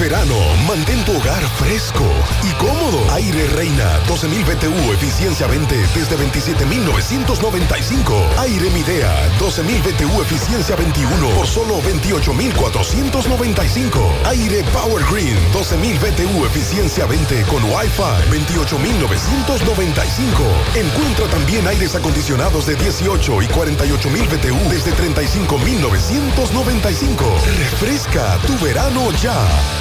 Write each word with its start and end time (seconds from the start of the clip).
Verano, 0.00 0.34
mantén 0.66 1.04
tu 1.04 1.14
hogar 1.14 1.46
fresco 1.58 2.06
y 2.42 2.50
cómodo. 2.54 2.98
Aire 3.12 3.46
Reina 3.48 4.00
12.000 4.08 4.46
BTU, 4.46 4.92
eficiencia 4.94 5.46
20 5.46 5.76
desde 5.94 6.16
27.995. 6.16 8.38
Aire 8.38 8.70
Midea 8.70 9.28
12.000 9.38 9.82
BTU, 9.82 10.22
eficiencia 10.22 10.74
21 10.76 11.28
por 11.36 11.46
solo 11.46 11.82
28.495. 11.82 14.10
Aire 14.24 14.64
Power 14.72 15.04
Green 15.04 15.36
12.000 15.52 16.00
BTU, 16.00 16.46
eficiencia 16.46 17.04
20 17.04 17.42
con 17.42 17.62
Wi-Fi 17.64 18.30
28.995. 18.30 20.76
Encuentra 20.76 21.26
también 21.26 21.68
aires 21.68 21.94
acondicionados 21.94 22.64
de 22.64 22.74
18 22.76 23.42
y 23.42 23.46
48.000 23.48 24.30
BTU 24.30 24.70
desde 24.70 24.94
35.995. 24.94 27.38
Refresca 27.58 28.38
tu 28.46 28.56
verano 28.64 29.10
ya. 29.20 29.36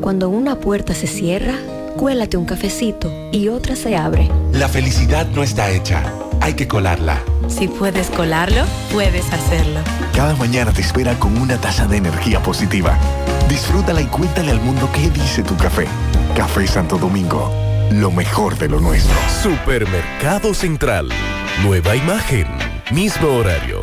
Cuando 0.00 0.28
una 0.28 0.56
puerta 0.56 0.94
se 0.94 1.06
cierra, 1.06 1.54
cuélate 1.96 2.36
un 2.36 2.44
cafecito 2.44 3.10
y 3.32 3.48
otra 3.48 3.76
se 3.76 3.96
abre. 3.96 4.30
La 4.52 4.68
felicidad 4.68 5.26
no 5.28 5.42
está 5.42 5.70
hecha, 5.70 6.02
hay 6.40 6.54
que 6.54 6.68
colarla. 6.68 7.22
Si 7.48 7.68
puedes 7.68 8.08
colarlo, 8.10 8.64
puedes 8.92 9.30
hacerlo. 9.32 9.80
Cada 10.14 10.34
mañana 10.36 10.72
te 10.72 10.80
espera 10.80 11.14
con 11.18 11.36
una 11.36 11.58
taza 11.58 11.86
de 11.86 11.98
energía 11.98 12.42
positiva. 12.42 12.98
Disfrútala 13.48 14.00
y 14.00 14.06
cuéntale 14.06 14.50
al 14.50 14.60
mundo 14.60 14.88
qué 14.92 15.10
dice 15.10 15.42
tu 15.42 15.56
café. 15.56 15.86
Café 16.36 16.66
Santo 16.66 16.96
Domingo, 16.98 17.52
lo 17.90 18.10
mejor 18.10 18.56
de 18.58 18.68
lo 18.68 18.80
nuestro. 18.80 19.14
Supermercado 19.42 20.54
Central. 20.54 21.08
Nueva 21.62 21.94
imagen, 21.94 22.46
mismo 22.90 23.28
horario, 23.28 23.82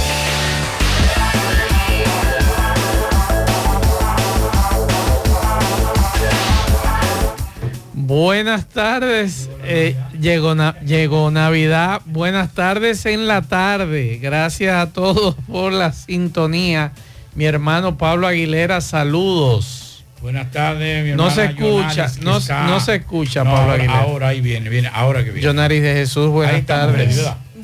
Buenas 8.15 8.67
tardes, 8.67 9.49
eh, 9.63 9.95
llegó, 10.19 10.53
na- 10.53 10.77
llegó 10.81 11.31
Navidad, 11.31 12.01
buenas 12.03 12.53
tardes 12.53 13.05
en 13.05 13.25
la 13.25 13.41
tarde, 13.41 14.19
gracias 14.21 14.75
a 14.75 14.91
todos 14.91 15.33
por 15.47 15.71
la 15.71 15.93
sintonía. 15.93 16.91
Mi 17.35 17.45
hermano 17.45 17.97
Pablo 17.97 18.27
Aguilera, 18.27 18.81
saludos. 18.81 20.03
Buenas 20.21 20.51
tardes, 20.51 21.05
mi 21.05 21.11
No 21.15 21.29
hermana 21.29 21.35
se 21.35 21.45
escucha, 21.45 22.11
no, 22.21 22.39
no 22.67 22.79
se 22.81 22.95
escucha 22.95 23.45
No, 23.45 23.51
Pablo 23.53 23.71
Aguilera. 23.75 24.01
Ahora 24.01 24.27
ahí 24.27 24.41
viene, 24.41 24.67
viene, 24.69 24.89
ahora 24.93 25.19
que 25.23 25.31
viene. 25.31 25.45
Yonaris 25.45 25.81
de 25.81 25.93
Jesús, 25.93 26.27
buenas 26.31 26.65
tardes. 26.65 27.17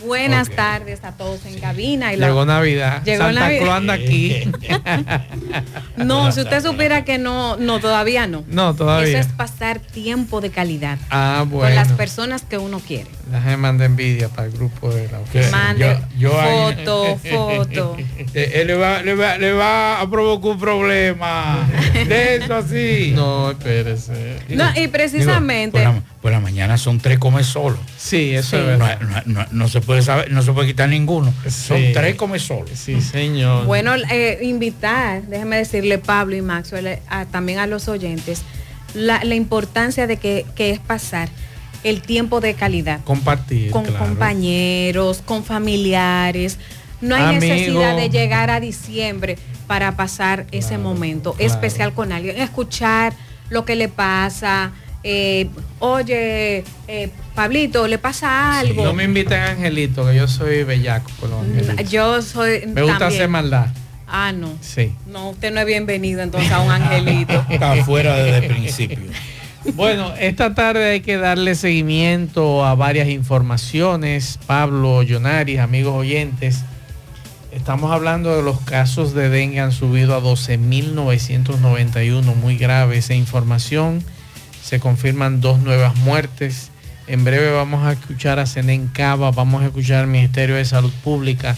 Buenas 0.08 0.50
tardes 0.50 1.04
a 1.04 1.12
todos 1.12 1.46
en 1.46 1.60
cabina. 1.60 2.14
Y 2.14 2.18
la- 2.18 2.28
Llegó 2.28 2.46
Navidad. 2.46 3.04
Llegó 3.04 3.24
Santa 3.26 3.42
Navidad. 3.42 3.76
Anda 3.78 3.94
aquí. 3.94 4.50
No, 5.98 6.32
si 6.32 6.42
usted 6.42 6.62
supiera 6.64 7.04
que 7.04 7.18
no, 7.18 7.58
no, 7.58 7.80
todavía 7.80 8.28
no. 8.28 8.44
No, 8.48 8.76
todavía. 8.76 9.20
Eso 9.20 9.30
es 9.30 9.34
pasar 9.36 9.80
tiempo 9.80 10.42
de 10.42 10.52
calidad 10.52 10.98
Ah, 11.10 11.44
con 11.50 11.74
las 11.74 11.92
personas 11.94 12.44
que 12.44 12.58
uno 12.58 12.80
quiere. 12.80 13.08
Déjame 13.32 13.58
mandar 13.58 13.88
envidia 13.88 14.30
para 14.30 14.48
el 14.48 14.54
grupo 14.54 14.90
de 14.94 15.10
la 15.10 15.20
Mande 15.52 15.98
yo 16.18 16.40
ahí- 16.40 16.76
foto, 16.76 17.20
foto. 17.30 17.98
Eh, 18.34 18.52
él 18.56 18.68
le 18.68 18.76
va, 18.76 19.02
le, 19.02 19.16
va, 19.16 19.38
le 19.38 19.52
va 19.54 20.00
a 20.02 20.10
provocar 20.10 20.52
un 20.52 20.60
problema. 20.60 21.68
De 22.08 22.36
eso 22.38 22.56
así. 22.56 23.12
No, 23.16 23.52
espérese. 23.52 24.38
No, 24.50 24.66
y 24.76 24.88
precisamente. 24.88 25.80
Digo, 25.80 25.94
por, 26.22 26.32
la, 26.32 26.40
mañana 26.40 26.78
son 26.78 27.00
tres 27.00 27.20
come 27.20 27.44
solos. 27.44 27.80
Sí, 27.98 28.32
eso 28.34 28.52
Sí. 28.52 28.56
es 28.58 28.62
No, 28.64 28.86
verdad. 28.86 29.00
no- 29.26 29.34
no- 29.42 29.46
no 29.52 29.68
se 29.68 29.82
puede 29.82 30.02
saber, 30.02 30.32
no 30.32 30.42
se 30.42 30.52
puede 30.52 30.68
quitar 30.68 30.90
ninguno. 30.90 31.34
Son 31.50 31.80
tres 31.94 32.16
come 32.16 32.40
solos. 32.40 32.72
Sí, 32.76 33.02
señor. 33.02 33.66
Bueno, 33.66 33.94
eh, 34.12 34.40
invitar, 34.42 35.24
déjeme 35.24 35.58
decirle 35.58 35.98
Pablo 36.00 36.36
y 36.36 36.42
Maxwell, 36.42 36.88
eh, 36.88 37.02
a- 37.10 37.26
también 37.26 37.60
a 37.60 37.68
los 37.68 37.88
oyentes, 37.88 38.42
la, 38.94 39.24
la 39.24 39.36
importancia 39.36 40.08
de 40.08 40.18
que, 40.18 40.46
que 40.56 40.72
es 40.72 40.80
pasar 40.80 41.30
el 41.84 42.02
tiempo 42.02 42.42
de 42.42 42.56
calidad 42.56 43.02
Compartir. 43.04 43.70
con 43.72 43.86
claro. 43.86 44.06
compañeros, 44.06 45.22
con 45.24 45.44
familiares. 45.44 46.58
No 47.02 47.16
hay 47.16 47.24
Amigo. 47.38 47.42
necesidad 47.54 47.96
de 47.96 48.10
llegar 48.10 48.50
a 48.50 48.60
diciembre 48.60 49.38
para 49.68 49.96
pasar 49.96 50.48
ese 50.52 50.78
momento 50.80 51.34
claro. 51.34 51.54
especial 51.54 51.94
con 51.94 52.12
alguien, 52.12 52.38
escuchar 52.38 53.14
lo 53.50 53.66
que 53.66 53.76
le 53.76 53.88
pasa. 53.88 54.72
Eh, 55.04 55.50
oye, 55.80 56.64
eh, 56.88 57.10
Pablito, 57.36 57.88
¿le 57.88 57.98
pasa 57.98 58.60
algo? 58.60 58.84
No 58.84 58.94
me 58.94 59.04
inviten 59.04 59.40
a 59.40 59.52
Angelito, 59.52 60.06
que 60.06 60.16
yo 60.16 60.28
soy 60.28 60.64
bellaco 60.64 61.10
con 61.20 61.30
los 61.30 61.44
angelitos. 61.44 61.90
Yo 61.90 62.22
soy. 62.22 62.66
Me 62.68 62.82
gusta 62.82 63.00
también. 63.00 63.22
hacer 63.22 63.30
maldad. 63.30 63.68
Ah, 64.08 64.32
no. 64.32 64.58
Sí. 64.62 64.94
No, 65.06 65.32
usted 65.32 65.54
no 65.54 65.60
es 65.60 65.66
bienvenido 65.66 66.22
entonces 66.22 66.50
a 66.52 66.62
un 66.62 66.72
angelito. 66.72 67.46
Está 67.50 67.74
afuera 67.74 68.16
desde 68.16 68.38
el 68.38 68.48
principio. 68.48 69.00
Bueno, 69.74 70.14
esta 70.18 70.56
tarde 70.56 70.92
hay 70.92 71.02
que 71.02 71.18
darle 71.18 71.54
seguimiento 71.56 72.66
a 72.66 72.74
varias 72.76 73.10
informaciones. 73.10 74.40
Pablo, 74.48 75.04
Yonaris, 75.04 75.60
amigos 75.60 75.94
oyentes. 75.94 76.64
Estamos 77.52 77.92
hablando 77.92 78.34
de 78.36 78.44
los 78.44 78.62
casos 78.62 79.14
de 79.14 79.28
dengue 79.30 79.60
han 79.60 79.74
subido 79.74 80.16
a 80.16 80.22
12.991, 80.22 82.36
muy 82.36 82.58
grave 82.58 82.98
esa 82.98 83.14
información. 83.14 84.04
Se 84.68 84.82
confirman 84.82 85.40
dos 85.40 85.60
nuevas 85.60 85.96
muertes. 85.96 86.72
En 87.08 87.24
breve 87.24 87.52
vamos 87.52 87.88
a 87.88 87.94
escuchar 87.94 88.38
a 88.38 88.46
Senen 88.46 88.88
Cava, 88.88 89.32
vamos 89.32 89.64
a 89.64 89.68
escuchar 89.68 90.02
al 90.02 90.08
Ministerio 90.08 90.56
de 90.58 90.66
Salud 90.66 90.92
Pública. 91.06 91.56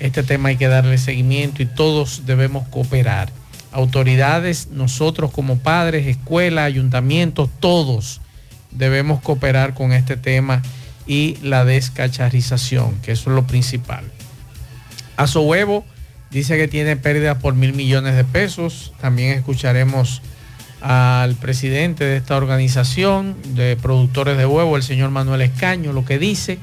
Este 0.00 0.22
tema 0.22 0.48
hay 0.48 0.56
que 0.56 0.66
darle 0.66 0.96
seguimiento 0.96 1.62
y 1.62 1.66
todos 1.66 2.24
debemos 2.24 2.66
cooperar. 2.68 3.28
Autoridades, 3.72 4.68
nosotros 4.68 5.32
como 5.32 5.58
padres, 5.58 6.06
escuela, 6.06 6.64
ayuntamientos, 6.64 7.50
todos 7.60 8.22
debemos 8.70 9.20
cooperar 9.20 9.74
con 9.74 9.92
este 9.92 10.16
tema 10.16 10.62
y 11.06 11.36
la 11.42 11.66
descacharización, 11.66 12.94
que 13.02 13.12
eso 13.12 13.28
es 13.28 13.36
lo 13.36 13.46
principal. 13.46 14.10
Asohuevo 15.18 15.84
dice 16.30 16.56
que 16.56 16.68
tiene 16.68 16.96
pérdidas 16.96 17.36
por 17.36 17.54
mil 17.54 17.74
millones 17.74 18.16
de 18.16 18.24
pesos. 18.24 18.94
También 18.98 19.32
escucharemos 19.32 20.22
al 20.80 21.34
presidente 21.36 22.04
de 22.04 22.16
esta 22.16 22.36
organización 22.36 23.36
de 23.54 23.76
productores 23.76 24.36
de 24.36 24.46
huevo, 24.46 24.76
el 24.76 24.82
señor 24.82 25.10
Manuel 25.10 25.40
Escaño, 25.42 25.92
lo 25.92 26.04
que 26.04 26.18
dice. 26.18 26.58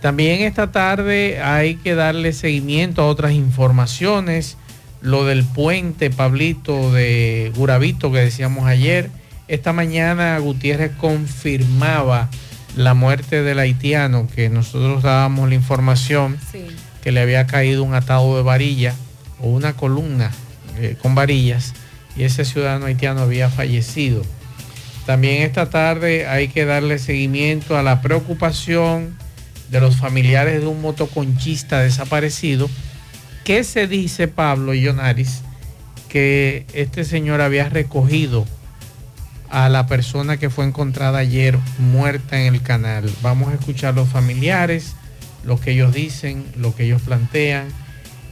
También 0.00 0.40
esta 0.42 0.72
tarde 0.72 1.42
hay 1.42 1.74
que 1.76 1.94
darle 1.94 2.32
seguimiento 2.32 3.02
a 3.02 3.06
otras 3.06 3.32
informaciones. 3.32 4.56
Lo 5.02 5.24
del 5.24 5.44
puente, 5.44 6.10
Pablito, 6.10 6.92
de 6.92 7.52
Guravito 7.54 8.12
que 8.12 8.18
decíamos 8.18 8.66
ayer. 8.66 9.10
Esta 9.48 9.72
mañana 9.72 10.38
Gutiérrez 10.38 10.92
confirmaba 10.96 12.28
la 12.76 12.94
muerte 12.94 13.42
del 13.42 13.58
haitiano, 13.58 14.28
que 14.34 14.48
nosotros 14.48 15.02
dábamos 15.02 15.48
la 15.48 15.54
información 15.56 16.38
Sí. 16.52 16.66
que 17.02 17.12
le 17.12 17.20
había 17.20 17.46
caído 17.46 17.82
un 17.82 17.94
atado 17.94 18.36
de 18.36 18.42
varilla 18.42 18.94
o 19.40 19.48
una 19.48 19.72
columna 19.72 20.30
eh, 20.78 20.96
con 21.02 21.14
varillas 21.14 21.74
y 22.16 22.24
ese 22.24 22.44
ciudadano 22.44 22.86
haitiano 22.86 23.22
había 23.22 23.48
fallecido. 23.50 24.22
También 25.06 25.42
esta 25.42 25.70
tarde 25.70 26.26
hay 26.26 26.48
que 26.48 26.64
darle 26.64 26.98
seguimiento 26.98 27.76
a 27.76 27.82
la 27.82 28.00
preocupación 28.02 29.16
de 29.70 29.80
los 29.80 29.96
familiares 29.96 30.60
de 30.60 30.66
un 30.66 30.80
motoconchista 30.80 31.80
desaparecido. 31.80 32.68
¿Qué 33.44 33.64
se 33.64 33.86
dice, 33.86 34.28
Pablo 34.28 34.74
Yonaris? 34.74 35.42
Que 36.08 36.66
este 36.74 37.04
señor 37.04 37.40
había 37.40 37.68
recogido 37.68 38.46
a 39.48 39.68
la 39.68 39.86
persona 39.86 40.36
que 40.36 40.50
fue 40.50 40.64
encontrada 40.64 41.18
ayer 41.18 41.58
muerta 41.78 42.40
en 42.40 42.54
el 42.54 42.62
canal. 42.62 43.10
Vamos 43.22 43.48
a 43.48 43.54
escuchar 43.54 43.94
los 43.94 44.08
familiares, 44.08 44.94
lo 45.44 45.60
que 45.60 45.72
ellos 45.72 45.92
dicen, 45.92 46.44
lo 46.56 46.74
que 46.74 46.84
ellos 46.84 47.02
plantean. 47.02 47.68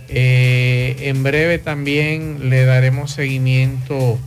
Eh, 0.08 0.96
en 1.08 1.22
breve 1.22 1.58
también 1.58 2.48
le 2.50 2.64
daremos 2.64 3.10
seguimiento 3.12 4.18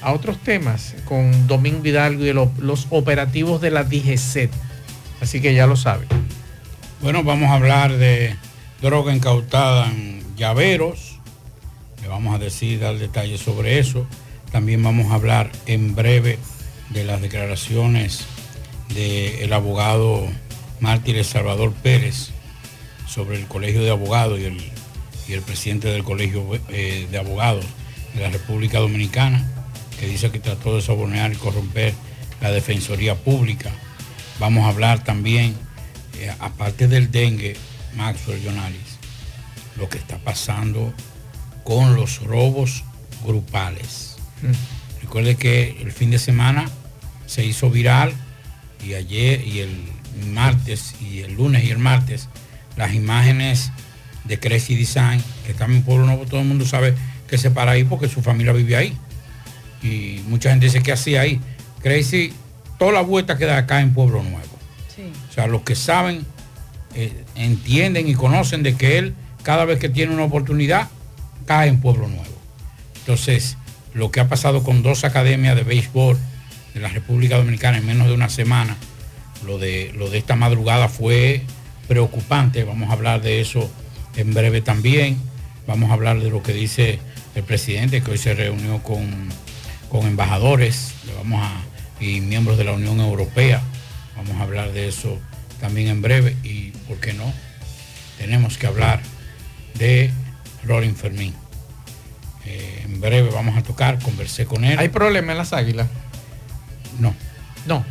a 0.00 0.12
otros 0.12 0.38
temas 0.38 0.94
con 1.04 1.46
Domingo 1.46 1.84
Hidalgo 1.86 2.24
y 2.24 2.32
lo- 2.32 2.50
los 2.58 2.86
operativos 2.90 3.60
de 3.60 3.70
la 3.70 3.84
DGC. 3.84 4.48
Así 5.20 5.40
que 5.40 5.52
ya 5.54 5.66
lo 5.66 5.76
saben. 5.76 6.08
Bueno, 7.02 7.22
vamos 7.24 7.50
a 7.50 7.54
hablar 7.54 7.96
de 7.96 8.36
droga 8.80 9.14
incautada 9.14 9.86
en 9.90 10.22
llaveros. 10.36 11.18
Le 12.02 12.08
vamos 12.08 12.34
a 12.34 12.38
decir, 12.38 12.80
dar 12.80 12.96
detalles 12.96 13.40
sobre 13.40 13.78
eso. 13.78 14.06
También 14.52 14.82
vamos 14.82 15.10
a 15.10 15.14
hablar 15.16 15.50
en 15.66 15.94
breve 15.94 16.38
de 16.90 17.04
las 17.04 17.20
declaraciones 17.20 18.24
del 18.94 19.52
abogado 19.52 20.26
mártir 20.80 21.22
Salvador 21.24 21.72
Pérez 21.74 22.30
sobre 23.06 23.36
el 23.36 23.46
Colegio 23.46 23.82
de 23.82 23.90
Abogados 23.90 24.38
y 24.40 24.44
el, 24.44 24.56
y 25.28 25.34
el 25.34 25.42
presidente 25.42 25.88
del 25.88 26.04
Colegio 26.04 26.58
eh, 26.70 27.06
de 27.10 27.18
Abogados 27.18 27.64
de 28.14 28.22
la 28.22 28.30
República 28.30 28.78
Dominicana, 28.78 29.46
que 30.00 30.06
dice 30.06 30.30
que 30.30 30.40
trató 30.40 30.74
de 30.74 30.82
sobornar 30.82 31.32
y 31.32 31.36
corromper 31.36 31.94
la 32.40 32.50
Defensoría 32.50 33.14
Pública. 33.14 33.70
Vamos 34.40 34.64
a 34.64 34.68
hablar 34.68 35.04
también, 35.04 35.54
eh, 36.18 36.32
aparte 36.38 36.88
del 36.88 37.10
dengue, 37.10 37.56
Maxwell 37.96 38.42
Jonalis, 38.42 38.98
lo 39.76 39.88
que 39.88 39.98
está 39.98 40.18
pasando 40.18 40.92
con 41.64 41.94
los 41.94 42.22
robos 42.22 42.84
grupales. 43.24 44.16
Recuerde 45.02 45.36
que 45.36 45.76
el 45.82 45.92
fin 45.92 46.10
de 46.10 46.18
semana 46.18 46.70
se 47.26 47.44
hizo 47.44 47.70
viral 47.70 48.12
y 48.84 48.94
ayer 48.94 49.46
y 49.46 49.60
el 49.60 49.82
martes 50.32 50.94
y 51.00 51.20
el 51.20 51.34
lunes 51.34 51.64
y 51.64 51.70
el 51.70 51.78
martes 51.78 52.28
las 52.76 52.94
imágenes 52.94 53.72
de 54.28 54.38
Crazy 54.38 54.76
Design, 54.76 55.22
que 55.44 55.52
está 55.52 55.64
en 55.64 55.82
Pueblo 55.82 56.06
Nuevo, 56.06 56.26
todo 56.26 56.40
el 56.40 56.46
mundo 56.46 56.66
sabe 56.66 56.94
que 57.26 57.38
se 57.38 57.50
para 57.50 57.72
ahí 57.72 57.84
porque 57.84 58.08
su 58.08 58.22
familia 58.22 58.52
vive 58.52 58.76
ahí. 58.76 58.96
Y 59.82 60.22
mucha 60.28 60.50
gente 60.50 60.66
dice 60.66 60.82
que 60.82 60.92
hacía 60.92 61.22
ahí. 61.22 61.40
Crazy, 61.82 62.32
toda 62.78 62.92
la 62.92 63.00
vuelta 63.00 63.38
queda 63.38 63.56
acá 63.56 63.80
en 63.80 63.92
Pueblo 63.92 64.22
Nuevo. 64.22 64.58
O 65.30 65.32
sea, 65.32 65.46
los 65.46 65.62
que 65.62 65.76
saben, 65.76 66.26
eh, 66.94 67.24
entienden 67.36 68.08
y 68.08 68.14
conocen 68.14 68.62
de 68.62 68.74
que 68.74 68.98
él, 68.98 69.14
cada 69.42 69.64
vez 69.64 69.78
que 69.78 69.88
tiene 69.88 70.12
una 70.12 70.24
oportunidad, 70.24 70.88
cae 71.46 71.68
en 71.68 71.80
Pueblo 71.80 72.08
Nuevo. 72.08 72.24
Entonces, 73.00 73.56
lo 73.94 74.10
que 74.10 74.20
ha 74.20 74.28
pasado 74.28 74.64
con 74.64 74.82
dos 74.82 75.04
academias 75.04 75.54
de 75.54 75.62
béisbol 75.62 76.18
de 76.74 76.80
la 76.80 76.88
República 76.88 77.36
Dominicana 77.36 77.78
en 77.78 77.86
menos 77.86 78.08
de 78.08 78.14
una 78.14 78.28
semana, 78.28 78.76
lo 79.46 79.58
de, 79.58 79.92
lo 79.96 80.10
de 80.10 80.18
esta 80.18 80.34
madrugada 80.34 80.88
fue 80.88 81.42
preocupante. 81.86 82.64
Vamos 82.64 82.90
a 82.90 82.92
hablar 82.92 83.22
de 83.22 83.40
eso 83.40 83.70
en 84.16 84.34
breve 84.34 84.60
también. 84.60 85.18
Vamos 85.66 85.90
a 85.90 85.94
hablar 85.94 86.20
de 86.20 86.30
lo 86.30 86.42
que 86.42 86.52
dice 86.52 86.98
el 87.34 87.42
presidente, 87.44 88.02
que 88.02 88.10
hoy 88.10 88.18
se 88.18 88.34
reunió 88.34 88.82
con, 88.82 89.28
con 89.90 90.06
embajadores 90.06 90.94
vamos 91.16 91.42
a, 91.42 91.52
y 92.00 92.20
miembros 92.20 92.58
de 92.58 92.64
la 92.64 92.72
Unión 92.72 93.00
Europea. 93.00 93.62
Vamos 94.16 94.36
a 94.36 94.42
hablar 94.42 94.72
de 94.72 94.88
eso 94.88 95.18
también 95.60 95.88
en 95.88 96.02
breve. 96.02 96.36
Y, 96.42 96.70
¿por 96.86 96.98
qué 96.98 97.12
no? 97.12 97.32
Tenemos 98.18 98.58
que 98.58 98.66
hablar 98.66 99.00
de 99.74 100.10
Rolling 100.64 100.94
Fermín. 100.94 101.34
Eh, 102.44 102.82
en 102.84 103.00
breve 103.00 103.30
vamos 103.30 103.56
a 103.56 103.62
tocar, 103.62 103.98
conversé 104.00 104.46
con 104.46 104.64
él. 104.64 104.78
¿Hay 104.78 104.88
problema 104.88 105.32
en 105.32 105.38
las 105.38 105.52
águilas? 105.52 105.88
No. 106.98 107.14
No. 107.66 107.84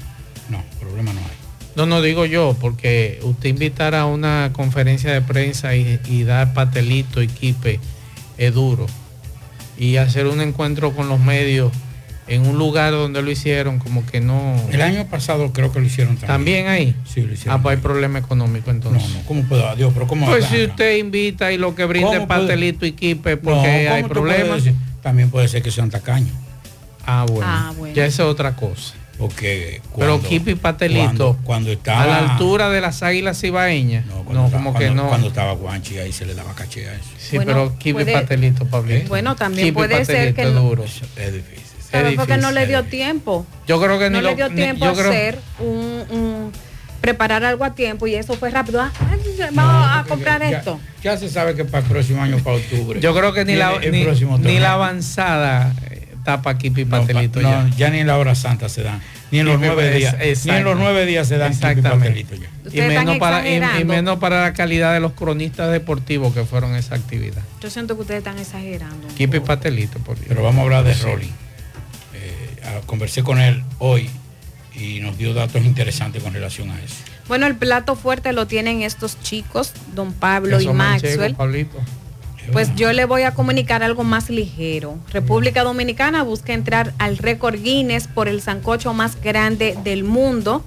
No, 0.49 0.63
problema 0.79 1.13
no 1.13 1.19
hay. 1.19 1.46
No, 1.77 1.85
no 1.85 2.01
digo 2.01 2.25
yo, 2.25 2.57
porque 2.59 3.19
usted 3.21 3.49
invitar 3.49 3.93
a 3.93 4.07
una 4.07 4.49
conferencia 4.51 5.13
de 5.13 5.21
prensa 5.21 5.75
y, 5.75 5.99
y 6.09 6.23
dar 6.23 6.53
patelito 6.53 7.21
y 7.21 7.27
quipe 7.27 7.79
es 8.39 8.51
duro. 8.51 8.87
Y 9.77 9.97
hacer 9.97 10.25
un 10.25 10.41
encuentro 10.41 10.93
con 10.93 11.07
los 11.07 11.19
medios 11.19 11.71
en 12.27 12.47
un 12.47 12.57
lugar 12.57 12.93
donde 12.93 13.21
lo 13.21 13.29
hicieron, 13.29 13.77
como 13.77 14.03
que 14.07 14.21
no. 14.21 14.55
El 14.71 14.81
año 14.81 15.05
pasado 15.05 15.53
creo 15.53 15.71
que 15.71 15.79
lo 15.79 15.85
hicieron 15.85 16.15
también. 16.15 16.27
¿También 16.27 16.67
ahí? 16.67 16.95
Sí, 17.05 17.21
lo 17.21 17.33
hicieron. 17.33 17.59
Ah, 17.59 17.61
pues 17.61 17.77
hay 17.77 17.81
problema 17.83 18.17
económico 18.17 18.71
entonces. 18.71 19.09
No, 19.09 19.19
no, 19.19 19.25
¿cómo 19.27 19.43
puedo? 19.43 19.69
Adiós, 19.69 19.91
pero 19.93 20.07
¿cómo? 20.07 20.25
Pues 20.25 20.45
hablar? 20.45 20.59
si 20.59 20.65
usted 20.65 20.97
invita 20.97 21.51
y 21.51 21.59
lo 21.59 21.75
que 21.75 21.85
brinda 21.85 22.09
es 22.09 22.15
¿Cómo 22.15 22.27
puede? 22.27 22.39
pastelito 22.39 22.87
y 22.87 22.93
quipe 22.93 23.37
porque 23.37 23.85
¿cómo 23.85 23.95
hay 23.95 24.03
problemas. 24.03 24.63
También 25.03 25.29
puede 25.29 25.47
ser 25.47 25.61
que 25.61 25.69
sean 25.69 25.91
tacaños. 25.91 26.35
Ah, 27.05 27.25
bueno. 27.29 27.45
Ah, 27.47 27.73
bueno. 27.77 27.95
Ya 27.95 28.05
esa 28.07 28.23
es 28.23 28.29
otra 28.29 28.55
cosa. 28.55 28.95
Porque 29.17 29.81
Pero 29.95 30.11
cuando- 30.13 30.29
quipe 30.29 30.51
y 30.51 30.55
pastelito. 30.55 31.05
Cuando, 31.07 31.37
cuando 31.43 31.71
estaba... 31.71 32.03
a 32.03 32.07
la 32.07 32.17
altura 32.33 32.69
de 32.69 32.81
las 32.81 33.01
águilas 33.01 33.39
cibaeñas. 33.41 34.05
No, 34.05 34.23
cuando 34.23 34.45
estaba- 34.45 34.63
como 34.63 34.77
que 34.77 34.89
no. 34.91 35.07
Cuando 35.07 35.27
estaba 35.29 35.53
Guanchi 35.53 35.97
ahí 35.97 36.11
se 36.13 36.25
le 36.25 36.35
daba 36.35 36.53
caché 36.53 36.87
a 36.87 36.93
eso. 36.93 37.09
Sí, 37.17 37.35
Bueno, 37.37 37.51
pero 37.53 37.77
kipe 37.79 37.89
y 37.89 37.93
puede- 38.05 38.13
pastelito, 38.13 38.65
Pablito. 38.67 39.07
Bueno, 39.09 39.35
también 39.35 39.73
puede 39.73 40.05
ser 40.05 40.33
que 40.35 40.45
no- 40.45 40.61
duro. 40.61 40.83
Es 40.83 41.33
difícil. 41.33 41.63
¿Sabes 41.91 42.15
por 42.15 42.27
qué 42.27 42.37
no 42.37 42.51
le 42.51 42.67
dio 42.67 42.83
tiempo? 42.83 43.45
Yo 43.67 43.81
creo 43.81 43.97
que 43.97 44.09
no 44.09 44.17
ni 44.19 44.23
le 44.23 44.31
lo- 44.31 44.35
dio 44.35 44.49
ni- 44.49 44.55
tiempo 44.55 44.85
yo 44.85 44.91
a 44.91 44.93
creo- 44.93 45.09
hacer 45.09 45.39
un, 45.59 46.03
un- 46.11 46.51
preparar 47.01 47.43
algo 47.45 47.63
a 47.63 47.73
tiempo 47.73 48.05
y 48.07 48.15
eso 48.15 48.33
fue 48.35 48.51
rápido. 48.51 48.81
Ah, 48.81 48.91
vamos 49.53 49.89
a 49.97 50.03
comprar 50.07 50.41
ya, 50.41 50.57
esto. 50.57 50.79
Ya 51.01 51.15
se 51.17 51.29
sabe 51.29 51.55
que 51.55 51.63
para 51.63 51.83
el 51.83 51.89
próximo 51.89 52.21
año, 52.21 52.37
para 52.43 52.57
octubre. 52.57 52.99
Yo 52.99 53.15
creo 53.15 53.31
que 53.33 53.45
ni 53.45 53.55
la, 53.55 53.79
ni, 53.79 54.05
ni 54.41 54.59
la 54.59 54.73
avanzada 54.73 55.73
eh, 55.89 55.96
tapa 56.27 56.57
kipe 56.57 56.81
y 56.81 56.83
No, 56.85 56.91
pastelito 56.91 57.39
no, 57.41 57.49
ya. 57.49 57.69
ya 57.77 57.89
ni 57.89 57.99
en 57.99 58.07
la 58.07 58.17
hora 58.17 58.35
santa 58.35 58.67
se 58.67 58.83
dan. 58.83 59.01
Ni 59.31 59.39
en 59.39 59.45
los 59.45 59.57
nueve 59.61 59.91
días. 59.93 60.17
Ni 60.45 60.51
en 60.51 60.63
los 60.65 60.77
nueve 60.77 61.05
días 61.05 61.25
se 61.25 61.37
dan 61.37 61.53
Exactamente. 61.53 61.89
pastelito 61.89 62.35
ya. 62.35 62.49
Y 62.73 62.81
menos, 62.85 63.17
para, 63.17 63.47
y- 63.49 63.85
menos 63.85 64.19
para 64.19 64.41
la 64.41 64.53
calidad 64.53 64.93
de 64.93 64.99
los 64.99 65.13
cronistas 65.13 65.71
deportivos 65.71 66.33
que 66.33 66.43
fueron 66.43 66.75
esa 66.75 66.95
actividad. 66.95 67.41
Yo 67.61 67.69
siento 67.69 67.95
que 67.95 68.01
ustedes 68.01 68.17
están 68.17 68.37
exagerando. 68.39 69.07
Kipe 69.15 69.37
y 69.37 69.39
pastelito, 69.39 69.99
por 69.99 70.15
Dios. 70.17 70.27
Pero 70.27 70.43
vamos 70.43 70.59
a 70.59 70.63
hablar 70.63 70.83
de 70.83 70.93
Sí. 70.95 71.03
Rolling. 71.03 71.27
Eh, 72.13 72.81
conversé 72.85 73.23
con 73.23 73.39
él 73.39 73.63
hoy 73.79 74.09
y 74.75 74.99
nos 74.99 75.17
dio 75.17 75.33
datos 75.33 75.63
interesantes 75.63 76.21
con 76.21 76.33
relación 76.33 76.71
a 76.71 76.75
eso. 76.81 76.95
Bueno, 77.29 77.47
el 77.47 77.55
plato 77.55 77.95
fuerte 77.95 78.33
lo 78.33 78.47
tienen 78.47 78.81
estos 78.81 79.17
chicos, 79.21 79.71
don 79.95 80.11
Pablo 80.11 80.59
y 80.59 80.67
manchego, 80.67 81.21
Maxwell. 81.21 81.67
Pues 82.53 82.73
yo 82.75 82.91
le 82.93 83.05
voy 83.05 83.23
a 83.23 83.33
comunicar 83.33 83.83
algo 83.83 84.03
más 84.03 84.29
ligero. 84.29 84.97
República 85.11 85.63
Dominicana 85.63 86.23
busca 86.23 86.53
entrar 86.53 86.93
al 86.97 87.17
récord 87.17 87.55
Guinness 87.61 88.07
por 88.07 88.27
el 88.27 88.41
sancocho 88.41 88.93
más 88.93 89.21
grande 89.21 89.77
del 89.83 90.03
mundo. 90.03 90.63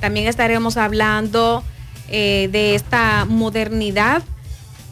También 0.00 0.26
estaremos 0.28 0.76
hablando 0.76 1.62
eh, 2.08 2.48
de 2.52 2.74
esta 2.74 3.24
modernidad 3.24 4.22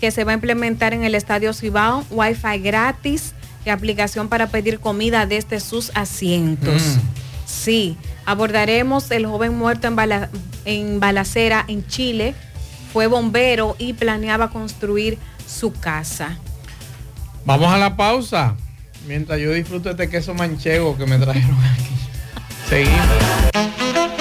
que 0.01 0.11
se 0.11 0.25
va 0.25 0.33
a 0.33 0.35
implementar 0.35 0.93
en 0.93 1.05
el 1.05 1.15
Estadio 1.15 1.53
Cibao, 1.55 2.05
Wi-Fi 2.11 2.59
gratis 2.59 3.33
y 3.65 3.71
aplicación 3.71 4.29
para 4.29 4.49
pedir 4.49 4.79
comida 4.81 5.27
desde 5.27 5.61
sus 5.61 5.91
asientos. 5.95 6.83
Mm. 6.83 7.01
Sí, 7.47 7.97
abordaremos 8.27 9.11
el 9.11 9.27
joven 9.27 9.57
muerto 9.57 9.87
en, 9.87 9.97
bala- 9.97 10.29
en 10.65 11.01
balacera 11.01 11.65
en 11.69 11.87
Chile. 11.87 12.35
Fue 12.93 13.07
bombero 13.07 13.77
y 13.79 13.93
planeaba 13.93 14.51
construir 14.51 15.19
su 15.47 15.73
casa. 15.73 16.37
Vamos 17.45 17.73
a 17.73 17.79
la 17.79 17.97
pausa. 17.97 18.57
Mientras 19.07 19.39
yo 19.39 19.53
disfruto 19.53 19.91
este 19.91 20.09
queso 20.09 20.35
manchego 20.35 20.97
que 20.97 21.07
me 21.07 21.19
trajeron 21.19 21.57
aquí. 21.65 21.85
Seguimos. 22.69 24.16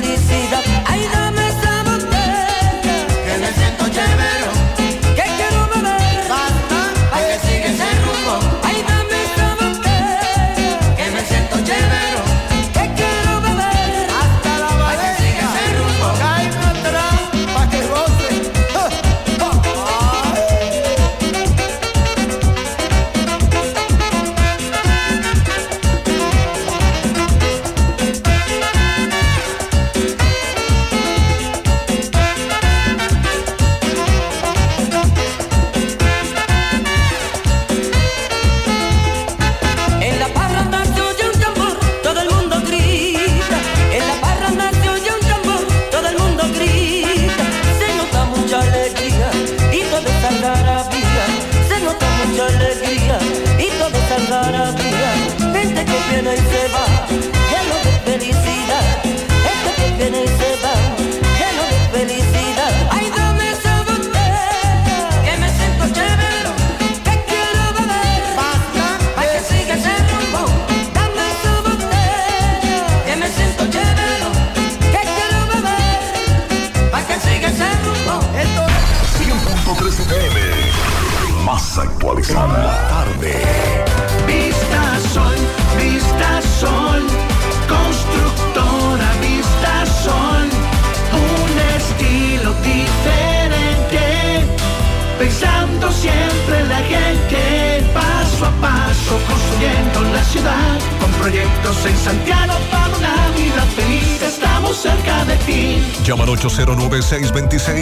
Felicidad. 0.00 0.79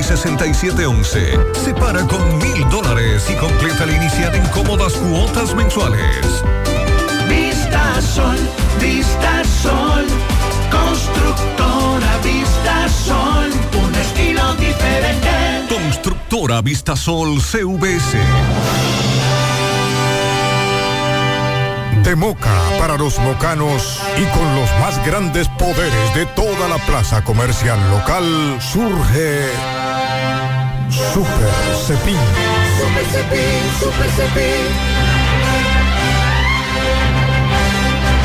809-626-6711. 0.08 1.54
Separa 1.54 2.06
con 2.06 2.38
mil 2.38 2.68
dólares 2.70 3.28
y 3.30 3.34
completa 3.36 3.86
la 3.86 3.92
inicial 3.92 4.34
en 4.34 4.46
cómodas 4.48 4.94
cuotas 4.94 5.54
mensuales. 5.54 6.42
Vista 7.28 8.00
Sol, 8.00 8.38
Vista 8.80 9.42
Sol, 9.62 10.06
constructora 10.70 12.18
Vista 12.22 12.88
Sol, 12.88 13.50
un 13.82 13.94
estilo 13.94 14.54
diferente. 14.54 15.28
Constructora 15.68 16.62
Vistasol 16.62 17.40
CVS. 17.40 18.18
De 22.02 22.16
Moca 22.16 22.54
para 22.78 22.96
los 22.96 23.18
mocanos 23.18 24.00
y 24.16 24.24
con 24.36 24.54
los 24.54 24.70
más 24.80 25.04
grandes 25.04 25.48
poderes 25.48 26.14
de 26.14 26.24
toda 26.26 26.68
la 26.68 26.78
plaza 26.86 27.22
comercial 27.22 27.78
local 27.90 28.58
surge 28.60 29.77
Super 31.12 31.50
Cepín. 31.86 32.16
Super 32.78 33.04
Cepín, 33.06 33.62
Super 33.80 34.10
Cepín. 34.10 34.66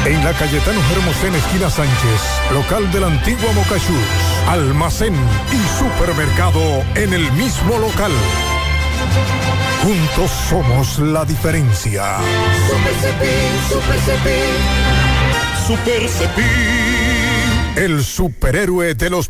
En 0.05 0.25
la 0.25 0.33
Cayetano 0.33 0.79
Hermosén, 0.91 1.35
esquina 1.35 1.69
Sánchez, 1.69 2.21
local 2.51 2.91
de 2.91 2.99
la 2.99 3.07
antigua 3.07 3.49
almacén 4.47 5.13
y 5.51 5.79
supermercado 5.79 6.83
en 6.95 7.13
el 7.13 7.31
mismo 7.33 7.77
local. 7.77 8.11
Juntos 9.83 10.31
somos 10.49 10.99
la 10.99 11.25
diferencia. 11.25 12.17
Super 12.67 12.93
Cepín, 13.01 13.53
Super 13.69 13.99
Cepín. 13.99 15.03
Super 15.67 16.09
Cepín. 16.09 17.53
El 17.75 18.03
superhéroe 18.03 18.93
de 18.93 19.09
los 19.09 19.29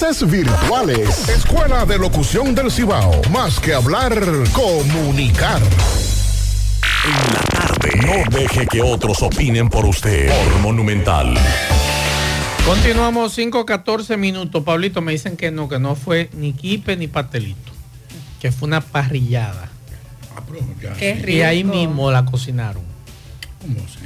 virtuales. 0.00 1.28
Escuela 1.28 1.84
de 1.84 1.98
Locución 1.98 2.54
del 2.54 2.70
Cibao. 2.70 3.20
Más 3.30 3.60
que 3.60 3.74
hablar, 3.74 4.18
comunicar. 4.52 5.60
En 7.04 7.34
la 7.34 7.40
tarde. 7.42 7.90
No 8.06 8.38
deje 8.38 8.66
que 8.66 8.80
otros 8.80 9.20
opinen 9.22 9.68
por 9.68 9.84
usted. 9.84 10.28
Por 10.28 10.60
Monumental. 10.60 11.34
Continuamos 12.66 13.36
5-14 13.36 14.16
minutos. 14.16 14.64
Pablito, 14.64 15.02
me 15.02 15.12
dicen 15.12 15.36
que 15.36 15.50
no, 15.50 15.68
que 15.68 15.78
no 15.78 15.94
fue 15.94 16.30
ni 16.32 16.54
quipe 16.54 16.96
ni 16.96 17.06
pastelito. 17.06 17.70
Que 18.40 18.50
fue 18.52 18.68
una 18.68 18.80
parrillada. 18.80 19.68
Qué 20.98 21.22
Y 21.28 21.42
ahí 21.42 21.62
rico. 21.62 21.74
mismo 21.74 22.10
la 22.10 22.24
cocinaron. 22.24 22.82
¿Cómo 23.60 23.80
se? 23.86 23.99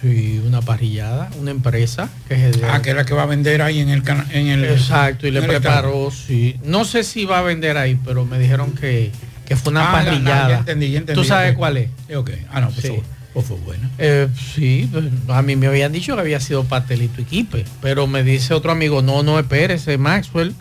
Sí, 0.00 0.40
una 0.46 0.62
parrillada, 0.62 1.28
una 1.38 1.50
empresa 1.50 2.08
que 2.26 2.48
es 2.48 2.58
de- 2.60 2.66
Ah, 2.66 2.80
que 2.80 2.90
es 2.90 2.96
la 2.96 3.04
que 3.04 3.12
va 3.12 3.24
a 3.24 3.26
vender 3.26 3.60
ahí 3.60 3.80
en 3.80 3.90
el 3.90 4.02
en 4.32 4.46
el 4.48 4.64
Exacto, 4.64 5.26
y 5.26 5.30
le 5.30 5.42
preparó, 5.42 6.10
sí. 6.10 6.58
No 6.64 6.84
sé 6.86 7.04
si 7.04 7.26
va 7.26 7.40
a 7.40 7.42
vender 7.42 7.76
ahí, 7.76 7.98
pero 8.04 8.24
me 8.24 8.38
dijeron 8.38 8.72
que, 8.72 9.12
que 9.46 9.56
fue 9.56 9.72
una 9.72 9.90
Ah, 9.90 9.92
parrillada. 9.92 10.48
ya 10.48 10.58
entendí, 10.60 10.90
ya 10.90 10.98
entendí, 11.00 11.20
¿Tú 11.20 11.26
sabes 11.28 11.54
cuál 11.54 11.76
es? 11.76 11.90
Ok. 12.16 12.30
Ah, 12.50 12.62
no, 12.62 12.70
pues, 12.70 12.86
Sí. 12.86 12.94
pues 13.34 13.44
fue 13.46 13.58
buena. 13.58 13.90
Eh, 13.98 14.28
sí, 14.54 14.88
pues, 14.90 15.04
a 15.28 15.42
mí 15.42 15.54
me 15.56 15.66
habían 15.66 15.92
dicho 15.92 16.14
que 16.14 16.20
había 16.22 16.40
sido 16.40 16.64
pastelito 16.64 17.20
y 17.20 17.24
quipe, 17.24 17.66
pero 17.82 18.06
me 18.06 18.22
dice 18.22 18.54
otro 18.54 18.72
amigo, 18.72 19.02
no, 19.02 19.22
no, 19.22 19.38
espérese, 19.38 19.98
Maxwell. 19.98 20.54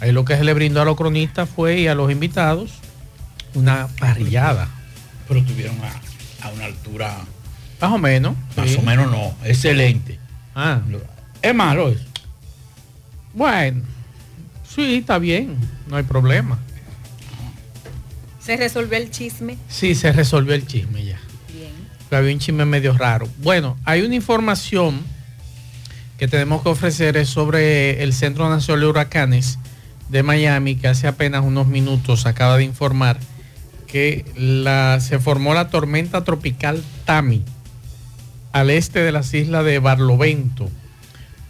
Ahí 0.00 0.12
lo 0.12 0.24
que 0.24 0.36
se 0.36 0.44
le 0.44 0.54
brindó 0.54 0.80
a 0.80 0.84
los 0.84 0.96
cronistas 0.96 1.48
fue 1.48 1.80
y 1.80 1.88
a 1.88 1.96
los 1.96 2.12
invitados 2.12 2.70
una 3.54 3.88
parrillada. 3.98 4.68
Pero 5.26 5.42
tuvieron 5.42 5.76
a, 5.82 6.46
a 6.46 6.50
una 6.52 6.66
altura. 6.66 7.16
Más 7.80 7.92
o 7.92 7.98
menos. 7.98 8.34
Más 8.56 8.70
sí. 8.70 8.76
o 8.78 8.82
menos 8.82 9.10
no. 9.10 9.34
Excelente. 9.44 10.18
Ah. 10.54 10.80
Es 11.40 11.54
malo 11.54 11.88
eso. 11.88 12.04
Bueno, 13.32 13.82
sí, 14.68 14.96
está 14.96 15.18
bien, 15.18 15.56
no 15.86 15.96
hay 15.96 16.02
problema. 16.02 16.58
¿Se 18.40 18.56
resolvió 18.56 18.98
el 18.98 19.10
chisme? 19.10 19.58
Sí, 19.68 19.94
se 19.94 20.10
resolvió 20.10 20.54
el 20.54 20.66
chisme 20.66 21.04
ya. 21.04 21.20
Bien. 21.52 21.70
Había 22.10 22.32
un 22.32 22.40
chisme 22.40 22.64
medio 22.64 22.96
raro. 22.96 23.28
Bueno, 23.38 23.76
hay 23.84 24.02
una 24.02 24.14
información 24.16 25.00
que 26.16 26.26
tenemos 26.26 26.62
que 26.62 26.70
ofrecer 26.70 27.16
es 27.16 27.28
sobre 27.28 28.02
el 28.02 28.12
Centro 28.12 28.48
Nacional 28.48 28.80
de 28.80 28.86
Huracanes 28.86 29.58
de 30.08 30.22
Miami, 30.24 30.74
que 30.74 30.88
hace 30.88 31.06
apenas 31.06 31.44
unos 31.44 31.68
minutos 31.68 32.26
acaba 32.26 32.56
de 32.56 32.64
informar 32.64 33.20
que 33.86 34.24
la, 34.36 34.98
se 35.00 35.20
formó 35.20 35.54
la 35.54 35.68
tormenta 35.68 36.24
tropical 36.24 36.82
Tami 37.04 37.44
al 38.52 38.70
este 38.70 39.00
de 39.00 39.12
las 39.12 39.32
islas 39.34 39.64
de 39.64 39.78
Barlovento. 39.78 40.70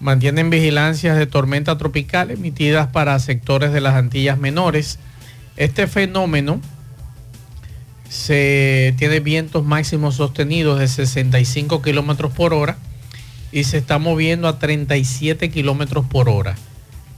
Mantienen 0.00 0.50
vigilancias 0.50 1.16
de 1.16 1.26
tormenta 1.26 1.76
tropical 1.78 2.30
emitidas 2.30 2.88
para 2.88 3.18
sectores 3.18 3.72
de 3.72 3.80
las 3.80 3.94
Antillas 3.94 4.38
Menores. 4.38 4.98
Este 5.56 5.86
fenómeno 5.86 6.60
se 8.08 8.94
tiene 8.96 9.20
vientos 9.20 9.64
máximos 9.64 10.16
sostenidos 10.16 10.78
de 10.78 10.88
65 10.88 11.82
kilómetros 11.82 12.32
por 12.32 12.54
hora 12.54 12.78
y 13.52 13.64
se 13.64 13.78
está 13.78 13.98
moviendo 13.98 14.48
a 14.48 14.58
37 14.58 15.50
kilómetros 15.50 16.06
por 16.06 16.28
hora. 16.28 16.56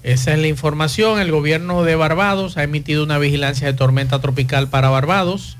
Esa 0.02 0.32
es 0.32 0.38
la 0.38 0.46
información. 0.46 1.20
El 1.20 1.30
gobierno 1.30 1.82
de 1.82 1.94
Barbados 1.94 2.56
ha 2.56 2.62
emitido 2.62 3.04
una 3.04 3.18
vigilancia 3.18 3.66
de 3.66 3.74
tormenta 3.74 4.20
tropical 4.20 4.68
para 4.68 4.88
Barbados. 4.88 5.58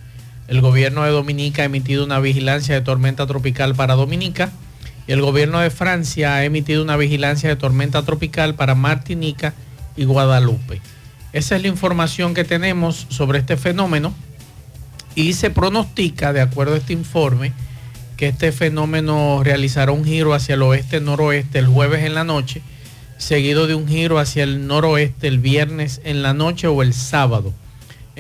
El 0.51 0.63
gobierno 0.63 1.05
de 1.05 1.13
Dominica 1.13 1.63
ha 1.63 1.67
emitido 1.67 2.05
una 2.05 2.19
vigilancia 2.19 2.75
de 2.75 2.81
tormenta 2.81 3.25
tropical 3.25 3.77
para 3.77 3.95
Dominica. 3.95 4.51
Y 5.07 5.13
el 5.13 5.23
gobierno 5.23 5.61
de 5.61 5.71
Francia 5.71 6.35
ha 6.35 6.45
emitido 6.45 6.83
una 6.83 6.97
vigilancia 6.97 7.49
de 7.49 7.55
tormenta 7.55 8.03
tropical 8.03 8.57
para 8.57 8.75
Martinica 8.75 9.55
y 9.97 10.07
Guadalupe. 10.07 10.81
Esa 11.33 11.55
es 11.55 11.63
la 11.63 11.69
información 11.69 12.35
que 12.35 12.43
tenemos 12.43 13.07
sobre 13.11 13.39
este 13.39 13.57
fenómeno 13.57 14.13
y 15.15 15.35
se 15.35 15.51
pronostica, 15.51 16.33
de 16.33 16.41
acuerdo 16.41 16.75
a 16.75 16.79
este 16.79 16.95
informe, 16.95 17.53
que 18.17 18.27
este 18.27 18.51
fenómeno 18.51 19.43
realizará 19.45 19.93
un 19.93 20.05
giro 20.05 20.35
hacia 20.35 20.57
el 20.57 20.63
oeste-noroeste 20.63 21.61
el 21.61 21.69
jueves 21.69 22.05
en 22.05 22.15
la 22.15 22.25
noche, 22.25 22.61
seguido 23.19 23.69
de 23.69 23.77
un 23.77 23.87
giro 23.87 24.19
hacia 24.19 24.43
el 24.43 24.67
noroeste 24.67 25.29
el 25.29 25.39
viernes 25.39 26.01
en 26.03 26.23
la 26.23 26.35
noche 26.35 26.67
o 26.67 26.83
el 26.83 26.93
sábado. 26.93 27.55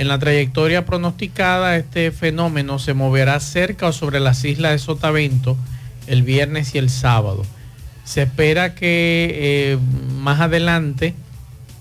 En 0.00 0.08
la 0.08 0.18
trayectoria 0.18 0.86
pronosticada, 0.86 1.76
este 1.76 2.10
fenómeno 2.10 2.78
se 2.78 2.94
moverá 2.94 3.38
cerca 3.38 3.88
o 3.88 3.92
sobre 3.92 4.18
las 4.18 4.42
islas 4.46 4.72
de 4.72 4.78
Sotavento 4.78 5.58
el 6.06 6.22
viernes 6.22 6.74
y 6.74 6.78
el 6.78 6.88
sábado. 6.88 7.44
Se 8.04 8.22
espera 8.22 8.74
que 8.74 9.28
eh, 9.30 9.78
más 10.16 10.40
adelante 10.40 11.14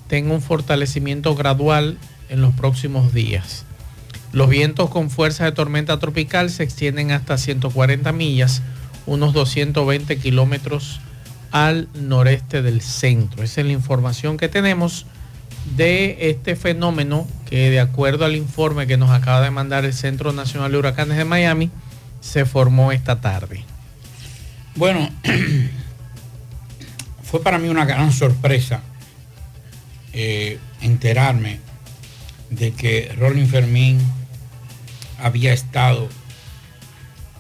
tenga 0.10 0.34
un 0.34 0.42
fortalecimiento 0.42 1.34
gradual 1.34 1.98
en 2.28 2.42
los 2.42 2.54
próximos 2.54 3.14
días. 3.14 3.64
Los 4.34 4.50
vientos 4.50 4.90
con 4.90 5.10
fuerza 5.10 5.46
de 5.46 5.54
tormenta 5.54 5.98
tropical 5.98 6.50
se 6.50 6.64
extienden 6.64 7.12
hasta 7.12 7.38
140 7.38 8.12
millas, 8.12 8.62
unos 9.06 9.32
220 9.32 10.18
kilómetros 10.18 11.00
al 11.52 11.88
noreste 11.94 12.62
del 12.64 12.82
centro. 12.82 13.44
Esa 13.44 13.62
es 13.62 13.68
la 13.68 13.72
información 13.72 14.36
que 14.36 14.50
tenemos 14.50 15.06
de 15.76 16.30
este 16.30 16.56
fenómeno 16.56 17.28
que 17.50 17.70
de 17.70 17.80
acuerdo 17.80 18.26
al 18.26 18.36
informe 18.36 18.88
que 18.88 18.98
nos 18.98 19.12
acaba 19.12 19.42
de 19.42 19.52
mandar 19.52 19.86
el 19.86 19.94
Centro 19.94 20.32
Nacional 20.32 20.72
de 20.72 20.78
Huracanes 20.78 21.18
de 21.18 21.26
Miami, 21.26 21.72
se 22.22 22.46
formó 22.46 22.92
esta 22.92 23.22
tarde. 23.22 23.64
Bueno, 24.76 25.10
fue 27.24 27.42
para 27.42 27.58
mí 27.58 27.70
una 27.70 27.86
gran 27.86 28.12
sorpresa 28.12 28.82
eh, 30.14 30.60
enterarme 30.82 31.60
de 32.50 32.72
que 32.72 33.14
Rolling 33.18 33.48
Fermín 33.48 34.00
había 35.22 35.54
estado 35.54 36.10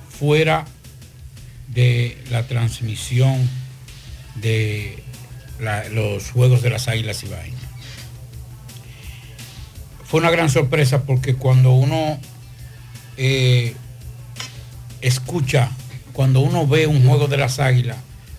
fuera 0.10 0.65
de 1.67 2.17
la 2.30 2.48
transmisión 2.48 3.50
de 4.36 5.04
los 5.91 6.32
Juegos 6.32 6.62
de 6.62 6.69
las 6.69 6.88
Águilas 6.88 7.24
Ibaeñas. 7.24 7.59
Fue 10.10 10.19
una 10.19 10.32
gran 10.32 10.50
sorpresa 10.50 11.04
porque 11.04 11.36
cuando 11.36 11.72
uno 11.72 12.19
eh, 13.15 13.76
escucha, 15.02 15.69
cuando 16.13 16.39
uno 16.39 16.65
ve 16.65 16.88
un 16.88 17.06
Juego 17.06 17.28
de 17.28 17.38
las 17.38 17.60
Águilas, 17.60 17.98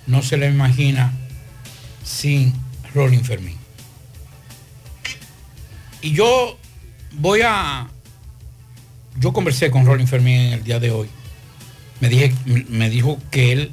no 0.09 0.21
se 0.23 0.37
le 0.37 0.49
imagina 0.49 1.13
sin 2.03 2.53
Rolling 2.93 3.21
Fermín. 3.21 3.57
Y 6.03 6.13
yo 6.13 6.59
voy 7.13 7.43
a... 7.45 7.89
Yo 9.21 9.33
conversé 9.33 9.71
con 9.71 9.87
Rolling 9.87 10.07
Fermín 10.07 10.41
en 10.41 10.53
el 10.55 10.65
día 10.65 10.81
de 10.81 10.91
hoy. 10.91 11.09
Me, 12.01 12.09
dije, 12.09 12.35
me 12.69 12.91
dijo 12.91 13.19
que 13.31 13.53
él 13.53 13.73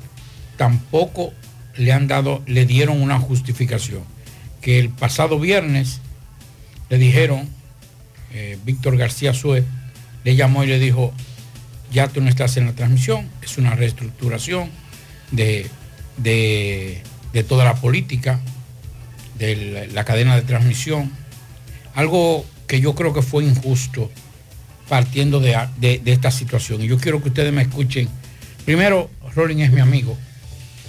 tampoco 0.55 1.33
le 1.75 1.93
han 1.93 2.07
dado, 2.07 2.43
le 2.45 2.67
dieron 2.67 3.01
una 3.01 3.17
justificación. 3.19 4.03
Que 4.61 4.79
el 4.79 4.89
pasado 4.89 5.39
viernes 5.39 6.01
le 6.89 6.99
dijeron, 6.99 7.56
eh, 8.37 8.57
Víctor 8.65 8.97
García 8.97 9.33
Suez 9.33 9.63
le 10.23 10.35
llamó 10.35 10.63
y 10.63 10.67
le 10.67 10.77
dijo, 10.79 11.11
ya 11.91 12.07
tú 12.07 12.21
no 12.21 12.29
estás 12.29 12.57
en 12.57 12.65
la 12.67 12.73
transmisión, 12.73 13.29
es 13.41 13.57
una 13.57 13.73
reestructuración 13.75 14.69
de, 15.31 15.67
de- 16.17 17.01
toda 17.47 17.65
la 17.65 17.75
política, 17.75 18.39
de 19.37 19.55
la, 19.55 19.85
la 19.93 20.03
cadena 20.05 20.35
de 20.35 20.41
transmisión. 20.41 21.11
Algo 21.93 22.43
que 22.67 22.81
yo 22.81 22.95
creo 22.95 23.13
que 23.13 23.21
fue 23.21 23.43
injusto 23.43 24.11
partiendo 24.89 25.39
de, 25.39 25.55
de- 25.77 25.99
de 25.99 26.11
esta 26.11 26.31
situación. 26.31 26.81
Y 26.81 26.87
yo 26.87 26.97
quiero 26.97 27.21
que 27.21 27.29
ustedes 27.29 27.53
me 27.53 27.61
escuchen. 27.61 28.09
Primero, 28.65 29.09
Rolling 29.35 29.57
es 29.59 29.71
mi 29.71 29.81
amigo 29.81 30.17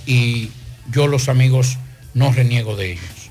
y 0.06 0.50
yo 0.90 1.06
los 1.06 1.28
amigos 1.28 1.76
no 2.14 2.32
reniego 2.32 2.76
de 2.76 2.92
ellos. 2.92 3.30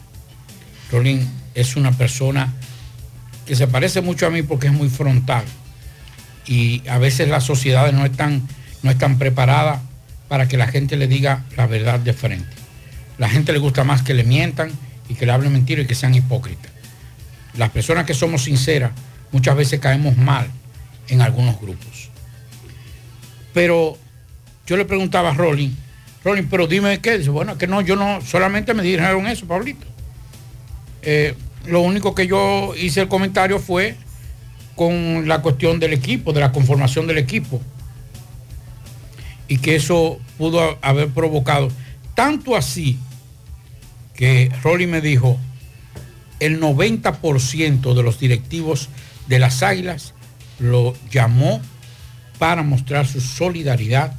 Rolling 0.91 1.25
es 1.55 1.75
una 1.75 1.91
persona 1.91 2.53
que 3.47 3.55
se 3.55 3.67
parece 3.67 4.01
mucho 4.01 4.27
a 4.27 4.29
mí 4.29 4.43
porque 4.43 4.67
es 4.67 4.73
muy 4.73 4.89
frontal 4.89 5.45
y 6.45 6.87
a 6.87 6.97
veces 6.97 7.29
las 7.29 7.43
sociedades 7.45 7.93
no 7.93 8.05
están, 8.05 8.47
no 8.83 8.91
están 8.91 9.17
preparadas 9.17 9.79
para 10.27 10.47
que 10.47 10.57
la 10.57 10.67
gente 10.67 10.97
le 10.97 11.07
diga 11.07 11.45
la 11.55 11.65
verdad 11.65 11.99
de 11.99 12.13
frente. 12.13 12.55
La 13.17 13.29
gente 13.29 13.53
le 13.53 13.59
gusta 13.59 13.83
más 13.83 14.01
que 14.01 14.13
le 14.13 14.23
mientan 14.23 14.69
y 15.09 15.15
que 15.15 15.25
le 15.25 15.31
hablen 15.31 15.53
mentiras 15.53 15.85
y 15.85 15.87
que 15.87 15.95
sean 15.95 16.13
hipócritas. 16.13 16.71
Las 17.55 17.71
personas 17.71 18.05
que 18.05 18.13
somos 18.13 18.43
sinceras 18.43 18.91
muchas 19.31 19.55
veces 19.55 19.79
caemos 19.79 20.17
mal 20.17 20.47
en 21.07 21.21
algunos 21.21 21.59
grupos. 21.59 22.09
Pero 23.53 23.97
yo 24.67 24.77
le 24.77 24.85
preguntaba 24.85 25.31
a 25.31 25.33
Rolling, 25.33 25.71
Rolling, 26.23 26.47
pero 26.49 26.67
dime 26.67 26.99
qué. 26.99 27.17
Dice, 27.17 27.29
bueno, 27.29 27.57
que 27.57 27.67
no, 27.67 27.81
yo 27.81 27.95
no, 27.95 28.19
solamente 28.21 28.73
me 28.73 28.83
dijeron 28.83 29.25
eso, 29.27 29.47
Pablito. 29.47 29.87
Eh, 31.01 31.33
lo 31.67 31.81
único 31.81 32.15
que 32.15 32.27
yo 32.27 32.73
hice 32.75 33.01
el 33.01 33.07
comentario 33.07 33.59
fue 33.59 33.95
con 34.75 35.27
la 35.27 35.41
cuestión 35.41 35.79
del 35.79 35.93
equipo, 35.93 36.33
de 36.33 36.39
la 36.39 36.51
conformación 36.51 37.07
del 37.07 37.17
equipo. 37.17 37.61
Y 39.47 39.57
que 39.59 39.75
eso 39.75 40.19
pudo 40.37 40.77
haber 40.81 41.09
provocado 41.09 41.69
tanto 42.15 42.55
así 42.55 42.97
que 44.13 44.51
Rolly 44.63 44.87
me 44.87 45.01
dijo, 45.01 45.39
el 46.39 46.59
90% 46.59 47.93
de 47.93 48.03
los 48.03 48.19
directivos 48.19 48.89
de 49.27 49.39
las 49.39 49.63
Águilas 49.63 50.13
lo 50.59 50.95
llamó 51.11 51.61
para 52.39 52.63
mostrar 52.63 53.07
su 53.07 53.21
solidaridad 53.21 54.15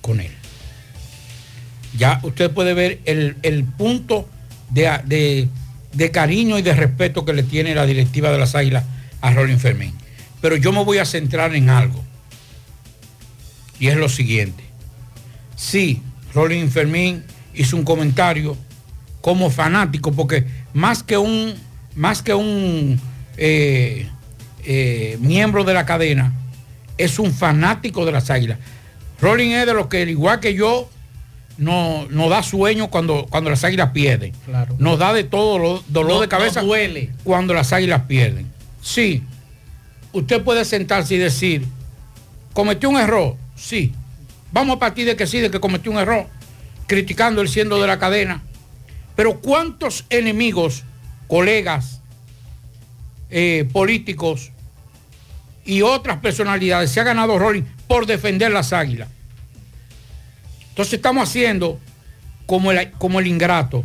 con 0.00 0.20
él. 0.20 0.30
Ya 1.96 2.20
usted 2.22 2.50
puede 2.50 2.74
ver 2.74 3.00
el, 3.04 3.36
el 3.42 3.64
punto 3.64 4.28
de, 4.70 4.90
de- 5.04 5.48
de 5.92 6.10
cariño 6.10 6.58
y 6.58 6.62
de 6.62 6.74
respeto 6.74 7.24
que 7.24 7.32
le 7.32 7.42
tiene 7.42 7.74
la 7.74 7.86
directiva 7.86 8.30
de 8.30 8.38
las 8.38 8.54
Águilas 8.54 8.84
a 9.20 9.32
Rolling 9.32 9.58
Fermín. 9.58 9.94
Pero 10.40 10.56
yo 10.56 10.72
me 10.72 10.84
voy 10.84 10.98
a 10.98 11.04
centrar 11.04 11.54
en 11.54 11.70
algo. 11.70 12.02
Y 13.78 13.88
es 13.88 13.96
lo 13.96 14.08
siguiente. 14.08 14.64
Sí, 15.56 16.02
Rolling 16.34 16.68
Fermín 16.68 17.24
hizo 17.54 17.76
un 17.76 17.84
comentario 17.84 18.56
como 19.20 19.50
fanático, 19.50 20.12
porque 20.12 20.44
más 20.72 21.02
que 21.02 21.16
un, 21.16 21.54
más 21.94 22.22
que 22.22 22.34
un 22.34 23.00
eh, 23.36 24.08
eh, 24.64 25.16
miembro 25.20 25.64
de 25.64 25.74
la 25.74 25.86
cadena, 25.86 26.32
es 26.98 27.18
un 27.18 27.32
fanático 27.32 28.04
de 28.04 28.12
las 28.12 28.30
águilas. 28.30 28.58
Rolling 29.20 29.50
es 29.50 29.66
de 29.66 29.74
los 29.74 29.86
que, 29.86 30.02
al 30.02 30.10
igual 30.10 30.40
que 30.40 30.54
yo, 30.54 30.90
no, 31.58 32.06
no 32.10 32.28
da 32.28 32.42
sueño 32.42 32.88
cuando, 32.88 33.26
cuando 33.30 33.50
las 33.50 33.62
águilas 33.64 33.90
pierden. 33.90 34.32
Claro. 34.46 34.74
Nos 34.78 34.98
da 34.98 35.12
de 35.12 35.24
todo 35.24 35.58
lo- 35.58 35.84
dolor 35.88 36.14
No- 36.14 36.20
de 36.20 36.28
cabeza 36.28 36.60
no 36.62 36.68
duele. 36.68 37.10
cuando 37.24 37.54
las 37.54 37.72
águilas 37.72 38.02
pierden. 38.08 38.50
Sí, 38.80 39.22
usted 40.12 40.42
puede 40.42 40.64
sentarse 40.64 41.14
y 41.14 41.18
decir, 41.18 41.66
cometió 42.52 42.88
un 42.90 42.96
error. 42.96 43.36
Sí, 43.56 43.92
vamos 44.52 44.76
a 44.76 44.78
partir 44.78 45.06
de 45.06 45.14
que 45.16 45.26
sí, 45.26 45.38
de 45.40 45.50
que 45.50 45.60
cometió 45.60 45.92
un 45.92 45.98
error, 45.98 46.26
criticando 46.86 47.40
el 47.42 47.48
siendo 47.48 47.80
de 47.80 47.86
la 47.86 47.98
cadena. 47.98 48.42
Pero 49.14 49.40
¿cuántos 49.40 50.04
enemigos, 50.10 50.84
colegas, 51.28 52.00
eh, 53.30 53.68
políticos 53.72 54.50
y 55.64 55.82
otras 55.82 56.18
personalidades 56.18 56.90
se 56.90 57.00
ha 57.00 57.04
ganado 57.04 57.38
Rolling 57.38 57.62
por 57.86 58.06
defender 58.06 58.50
las 58.50 58.72
águilas? 58.72 59.08
Entonces 60.72 60.94
estamos 60.94 61.28
haciendo 61.28 61.78
como 62.46 62.72
el, 62.72 62.92
como 62.92 63.20
el 63.20 63.26
ingrato. 63.26 63.84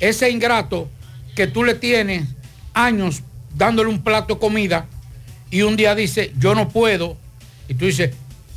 Ese 0.00 0.30
ingrato 0.30 0.88
que 1.36 1.46
tú 1.46 1.62
le 1.62 1.74
tienes 1.74 2.26
años 2.72 3.22
dándole 3.54 3.90
un 3.90 4.02
plato 4.02 4.34
de 4.34 4.40
comida 4.40 4.86
y 5.50 5.60
un 5.60 5.76
día 5.76 5.94
dice, 5.94 6.32
yo 6.38 6.54
no 6.54 6.70
puedo. 6.70 7.18
Y 7.68 7.74
tú 7.74 7.84
dices, 7.84 8.12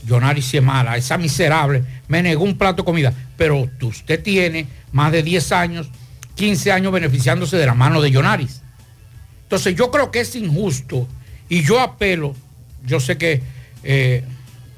Jonari 0.08 0.42
si 0.42 0.56
es 0.56 0.64
mala, 0.64 0.96
esa 0.96 1.18
miserable, 1.18 1.84
me 2.08 2.24
negó 2.24 2.46
un 2.46 2.58
plato 2.58 2.84
de 2.84 2.86
comida. 2.86 3.14
Pero 3.36 3.70
usted 3.82 4.24
tiene 4.24 4.68
más 4.94 5.12
de 5.12 5.22
10 5.22 5.52
años, 5.52 5.90
15 6.36 6.72
años 6.72 6.94
beneficiándose 6.94 7.58
de 7.58 7.66
la 7.66 7.74
mano 7.74 8.02
de 8.02 8.10
Yonaris. 8.10 8.62
Entonces 9.44 9.76
yo 9.76 9.92
creo 9.92 10.12
que 10.12 10.22
es 10.22 10.34
injusto 10.38 11.08
y 11.50 11.62
yo 11.62 11.82
apelo, 11.82 12.36
yo 12.86 13.02
sé 13.02 13.18
que 13.18 13.44
eh, 13.84 14.24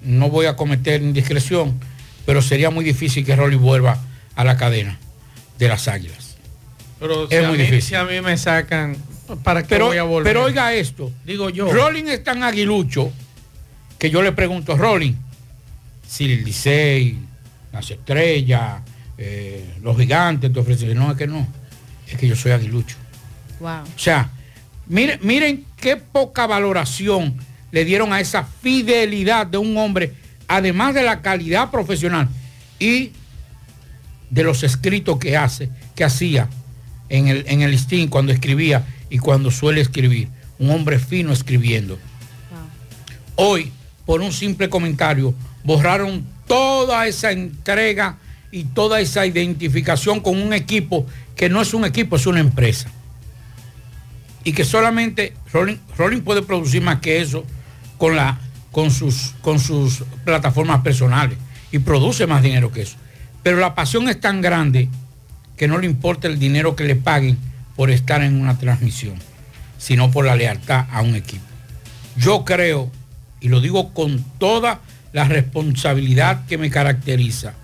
no 0.01 0.29
voy 0.29 0.47
a 0.47 0.55
cometer 0.55 1.01
indiscreción, 1.01 1.79
pero 2.27 2.41
sería 2.41 2.69
muy 2.69 2.83
difícil 2.83 3.25
que 3.25 3.35
Rolly 3.37 3.55
vuelva 3.55 3.97
a 4.35 4.43
la 4.43 4.57
cadena 4.57 4.99
de 5.57 5.67
las 5.69 5.87
águilas. 5.87 6.35
Pero 6.99 7.23
Es 7.23 7.29
si, 7.29 7.35
a 7.37 7.47
muy 7.47 7.57
mí, 7.57 7.63
difícil. 7.63 7.81
si 7.81 7.95
a 7.95 8.03
mí 8.03 8.19
me 8.21 8.37
sacan, 8.37 8.97
¿para 9.43 9.61
qué 9.63 9.69
Pero, 9.69 9.85
voy 9.87 9.97
a 9.97 10.03
volver? 10.03 10.29
pero 10.33 10.43
oiga 10.43 10.73
esto. 10.73 11.09
Digo 11.25 11.49
yo. 11.49 11.71
Rolling 11.71 12.03
es 12.07 12.23
tan 12.25 12.43
aguilucho 12.43 13.13
que 13.97 14.09
yo 14.09 14.21
le 14.21 14.33
pregunto, 14.33 14.75
Rolling, 14.75 15.13
si 16.05 16.25
el 16.25 16.43
Licey, 16.43 17.17
las 17.71 17.89
estrellas, 17.89 18.81
eh, 19.17 19.75
los 19.81 19.97
gigantes 19.97 20.51
te 20.51 20.59
ofrecen. 20.59 20.95
No, 20.97 21.11
es 21.11 21.17
que 21.17 21.27
no. 21.27 21.47
Es 22.07 22.17
que 22.17 22.27
yo 22.27 22.35
soy 22.35 22.51
aguilucho. 22.51 22.97
Wow. 23.61 23.83
O 23.83 23.99
sea, 23.99 24.29
miren, 24.87 25.19
miren 25.23 25.65
qué 25.79 25.95
poca 25.95 26.45
valoración 26.45 27.37
le 27.71 27.85
dieron 27.85 28.11
a 28.11 28.19
esa 28.19 28.43
fidelidad 28.43 29.47
de 29.47 29.57
un 29.57 29.77
hombre, 29.77 30.13
además 30.47 30.93
de 30.93 31.03
la 31.03 31.21
calidad 31.21 31.71
profesional 31.71 32.27
y 32.79 33.11
de 34.29 34.43
los 34.43 34.63
escritos 34.63 35.17
que 35.19 35.37
hace, 35.37 35.69
que 35.95 36.03
hacía 36.03 36.49
en 37.09 37.27
el, 37.27 37.45
en 37.47 37.61
el 37.61 37.71
listín 37.71 38.07
cuando 38.07 38.31
escribía 38.31 38.85
y 39.09 39.17
cuando 39.19 39.51
suele 39.51 39.81
escribir. 39.81 40.29
Un 40.59 40.71
hombre 40.71 40.99
fino 40.99 41.31
escribiendo. 41.31 41.99
Hoy, 43.35 43.71
por 44.05 44.21
un 44.21 44.33
simple 44.33 44.69
comentario, 44.69 45.33
borraron 45.63 46.25
toda 46.47 47.05
esa 47.07 47.31
entrega 47.31 48.17
y 48.51 48.63
toda 48.63 48.99
esa 48.99 49.25
identificación 49.25 50.19
con 50.19 50.41
un 50.41 50.53
equipo 50.53 51.05
que 51.35 51.49
no 51.49 51.61
es 51.61 51.73
un 51.73 51.85
equipo, 51.85 52.15
es 52.15 52.25
una 52.25 52.39
empresa. 52.39 52.89
Y 54.43 54.53
que 54.53 54.65
solamente 54.65 55.33
Rolling, 55.51 56.21
puede 56.21 56.41
producir 56.41 56.81
más 56.81 56.99
que 56.99 57.21
eso 57.21 57.45
con, 57.97 58.15
la, 58.15 58.39
con, 58.77 58.91
sus, 58.91 59.33
con 59.41 59.59
sus 59.59 60.03
plataformas 60.23 60.81
personales 60.81 61.35
y 61.71 61.79
produce 61.79 62.27
más 62.27 62.43
dinero 62.43 62.71
que 62.71 62.83
eso. 62.83 62.95
Pero 63.41 63.57
la 63.57 63.73
pasión 63.73 64.07
es 64.07 64.21
tan 64.21 64.39
grande 64.39 64.87
que 65.57 65.67
no 65.67 65.79
le 65.79 65.87
importa 65.87 66.27
el 66.27 66.37
dinero 66.37 66.75
que 66.75 66.83
le 66.83 66.95
paguen 66.95 67.39
por 67.75 67.89
estar 67.89 68.21
en 68.21 68.39
una 68.39 68.59
transmisión, 68.59 69.15
sino 69.79 70.11
por 70.11 70.25
la 70.25 70.35
lealtad 70.35 70.85
a 70.91 71.01
un 71.01 71.15
equipo. 71.15 71.43
Yo 72.17 72.45
creo, 72.45 72.91
y 73.39 73.49
lo 73.49 73.61
digo 73.61 73.95
con 73.95 74.23
toda 74.37 74.81
la 75.11 75.23
responsabilidad 75.23 76.45
que 76.45 76.59
me 76.59 76.69
caracteriza, 76.69 77.55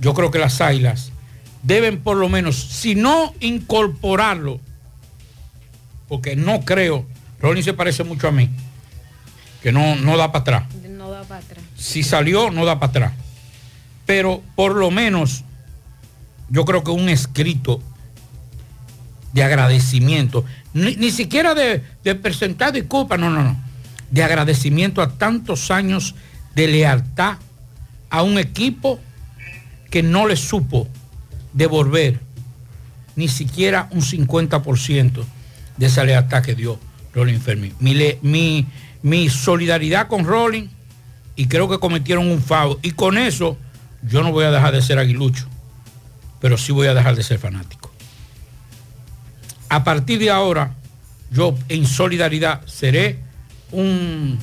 yo 0.00 0.14
creo 0.14 0.30
que 0.30 0.38
las 0.38 0.60
águilas 0.60 1.10
deben 1.64 1.98
por 1.98 2.16
lo 2.16 2.28
menos, 2.28 2.54
si 2.54 2.94
no 2.94 3.34
incorporarlo, 3.40 4.60
porque 6.06 6.36
no 6.36 6.60
creo, 6.60 7.04
Rolling 7.40 7.64
se 7.64 7.74
parece 7.74 8.04
mucho 8.04 8.28
a 8.28 8.30
mí, 8.30 8.50
que 9.62 9.72
no, 9.72 9.96
no 9.96 10.16
da 10.16 10.32
para 10.32 10.42
atrás. 10.42 10.74
No 10.88 11.10
da 11.10 11.22
para 11.22 11.40
atrás. 11.40 11.64
Si 11.76 12.02
salió, 12.02 12.50
no 12.50 12.64
da 12.64 12.78
para 12.78 12.90
atrás. 12.90 13.12
Pero 14.06 14.42
por 14.54 14.74
lo 14.74 14.90
menos, 14.90 15.44
yo 16.48 16.64
creo 16.64 16.82
que 16.84 16.90
un 16.90 17.08
escrito 17.08 17.80
de 19.32 19.42
agradecimiento, 19.42 20.44
ni, 20.72 21.10
siquiera 21.10 21.54
de, 21.54 21.84
de 22.02 22.14
presentar 22.14 22.72
disculpas, 22.72 23.18
no, 23.18 23.30
no, 23.30 23.42
no, 23.42 23.56
de 24.10 24.22
agradecimiento 24.22 25.02
a 25.02 25.10
tantos 25.10 25.70
años 25.70 26.14
de 26.54 26.68
lealtad 26.68 27.36
a 28.10 28.22
un 28.22 28.38
equipo 28.38 28.98
que 29.90 30.02
no 30.02 30.26
le 30.26 30.36
supo 30.36 30.88
devolver 31.52 32.20
ni 33.16 33.28
siquiera 33.28 33.88
un 33.90 34.00
50% 34.00 35.24
de 35.76 35.86
esa 35.86 36.04
lealtad 36.04 36.42
que 36.42 36.54
dio 36.54 36.78
Rolling 37.12 37.40
Fermín. 37.40 37.74
Mi, 37.80 37.94
mi, 38.22 38.66
solidaridad 39.28 40.08
con 40.08 40.24
Rolling 40.24 40.68
y 41.36 41.46
creo 41.46 41.68
que 41.68 41.78
cometieron 41.78 42.30
un 42.30 42.42
fao. 42.42 42.78
Y 42.82 42.92
con 42.92 43.18
eso 43.18 43.56
yo 44.02 44.22
no 44.22 44.32
voy 44.32 44.44
a 44.44 44.50
dejar 44.50 44.72
de 44.72 44.82
ser 44.82 44.98
aguilucho, 44.98 45.46
pero 46.40 46.58
sí 46.58 46.72
voy 46.72 46.86
a 46.86 46.94
dejar 46.94 47.16
de 47.16 47.22
ser 47.22 47.38
fanático. 47.38 47.92
A 49.68 49.84
partir 49.84 50.18
de 50.18 50.30
ahora, 50.30 50.74
yo 51.30 51.56
en 51.68 51.86
solidaridad 51.86 52.64
seré 52.66 53.18
un, 53.72 54.38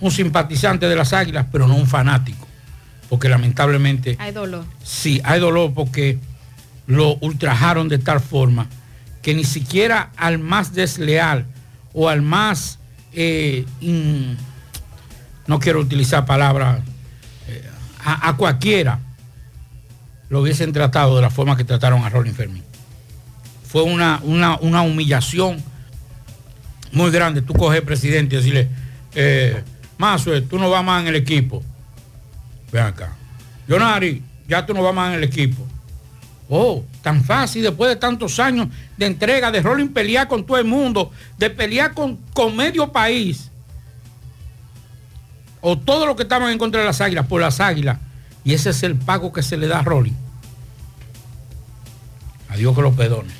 un 0.00 0.10
simpatizante 0.10 0.88
de 0.88 0.96
las 0.96 1.12
águilas, 1.12 1.46
pero 1.50 1.66
no 1.66 1.74
un 1.76 1.86
fanático 1.86 2.46
porque 3.08 3.28
lamentablemente... 3.28 4.16
Hay 4.18 4.32
dolor. 4.32 4.64
Sí, 4.82 5.20
hay 5.24 5.40
dolor 5.40 5.72
porque 5.74 6.18
lo 6.86 7.16
ultrajaron 7.16 7.88
de 7.88 7.98
tal 7.98 8.20
forma 8.20 8.68
que 9.22 9.34
ni 9.34 9.44
siquiera 9.44 10.10
al 10.16 10.38
más 10.38 10.72
desleal 10.72 11.46
o 11.92 12.08
al 12.08 12.22
más, 12.22 12.78
eh, 13.16 13.64
no 15.46 15.58
quiero 15.58 15.80
utilizar 15.80 16.26
palabras, 16.26 16.80
eh, 17.48 17.62
a, 18.04 18.36
cualquiera 18.36 19.00
lo 20.28 20.42
hubiesen 20.42 20.72
tratado 20.72 21.16
de 21.16 21.22
la 21.22 21.30
forma 21.30 21.56
que 21.56 21.64
trataron 21.64 22.04
a 22.04 22.08
Rolling 22.08 22.32
Fermín. 22.32 22.62
Fue 23.66 23.82
una, 23.82 24.20
una, 24.22 24.82
humillación 24.82 25.62
muy 26.92 27.10
grande. 27.10 27.42
Tú 27.42 27.54
coges 27.54 27.80
presidente 27.80 28.36
y 28.36 28.38
decirle, 28.38 28.68
eh, 29.14 29.62
Mazo, 29.98 30.40
tú 30.44 30.58
no 30.58 30.70
vas 30.70 30.84
más 30.84 31.02
en 31.02 31.08
el 31.08 31.16
equipo 31.16 31.62
Ven 32.72 32.84
acá. 32.84 33.12
Leonari, 33.66 34.22
ya 34.48 34.64
tú 34.66 34.74
no 34.74 34.82
vas 34.82 34.94
más 34.94 35.10
en 35.10 35.14
el 35.16 35.24
equipo. 35.24 35.66
Oh, 36.48 36.84
tan 37.06 37.22
fácil 37.22 37.62
después 37.62 37.88
de 37.88 37.94
tantos 37.94 38.40
años 38.40 38.66
de 38.96 39.06
entrega, 39.06 39.52
de 39.52 39.62
rolling 39.62 39.90
pelear 39.90 40.26
con 40.26 40.44
todo 40.44 40.58
el 40.58 40.64
mundo, 40.64 41.12
de 41.38 41.50
pelear 41.50 41.94
con, 41.94 42.16
con 42.34 42.56
medio 42.56 42.90
país. 42.90 43.52
O 45.60 45.78
todo 45.78 46.04
lo 46.04 46.16
que 46.16 46.24
estaban 46.24 46.50
en 46.50 46.58
contra 46.58 46.80
de 46.80 46.86
las 46.88 47.00
águilas, 47.00 47.26
por 47.26 47.40
las 47.40 47.60
águilas. 47.60 47.98
Y 48.42 48.54
ese 48.54 48.70
es 48.70 48.82
el 48.82 48.96
pago 48.96 49.32
que 49.32 49.44
se 49.44 49.56
le 49.56 49.68
da 49.68 49.78
a 49.78 49.82
Rolling. 49.82 50.16
Adiós 52.48 52.74
que 52.74 52.82
lo 52.82 52.92
perdone. 52.92 53.30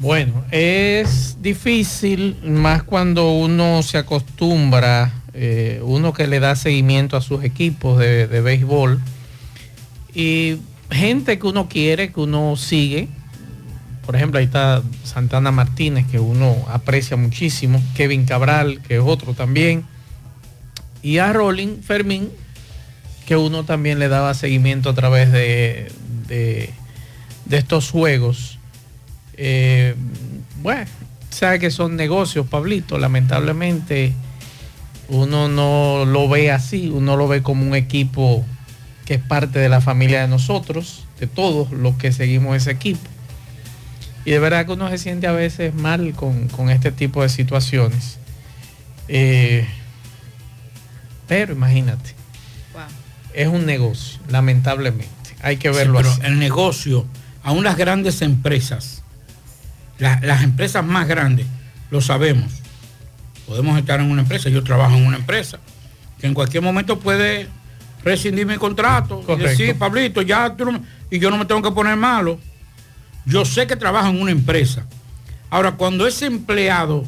Bueno, 0.00 0.44
es 0.50 1.36
difícil, 1.40 2.40
más 2.42 2.82
cuando 2.82 3.30
uno 3.34 3.84
se 3.84 3.98
acostumbra 3.98 5.12
eh, 5.32 5.80
uno 5.84 6.12
que 6.12 6.26
le 6.26 6.40
da 6.40 6.56
seguimiento 6.56 7.16
a 7.16 7.20
sus 7.20 7.44
equipos 7.44 8.00
de, 8.00 8.26
béisbol 8.26 9.00
y 10.12 10.56
gente 10.90 11.38
que 11.38 11.46
uno 11.46 11.68
quiere, 11.68 12.12
que 12.12 12.20
uno 12.20 12.56
sigue. 12.56 13.08
Por 14.04 14.16
ejemplo, 14.16 14.38
ahí 14.38 14.46
está 14.46 14.82
Santana 15.04 15.52
Martínez, 15.52 16.06
que 16.10 16.18
uno 16.18 16.56
aprecia 16.68 17.16
muchísimo, 17.16 17.82
Kevin 17.94 18.24
Cabral, 18.24 18.80
que 18.82 18.96
es 18.96 19.02
otro 19.04 19.34
también, 19.34 19.84
y 21.02 21.18
a 21.18 21.32
Rolling 21.32 21.82
Fermín, 21.82 22.30
que 23.26 23.36
uno 23.36 23.64
también 23.64 23.98
le 23.98 24.08
daba 24.08 24.34
seguimiento 24.34 24.90
a 24.90 24.94
través 24.94 25.30
de, 25.30 25.92
de, 26.26 26.72
estos 27.50 27.90
juegos. 27.90 28.58
Eh, 29.34 29.94
bueno, 30.62 30.90
sabe 31.30 31.60
que 31.60 31.70
son 31.70 31.96
negocios, 31.96 32.46
Pablito, 32.46 32.98
lamentablemente 32.98 34.14
uno 35.08 35.48
no 35.48 36.04
lo 36.04 36.28
ve 36.28 36.50
así, 36.50 36.88
uno 36.88 37.16
lo 37.16 37.28
ve 37.28 37.42
como 37.42 37.66
un 37.66 37.74
equipo 37.74 38.44
que 39.10 39.14
es 39.14 39.20
parte 39.20 39.58
de 39.58 39.68
la 39.68 39.80
familia 39.80 40.20
de 40.20 40.28
nosotros, 40.28 41.04
de 41.18 41.26
todos 41.26 41.72
los 41.72 41.96
que 41.96 42.12
seguimos 42.12 42.56
ese 42.56 42.70
equipo. 42.70 43.00
Y 44.24 44.30
de 44.30 44.38
verdad 44.38 44.66
que 44.66 44.70
uno 44.70 44.88
se 44.88 44.98
siente 44.98 45.26
a 45.26 45.32
veces 45.32 45.74
mal 45.74 46.12
con, 46.14 46.70
este 46.70 46.92
tipo 46.92 47.20
de 47.20 47.28
situaciones. 47.28 48.20
Eh, 49.08 49.66
pero 51.26 51.54
imagínate, 51.54 52.14
es 53.34 53.48
un 53.48 53.66
negocio, 53.66 54.20
lamentablemente. 54.28 55.08
Hay 55.42 55.56
que 55.56 55.70
verlo 55.70 55.96
pero 55.96 56.14
El 56.22 56.38
negocio, 56.38 57.04
aún 57.42 57.64
las 57.64 57.76
grandes 57.76 58.22
empresas, 58.22 59.02
las 59.98 60.44
empresas 60.44 60.84
más 60.84 61.08
grandes, 61.08 61.46
lo 61.90 62.00
sabemos 62.00 62.60
podemos 63.44 63.76
estar 63.76 63.98
en 63.98 64.08
una 64.08 64.22
empresa, 64.22 64.48
yo 64.50 64.62
trabajo 64.62 64.94
en 64.94 65.04
una 65.04 65.16
empresa, 65.16 65.58
que 66.20 66.28
en 66.28 66.34
cualquier 66.34 66.62
momento 66.62 67.00
puede 67.00 67.48
rescindir 68.04 68.46
mi 68.46 68.56
contrato 68.56 69.24
y 69.28 69.36
decir, 69.36 69.76
Pablito, 69.78 70.22
ya 70.22 70.54
tú 70.56 70.70
y 71.10 71.18
yo 71.18 71.30
no 71.30 71.38
me 71.38 71.44
tengo 71.44 71.62
que 71.62 71.72
poner 71.72 71.96
malo. 71.96 72.38
Yo 73.26 73.44
sé 73.44 73.66
que 73.66 73.76
trabajo 73.76 74.08
en 74.08 74.20
una 74.20 74.30
empresa. 74.30 74.84
Ahora, 75.50 75.72
cuando 75.72 76.06
ese 76.06 76.26
empleado 76.26 77.04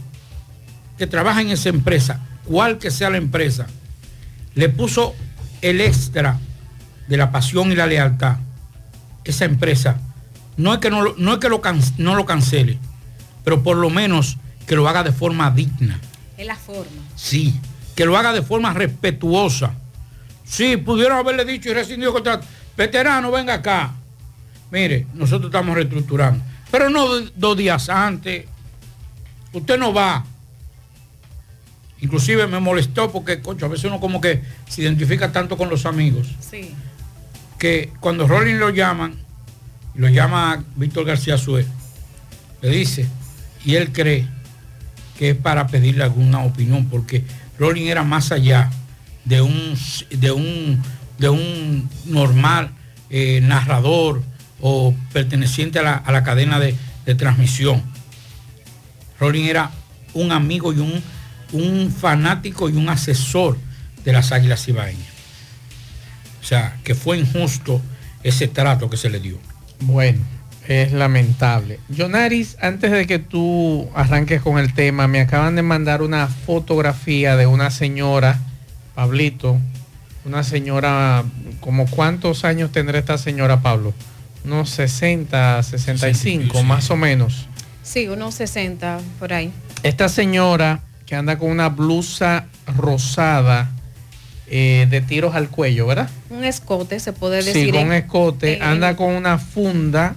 que 0.99 1.07
trabaja 1.07 1.41
en 1.41 1.51
esa 1.51 1.69
empresa, 1.69 2.21
cual 2.45 2.79
que 2.79 2.91
sea 2.91 3.11
la 3.11 3.17
empresa, 3.17 3.67
le 4.55 4.69
puso 4.69 5.15
el 5.63 5.81
extra 5.81 6.39
de 7.09 7.17
la 7.17 7.31
pasión 7.31 7.73
y 7.73 7.77
la 7.77 7.87
lealtad, 7.87 8.37
esa 9.25 9.45
empresa, 9.45 9.99
no 10.57 10.75
es 10.75 10.81
que 10.81 10.91
no, 10.91 11.15
no, 11.17 11.33
es 11.35 11.39
que 11.39 11.49
lo 11.49 11.63
no 11.99 12.15
lo 12.15 12.27
cancele, 12.27 12.79
pero 13.45 13.63
por 13.63 13.77
lo 13.77 13.91
menos 13.91 14.37
que 14.67 14.77
lo 14.77 14.89
haga 14.89 15.03
de 15.03 15.13
forma 15.13 15.51
digna 15.51 15.99
la 16.45 16.57
forma. 16.57 17.03
Sí, 17.17 17.55
que 17.95 18.05
lo 18.05 18.17
haga 18.17 18.33
de 18.33 18.43
forma 18.43 18.73
respetuosa. 18.73 19.75
Sí, 20.45 20.77
pudieron 20.77 21.19
haberle 21.19 21.45
dicho 21.45 21.71
y 21.71 21.75
rescindido 21.75 22.13
contrato. 22.13 22.47
Veterano, 22.77 23.31
venga 23.31 23.55
acá. 23.55 23.93
Mire, 24.71 25.07
nosotros 25.15 25.51
estamos 25.51 25.75
reestructurando. 25.75 26.45
Pero 26.71 26.89
no 26.89 27.21
dos 27.37 27.57
días 27.57 27.89
antes. 27.89 28.47
Usted 29.53 29.79
no 29.79 29.93
va. 29.93 30.25
Inclusive 32.01 32.47
me 32.47 32.59
molestó 32.59 33.13
porque, 33.13 33.41
cocho, 33.41 33.67
a 33.67 33.69
veces 33.69 33.85
uno 33.85 34.01
como 34.01 34.21
que 34.21 34.43
se 34.69 34.83
identifica 34.83 35.31
tanto 35.31 35.57
con 35.57 35.69
los 35.69 35.87
amigos. 35.87 36.27
Sí. 36.41 36.75
Que 37.59 37.93
cuando 38.01 38.27
Rolling 38.27 38.57
lo 38.57 38.71
llaman, 38.71 39.15
lo 39.95 40.09
llama 40.09 40.65
Víctor 40.75 41.05
García 41.05 41.39
Suez, 41.39 41.67
le 42.61 42.71
dice, 42.71 43.07
y 43.65 43.77
él 43.77 43.93
cree 43.93 44.27
que 45.17 45.31
es 45.31 45.37
para 45.37 45.69
pedirle 45.69 46.03
alguna 46.03 46.41
opinión, 46.41 46.89
porque 46.89 47.25
Rolling 47.59 47.87
era 47.87 48.03
más 48.03 48.33
allá 48.33 48.71
de 49.25 49.41
un, 49.41 49.75
de 50.11 50.33
un, 50.33 50.83
de 51.19 51.29
un 51.29 51.89
normal 52.07 52.71
eh, 53.11 53.41
narrador 53.43 54.23
o 54.61 54.95
perteneciente 55.13 55.79
a 55.79 56.03
la, 56.07 56.23
cadena 56.23 56.59
de, 56.59 56.77
transmisión. 57.17 57.83
Rolling 59.19 59.45
era 59.45 59.71
un 60.15 60.33
amigo 60.33 60.73
y 60.73 60.79
un 60.79 61.03
un 61.53 61.91
fanático 61.91 62.69
y 62.69 62.77
un 62.77 62.89
asesor 62.89 63.59
de 64.05 64.13
las 64.13 64.33
Águilas 64.33 64.67
Ibaeñas. 64.67 65.07
O 66.41 66.45
sea, 66.45 66.77
que 66.83 66.95
fue 66.95 67.19
injusto 67.19 67.81
ese 68.23 68.49
trato 68.49 68.91
que 68.91 68.97
se 68.97 69.11
le 69.11 69.21
dio. 69.21 69.39
Bueno, 69.81 70.21
es 70.67 70.93
lamentable. 70.93 71.79
Jonaris, 71.89 72.57
antes 72.61 72.91
de 72.91 73.07
que 73.07 73.19
tú 73.19 73.89
arranques 73.95 74.43
con 74.43 74.59
el 74.59 74.75
tema, 74.75 75.07
me 75.07 75.21
acaban 75.21 75.55
de 75.55 75.63
mandar 75.63 76.03
una 76.03 76.27
fotografía 76.27 77.37
de 77.37 77.47
una 77.47 77.71
señora, 77.71 78.41
Pablito, 78.95 79.59
una 80.25 80.45
señora, 80.45 81.25
como 81.61 81.87
cuántos 81.87 82.45
años 82.45 82.73
tendrá 82.73 82.99
esta 82.99 83.19
señora, 83.19 83.61
Pablo? 83.61 83.93
Unos 84.45 84.71
60, 84.71 85.63
65, 85.63 86.63
más 86.63 86.91
o 86.91 86.97
menos. 86.97 87.49
Sí, 87.83 88.09
unos 88.09 88.35
60 88.35 89.01
por 89.19 89.33
ahí. 89.33 89.53
Esta 89.83 90.09
señora 90.09 90.81
que 91.07 91.17
anda 91.17 91.39
con 91.39 91.51
una 91.51 91.69
blusa 91.69 92.47
rosada 92.77 93.71
eh, 94.47 94.87
de 94.89 95.01
tiros 95.01 95.35
al 95.35 95.49
cuello, 95.49 95.87
¿verdad? 95.87 96.09
Un 96.31 96.45
escote, 96.45 97.01
se 97.01 97.13
puede 97.13 97.43
decir. 97.43 97.67
Sí, 97.67 97.73
con 97.73 97.87
un 97.87 97.93
escote, 97.93 98.61
anda 98.63 98.97
con 98.97 99.11
una 99.11 99.39
funda 99.39 100.17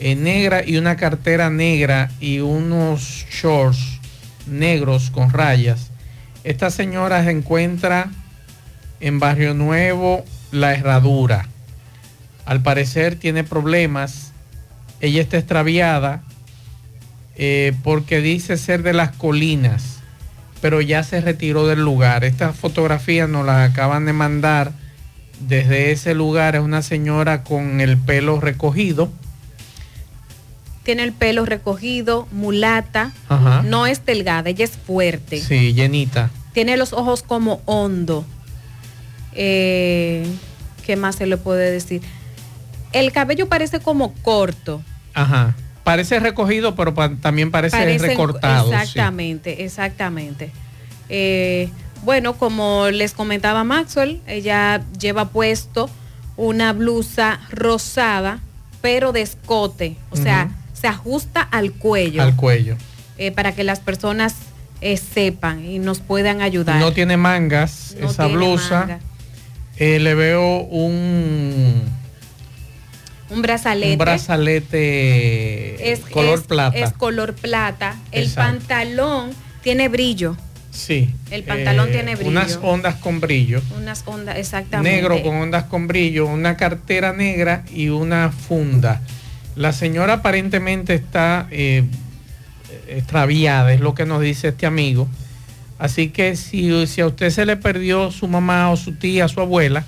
eh, 0.00 0.14
negra 0.14 0.62
y 0.66 0.76
una 0.76 0.96
cartera 0.96 1.50
negra 1.50 2.10
y 2.20 2.40
unos 2.40 3.26
shorts 3.30 4.00
negros 4.46 5.10
con 5.10 5.30
rayas. 5.30 5.91
Esta 6.44 6.70
señora 6.70 7.22
se 7.24 7.30
encuentra 7.30 8.10
en 9.00 9.20
Barrio 9.20 9.54
Nuevo, 9.54 10.24
La 10.50 10.74
Herradura. 10.74 11.48
Al 12.44 12.62
parecer 12.62 13.16
tiene 13.16 13.44
problemas. 13.44 14.32
Ella 15.00 15.22
está 15.22 15.38
extraviada 15.38 16.22
eh, 17.36 17.74
porque 17.84 18.20
dice 18.20 18.56
ser 18.56 18.82
de 18.82 18.92
las 18.92 19.12
colinas, 19.12 20.00
pero 20.60 20.80
ya 20.80 21.04
se 21.04 21.20
retiró 21.20 21.66
del 21.66 21.84
lugar. 21.84 22.24
Esta 22.24 22.52
fotografía 22.52 23.26
nos 23.28 23.46
la 23.46 23.64
acaban 23.64 24.04
de 24.04 24.12
mandar 24.12 24.72
desde 25.40 25.92
ese 25.92 26.14
lugar. 26.14 26.56
Es 26.56 26.62
una 26.62 26.82
señora 26.82 27.44
con 27.44 27.80
el 27.80 27.98
pelo 27.98 28.40
recogido. 28.40 29.12
Tiene 30.84 31.04
el 31.04 31.12
pelo 31.12 31.44
recogido, 31.46 32.26
mulata, 32.32 33.12
Ajá. 33.28 33.62
no 33.62 33.86
es 33.86 34.04
delgada, 34.04 34.50
ella 34.50 34.64
es 34.64 34.72
fuerte. 34.72 35.40
Sí, 35.40 35.72
llenita. 35.74 36.30
Tiene 36.52 36.76
los 36.76 36.92
ojos 36.92 37.22
como 37.22 37.62
hondo. 37.66 38.24
Eh, 39.34 40.26
¿Qué 40.84 40.96
más 40.96 41.16
se 41.16 41.26
le 41.26 41.36
puede 41.36 41.70
decir? 41.70 42.02
El 42.92 43.12
cabello 43.12 43.48
parece 43.48 43.80
como 43.80 44.12
corto. 44.22 44.82
Ajá. 45.14 45.54
Parece 45.84 46.20
recogido, 46.20 46.74
pero 46.74 46.94
pa- 46.94 47.14
también 47.16 47.50
parece 47.50 47.76
Parecen- 47.76 48.00
recortado. 48.08 48.68
sí. 48.68 48.74
Exactamente, 48.74 49.64
exactamente. 49.64 50.50
Eh, 51.08 51.70
bueno, 52.04 52.34
como 52.34 52.88
les 52.90 53.12
comentaba 53.14 53.64
Maxwell, 53.64 54.20
ella 54.26 54.82
lleva 54.98 55.28
puesto 55.28 55.88
una 56.36 56.72
blusa 56.72 57.40
rosada, 57.50 58.40
pero 58.80 59.12
de 59.12 59.22
escote. 59.22 59.96
O 60.10 60.16
sea. 60.16 60.50
Se 60.82 60.88
ajusta 60.88 61.40
al 61.40 61.72
cuello. 61.72 62.20
Al 62.22 62.36
cuello. 62.36 62.76
eh, 63.16 63.30
para 63.30 63.52
que 63.52 63.62
las 63.64 63.80
personas 63.80 64.34
eh, 64.82 64.96
sepan 64.98 65.64
y 65.64 65.78
nos 65.78 66.00
puedan 66.00 66.42
ayudar. 66.42 66.78
No 66.80 66.92
tiene 66.92 67.16
mangas 67.16 67.94
No 68.00 68.10
esa 68.10 68.24
tiene 68.26 68.36
blusa. 68.38 68.80
manga. 68.80 68.98
Eh, 69.78 69.98
le 70.00 70.14
veo 70.14 70.58
un, 70.58 71.82
Un 73.30 73.42
brazalete. 73.42 73.92
un 73.92 73.98
brazalete 73.98 75.92
es, 75.92 76.00
color 76.00 76.40
es- 76.40 76.46
plata. 76.46 76.76
es 76.78 76.92
color 76.92 77.34
plata. 77.34 77.96
El 78.10 78.24
Exacto. 78.24 78.58
pantalón 78.58 79.30
tiene 79.62 79.88
brillo. 79.88 80.36
sí. 80.70 81.10
el 81.30 81.44
pantalón 81.44 81.90
tiene 81.90 82.14
brillo. 82.16 82.30
Unas 82.30 82.58
ondas 82.62 82.96
con 82.96 83.20
brillo. 83.20 83.62
Unas 83.76 84.02
ondas, 84.06 84.36
exactamente. 84.36 84.96
Negro 84.96 85.22
con 85.22 85.36
ondas 85.36 85.64
con 85.64 85.86
brillo, 85.86 86.26
una 86.26 86.56
cartera 86.56 87.12
negra 87.12 87.64
y 87.72 87.88
una 87.90 88.30
funda. 88.30 89.00
La 89.56 89.72
señora 89.72 90.14
aparentemente 90.14 90.94
está 90.94 91.46
eh, 91.50 91.84
extraviada, 92.88 93.72
es 93.72 93.80
lo 93.80 93.94
que 93.94 94.06
nos 94.06 94.22
dice 94.22 94.48
este 94.48 94.66
amigo. 94.66 95.08
Así 95.78 96.10
que 96.10 96.36
si, 96.36 96.70
a 97.00 97.06
usted 97.06 97.30
se 97.30 97.44
le 97.44 97.56
perdió 97.56 98.10
su 98.10 98.28
mamá 98.28 98.70
o 98.70 98.76
su 98.76 98.94
tía, 98.94 99.28
su 99.28 99.40
abuela, 99.40 99.84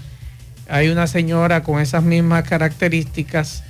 hay 0.69 0.89
una 0.89 1.07
señora 1.07 1.63
con 1.63 1.81
esas 1.81 2.03
mismas 2.03 2.49
características 2.49 3.63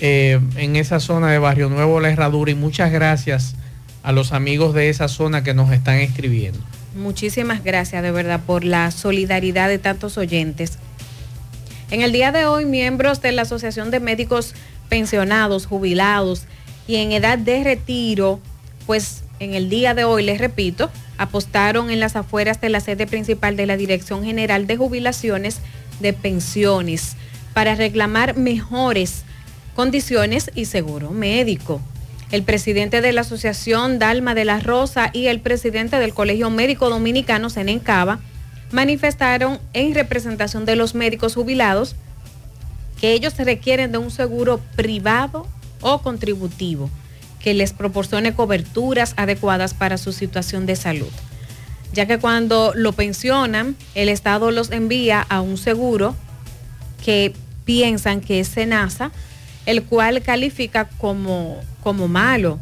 eh, 0.00 0.40
en 0.56 0.76
esa 0.76 0.98
zona 0.98 1.30
de 1.30 1.38
Barrio 1.38 1.68
Nuevo, 1.68 2.00
La 2.00 2.10
Herradura. 2.10 2.50
Y 2.50 2.54
muchas 2.54 2.90
gracias 2.90 3.54
a 4.02 4.12
los 4.12 4.32
amigos 4.32 4.74
de 4.74 4.88
esa 4.88 5.08
zona 5.08 5.44
que 5.44 5.54
nos 5.54 5.70
están 5.72 5.98
escribiendo. 5.98 6.58
Muchísimas 6.96 7.62
gracias 7.62 8.02
de 8.02 8.10
verdad 8.10 8.40
por 8.44 8.64
la 8.64 8.90
solidaridad 8.90 9.68
de 9.68 9.78
tantos 9.78 10.18
oyentes. 10.18 10.78
En 11.90 12.02
el 12.02 12.12
día 12.12 12.32
de 12.32 12.46
hoy, 12.46 12.64
miembros 12.64 13.22
de 13.22 13.32
la 13.32 13.42
Asociación 13.42 13.90
de 13.90 14.00
Médicos 14.00 14.54
Pensionados, 14.90 15.64
Jubilados 15.64 16.42
y 16.86 16.96
en 16.96 17.12
edad 17.12 17.38
de 17.38 17.64
retiro, 17.64 18.40
pues 18.86 19.22
en 19.38 19.54
el 19.54 19.70
día 19.70 19.94
de 19.94 20.04
hoy, 20.04 20.22
les 20.22 20.38
repito, 20.38 20.90
apostaron 21.16 21.90
en 21.90 22.00
las 22.00 22.16
afueras 22.16 22.60
de 22.60 22.68
la 22.68 22.80
sede 22.80 23.06
principal 23.06 23.56
de 23.56 23.64
la 23.64 23.78
Dirección 23.78 24.24
General 24.24 24.66
de 24.66 24.76
Jubilaciones 24.76 25.60
de 26.00 26.12
Pensiones 26.12 27.16
para 27.54 27.74
reclamar 27.74 28.36
mejores 28.36 29.22
condiciones 29.74 30.50
y 30.54 30.66
seguro 30.66 31.10
médico. 31.10 31.80
El 32.30 32.42
presidente 32.42 33.00
de 33.00 33.12
la 33.12 33.22
Asociación 33.22 33.98
Dalma 33.98 34.34
de 34.34 34.44
la 34.44 34.60
Rosa 34.60 35.10
y 35.12 35.26
el 35.26 35.40
presidente 35.40 35.98
del 35.98 36.14
Colegio 36.14 36.50
Médico 36.50 36.90
Dominicano, 36.90 37.48
Senencaba, 37.48 38.20
manifestaron 38.72 39.58
en 39.72 39.94
representación 39.94 40.64
de 40.64 40.76
los 40.76 40.94
médicos 40.94 41.34
jubilados 41.34 41.96
que 43.00 43.12
ellos 43.12 43.36
requieren 43.38 43.92
de 43.92 43.98
un 43.98 44.10
seguro 44.10 44.60
privado 44.76 45.46
o 45.80 46.02
contributivo 46.02 46.90
que 47.40 47.54
les 47.54 47.72
proporcione 47.72 48.34
coberturas 48.34 49.14
adecuadas 49.16 49.72
para 49.72 49.96
su 49.96 50.12
situación 50.12 50.66
de 50.66 50.76
salud, 50.76 51.08
ya 51.94 52.06
que 52.06 52.18
cuando 52.18 52.72
lo 52.74 52.92
pensionan, 52.92 53.76
el 53.94 54.10
Estado 54.10 54.50
los 54.50 54.70
envía 54.70 55.22
a 55.28 55.40
un 55.40 55.56
seguro 55.56 56.14
que 57.04 57.32
piensan 57.64 58.20
que 58.20 58.40
es 58.40 58.48
SENASA, 58.48 59.10
el 59.64 59.84
cual 59.84 60.22
califica 60.22 60.88
como, 60.98 61.56
como 61.82 62.08
malo. 62.08 62.58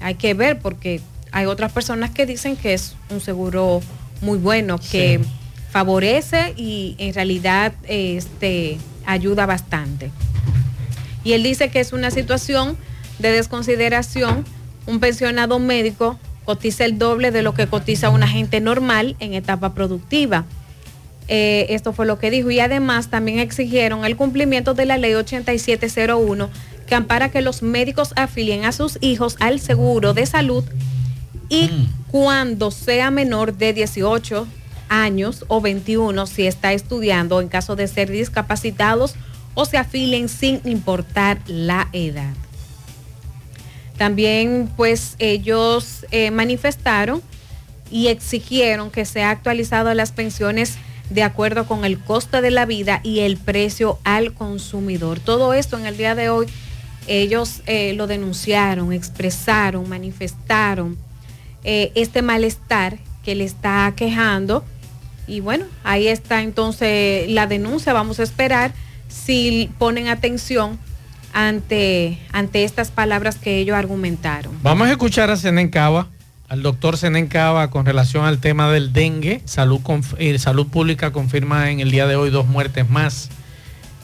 Hay 0.00 0.16
que 0.16 0.34
ver 0.34 0.58
porque 0.58 1.00
hay 1.30 1.46
otras 1.46 1.70
personas 1.72 2.10
que 2.10 2.26
dicen 2.26 2.56
que 2.56 2.74
es 2.74 2.96
un 3.10 3.20
seguro 3.20 3.80
muy 4.20 4.38
bueno, 4.38 4.78
que 4.78 5.20
Sí. 5.22 5.28
favorece 5.70 6.54
y 6.56 6.94
en 6.98 7.14
realidad 7.14 7.74
este, 7.86 8.78
ayuda 9.06 9.46
bastante. 9.46 10.10
Y 11.24 11.32
él 11.32 11.42
dice 11.42 11.70
que 11.70 11.80
es 11.80 11.92
una 11.92 12.10
situación 12.10 12.76
de 13.18 13.32
desconsideración. 13.32 14.44
Un 14.86 15.00
pensionado 15.00 15.58
médico 15.58 16.18
cotiza 16.44 16.84
el 16.84 16.98
doble 16.98 17.30
de 17.30 17.42
lo 17.42 17.54
que 17.54 17.66
cotiza 17.66 18.10
una 18.10 18.28
gente 18.28 18.60
normal 18.60 19.16
en 19.18 19.34
etapa 19.34 19.74
productiva. 19.74 20.44
Eh, 21.28 21.66
esto 21.70 21.92
fue 21.92 22.06
lo 22.06 22.18
que 22.18 22.30
dijo. 22.30 22.50
Y 22.50 22.60
además 22.60 23.10
también 23.10 23.40
exigieron 23.40 24.04
el 24.04 24.16
cumplimiento 24.16 24.74
de 24.74 24.86
la 24.86 24.98
ley 24.98 25.14
8701 25.14 26.50
que 26.86 26.94
ampara 26.94 27.30
que 27.30 27.42
los 27.42 27.62
médicos 27.62 28.12
afilien 28.16 28.64
a 28.64 28.72
sus 28.72 28.98
hijos 29.00 29.36
al 29.40 29.60
seguro 29.60 30.14
de 30.14 30.24
salud 30.24 30.64
y 31.48 31.70
cuando 32.10 32.70
sea 32.70 33.10
menor 33.10 33.56
de 33.56 33.72
18 33.72 34.46
años 34.88 35.44
o 35.48 35.60
21 35.60 36.26
si 36.26 36.46
está 36.46 36.72
estudiando 36.72 37.40
en 37.40 37.48
caso 37.48 37.76
de 37.76 37.88
ser 37.88 38.10
discapacitados 38.10 39.14
o 39.54 39.64
se 39.64 39.78
afilen 39.78 40.28
sin 40.28 40.60
importar 40.64 41.40
la 41.46 41.88
edad. 41.92 42.34
También 43.96 44.70
pues 44.76 45.16
ellos 45.18 46.06
eh, 46.10 46.30
manifestaron 46.30 47.22
y 47.90 48.08
exigieron 48.08 48.90
que 48.90 49.04
sea 49.04 49.30
actualizado 49.30 49.92
las 49.94 50.12
pensiones 50.12 50.76
de 51.10 51.22
acuerdo 51.22 51.66
con 51.66 51.84
el 51.84 51.98
coste 51.98 52.40
de 52.40 52.50
la 52.50 52.66
vida 52.66 53.00
y 53.02 53.20
el 53.20 53.36
precio 53.36 53.98
al 54.04 54.34
consumidor. 54.34 55.20
Todo 55.20 55.54
esto 55.54 55.78
en 55.78 55.86
el 55.86 55.96
día 55.96 56.14
de 56.14 56.28
hoy 56.28 56.46
ellos 57.06 57.62
eh, 57.66 57.92
lo 57.94 58.06
denunciaron, 58.06 58.92
expresaron, 58.92 59.88
manifestaron 59.88 60.98
eh, 61.62 61.92
este 61.94 62.22
malestar 62.22 62.98
que 63.24 63.34
le 63.34 63.44
está 63.44 63.92
quejando. 63.96 64.64
Y 65.26 65.40
bueno, 65.40 65.64
ahí 65.84 66.08
está 66.08 66.42
entonces 66.42 67.28
la 67.30 67.46
denuncia. 67.46 67.92
Vamos 67.92 68.20
a 68.20 68.22
esperar 68.22 68.72
si 69.08 69.70
ponen 69.78 70.08
atención 70.08 70.78
ante, 71.32 72.18
ante 72.32 72.64
estas 72.64 72.90
palabras 72.90 73.36
que 73.36 73.58
ellos 73.58 73.76
argumentaron. 73.76 74.52
Vamos 74.62 74.88
a 74.88 74.92
escuchar 74.92 75.30
a 75.30 75.36
Senencaba, 75.36 76.08
al 76.48 76.62
doctor 76.62 76.96
Senencaba 76.96 77.70
con 77.70 77.86
relación 77.86 78.24
al 78.24 78.38
tema 78.38 78.70
del 78.70 78.92
dengue. 78.92 79.42
Salud, 79.44 79.80
conf- 79.80 80.14
eh, 80.18 80.38
Salud 80.38 80.66
Pública 80.68 81.12
confirma 81.12 81.70
en 81.70 81.80
el 81.80 81.90
día 81.90 82.06
de 82.06 82.16
hoy 82.16 82.30
dos 82.30 82.46
muertes 82.46 82.88
más 82.88 83.28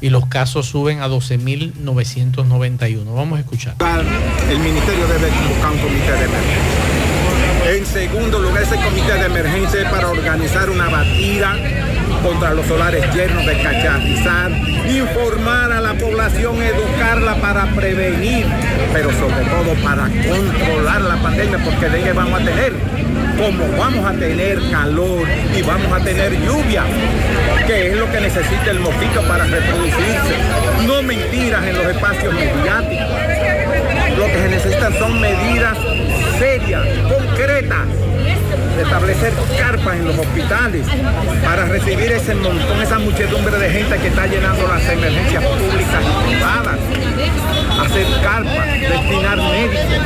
y 0.01 0.11
los 0.11 0.27
casos 0.27 0.67
suben 0.67 1.01
a 1.01 1.09
12.991. 1.09 3.15
Vamos 3.15 3.39
a 3.39 3.41
escuchar. 3.41 3.77
El 4.51 4.59
ministerio 4.59 5.07
debe 5.07 5.29
convocar 5.29 5.73
un 5.73 5.79
comité 5.79 6.13
de 6.13 6.25
emergencia. 6.25 7.02
Segundo 7.93 8.39
lugar, 8.39 8.63
ese 8.63 8.77
comité 8.77 9.13
de 9.13 9.27
emergencia 9.27 9.91
para 9.91 10.09
organizar 10.09 10.71
una 10.71 10.89
batida 10.89 11.59
contra 12.23 12.55
los 12.55 12.65
solares 12.65 13.05
llenos 13.15 13.45
de 13.45 13.63
cachatizar, 13.63 14.51
informar 14.89 15.71
a 15.73 15.81
la 15.83 15.93
población, 15.93 16.63
educarla 16.63 17.35
para 17.37 17.67
prevenir, 17.75 18.47
pero 18.95 19.11
sobre 19.13 19.45
todo 19.45 19.75
para 19.85 20.05
controlar 20.05 21.03
la 21.03 21.17
pandemia, 21.17 21.59
porque 21.59 21.91
de 21.91 22.01
ella 22.01 22.15
vamos 22.15 22.41
a 22.41 22.45
tener, 22.47 22.73
como 23.37 23.77
vamos 23.77 24.07
a 24.07 24.13
tener 24.19 24.59
calor 24.71 25.29
y 25.55 25.61
vamos 25.61 25.93
a 25.93 26.03
tener 26.03 26.33
lluvia, 26.47 26.85
que 27.67 27.91
es 27.91 27.97
lo 27.99 28.11
que 28.11 28.21
necesita 28.23 28.71
el 28.71 28.81
mosquito 28.81 29.21
para 29.29 29.45
reproducirse. 29.45 30.87
No 30.87 31.03
mentiras 31.03 31.63
en 31.67 31.77
los 31.77 31.87
espacios 31.89 32.33
mediáticos. 32.33 33.62
Lo 34.19 34.27
que 34.27 34.35
se 34.35 34.49
necesitan 34.49 34.99
son 34.99 35.21
medidas 35.21 35.77
serias, 36.39 36.83
concretas 37.09 37.87
establecer 38.81 39.33
carpas 39.59 39.97
en 39.97 40.07
los 40.07 40.19
hospitales 40.19 40.87
para 41.45 41.65
recibir 41.67 42.13
ese 42.13 42.35
montón, 42.35 42.81
esa 42.83 42.99
muchedumbre 42.99 43.57
de 43.59 43.71
gente 43.71 43.97
que 43.99 44.09
está 44.09 44.27
llenando 44.27 44.67
las 44.67 44.89
emergencias 44.89 45.45
públicas 45.45 46.03
y 46.03 46.29
privadas. 46.29 46.79
Hacer 47.81 48.07
carpas, 48.23 48.81
destinar 48.81 49.37
médicos 49.39 50.01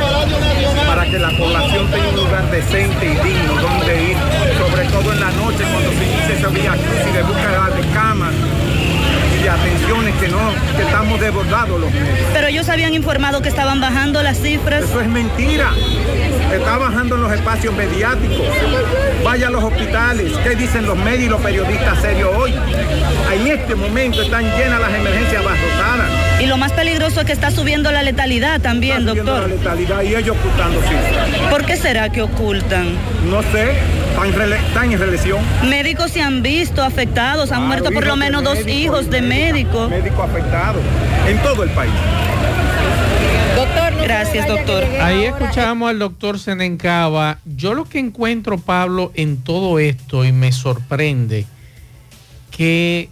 para 0.85 1.05
que 1.05 1.19
la 1.19 1.29
población 1.37 1.87
tenga 1.91 2.09
un 2.09 2.15
lugar 2.15 2.51
decente 2.51 3.05
y 3.05 3.15
digno 3.27 3.53
donde 3.61 4.03
ir, 4.11 4.17
sobre 4.57 4.85
todo 4.85 5.13
en 5.13 5.19
la 5.19 5.31
noche 5.31 5.63
cuando 5.71 5.91
se 5.91 6.03
inicia 6.05 6.35
esa 6.37 6.47
vía 6.49 6.75
y 6.75 7.13
de 7.13 7.23
búsqueda 7.23 7.69
de 7.75 7.93
camas 7.93 8.33
de 9.47 9.53
atenciones 9.53 10.13
que 10.15 10.27
no, 10.27 10.51
que 10.75 10.83
estamos 10.83 11.21
desbordados 11.21 11.79
los. 11.79 11.89
Pero 12.33 12.47
ellos 12.47 12.67
habían 12.67 12.93
informado 12.93 13.41
que 13.41 13.47
estaban 13.47 13.79
bajando 13.79 14.21
las 14.21 14.41
cifras. 14.41 14.83
Eso 14.83 14.99
es 14.99 15.07
mentira. 15.07 15.71
Está 16.53 16.77
bajando 16.77 17.15
en 17.15 17.21
los 17.21 17.31
espacios 17.31 17.73
mediáticos. 17.73 18.45
Vaya 19.23 19.47
a 19.47 19.49
los 19.49 19.63
hospitales. 19.63 20.33
¿Qué 20.43 20.55
dicen 20.55 20.85
los 20.85 20.97
medios 20.97 21.23
y 21.23 21.29
los 21.29 21.41
periodistas 21.41 22.01
serios 22.01 22.29
hoy? 22.35 22.53
En 23.33 23.47
este 23.47 23.75
momento 23.75 24.21
están 24.21 24.43
llenas 24.43 24.81
las 24.81 24.93
emergencias 24.93 25.41
abarrotadas. 25.41 26.26
Y 26.39 26.45
lo 26.45 26.57
más 26.57 26.71
peligroso 26.71 27.21
es 27.21 27.25
que 27.25 27.33
está 27.33 27.49
subiendo 27.49 27.91
la 27.91 28.03
letalidad 28.03 28.61
también, 28.61 28.99
Está 28.99 29.09
subiendo 29.09 29.31
doctor. 29.31 29.49
La 29.49 29.55
letalidad 29.55 30.01
y 30.03 30.15
ellos 30.15 30.37
ocultando 30.37 30.79
cifras. 30.81 31.49
¿Por 31.49 31.65
qué 31.65 31.77
será 31.77 32.09
que 32.11 32.21
ocultan? 32.21 32.89
No 33.29 33.41
sé, 33.41 33.71
están, 33.71 34.91
en 34.91 34.99
reelección. 34.99 35.39
Médicos 35.67 36.11
se 36.11 36.21
han 36.21 36.43
visto 36.43 36.83
afectados, 36.83 37.51
han 37.51 37.65
Claro, 37.65 37.67
muerto 37.67 37.91
por 37.91 38.05
lo 38.05 38.15
menos 38.15 38.43
dos 38.43 38.67
hijos 38.67 39.09
de 39.09 39.21
médicos. 39.21 39.89
Médicos 39.89 40.29
afectados 40.29 40.81
en 41.27 41.37
todo 41.39 41.63
el 41.63 41.69
país. 41.71 41.93
Doctor, 43.55 44.03
gracias, 44.03 44.47
doctor. 44.47 44.83
Ahí 45.01 45.23
escuchamos 45.23 45.89
al 45.89 45.97
doctor 45.97 46.37
Senencaba. 46.37 47.39
Yo 47.45 47.73
lo 47.73 47.85
que 47.85 47.97
encuentro, 47.97 48.59
Pablo, 48.59 49.11
en 49.15 49.37
todo 49.37 49.79
esto 49.79 50.23
y 50.23 50.31
me 50.31 50.51
sorprende 50.51 51.47
que 52.51 53.09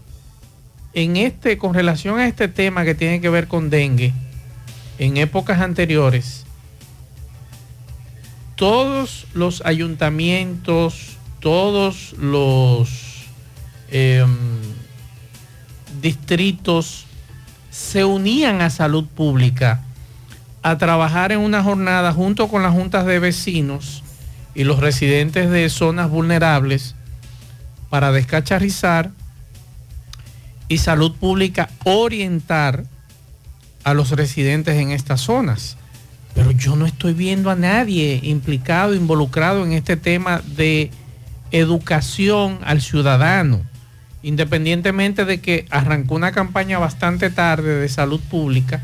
en 0.96 1.18
este, 1.18 1.58
con 1.58 1.74
relación 1.74 2.18
a 2.18 2.26
este 2.26 2.48
tema 2.48 2.86
que 2.86 2.96
tiene 2.96 3.20
que 3.20 3.30
ver 3.30 3.48
con 3.48 3.70
dengue, 3.70 4.14
en 4.98 5.18
épocas 5.18 5.60
anteriores, 5.60 6.46
todos 8.56 9.28
los 9.34 9.62
ayuntamientos, 9.66 11.18
todos 11.42 12.14
los 12.14 13.26
em, 13.92 14.38
distritos 16.02 17.06
se 17.70 18.06
unían 18.06 18.62
a 18.62 18.70
salud 18.70 19.06
pública 19.06 19.82
a 20.64 20.78
trabajar 20.78 21.34
en 21.34 21.40
una 21.40 21.62
jornada 21.62 22.14
junto 22.14 22.48
con 22.48 22.64
las 22.64 22.74
juntas 22.74 23.06
de 23.06 23.20
vecinos 23.20 24.02
y 24.56 24.64
los 24.64 24.80
residentes 24.80 25.52
de 25.52 25.70
zonas 25.70 26.10
vulnerables 26.10 26.96
para 27.90 28.14
descacharrizar 28.14 29.12
y 30.68 30.80
salud 30.80 31.16
pública 31.16 31.70
orientar 31.84 32.86
a 33.84 33.94
los 33.94 34.12
residentes 34.12 34.76
en 34.76 34.92
estas 34.92 35.22
zonas. 35.22 35.78
Pero 36.34 36.52
yo 36.52 36.76
no 36.76 36.86
estoy 36.86 37.14
viendo 37.14 37.50
a 37.50 37.56
nadie 37.56 38.20
implicado, 38.24 38.94
involucrado 38.94 39.64
en 39.64 39.72
este 39.72 39.96
tema 39.96 40.42
de 40.46 40.92
educación 41.52 42.60
al 42.64 42.82
ciudadano, 42.82 43.62
independientemente 44.22 45.24
de 45.24 45.40
que 45.40 45.66
arrancó 45.70 46.16
una 46.16 46.32
campaña 46.32 46.80
bastante 46.80 47.30
tarde 47.30 47.80
de 47.80 47.88
salud 47.88 48.20
pública 48.20 48.82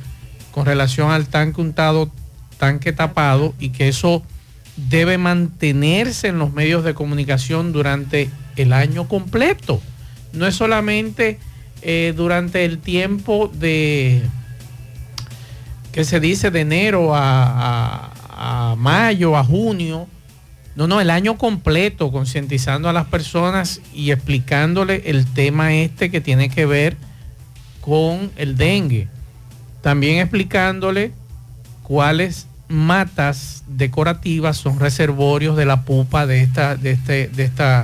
con 0.52 0.66
relación 0.66 1.12
al 1.12 1.28
tanque 1.28 1.62
untado, 1.62 2.12
tanque 2.58 2.94
tapado, 2.94 3.54
y 3.60 3.70
que 3.70 3.88
eso 3.88 4.24
debe 4.76 5.18
mantenerse 5.18 6.28
en 6.28 6.40
los 6.40 6.54
medios 6.54 6.84
de 6.84 6.94
comunicación 6.94 7.74
durante 7.74 8.30
el 8.56 8.72
año 8.72 9.08
completo. 9.08 9.82
No 10.34 10.46
es 10.48 10.56
solamente 10.56 11.40
eh, 11.82 12.14
durante 12.16 12.66
el 12.66 12.80
tiempo 12.80 13.52
de, 13.54 14.22
que 15.92 16.04
se 16.04 16.20
dice 16.20 16.52
de 16.52 16.62
enero 16.62 17.12
a, 17.16 18.76
mayo, 18.78 19.38
a 19.38 19.44
junio. 19.44 20.08
No, 20.76 20.88
no, 20.88 21.02
el 21.02 21.10
año 21.10 21.38
completo, 21.38 22.12
concientizando 22.12 22.88
a 22.90 22.94
las 22.94 23.06
personas 23.08 23.82
y 23.94 24.12
explicándole 24.12 25.04
el 25.06 25.26
tema 25.26 25.74
este 25.74 26.10
que 26.10 26.22
tiene 26.22 26.50
que 26.50 26.66
ver 26.66 26.96
con 27.82 28.32
el 28.38 28.56
dengue. 28.58 29.08
También 29.82 30.20
explicándole 30.20 31.12
cuáles 31.84 32.48
matas 32.70 33.64
decorativas 33.68 34.56
son 34.58 34.80
reservorios 34.80 35.58
de 35.58 35.66
la 35.66 35.84
pupa 35.84 36.26
de 36.26 36.42
esta, 36.42 36.78
de 36.78 36.92
este, 36.92 37.28
de 37.28 37.44
esta, 37.44 37.84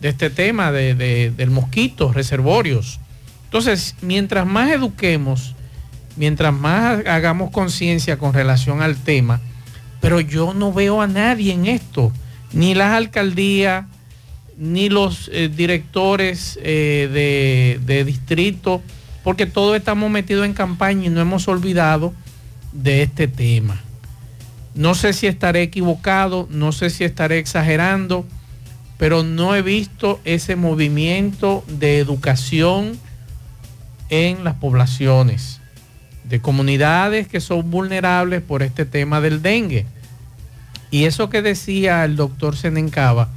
de 0.00 0.08
este 0.10 0.30
tema 0.30 0.70
de- 0.70 1.32
del 1.36 1.50
mosquito, 1.50 2.12
reservorios. 2.12 3.00
Entonces, 3.48 3.94
mientras 4.02 4.46
más 4.46 4.70
eduquemos, 4.70 5.54
mientras 6.16 6.52
más 6.52 7.06
hagamos 7.06 7.50
conciencia 7.50 8.18
con 8.18 8.34
relación 8.34 8.82
al 8.82 8.94
tema, 8.96 9.40
pero 10.02 10.20
yo 10.20 10.52
no 10.52 10.70
veo 10.70 11.00
a 11.00 11.06
nadie 11.06 11.54
en 11.54 11.64
esto, 11.64 12.12
ni 12.52 12.74
las 12.74 12.92
alcaldías, 12.92 13.86
ni 14.58 14.90
los 14.90 15.30
eh, 15.32 15.48
directores 15.48 16.58
eh, 16.62 17.08
de, 17.10 17.80
de 17.86 18.04
distrito, 18.04 18.82
porque 19.24 19.46
todos 19.46 19.78
estamos 19.78 20.10
metidos 20.10 20.44
en 20.44 20.52
campaña 20.52 21.06
y 21.06 21.08
no 21.08 21.22
hemos 21.22 21.48
olvidado 21.48 22.12
de 22.72 23.02
este 23.02 23.28
tema. 23.28 23.80
No 24.74 24.94
sé 24.94 25.14
si 25.14 25.26
estaré 25.26 25.62
equivocado, 25.62 26.46
no 26.50 26.72
sé 26.72 26.90
si 26.90 27.04
estaré 27.04 27.38
exagerando, 27.38 28.26
pero 28.98 29.22
no 29.22 29.54
he 29.54 29.62
visto 29.62 30.20
ese 30.26 30.54
movimiento 30.54 31.64
de 31.66 31.98
educación 31.98 32.98
en 34.10 34.44
las 34.44 34.54
poblaciones, 34.54 35.60
de 36.24 36.40
comunidades 36.40 37.28
que 37.28 37.40
son 37.40 37.70
vulnerables 37.70 38.42
por 38.42 38.62
este 38.62 38.84
tema 38.84 39.20
del 39.20 39.42
dengue. 39.42 39.86
Y 40.90 41.04
eso 41.04 41.28
que 41.28 41.42
decía 41.42 42.04
el 42.04 42.16
doctor 42.16 42.56
Senencaba, 42.56 43.28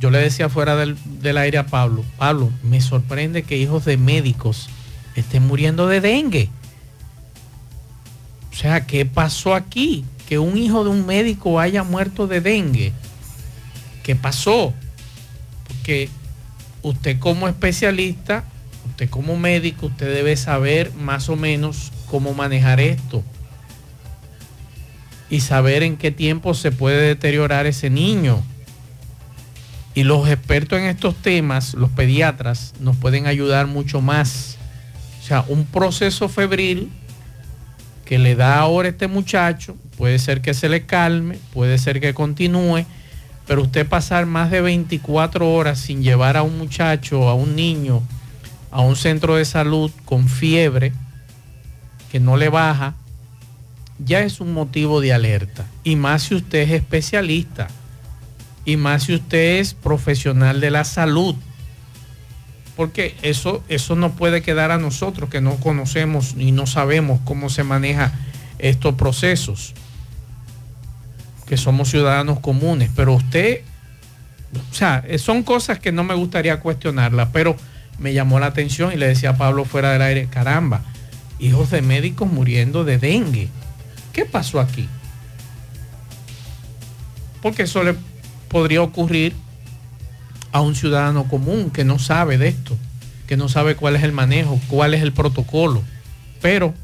yo 0.00 0.10
le 0.10 0.18
decía 0.18 0.48
fuera 0.48 0.76
del, 0.76 0.96
del 1.20 1.38
aire 1.38 1.58
a 1.58 1.66
Pablo, 1.66 2.04
Pablo, 2.18 2.50
me 2.62 2.80
sorprende 2.80 3.42
que 3.42 3.56
hijos 3.56 3.84
de 3.84 3.96
médicos 3.96 4.68
estén 5.14 5.46
muriendo 5.46 5.86
de 5.86 6.00
dengue. 6.00 6.50
O 8.52 8.56
sea, 8.56 8.86
¿qué 8.86 9.06
pasó 9.06 9.54
aquí? 9.54 10.04
Que 10.28 10.38
un 10.38 10.56
hijo 10.56 10.84
de 10.84 10.90
un 10.90 11.06
médico 11.06 11.58
haya 11.58 11.82
muerto 11.82 12.26
de 12.26 12.40
dengue. 12.40 12.92
¿Qué 14.02 14.14
pasó? 14.14 14.72
Porque 15.66 16.08
usted 16.82 17.18
como 17.18 17.48
especialista, 17.48 18.44
usted 18.94 19.10
como 19.10 19.36
médico, 19.36 19.86
usted 19.86 20.14
debe 20.14 20.36
saber 20.36 20.92
más 20.94 21.28
o 21.28 21.34
menos 21.34 21.90
cómo 22.08 22.32
manejar 22.32 22.78
esto 22.78 23.24
y 25.28 25.40
saber 25.40 25.82
en 25.82 25.96
qué 25.96 26.12
tiempo 26.12 26.54
se 26.54 26.70
puede 26.70 27.08
deteriorar 27.08 27.66
ese 27.66 27.90
niño. 27.90 28.40
Y 29.96 30.04
los 30.04 30.28
expertos 30.28 30.78
en 30.78 30.84
estos 30.84 31.16
temas, 31.16 31.74
los 31.74 31.90
pediatras, 31.90 32.72
nos 32.78 32.96
pueden 32.96 33.26
ayudar 33.26 33.66
mucho 33.66 34.00
más. 34.00 34.58
O 35.20 35.26
sea, 35.26 35.44
un 35.48 35.64
proceso 35.64 36.28
febril 36.28 36.88
que 38.04 38.20
le 38.20 38.36
da 38.36 38.60
ahora 38.60 38.90
este 38.90 39.08
muchacho, 39.08 39.76
puede 39.98 40.20
ser 40.20 40.40
que 40.40 40.54
se 40.54 40.68
le 40.68 40.86
calme, 40.86 41.40
puede 41.52 41.78
ser 41.78 42.00
que 42.00 42.14
continúe, 42.14 42.84
pero 43.44 43.62
usted 43.62 43.88
pasar 43.88 44.26
más 44.26 44.52
de 44.52 44.60
24 44.60 45.52
horas 45.52 45.80
sin 45.80 46.04
llevar 46.04 46.36
a 46.36 46.44
un 46.44 46.56
muchacho, 46.58 47.28
a 47.28 47.34
un 47.34 47.56
niño, 47.56 48.00
a 48.74 48.80
un 48.80 48.96
centro 48.96 49.36
de 49.36 49.44
salud 49.44 49.92
con 50.04 50.28
fiebre, 50.28 50.92
que 52.10 52.18
no 52.18 52.36
le 52.36 52.48
baja, 52.48 52.94
ya 54.04 54.22
es 54.22 54.40
un 54.40 54.52
motivo 54.52 55.00
de 55.00 55.12
alerta. 55.12 55.64
Y 55.84 55.94
más 55.94 56.24
si 56.24 56.34
usted 56.34 56.58
es 56.58 56.70
especialista, 56.72 57.68
y 58.64 58.76
más 58.76 59.04
si 59.04 59.14
usted 59.14 59.60
es 59.60 59.74
profesional 59.74 60.60
de 60.60 60.72
la 60.72 60.82
salud. 60.82 61.36
Porque 62.74 63.14
eso, 63.22 63.62
eso 63.68 63.94
no 63.94 64.16
puede 64.16 64.42
quedar 64.42 64.72
a 64.72 64.78
nosotros 64.78 65.30
que 65.30 65.40
no 65.40 65.54
conocemos 65.58 66.34
y 66.36 66.50
no 66.50 66.66
sabemos 66.66 67.20
cómo 67.24 67.50
se 67.50 67.62
maneja 67.62 68.12
estos 68.58 68.96
procesos. 68.96 69.72
que 71.46 71.56
somos 71.58 71.90
ciudadanos 71.90 72.40
comunes, 72.40 72.90
pero 72.96 73.14
usted, 73.14 73.60
o 74.72 74.74
sea, 74.74 75.04
son 75.18 75.44
cosas 75.44 75.78
que 75.78 75.92
no 75.92 76.02
me 76.02 76.14
gustaría 76.14 76.58
cuestionarla, 76.58 77.30
pero 77.30 77.54
me 77.98 78.12
llamó 78.12 78.40
la 78.40 78.46
atención 78.46 78.92
y 78.92 78.96
le 78.96 79.08
decía 79.08 79.30
a 79.30 79.36
Pablo 79.36 79.64
fuera 79.64 79.92
del 79.92 80.02
aire, 80.02 80.26
caramba, 80.26 80.82
hijos 81.38 81.70
de 81.70 81.82
médicos 81.82 82.30
muriendo 82.30 82.84
de 82.84 82.98
dengue. 82.98 83.48
¿Qué 84.12 84.24
pasó 84.24 84.60
aquí? 84.60 84.88
Porque 87.42 87.62
eso 87.62 87.82
le 87.82 87.94
podría 88.48 88.82
ocurrir 88.82 89.34
a 90.52 90.60
un 90.60 90.74
ciudadano 90.74 91.24
común 91.24 91.70
que 91.70 91.84
no 91.84 91.98
sabe 91.98 92.38
de 92.38 92.48
esto, 92.48 92.76
que 93.26 93.36
no 93.36 93.48
sabe 93.48 93.74
cuál 93.74 93.96
es 93.96 94.02
el 94.02 94.12
manejo, 94.12 94.60
cuál 94.68 94.94
es 94.94 95.02
el 95.02 95.12
protocolo. 95.12 95.82
Pero 96.40 96.74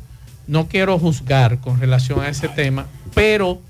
no 0.46 0.66
quiero 0.68 0.98
juzgar 0.98 1.60
con 1.60 1.78
relación 1.80 2.20
a 2.20 2.28
ese 2.28 2.48
tema, 2.48 2.86
pero 3.14 3.60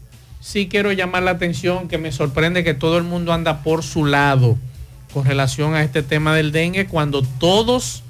sí 0.41 0.69
quiero 0.69 0.93
llamar 0.93 1.23
la 1.23 1.33
atención 1.33 1.89
que 1.89 1.99
me 1.99 2.13
sorprende 2.13 2.65
que 2.65 2.75
todo 2.75 2.97
el 2.97 3.05
mundo 3.05 3.33
anda 3.33 3.63
por 3.63 3.83
su 3.83 4.07
lado 4.07 4.57
con 5.13 5.25
relación 5.25 5.75
a 5.75 5.83
este 5.83 6.03
tema 6.03 6.35
del 6.35 6.53
dengue 6.53 6.87
cuando 6.87 7.23
todos 7.23 8.03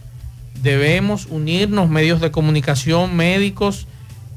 debemos 0.62 1.26
unirnos, 1.26 1.88
medios 1.88 2.20
de 2.20 2.30
comunicación, 2.30 3.16
médicos, 3.16 3.86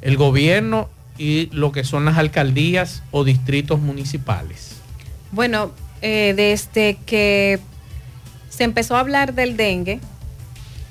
el 0.01 0.17
gobierno 0.17 0.89
y 1.17 1.49
lo 1.51 1.71
que 1.71 1.83
son 1.83 2.05
las 2.05 2.17
alcaldías 2.17 3.03
o 3.11 3.23
distritos 3.23 3.79
municipales. 3.79 4.75
Bueno, 5.31 5.71
eh, 6.01 6.33
desde 6.35 6.97
que 7.05 7.59
se 8.49 8.63
empezó 8.63 8.95
a 8.95 8.99
hablar 8.99 9.33
del 9.33 9.57
dengue, 9.57 9.99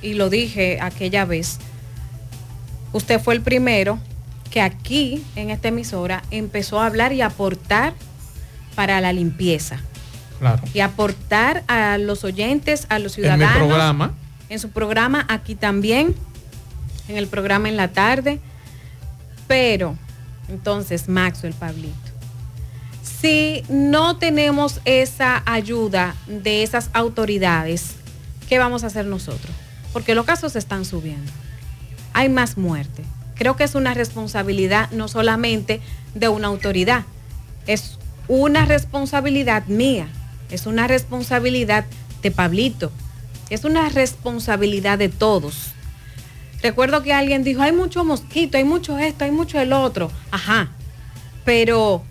y 0.03 0.15
lo 0.15 0.31
dije 0.31 0.79
aquella 0.81 1.25
vez, 1.25 1.59
usted 2.93 3.21
fue 3.21 3.35
el 3.35 3.41
primero 3.41 3.99
que 4.51 4.61
aquí 4.61 5.23
en 5.37 5.51
esta 5.51 5.69
emisora 5.69 6.23
empezó 6.31 6.81
a 6.81 6.87
hablar 6.87 7.13
y 7.13 7.23
aportar 7.23 7.95
para 8.75 9.01
la 9.01 9.13
limpieza. 9.13 9.81
Claro. 10.43 10.65
Y 10.75 10.81
aportar 10.81 11.63
a 11.69 11.99
los 11.99 12.25
oyentes, 12.25 12.87
a 12.89 12.99
los 12.99 13.13
ciudadanos. 13.13 13.47
En 13.47 13.63
mi 13.63 13.69
programa. 13.69 14.13
En 14.49 14.59
su 14.59 14.71
programa, 14.71 15.25
aquí 15.29 15.55
también, 15.55 16.17
en 17.07 17.17
el 17.17 17.29
programa 17.29 17.69
en 17.69 17.77
la 17.77 17.93
tarde. 17.93 18.41
Pero, 19.47 19.97
entonces, 20.49 21.09
Maxwell 21.09 21.55
Pablito, 21.55 21.95
si 23.05 23.63
no 23.69 24.17
tenemos 24.17 24.81
esa 24.85 25.45
ayuda 25.47 26.17
de 26.27 26.65
esas 26.65 26.91
autoridades, 26.93 27.93
¿qué 28.49 28.59
vamos 28.59 28.83
a 28.83 28.89
hacer 28.89 29.07
nosotros? 29.07 29.55
Porque 29.93 30.17
los 30.17 30.27
casos 30.27 30.57
están 30.57 30.85
subiendo. 30.85 31.31
Hay 32.15 32.29
más 32.29 32.59
muerte. 32.59 33.05
Creo 33.37 33.55
que 33.55 33.63
es 33.63 33.77
una 33.77 33.95
responsabilidad 33.95 34.91
no 34.91 35.07
solamente 35.07 35.81
de 36.17 36.27
una 36.27 36.49
autoridad, 36.49 37.05
es 37.69 38.01
una 38.27 38.65
responsabilidad 38.65 39.67
mía, 39.67 40.09
es 40.53 40.67
una 40.67 40.87
responsabilidad 40.87 41.87
de 42.23 42.31
Pablito, 42.31 42.93
es 43.51 43.65
una 43.65 43.89
responsabilidad 43.89 44.99
de 44.99 45.09
todos. 45.09 45.73
Recuerdo 46.63 47.03
que 47.03 47.13
alguien 47.13 47.43
dijo, 47.43 47.63
hay 47.63 47.73
mucho 47.73 48.05
mosquito, 48.05 48.59
hay 48.59 48.65
mucho 48.65 48.99
esto, 48.99 49.25
hay 49.25 49.31
mucho 49.31 49.59
el 49.59 49.73
otro. 49.73 50.13
Ajá, 50.31 50.71
pero 51.45 52.05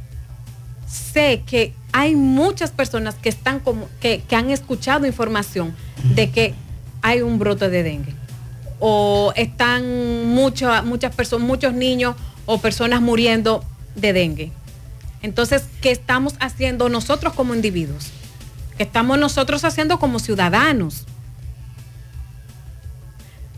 sé 0.87 1.43
que 1.45 1.73
hay 1.93 2.15
muchas 2.15 2.71
personas 2.71 3.15
que 3.15 3.29
están 3.29 3.59
como, 3.59 3.87
que, 4.01 4.23
que 4.27 4.35
han 4.35 4.49
escuchado 4.49 5.05
información 5.05 5.73
de 6.15 6.31
que 6.31 6.53
hay 7.01 7.21
un 7.21 7.39
brote 7.39 7.69
de 7.69 7.83
dengue. 7.83 8.15
O 8.79 9.31
están 9.35 10.25
muchas 10.27 10.83
muchas 10.83 11.13
personas, 11.15 11.47
muchos 11.47 11.73
niños 11.73 12.15
o 12.47 12.57
personas 12.59 13.01
muriendo 13.01 13.63
de 13.95 14.13
dengue. 14.13 14.51
Entonces, 15.21 15.65
¿qué 15.81 15.91
estamos 15.91 16.33
haciendo 16.39 16.89
nosotros 16.89 17.33
como 17.33 17.53
individuos? 17.53 18.11
¿Qué 18.81 18.85
estamos 18.85 19.19
nosotros 19.19 19.63
haciendo 19.63 19.99
como 19.99 20.17
ciudadanos? 20.17 21.05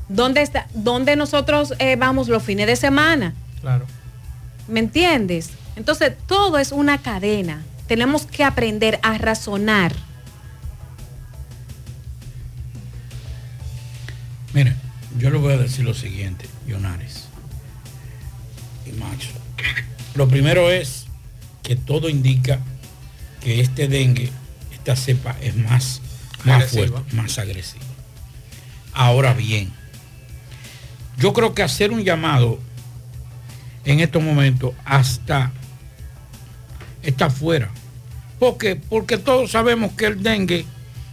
¿Dónde, 0.09 0.41
está, 0.41 0.67
dónde 0.74 1.15
nosotros 1.15 1.76
eh, 1.80 1.95
vamos 1.95 2.28
los 2.28 2.43
fines 2.43 2.67
de 2.67 2.76
semana? 2.76 3.34
Claro. 3.61 3.86
¿Me 4.67 4.82
entiendes? 4.82 5.51
Entonces, 5.78 6.11
todo 6.28 6.57
es 6.59 6.74
una 6.74 6.97
cadena. 6.97 7.63
Tenemos 7.88 8.26
que 8.26 8.43
aprender 8.43 8.99
a 9.01 9.17
razonar. 9.17 9.93
Mire, 14.51 14.76
yo 15.17 15.30
le 15.30 15.38
voy 15.38 15.53
a 15.53 15.57
decir 15.57 15.86
lo 15.86 15.93
siguiente, 15.93 16.49
Yonares 16.67 17.30
y 18.86 18.91
Macho. 18.91 19.30
Lo 20.15 20.28
primero 20.28 20.69
es 20.69 21.05
que 21.61 21.78
todo 21.78 22.09
indica 22.09 22.59
que 23.39 23.61
este 23.61 23.88
dengue, 23.88 24.30
esta 24.84 24.97
cepa 24.97 25.36
es 25.41 25.55
más, 25.55 26.01
más 26.43 26.63
Agresiva. 26.63 26.88
fuerte, 26.99 27.15
más 27.15 27.39
agresiva. 27.39 27.86
Ahora 28.91 29.34
bien, 29.34 29.71
yo 31.17 31.31
creo 31.31 31.53
que 31.53 31.63
hacer 31.63 31.91
un 31.91 32.03
llamado 32.03 32.59
en 33.86 34.01
estos 34.01 34.21
momentos 34.21 34.73
hasta 34.84 35.51
está 37.01 37.29
fuera. 37.29 37.69
¿Por 38.39 38.57
qué? 38.57 38.75
Porque 38.75 39.17
todos 39.17 39.51
sabemos 39.51 39.93
que 39.93 40.07
el 40.07 40.21
dengue, 40.21 40.65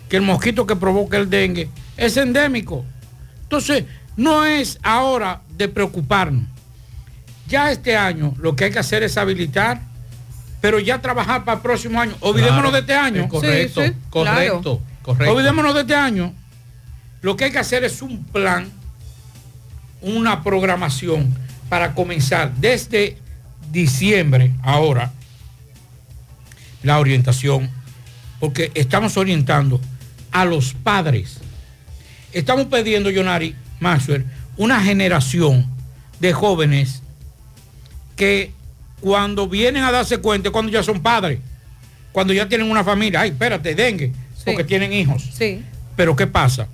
que 0.09 0.17
el 0.17 0.23
mosquito 0.23 0.67
que 0.67 0.75
provoca 0.75 1.17
el 1.17 1.31
dengue 1.31 1.69
es 1.97 2.17
endémico. 2.17 2.85
Entonces, 3.45 3.85
no 4.17 4.45
es 4.45 4.81
ahora 4.83 5.43
de 5.57 5.69
preocuparnos. 5.69 6.45
Ya 7.47 7.71
este 7.71 7.97
año 7.97 8.35
lo 8.39 8.57
que 8.57 8.65
hay 8.65 8.73
que 8.73 8.81
hacer 8.81 9.05
es 9.05 9.17
habilitar, 9.17 9.81
pero 10.61 10.79
ya 10.79 11.01
trabajar 11.01 11.45
para 11.45 11.57
el 11.57 11.63
próximo 11.63 12.01
año. 12.01 12.15
Olvidémonos 12.21 12.71
Claro, 12.71 12.73
de 12.73 12.79
este 12.81 12.95
año. 12.95 13.23
es 13.23 13.29
correcto, 13.29 13.81
correcto, 14.11 14.81
correcto. 15.03 15.35
Olvidémonos 15.35 15.75
de 15.75 15.81
este 15.81 15.95
año. 15.95 16.35
Lo 17.23 17.37
que 17.37 17.45
hay 17.45 17.53
que 17.53 17.59
hacer 17.59 17.85
es 17.85 18.03
un 18.03 18.25
plan, 18.25 18.71
una 20.01 20.43
programación 20.43 21.35
para 21.69 21.95
comenzar 21.95 22.53
desde 22.57 23.17
diciembre 23.71 24.53
ahora 24.63 25.13
la 26.83 26.99
orientación, 26.99 27.71
porque 28.39 28.71
estamos 28.75 29.17
orientando 29.17 29.81
a 30.33 30.45
los 30.45 30.73
padres. 30.73 31.39
Estamos 32.33 32.67
pidiendo, 32.67 33.11
Yonari 33.11 33.55
Maxwell, 33.81 34.25
una 34.57 34.83
generación 34.83 35.67
de 36.21 36.33
jóvenes 36.33 37.03
que 38.17 38.53
cuando 39.01 39.49
vienen 39.49 39.83
a 39.85 39.93
darse 39.93 40.19
cuenta, 40.19 40.51
cuando 40.51 40.71
ya 40.73 40.83
son 40.83 41.01
padres, 41.01 41.39
cuando 42.13 42.33
ya 42.33 42.49
tienen 42.49 42.71
una 42.71 42.85
familia, 42.85 43.21
ay, 43.23 43.31
espérate, 43.31 43.75
dengue, 43.75 44.13
porque 44.45 44.65
tienen 44.65 44.93
hijos. 44.93 45.31
Sí. 45.37 45.63
Pero 45.97 46.17
¿qué 46.17 46.27
pasa? 46.27 46.67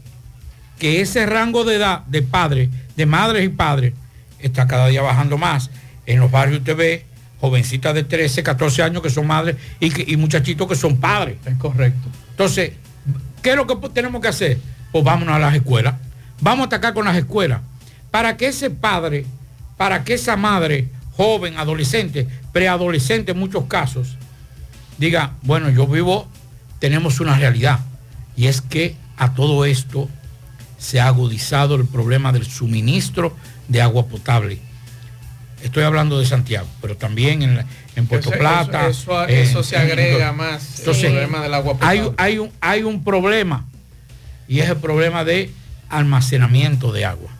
Que 0.79 1.01
ese 1.01 1.25
rango 1.27 1.65
de 1.65 1.77
edad 1.77 2.01
de 2.07 2.23
padres, 2.23 2.69
de 2.97 3.07
madres 3.07 3.45
y 3.45 3.49
padres, 3.49 3.93
está 4.41 4.67
cada 4.67 4.89
día 4.89 5.03
bajando 5.03 5.39
más. 5.39 5.71
En 6.07 6.21
los 6.21 6.31
barrios 6.31 6.59
usted 6.59 6.77
ve 6.77 7.07
jovencitas 7.41 7.95
de 7.95 8.05
13, 8.05 8.43
14 8.43 8.83
años 8.83 9.03
que 9.03 9.11
son 9.11 9.27
madres 9.27 9.57
y, 9.81 9.91
que- 9.91 10.05
y 10.07 10.17
muchachitos 10.17 10.67
que 10.69 10.75
son 10.77 10.97
padres. 10.99 11.37
Es 11.45 11.57
correcto. 11.57 12.09
Entonces, 12.31 12.73
¿qué 13.43 13.51
es 13.51 13.57
lo 13.57 13.67
que 13.67 13.77
tenemos 13.91 14.21
que 14.23 14.29
hacer? 14.29 14.59
Pues 14.93 15.05
vámonos 15.05 15.35
a 15.35 15.39
las 15.39 15.55
escuelas. 15.55 15.95
Vamos 16.41 16.65
a 16.65 16.67
atacar 16.67 16.95
con 16.95 17.05
las 17.07 17.17
escuelas. 17.17 17.61
Para 18.11 18.37
que 18.37 18.49
ese 18.49 18.71
padre, 18.71 19.27
para 19.77 20.05
que 20.05 20.15
esa 20.15 20.37
madre, 20.37 20.89
joven, 21.17 21.57
adolescente, 21.59 22.29
preadolescente 22.53 23.33
en 23.33 23.39
muchos 23.39 23.65
casos, 23.65 24.17
diga, 24.99 25.33
bueno, 25.43 25.71
yo 25.71 25.87
vivo, 25.87 26.29
tenemos 26.79 27.21
una 27.21 27.37
realidad. 27.39 27.81
Y 28.37 28.47
es 28.47 28.61
que 28.61 28.97
a 29.17 29.33
todo 29.35 29.65
esto 29.65 30.09
se 30.79 31.01
ha 31.01 31.07
agudizado 31.07 31.75
el 31.77 31.87
problema 31.87 32.33
del 32.33 32.45
suministro 32.47 33.35
de 33.69 33.81
agua 33.83 34.07
potable. 34.07 34.59
Estoy 35.63 35.85
hablando 35.85 36.19
de 36.19 36.27
Santiago, 36.27 36.69
pero 36.83 36.97
también 36.99 37.43
en, 37.43 37.57
la- 37.57 37.67
en 37.97 38.07
Puerto 38.07 38.29
Eso- 38.29 38.39
Plata. 38.39 38.89
eso- 38.89 39.25
eso- 39.25 39.29
eh, 39.29 39.43
eso 39.43 39.63
se 39.63 39.77
en- 39.77 39.83
agrega 39.83 40.33
más, 40.33 40.81
el 40.81 40.85
problema 40.85 41.43
del 41.43 41.55
agua 41.55 41.77
hay, 41.81 42.01
potable. 42.01 42.15
hay 42.25 42.39
un, 42.39 42.51
hay 42.61 42.83
un 42.83 43.03
problema 43.05 43.65
y 44.47 44.61
es 44.61 44.69
el 44.69 44.77
problema 44.77 45.25
de 45.25 45.51
almacenamiento 45.89 46.93
de 46.93 47.07
agua. 47.07 47.31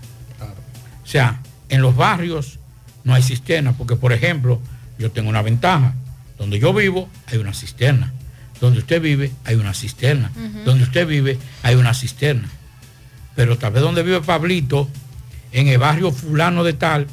O 1.05 1.07
sea, 1.09 1.41
en 1.69 1.83
los 1.83 1.95
barrios 1.95 2.59
no 3.07 3.15
hay 3.15 3.23
cisterna, 3.23 3.73
porque 3.73 3.95
por 3.95 4.13
ejemplo, 4.13 4.61
yo 4.99 5.13
tengo 5.13 5.29
una 5.31 5.41
ventaja. 5.41 5.95
Donde 6.39 6.59
yo 6.59 6.75
vivo 6.75 7.09
hay 7.29 7.39
una 7.39 7.55
cisterna. 7.55 8.13
Donde 8.61 8.81
usted 8.81 9.01
vive 9.01 9.31
hay 9.45 9.55
una 9.55 9.73
cisterna. 9.75 10.33
Donde 10.65 10.83
usted 10.83 11.07
vive 11.07 11.39
hay 11.63 11.77
una 11.77 11.95
cisterna. 11.95 12.51
Pero 13.37 13.57
tal 13.59 13.73
vez 13.73 13.83
donde 13.83 14.03
vive 14.03 14.21
Pablito, 14.23 14.89
en 15.53 15.69
el 15.69 15.79
barrio 15.79 16.11
fulano 16.11 16.65
de 16.65 16.73
tal, 16.73 17.07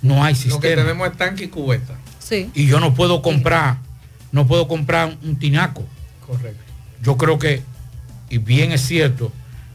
no 0.00 0.24
hay 0.24 0.32
Lo 0.32 0.38
que 0.40 0.50
cisterna. 0.50 0.82
tenemos 0.84 1.10
es 1.10 1.16
tanque 1.18 1.44
y 1.44 1.48
cubeta. 1.48 1.98
Sí. 2.18 2.50
Y 2.54 2.66
yo 2.66 2.80
no 2.80 2.94
puedo 2.94 3.20
comprar, 3.20 3.76
no 4.32 4.46
puedo 4.46 4.68
comprar 4.68 5.18
un 5.22 5.36
tinaco. 5.36 5.84
Correcto. 6.26 6.64
Yo 7.02 7.18
creo 7.18 7.38
que, 7.38 7.62
y 8.30 8.38
bien 8.38 8.72
es 8.72 8.80
cierto, 8.86 9.30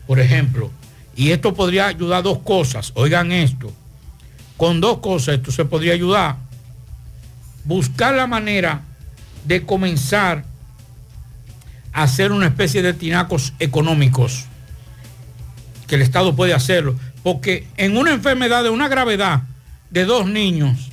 por 0.07 0.19
ejemplo, 0.19 0.71
y 1.15 1.29
esto 1.29 1.53
podría 1.53 1.85
ayudar 1.85 2.23
dos 2.23 2.39
cosas, 2.39 2.91
oigan 2.95 3.31
esto, 3.31 3.71
con 4.57 4.81
dos 4.81 4.99
cosas 4.99 5.35
esto 5.35 5.51
se 5.51 5.65
podría 5.65 5.93
ayudar. 5.93 6.37
buscar 7.65 8.13
la 8.13 8.27
manera 8.27 8.81
de 9.45 9.65
comenzar 9.65 10.45
a 11.91 12.03
hacer 12.03 12.31
una 12.31 12.47
especie 12.47 12.81
de 12.81 12.93
tinacos 12.93 13.53
económicos, 13.59 14.45
que 15.87 15.95
el 15.95 16.01
Estado 16.01 16.35
puede 16.35 16.53
hacerlo, 16.53 16.95
porque 17.23 17.67
en 17.77 17.97
una 17.97 18.11
enfermedad 18.11 18.63
de 18.63 18.69
una 18.69 18.87
gravedad 18.87 19.43
de 19.89 20.05
dos 20.05 20.27
niños 20.27 20.91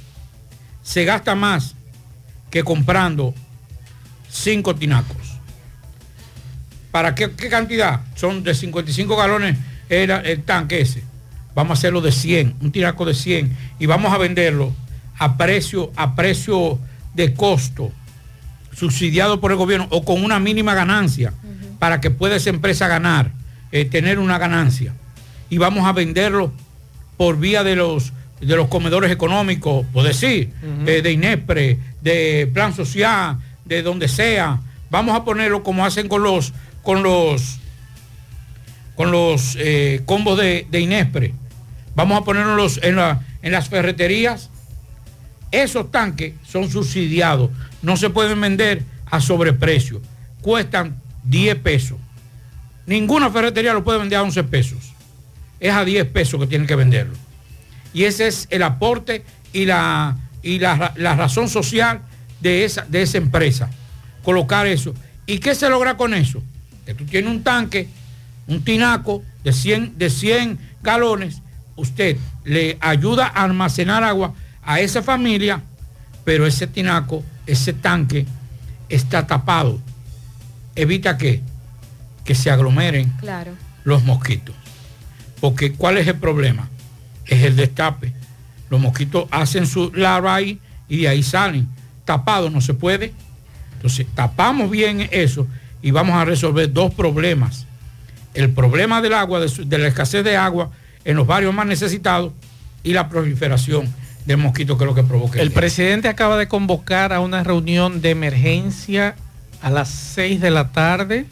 se 0.82 1.04
gasta 1.04 1.34
más 1.34 1.74
que 2.50 2.64
comprando 2.64 3.34
cinco 4.30 4.74
tinacos. 4.74 5.38
¿Para 6.90 7.14
qué, 7.14 7.32
qué 7.32 7.48
cantidad? 7.48 8.00
Son 8.14 8.42
de 8.42 8.54
55 8.54 9.16
galones 9.16 9.58
era 9.88 10.20
el 10.20 10.42
tanque 10.42 10.80
ese. 10.80 11.02
Vamos 11.55 11.70
a 11.70 11.74
hacerlo 11.74 12.00
de 12.00 12.12
100, 12.12 12.55
un 12.61 12.72
tinaco 12.72 13.05
de 13.05 13.14
100 13.14 13.57
y 13.78 13.86
vamos 13.86 14.12
a 14.12 14.18
venderlo 14.18 14.72
a 15.18 15.36
precio, 15.36 15.92
a 15.96 16.14
precio 16.14 16.78
de 17.14 17.34
costo, 17.34 17.92
subsidiado 18.74 19.40
por 19.40 19.53
el 19.53 19.59
gobierno 19.59 19.86
o 19.90 20.05
con 20.05 20.24
una 20.24 20.40
mínima 20.40 20.74
ganancia 20.74 21.32
para 21.78 22.00
que 22.00 22.11
pueda 22.11 22.36
esa 22.36 22.50
empresa 22.50 22.88
ganar, 22.88 23.32
eh, 23.70 23.84
tener 23.84 24.18
una 24.18 24.38
ganancia. 24.38 24.94
Y 25.50 25.59
vamos 25.59 25.86
a 25.86 25.92
venderlo 25.92 26.53
por 27.16 27.38
vía 27.38 27.62
de 27.64 27.76
los, 27.76 28.12
de 28.40 28.57
los 28.57 28.68
comedores 28.68 29.11
económicos, 29.11 29.84
por 29.92 30.05
decir, 30.05 30.53
eh, 30.86 31.03
de 31.03 31.12
INEPRE, 31.12 31.78
de 32.00 32.50
Plan 32.53 32.74
Social, 32.74 33.38
de 33.64 33.82
donde 33.82 34.09
sea. 34.09 34.61
Vamos 34.90 35.14
a 35.14 35.24
ponerlo 35.24 35.62
como 35.62 35.84
hacen 35.84 36.09
con 36.09 36.22
los, 36.22 36.53
con 36.82 37.03
los, 37.03 37.59
con 38.94 39.11
los 39.11 39.57
eh, 39.59 40.03
combos 40.07 40.38
de, 40.38 40.66
de 40.70 40.80
INEPRE. 40.80 41.34
Vamos 41.95 42.20
a 42.20 42.24
ponerlos 42.24 42.80
en, 42.82 42.97
la- 42.97 43.20
en 43.43 43.53
las 43.53 43.68
ferreterías. 43.68 44.51
Esos 45.51 45.90
tanques 45.90 46.34
son 46.47 46.70
subsidiados, 46.70 47.51
no 47.82 47.97
se 47.97 48.09
pueden 48.09 48.40
vender 48.40 48.82
a 49.11 49.20
sobreprecio. 49.20 50.01
Cuestan 50.40 50.97
10 51.24 51.57
pesos. 51.57 51.99
Ninguna 52.86 53.30
ferretería 53.30 53.74
lo 53.74 53.84
puede 53.84 53.99
vender 53.99 54.18
a 54.18 54.22
11 54.22 54.45
pesos. 54.45 54.93
Es 55.61 55.72
a 55.72 55.84
10 55.84 56.07
pesos 56.07 56.40
que 56.40 56.47
tienen 56.47 56.66
que 56.66 56.74
venderlo. 56.74 57.14
Y 57.93 58.05
ese 58.05 58.26
es 58.26 58.49
el 58.51 58.62
aporte 58.62 59.24
y 59.53 59.66
la, 59.66 60.16
razón 60.97 61.49
social 61.49 62.01
de 62.40 62.64
esa, 62.64 62.86
empresa. 63.18 63.70
Colocar 64.22 64.66
eso. 64.66 64.95
¿Y 65.26 65.38
qué 65.38 65.55
se 65.55 65.68
logra 65.68 65.97
con 65.97 66.14
eso? 66.14 66.43
Que 66.86 66.95
tú 66.95 67.05
tienes 67.05 67.30
un 67.30 67.43
tanque, 67.43 67.88
un 68.47 68.64
tinaco 68.64 69.22
de 69.45 69.53
100, 69.53 69.99
de 69.99 70.11
100 70.11 70.59
galones, 70.82 71.41
usted 71.76 72.16
le 72.44 72.76
ayuda 72.80 73.26
a 73.26 73.44
almacenar 73.44 74.02
agua 74.04 74.34
a 74.62 74.80
esa 74.80 75.02
familia, 75.02 75.60
pero 76.24 76.46
ese 76.46 76.66
tinaco, 76.66 77.22
ese 77.46 77.72
tanque 77.72 78.26
está 78.88 79.26
tapado. 79.26 79.80
Evita 80.74 81.18
que, 81.18 81.42
que 82.24 82.34
se 82.34 82.50
aglomeren 82.50 83.10
Claro. 83.20 83.52
los 83.84 84.02
mosquitos. 84.04 84.54
Porque 85.40 85.72
¿cuál 85.72 85.98
es 85.98 86.06
el 86.06 86.16
problema? 86.16 86.68
Es 87.26 87.42
el 87.42 87.56
destape. 87.56 88.12
Los 88.70 88.80
mosquitos 88.80 89.26
hacen 89.30 89.66
su 89.66 89.92
larva 89.92 90.34
ahí 90.34 90.60
y 90.88 90.98
de 91.02 91.08
ahí 91.08 91.22
salen. 91.22 91.68
Tapado 92.04 92.48
no 92.50 92.60
se 92.60 92.74
puede. 92.74 93.12
Entonces 93.74 94.06
tapamos 94.14 94.70
bien 94.70 95.08
eso 95.10 95.46
y 95.82 95.90
vamos 95.90 96.14
a 96.16 96.24
resolver 96.24 96.72
dos 96.72 96.94
problemas. 96.94 97.66
El 98.34 98.50
problema 98.50 99.02
del 99.02 99.14
agua, 99.14 99.40
de, 99.40 99.48
su- 99.48 99.68
de 99.68 99.78
la 99.78 99.88
escasez 99.88 100.24
de 100.24 100.36
agua 100.36 100.70
en 101.05 101.16
los 101.16 101.26
barrios 101.26 101.55
más 101.55 101.66
necesitados 101.66 102.32
y 102.82 102.92
la 102.92 103.09
proliferación 103.09 103.92
del 104.24 104.36
mosquito 104.36 104.78
que 104.78 104.84
es 104.84 104.88
lo 104.88 104.94
que 104.94 105.03
provoca. 105.03 105.40
El 105.40 105.50
presidente 105.50 106.09
acaba 106.09 106.36
de 106.36 106.48
convocar 106.48 107.12
a 107.12 107.20
una 107.20 107.42
reunión 107.42 108.00
de 108.00 108.11
emergencia 108.11 109.16
a 109.61 109.70
las 109.70 109.88
6 109.88 110.40
de 110.40 110.50
la 110.50 110.72
tarde. 110.72 111.26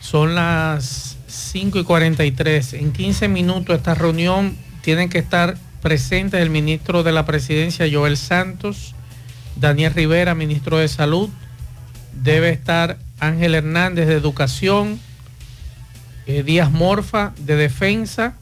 Son 0.00 0.34
las 0.34 1.16
5 1.28 1.78
y 1.78 1.84
43. 1.84 2.74
En 2.74 2.92
15 2.92 3.28
minutos 3.28 3.76
esta 3.76 3.94
reunión 3.94 4.56
tienen 4.82 5.08
que 5.08 5.18
estar 5.18 5.56
presentes 5.80 6.40
el 6.40 6.50
ministro 6.50 7.02
de 7.02 7.12
la 7.12 7.24
presidencia, 7.24 7.86
Joel 7.90 8.16
Santos, 8.16 8.94
Daniel 9.56 9.94
Rivera, 9.94 10.34
ministro 10.34 10.78
de 10.78 10.88
Salud. 10.88 11.28
Debe 12.12 12.50
estar 12.50 12.98
Ángel 13.18 13.54
Hernández 13.54 14.06
de 14.06 14.14
Educación, 14.14 15.00
eh, 16.26 16.42
Díaz 16.42 16.70
Morfa 16.70 17.32
de 17.38 17.56
Defensa, 17.56 18.34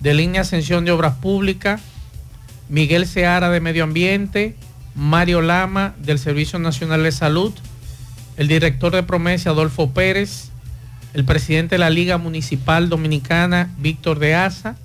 de 0.00 0.14
Línea 0.14 0.42
Ascensión 0.42 0.84
de 0.84 0.92
Obras 0.92 1.14
Públicas, 1.14 1.80
Miguel 2.68 3.06
Seara 3.06 3.50
de 3.50 3.60
Medio 3.60 3.84
Ambiente, 3.84 4.56
Mario 4.94 5.40
Lama 5.40 5.94
del 5.98 6.18
Servicio 6.18 6.58
Nacional 6.58 7.02
de 7.02 7.12
Salud, 7.12 7.52
el 8.36 8.48
director 8.48 8.94
de 8.94 9.02
Promesa 9.02 9.50
Adolfo 9.50 9.90
Pérez, 9.90 10.50
el 11.14 11.24
presidente 11.24 11.76
de 11.76 11.78
la 11.78 11.90
Liga 11.90 12.18
Municipal 12.18 12.88
Dominicana 12.88 13.70
Víctor 13.78 14.18
de 14.18 14.34
Asa, 14.34 14.76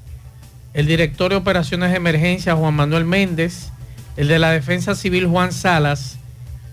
el 0.73 0.87
director 0.87 1.29
de 1.29 1.35
Operaciones 1.35 1.91
de 1.91 1.97
Emergencia 1.97 2.55
Juan 2.55 2.73
Manuel 2.73 3.05
Méndez, 3.05 3.69
el 4.17 4.27
de 4.27 4.39
la 4.39 4.51
Defensa 4.51 4.95
Civil 4.95 5.27
Juan 5.27 5.51
Salas 5.51 6.17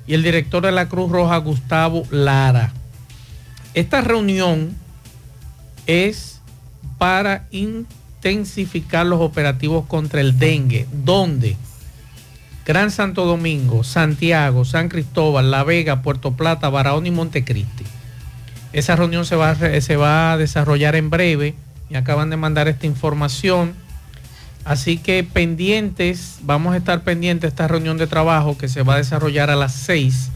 y 0.06 0.14
el 0.14 0.22
director 0.22 0.64
de 0.64 0.72
la 0.72 0.88
Cruz 0.88 1.10
Roja 1.10 1.36
Gustavo 1.38 2.04
Lara. 2.10 2.72
Esta 3.74 4.00
reunión 4.00 4.74
es 5.90 6.40
para 6.98 7.48
intensificar 7.50 9.06
los 9.06 9.20
operativos 9.20 9.86
contra 9.86 10.20
el 10.20 10.38
dengue, 10.38 10.86
donde 10.92 11.56
Gran 12.64 12.92
Santo 12.92 13.24
Domingo, 13.24 13.82
Santiago, 13.82 14.64
San 14.64 14.88
Cristóbal, 14.88 15.50
La 15.50 15.64
Vega, 15.64 16.02
Puerto 16.02 16.36
Plata, 16.36 16.68
Barahona 16.68 17.08
y 17.08 17.10
Montecristi. 17.10 17.84
Esa 18.72 18.94
reunión 18.94 19.24
se 19.24 19.34
va, 19.34 19.56
se 19.56 19.96
va 19.96 20.32
a 20.32 20.36
desarrollar 20.36 20.94
en 20.94 21.10
breve 21.10 21.56
y 21.88 21.96
acaban 21.96 22.30
de 22.30 22.36
mandar 22.36 22.68
esta 22.68 22.86
información. 22.86 23.74
Así 24.64 24.98
que 24.98 25.24
pendientes, 25.24 26.38
vamos 26.42 26.74
a 26.74 26.76
estar 26.76 27.02
pendientes 27.02 27.42
de 27.42 27.48
esta 27.48 27.66
reunión 27.66 27.98
de 27.98 28.06
trabajo 28.06 28.56
que 28.56 28.68
se 28.68 28.84
va 28.84 28.94
a 28.94 28.98
desarrollar 28.98 29.50
a 29.50 29.56
las 29.56 29.72
6 29.72 30.30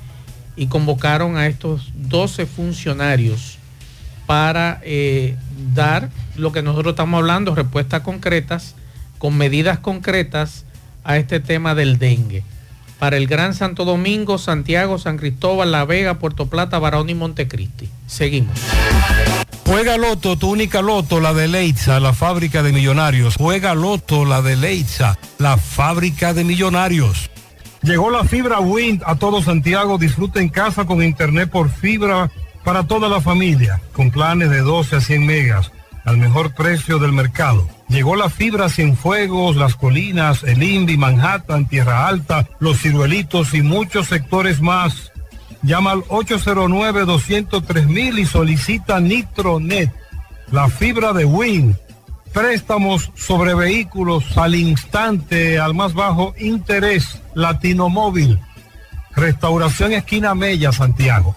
y 0.57 0.67
convocaron 0.67 1.37
a 1.37 1.47
estos 1.47 1.93
12 1.95 2.47
funcionarios 2.47 3.59
para 4.27 4.81
eh, 4.83 5.37
dar 5.75 6.11
lo 6.37 6.53
que 6.53 6.63
nosotros 6.63 6.93
estamos 6.93 7.19
hablando, 7.19 7.55
respuestas 7.55 8.03
concretas, 8.03 8.75
con 9.19 9.37
medidas 9.37 9.79
concretas 9.79 10.65
a 11.05 11.17
este 11.17 11.41
tema 11.41 11.75
del 11.75 11.99
dengue. 11.99 12.43
Para 12.99 13.17
el 13.17 13.27
Gran 13.27 13.55
Santo 13.55 13.85
Domingo, 13.85 14.39
Santiago, 14.39 14.99
San 14.99 15.19
Cristóbal, 15.19 15.73
La 15.73 15.85
Vega, 15.85 16.15
Puerto 16.15 16.47
Plata, 16.47 16.79
Barón 16.79 17.11
y 17.11 17.15
Montecristi. 17.15 17.89
Seguimos. 18.07 18.59
Juega 19.67 19.97
Loto, 19.97 20.37
tu 20.37 20.51
única 20.51 20.83
Loto, 20.83 21.21
la 21.21 21.33
de 21.33 21.49
Leitza, 21.49 21.99
la 21.99 22.13
fábrica 22.13 22.63
de 22.63 22.73
millonarios. 22.73 23.37
Juega 23.37 23.75
Loto, 23.75 24.25
la 24.25 24.43
de 24.43 24.57
Leitza, 24.57 25.19
la 25.39 25.57
fábrica 25.57 26.35
de 26.35 26.45
millonarios. 26.45 27.31
Llegó 27.83 28.11
la 28.11 28.25
fibra 28.25 28.61
Wind 28.61 29.03
a 29.05 29.17
todo 29.17 29.43
Santiago. 29.43 29.99
Disfruta 29.99 30.41
en 30.41 30.49
casa 30.49 30.87
con 30.87 31.03
internet 31.03 31.51
por 31.51 31.71
fibra 31.71 32.31
para 32.65 32.87
toda 32.87 33.09
la 33.09 33.21
familia, 33.21 33.81
con 33.93 34.11
planes 34.11 34.51
de 34.51 34.61
12 34.61 34.97
a 34.97 35.01
100 35.01 35.27
megas, 35.27 35.71
al 36.05 36.17
mejor 36.17 36.55
precio 36.55 36.99
del 36.99 37.13
mercado. 37.13 37.69
Llegó 37.89 38.17
la 38.17 38.31
fibra 38.31 38.69
Cienfuegos, 38.69 39.55
Las 39.57 39.77
Colinas, 39.77 40.43
El 40.43 40.61
Indy, 40.63 40.97
Manhattan, 40.97 41.67
Tierra 41.67 42.09
Alta, 42.09 42.49
Los 42.59 42.81
Ciruelitos 42.81 43.53
y 43.55 43.63
muchos 43.63 44.09
sectores 44.09 44.61
más. 44.61 45.13
Llama 45.63 45.93
al 45.93 46.03
809-203 46.05 48.19
y 48.19 48.27
solicita 48.27 48.99
Nitronet, 49.01 49.93
la 50.51 50.69
fibra 50.69 51.13
de 51.13 51.25
Win. 51.25 51.77
Préstamos 52.33 53.13
sobre 53.15 53.55
vehículos 53.55 54.37
al 54.37 54.57
instante, 54.57 55.61
al 55.61 55.75
más 55.75 55.95
bajo 55.95 56.35
interés, 56.39 57.21
Latino 57.35 57.89
Móvil. 57.89 58.41
Restauración 59.15 59.93
Esquina 59.93 60.35
Mella, 60.35 60.73
Santiago. 60.73 61.37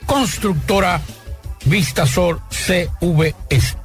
Constructora 0.05 1.01
Vistasol 1.65 2.39
CVS. 2.49 3.84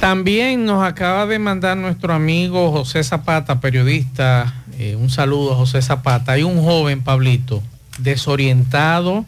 También 0.00 0.64
nos 0.64 0.84
acaba 0.84 1.26
de 1.26 1.40
mandar 1.40 1.76
nuestro 1.76 2.14
amigo 2.14 2.70
José 2.70 3.02
Zapata, 3.02 3.60
periodista. 3.60 4.54
Eh, 4.78 4.94
un 4.94 5.10
saludo 5.10 5.52
a 5.52 5.56
José 5.56 5.82
Zapata. 5.82 6.32
Hay 6.32 6.44
un 6.44 6.62
joven, 6.62 7.02
Pablito, 7.02 7.64
desorientado. 7.98 9.26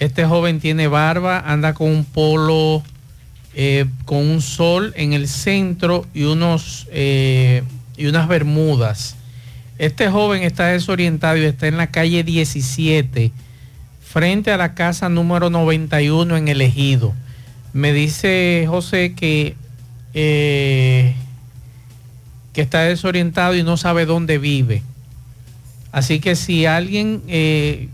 Este 0.00 0.24
joven 0.24 0.58
tiene 0.58 0.88
barba, 0.88 1.38
anda 1.38 1.72
con 1.72 1.90
un 1.90 2.04
polo, 2.04 2.82
eh, 3.54 3.86
con 4.06 4.18
un 4.18 4.42
sol 4.42 4.92
en 4.96 5.12
el 5.12 5.28
centro 5.28 6.04
y, 6.12 6.24
unos, 6.24 6.88
eh, 6.90 7.62
y 7.96 8.06
unas 8.06 8.26
bermudas. 8.26 9.14
Este 9.78 10.10
joven 10.10 10.42
está 10.42 10.66
desorientado 10.66 11.36
y 11.36 11.44
está 11.44 11.68
en 11.68 11.76
la 11.76 11.92
calle 11.92 12.24
17, 12.24 13.30
frente 14.02 14.50
a 14.50 14.56
la 14.56 14.74
casa 14.74 15.08
número 15.08 15.48
91 15.48 16.36
en 16.36 16.48
el 16.48 16.60
ejido. 16.60 17.14
Me 17.72 17.92
dice 17.92 18.66
José 18.68 19.14
que 19.14 19.54
eh, 20.14 21.14
que 22.52 22.62
está 22.62 22.82
desorientado 22.82 23.54
y 23.54 23.62
no 23.62 23.76
sabe 23.76 24.06
dónde 24.06 24.38
vive. 24.38 24.82
Así 25.92 26.20
que 26.20 26.36
si 26.36 26.66
alguien 26.66 27.22
eh, 27.28 27.88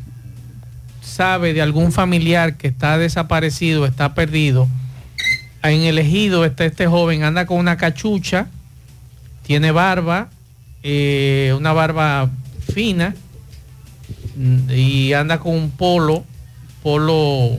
sabe 1.03 1.55
de 1.55 1.63
algún 1.63 1.93
familiar 1.93 2.57
que 2.57 2.69
está 2.69 2.99
desaparecido, 2.99 3.87
está 3.87 4.15
perdido, 4.15 4.69
en 5.63 5.83
el 5.83 5.99
ejido 5.99 6.45
está 6.45 6.65
este 6.65 6.87
joven, 6.87 7.23
anda 7.23 7.47
con 7.47 7.59
una 7.59 7.77
cachucha, 7.77 8.49
tiene 9.43 9.71
barba, 9.71 10.29
eh, 10.83 11.55
una 11.57 11.73
barba 11.73 12.31
fina 12.73 13.15
y 14.69 15.13
anda 15.13 15.39
con 15.39 15.55
un 15.55 15.71
polo, 15.71 16.25
polo 16.83 17.59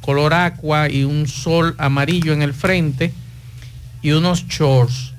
color 0.00 0.34
agua 0.34 0.90
y 0.90 1.04
un 1.04 1.26
sol 1.26 1.74
amarillo 1.78 2.32
en 2.32 2.42
el 2.42 2.52
frente 2.52 3.12
y 4.04 4.12
unos 4.12 4.46
shorts. 4.46 5.14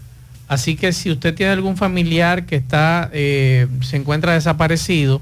Así 0.48 0.76
que 0.76 0.94
si 0.94 1.12
usted 1.12 1.34
tiene 1.34 1.52
algún 1.52 1.76
familiar 1.76 2.46
que 2.46 2.56
está, 2.56 3.10
eh, 3.12 3.68
se 3.82 3.98
encuentra 3.98 4.34
desaparecido 4.34 5.22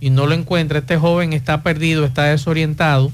y 0.00 0.10
no 0.10 0.26
lo 0.26 0.34
encuentra, 0.34 0.80
este 0.80 0.98
joven 0.98 1.32
está 1.32 1.62
perdido, 1.62 2.04
está 2.04 2.24
desorientado. 2.24 3.12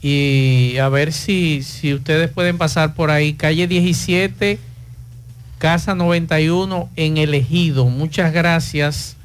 Y 0.00 0.78
a 0.78 0.88
ver 0.88 1.12
si, 1.12 1.62
si 1.62 1.92
ustedes 1.92 2.30
pueden 2.30 2.56
pasar 2.56 2.94
por 2.94 3.10
ahí, 3.10 3.34
calle 3.34 3.68
17, 3.68 4.58
casa 5.58 5.94
91 5.94 6.88
en 6.96 7.18
el 7.18 7.34
ejido. 7.34 7.84
Muchas 7.90 8.32
gracias 8.32 9.16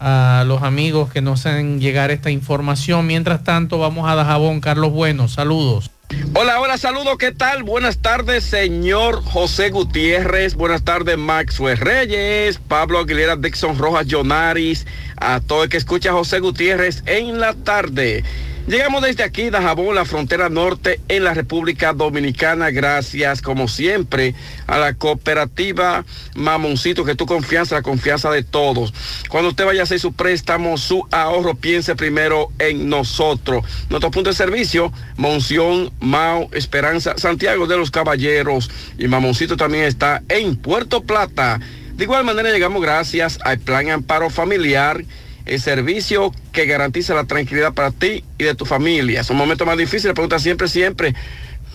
a 0.00 0.44
los 0.46 0.62
amigos 0.62 1.12
que 1.12 1.20
nos 1.20 1.44
hacen 1.44 1.80
llegar 1.80 2.10
esta 2.10 2.30
información. 2.30 3.06
Mientras 3.06 3.44
tanto, 3.44 3.78
vamos 3.78 4.08
a 4.08 4.14
Dajabón. 4.14 4.60
Carlos 4.60 4.92
Bueno, 4.92 5.28
saludos. 5.28 5.90
Hola, 6.34 6.60
hola, 6.60 6.78
saludos, 6.78 7.18
¿qué 7.18 7.32
tal? 7.32 7.62
Buenas 7.62 7.98
tardes, 7.98 8.44
señor 8.44 9.24
José 9.24 9.70
Gutiérrez. 9.70 10.54
Buenas 10.54 10.84
tardes, 10.84 11.18
Maxwell 11.18 11.78
Reyes, 11.78 12.58
Pablo 12.58 13.00
Aguilera, 13.00 13.36
Dixon 13.36 13.78
Rojas, 13.78 14.06
Jonaris, 14.06 14.86
a 15.16 15.40
todo 15.40 15.64
el 15.64 15.68
que 15.68 15.78
escucha 15.78 16.10
a 16.10 16.12
José 16.12 16.40
Gutiérrez 16.40 17.02
en 17.06 17.40
la 17.40 17.54
tarde. 17.54 18.22
Llegamos 18.66 19.00
desde 19.00 19.22
aquí, 19.22 19.48
Dajabón, 19.48 19.94
la 19.94 20.04
frontera 20.04 20.48
norte 20.48 21.00
en 21.06 21.22
la 21.22 21.34
República 21.34 21.92
Dominicana. 21.92 22.70
Gracias, 22.70 23.40
como 23.40 23.68
siempre, 23.68 24.34
a 24.66 24.76
la 24.76 24.94
cooperativa 24.94 26.04
Mamoncito, 26.34 27.04
que 27.04 27.14
tu 27.14 27.26
confianza, 27.26 27.76
la 27.76 27.82
confianza 27.82 28.28
de 28.28 28.42
todos. 28.42 28.92
Cuando 29.28 29.50
usted 29.50 29.66
vaya 29.66 29.82
a 29.82 29.84
hacer 29.84 30.00
su 30.00 30.14
préstamo, 30.14 30.78
su 30.78 31.06
ahorro, 31.12 31.54
piense 31.54 31.94
primero 31.94 32.48
en 32.58 32.88
nosotros. 32.88 33.64
Nuestro 33.88 34.10
punto 34.10 34.30
de 34.30 34.36
servicio, 34.36 34.92
Monción, 35.16 35.92
Mao, 36.00 36.48
Esperanza, 36.50 37.14
Santiago 37.18 37.68
de 37.68 37.76
los 37.76 37.92
Caballeros. 37.92 38.68
Y 38.98 39.06
Mamoncito 39.06 39.56
también 39.56 39.84
está 39.84 40.24
en 40.28 40.56
Puerto 40.56 41.04
Plata. 41.04 41.60
De 41.94 42.02
igual 42.02 42.24
manera, 42.24 42.50
llegamos 42.50 42.82
gracias 42.82 43.38
al 43.44 43.60
Plan 43.60 43.90
Amparo 43.90 44.28
Familiar 44.28 45.04
el 45.46 45.60
servicio 45.60 46.32
que 46.52 46.66
garantiza 46.66 47.14
la 47.14 47.24
tranquilidad 47.24 47.72
para 47.72 47.92
ti 47.92 48.24
y 48.36 48.44
de 48.44 48.54
tu 48.54 48.66
familia. 48.66 49.24
Son 49.24 49.36
momentos 49.36 49.66
más 49.66 49.78
difíciles, 49.78 50.12
pregunta 50.14 50.38
siempre, 50.38 50.68
siempre 50.68 51.14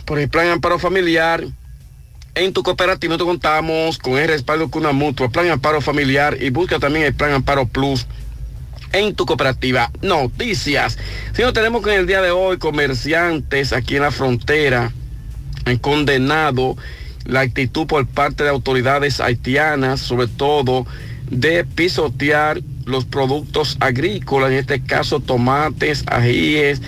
por 0.06 0.20
el 0.20 0.30
plan 0.30 0.50
amparo 0.50 0.78
familiar. 0.78 1.46
En 2.36 2.54
tu 2.54 2.64
cooperativa 2.64 3.12
nosotros 3.12 3.30
contamos 3.30 3.98
con 3.98 4.18
el 4.18 4.28
respaldo 4.28 4.70
con 4.70 4.84
una 4.84 4.92
mutua, 4.92 5.30
plan 5.30 5.50
amparo 5.50 5.82
familiar 5.82 6.38
y 6.40 6.50
busca 6.50 6.80
también 6.80 7.06
el 7.06 7.14
plan 7.14 7.34
amparo 7.34 7.66
plus 7.66 8.08
en 8.94 9.16
tu 9.16 9.26
cooperativa. 9.26 9.90
Noticias. 10.02 10.98
Si 11.34 11.42
no 11.42 11.54
tenemos 11.54 11.84
que 11.84 11.94
en 11.94 12.02
el 12.02 12.08
día 12.08 12.22
de 12.22 12.32
hoy 12.32 12.58
comerciantes 12.58 13.74
aquí 13.74 13.96
en 13.96 14.04
la 14.04 14.12
frontera 14.12 14.92
han 15.66 15.78
condenado 15.78 16.76
la 17.26 17.42
actitud 17.42 17.86
por 17.88 18.06
parte 18.08 18.44
de 18.44 18.50
autoridades 18.50 19.20
haitianas, 19.20 20.00
sobre 20.02 20.28
todo 20.28 20.86
de 21.30 21.64
pisotear 21.64 22.62
los 22.86 23.06
productos 23.06 23.78
agrícolas, 23.80 24.52
en 24.52 24.58
este 24.58 24.82
caso 24.82 25.20
tomates, 25.20 26.04
ajíes, 26.08 26.82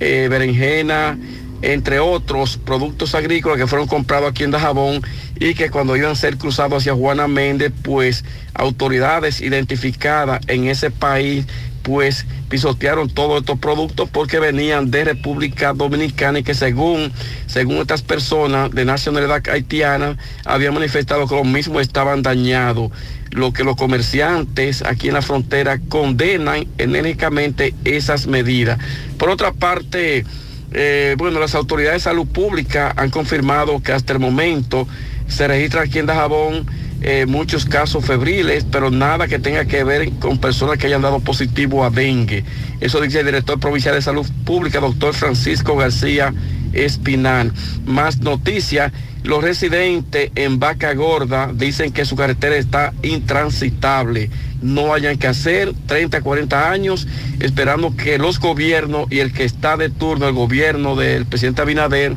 eh, 0.00 0.28
berenjena, 0.30 1.18
entre 1.62 1.98
otros 1.98 2.56
productos 2.56 3.14
agrícolas 3.14 3.58
que 3.58 3.66
fueron 3.66 3.88
comprados 3.88 4.30
aquí 4.30 4.44
en 4.44 4.52
Dajabón 4.52 5.02
y 5.40 5.54
que 5.54 5.70
cuando 5.70 5.96
iban 5.96 6.12
a 6.12 6.14
ser 6.14 6.36
cruzados 6.38 6.82
hacia 6.82 6.94
Juana 6.94 7.26
Méndez, 7.26 7.72
pues 7.82 8.24
autoridades 8.54 9.40
identificadas 9.40 10.40
en 10.46 10.68
ese 10.68 10.90
país 10.90 11.46
pues 11.82 12.26
pisotearon 12.50 13.08
todos 13.08 13.40
estos 13.40 13.58
productos 13.58 14.08
porque 14.10 14.38
venían 14.38 14.90
de 14.90 15.04
República 15.04 15.72
Dominicana 15.72 16.40
y 16.40 16.42
que 16.42 16.54
según, 16.54 17.12
según 17.46 17.76
estas 17.78 18.02
personas 18.02 18.70
de 18.72 18.84
nacionalidad 18.84 19.42
haitiana 19.48 20.16
habían 20.44 20.74
manifestado 20.74 21.26
que 21.26 21.34
los 21.34 21.46
mismos 21.46 21.82
estaban 21.82 22.22
dañados 22.22 22.90
lo 23.30 23.52
que 23.52 23.64
los 23.64 23.76
comerciantes 23.76 24.82
aquí 24.82 25.08
en 25.08 25.14
la 25.14 25.22
frontera 25.22 25.78
condenan 25.88 26.66
enérgicamente 26.78 27.74
esas 27.84 28.26
medidas. 28.26 28.78
Por 29.18 29.30
otra 29.30 29.52
parte, 29.52 30.24
eh, 30.72 31.14
bueno, 31.18 31.40
las 31.40 31.54
autoridades 31.54 32.02
de 32.02 32.10
salud 32.10 32.26
pública 32.26 32.92
han 32.96 33.10
confirmado 33.10 33.82
que 33.82 33.92
hasta 33.92 34.12
el 34.12 34.18
momento 34.18 34.86
se 35.26 35.46
registra 35.46 35.82
aquí 35.82 35.98
en 35.98 36.06
Dajabón 36.06 36.66
eh, 37.00 37.26
muchos 37.26 37.64
casos 37.64 38.04
febriles, 38.04 38.66
pero 38.70 38.90
nada 38.90 39.28
que 39.28 39.38
tenga 39.38 39.66
que 39.66 39.84
ver 39.84 40.10
con 40.14 40.38
personas 40.38 40.78
que 40.78 40.88
hayan 40.88 41.02
dado 41.02 41.20
positivo 41.20 41.84
a 41.84 41.90
dengue. 41.90 42.44
Eso 42.80 43.00
dice 43.00 43.20
el 43.20 43.26
director 43.26 43.60
provincial 43.60 43.94
de 43.94 44.02
salud 44.02 44.26
pública, 44.44 44.80
doctor 44.80 45.14
Francisco 45.14 45.76
García 45.76 46.34
Espinal. 46.72 47.52
Más 47.86 48.18
noticias, 48.18 48.92
los 49.28 49.44
residentes 49.44 50.30
en 50.36 50.58
Vaca 50.58 50.94
Gorda 50.94 51.50
dicen 51.52 51.92
que 51.92 52.06
su 52.06 52.16
carretera 52.16 52.56
está 52.56 52.94
intransitable. 53.02 54.30
No 54.62 54.94
hayan 54.94 55.18
que 55.18 55.26
hacer 55.26 55.74
30, 55.84 56.22
40 56.22 56.70
años 56.70 57.06
esperando 57.38 57.94
que 57.94 58.16
los 58.16 58.40
gobiernos 58.40 59.06
y 59.10 59.18
el 59.18 59.34
que 59.34 59.44
está 59.44 59.76
de 59.76 59.90
turno, 59.90 60.26
el 60.26 60.32
gobierno 60.32 60.96
del 60.96 61.26
presidente 61.26 61.60
Abinader, 61.60 62.14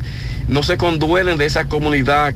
no 0.48 0.62
se 0.62 0.78
conduelen 0.78 1.36
de 1.36 1.44
esa 1.44 1.66
comunidad 1.66 2.32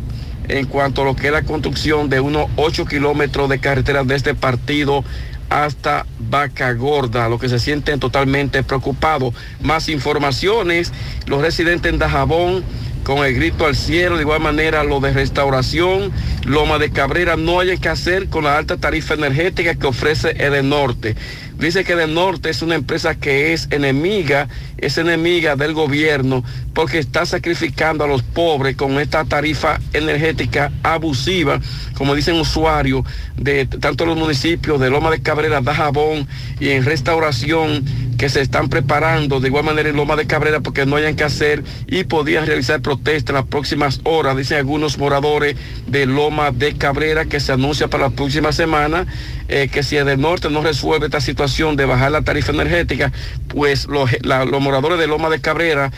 en 0.47 0.67
cuanto 0.67 1.01
a 1.01 1.05
lo 1.07 1.17
que 1.17 1.29
es 1.29 1.33
la 1.33 1.45
construcción 1.45 2.11
de 2.11 2.21
unos 2.21 2.45
8 2.57 2.85
kilómetros 2.85 3.49
de 3.49 3.61
carretera 3.61 4.05
de 4.05 4.15
este 4.15 4.35
partido 4.35 5.05
hasta 5.49 6.05
Vaca 6.19 6.75
Gorda, 6.75 7.31
lo 7.31 7.39
que 7.39 7.49
se 7.49 7.59
sienten 7.59 7.99
totalmente 7.99 8.63
preocupados. 8.63 9.33
Más 9.63 9.89
informaciones, 9.89 10.93
los 11.27 11.41
residentes 11.41 11.91
en 11.91 11.99
Dajabón 11.99 12.63
con 13.07 13.25
el 13.25 13.37
grito 13.37 13.67
al 13.67 13.77
cielo, 13.77 14.17
de 14.17 14.23
igual 14.23 14.41
manera 14.41 14.83
lo 14.83 14.99
de 14.99 15.13
restauración, 15.13 16.11
Loma 16.45 16.81
de 16.81 16.91
Cabrera, 16.91 17.37
no 17.37 17.61
hay 17.61 17.79
que 17.79 17.89
hacer 17.89 18.29
con 18.29 18.43
la 18.43 18.59
alta 18.59 18.79
tarifa 18.79 19.15
energética 19.15 19.77
que 19.77 19.87
ofrece 19.87 20.31
Edenorte. 20.45 21.15
Dice 21.57 21.85
que 21.85 21.93
Edenorte 21.93 22.51
es 22.51 22.63
una 22.63 22.75
empresa 22.75 23.15
que 23.15 23.53
es 23.53 23.69
enemiga, 23.71 24.49
es 24.77 24.99
enemiga 24.99 25.55
del 25.55 25.73
gobierno 25.73 26.43
porque 26.77 26.99
está 26.99 27.25
sacrificando 27.25 28.05
a 28.05 28.07
los 28.07 28.23
pobres 28.23 28.77
con 28.77 29.01
esta 29.01 29.25
tarifa 29.25 29.81
energética 29.95 30.71
abusiva, 30.83 31.59
como 31.95 32.15
dicen 32.15 32.39
usuarios 32.39 33.03
de 33.35 33.65
tanto 33.65 34.05
los 34.05 34.19
municipios 34.19 34.79
de 34.79 34.91
Loma 34.91 35.11
de 35.11 35.23
Cabrera, 35.23 35.63
Dajabón 35.63 36.29
y 36.61 36.69
en 36.69 36.85
restauración 36.85 37.83
que 38.19 38.29
se 38.29 38.43
están 38.43 38.69
preparando. 38.69 39.41
De 39.41 39.49
igual 39.49 39.65
manera 39.65 39.89
en 39.89 39.97
Loma 39.97 40.17
de 40.17 40.27
Cabrera 40.27 40.61
porque 40.61 40.85
no 40.85 40.97
hayan 40.97 41.17
que 41.17 41.25
hacer 41.25 41.65
y 41.87 42.05
podían 42.05 42.45
realizar 42.47 42.83
protesta 42.83 43.33
en 43.33 43.37
las 43.37 43.47
próximas 43.47 44.01
horas, 44.05 44.37
dicen 44.37 44.59
algunos 44.59 44.99
moradores 44.99 45.57
de 45.87 46.05
Loma 46.05 46.51
de 46.51 46.75
Cabrera 46.75 47.25
que 47.25 47.41
se 47.41 47.53
anuncia 47.53 47.89
para 47.89 48.11
la 48.11 48.11
próxima 48.11 48.53
semana 48.53 49.07
eh, 49.49 49.69
que 49.73 49.83
si 49.83 49.97
el 49.97 50.21
norte 50.21 50.51
no 50.51 50.61
resuelve 50.61 51.07
esta 51.07 51.21
situación 51.21 51.77
de 51.77 51.87
bajar 51.87 52.11
la 52.11 52.23
tarifa 52.23 52.53
energética, 52.53 53.13
pues 53.49 53.87
los, 53.87 54.11
los 54.23 54.61
moradores 54.61 54.99
de 54.99 55.07
Loma 55.07 55.31
de 55.31 55.41
Cabrera, 55.41 55.93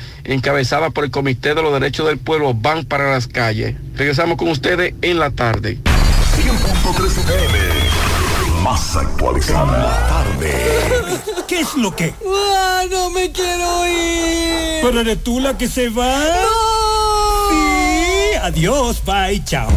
encabezada 0.68 0.90
por 0.90 1.04
el 1.04 1.10
Comité 1.10 1.54
de 1.54 1.62
los 1.62 1.72
Derechos 1.72 2.06
del 2.06 2.18
Pueblo, 2.18 2.52
van 2.52 2.84
para 2.84 3.10
las 3.10 3.26
calles. 3.26 3.74
Regresamos 3.94 4.36
con 4.36 4.48
ustedes 4.48 4.92
en 5.00 5.18
la 5.18 5.30
tarde. 5.30 5.78
100.3 5.82 8.62
más 8.62 8.96
actualizada. 8.96 9.78
La 9.78 10.06
tarde. 10.08 10.52
¿Qué 11.46 11.60
es 11.60 11.74
lo 11.74 11.96
que? 11.96 12.12
Ah, 12.26 12.82
no 12.90 13.08
me 13.08 13.32
quiero 13.32 13.86
ir. 13.86 14.82
¿Pero 14.82 15.00
eres 15.00 15.24
tú 15.24 15.40
la 15.40 15.56
que 15.56 15.68
se 15.68 15.88
va? 15.88 16.18
¡No! 16.18 16.26
Sí, 17.50 18.34
adiós, 18.42 19.02
bye, 19.06 19.42
chao. 19.44 19.70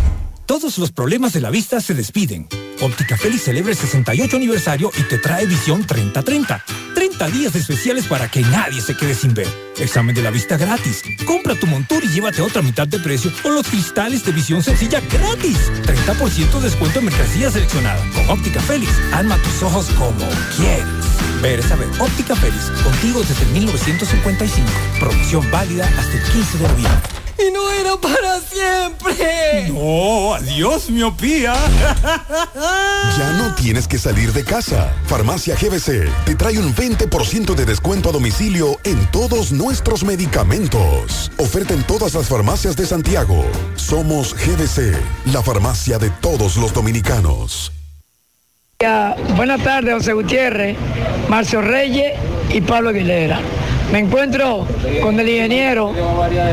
Todos 0.45 0.77
los 0.77 0.91
problemas 0.91 1.31
de 1.31 1.39
la 1.39 1.51
vista 1.51 1.79
se 1.79 1.93
despiden. 1.93 2.49
Óptica 2.81 3.15
Félix 3.15 3.43
celebra 3.43 3.71
el 3.71 3.77
68 3.77 4.37
aniversario 4.37 4.91
y 4.97 5.03
te 5.03 5.19
trae 5.19 5.45
visión 5.45 5.85
30-30. 5.85 6.63
30 6.95 7.27
días 7.27 7.55
especiales 7.55 8.07
para 8.07 8.27
que 8.29 8.41
nadie 8.41 8.81
se 8.81 8.97
quede 8.97 9.13
sin 9.13 9.35
ver. 9.35 9.47
Examen 9.77 10.15
de 10.15 10.23
la 10.23 10.31
vista 10.31 10.57
gratis. 10.57 11.03
Compra 11.25 11.53
tu 11.53 11.67
montura 11.67 12.03
y 12.03 12.09
llévate 12.09 12.41
otra 12.41 12.63
mitad 12.63 12.87
de 12.87 12.97
precio 12.97 13.31
con 13.43 13.53
los 13.53 13.67
cristales 13.67 14.25
de 14.25 14.31
visión 14.31 14.63
sencilla 14.63 14.99
gratis. 14.99 15.71
30% 15.83 16.59
descuento 16.59 16.99
en 16.99 17.05
mercancía 17.05 17.51
seleccionada. 17.51 18.03
Con 18.15 18.27
Óptica 18.31 18.59
Félix, 18.61 18.91
alma 19.13 19.37
tus 19.37 19.61
ojos 19.61 19.85
como 19.91 20.27
quieres. 20.57 20.85
Ver 21.41 21.59
es 21.59 21.65
saber. 21.67 21.87
Óptica 21.99 22.35
Félix, 22.35 22.65
contigo 22.83 23.21
desde 23.21 23.45
1955. 23.53 24.67
Promoción 24.99 25.51
válida 25.51 25.87
hasta 25.99 26.17
el 26.17 26.23
15 26.31 26.57
de 26.57 26.67
noviembre. 26.67 27.20
Y 27.47 27.51
no 27.51 27.71
era 27.71 27.95
para 27.97 28.39
siempre. 28.39 29.69
No, 29.69 30.33
adiós, 30.33 30.89
miopía. 30.89 31.55
Ya 33.17 33.33
no 33.37 33.55
tienes 33.55 33.87
que 33.87 33.97
salir 33.97 34.31
de 34.33 34.43
casa. 34.43 34.93
Farmacia 35.05 35.55
GBC 35.55 36.09
te 36.25 36.35
trae 36.35 36.59
un 36.59 36.75
20% 36.75 37.55
de 37.55 37.65
descuento 37.65 38.09
a 38.09 38.11
domicilio 38.11 38.77
en 38.83 39.05
todos 39.11 39.51
nuestros 39.51 40.03
medicamentos. 40.03 41.31
Oferta 41.37 41.73
en 41.73 41.83
todas 41.83 42.13
las 42.13 42.27
farmacias 42.27 42.75
de 42.75 42.85
Santiago. 42.85 43.43
Somos 43.75 44.35
GBC, 44.35 44.95
la 45.33 45.41
farmacia 45.41 45.97
de 45.97 46.09
todos 46.09 46.57
los 46.57 46.73
dominicanos. 46.73 47.71
Buenas 49.35 49.63
tardes, 49.63 49.93
José 49.93 50.13
Gutiérrez, 50.13 50.75
Marcio 51.29 51.61
Reyes 51.61 52.13
y 52.49 52.61
Pablo 52.61 52.89
Aguilera. 52.89 53.39
Me 53.91 53.99
encuentro 53.99 54.65
con 55.01 55.19
el 55.19 55.27
ingeniero, 55.27 55.93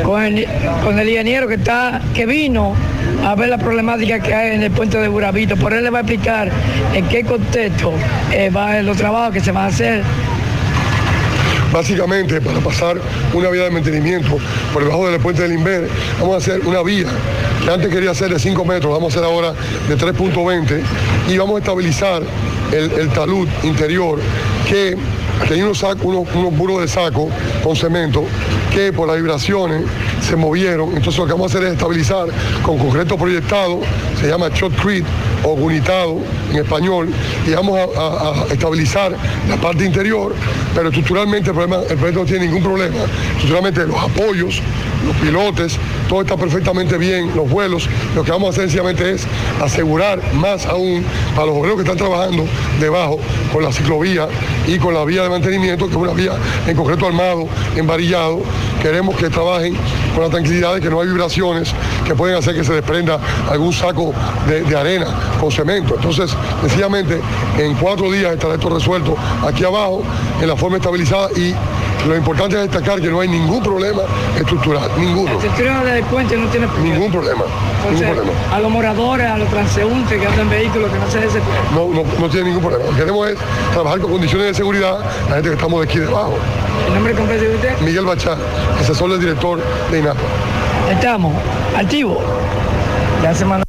con 0.02 0.24
el, 0.24 1.08
ingeniero 1.08 1.46
que 1.46 1.54
está, 1.54 2.00
que 2.12 2.26
vino 2.26 2.74
a 3.24 3.34
ver 3.36 3.48
la 3.48 3.58
problemática 3.58 4.18
que 4.20 4.34
hay 4.34 4.56
en 4.56 4.62
el 4.62 4.72
puente 4.72 4.98
de 4.98 5.06
Burabito. 5.08 5.56
Por 5.56 5.72
él 5.72 5.84
le 5.84 5.90
va 5.90 5.98
a 5.98 6.00
explicar 6.02 6.50
en 6.92 7.06
qué 7.08 7.24
contexto 7.24 7.92
eh, 8.32 8.50
va 8.50 8.82
los 8.82 8.96
trabajos 8.96 9.34
que 9.34 9.40
se 9.40 9.52
van 9.52 9.64
a 9.64 9.66
hacer 9.68 10.02
Básicamente, 11.72 12.40
para 12.40 12.60
pasar 12.60 12.98
una 13.34 13.50
vía 13.50 13.64
de 13.64 13.70
mantenimiento 13.70 14.38
por 14.72 14.84
debajo 14.84 15.10
del 15.10 15.20
puente 15.20 15.42
del 15.42 15.52
Inver, 15.52 15.88
vamos 16.18 16.34
a 16.34 16.38
hacer 16.38 16.66
una 16.66 16.82
vía 16.82 17.08
que 17.62 17.70
antes 17.70 17.90
quería 17.90 18.14
ser 18.14 18.30
de 18.30 18.38
5 18.38 18.64
metros, 18.64 18.90
vamos 18.90 19.14
a 19.14 19.18
hacer 19.18 19.30
ahora 19.30 19.52
de 19.86 19.96
3.20 19.96 20.82
y 21.28 21.36
vamos 21.36 21.56
a 21.56 21.58
estabilizar 21.58 22.22
el 22.72 23.08
talud 23.10 23.46
interior 23.62 24.18
que 24.66 24.96
tenía 25.46 25.64
unos, 25.64 25.82
sac- 25.82 26.02
unos, 26.02 26.26
unos 26.34 26.80
de 26.80 26.88
saco 26.88 27.28
con 27.62 27.76
cemento 27.76 28.24
que 28.72 28.92
por 28.92 29.06
las 29.08 29.16
vibraciones 29.16 29.84
se 30.26 30.36
movieron. 30.36 30.90
Entonces 30.96 31.18
lo 31.18 31.26
que 31.26 31.32
vamos 31.32 31.54
a 31.54 31.58
hacer 31.58 31.66
es 31.68 31.74
estabilizar 31.74 32.26
con 32.62 32.78
concreto 32.78 33.16
proyectado, 33.16 33.80
se 34.20 34.28
llama 34.28 34.48
shotcrete, 34.54 35.06
o 35.44 35.54
gunitado 35.54 36.16
en 36.50 36.56
español 36.56 37.08
y 37.46 37.50
vamos 37.52 37.78
a, 37.96 38.44
estabilizar 38.52 39.12
la 39.48 39.56
parte 39.56 39.84
interior, 39.84 40.34
pero 40.74 40.88
estructuralmente 40.88 41.50
el 41.50 41.54
proyecto 41.56 42.20
no 42.20 42.24
tiene 42.26 42.46
ningún 42.46 42.62
problema. 42.62 42.96
Estructuralmente 43.32 43.86
los 43.86 43.96
apoyos, 44.02 44.60
los 45.08 45.16
pilotes, 45.16 45.76
todo 46.08 46.20
está 46.20 46.36
perfectamente 46.36 46.98
bien, 46.98 47.34
los 47.34 47.48
vuelos. 47.48 47.88
Lo 48.14 48.22
que 48.22 48.30
vamos 48.30 48.48
a 48.48 48.50
hacer 48.50 48.64
sencillamente 48.64 49.10
es 49.12 49.26
asegurar 49.60 50.20
más 50.34 50.66
aún 50.66 51.04
para 51.34 51.46
los 51.46 51.56
obreros 51.56 51.76
que 51.76 51.82
están 51.82 51.96
trabajando 51.96 52.44
debajo 52.78 53.18
con 53.52 53.62
la 53.64 53.72
ciclovía 53.72 54.28
y 54.66 54.78
con 54.78 54.94
la 54.94 55.04
vía 55.04 55.22
de 55.22 55.30
mantenimiento, 55.30 55.86
que 55.86 55.92
es 55.92 55.96
una 55.96 56.12
vía 56.12 56.32
en 56.66 56.76
concreto 56.76 57.06
armado, 57.06 57.48
envarillado. 57.76 58.40
Queremos 58.82 59.16
que 59.16 59.28
trabajen 59.30 59.74
con 60.14 60.24
la 60.24 60.30
tranquilidad 60.30 60.74
de 60.74 60.80
que 60.80 60.90
no 60.90 61.00
hay 61.00 61.08
vibraciones 61.08 61.74
que 62.06 62.14
pueden 62.14 62.36
hacer 62.36 62.54
que 62.54 62.64
se 62.64 62.74
desprenda 62.74 63.18
algún 63.50 63.72
saco 63.72 64.12
de, 64.46 64.62
de 64.62 64.76
arena 64.76 65.06
con 65.40 65.50
cemento. 65.50 65.94
Entonces, 65.96 66.30
sencillamente, 66.60 67.20
en 67.58 67.74
cuatro 67.74 68.10
días 68.12 68.34
estará 68.34 68.54
esto 68.54 68.68
resuelto 68.68 69.16
aquí 69.46 69.64
abajo, 69.64 70.02
en 70.40 70.46
la 70.46 70.56
forma 70.56 70.76
estabilizada 70.76 71.28
y 71.36 71.54
lo 72.06 72.16
importante 72.16 72.56
es 72.56 72.70
destacar 72.70 73.00
que 73.00 73.08
no 73.08 73.20
hay 73.20 73.28
ningún 73.28 73.62
problema 73.62 74.02
estructural, 74.38 74.90
ninguno. 74.98 75.30
La 75.30 75.36
estructura 75.36 75.84
del 75.84 76.04
puente 76.04 76.36
no 76.36 76.48
tiene 76.48 76.66
problema. 76.66 76.94
Ningún 76.94 77.12
problema, 77.12 77.44
ningún 77.90 78.14
problema. 78.14 78.32
a 78.52 78.58
los 78.60 78.70
moradores, 78.70 79.26
a 79.26 79.38
los 79.38 79.48
transeúntes 79.48 80.20
que 80.20 80.26
andan 80.26 80.40
en 80.40 80.50
vehículos, 80.50 80.90
que 80.90 80.98
no 80.98 81.10
se 81.10 81.18
desesperen. 81.20 81.62
No, 81.74 81.88
no, 81.88 82.04
no 82.18 82.28
tiene 82.28 82.46
ningún 82.46 82.62
problema. 82.62 82.84
Lo 82.84 82.90
que 82.92 82.98
queremos 82.98 83.28
es 83.28 83.38
trabajar 83.72 84.00
con 84.00 84.12
condiciones 84.12 84.48
de 84.48 84.54
seguridad, 84.54 85.00
la 85.28 85.34
gente 85.34 85.48
que 85.48 85.54
estamos 85.54 85.80
de 85.80 85.86
aquí 85.88 85.98
debajo. 85.98 86.34
¿El 86.86 86.94
nombre 86.94 87.14
completo 87.14 87.44
de 87.44 87.54
usted? 87.56 87.80
Miguel 87.80 88.06
Bachá, 88.06 88.36
asesor 88.80 89.10
del 89.10 89.20
director 89.20 89.60
de 89.90 89.98
INAPA. 89.98 90.20
Estamos, 90.90 91.34
activo. 91.76 92.20
Ya 93.22 93.34
se 93.34 93.44
mandó. 93.44 93.64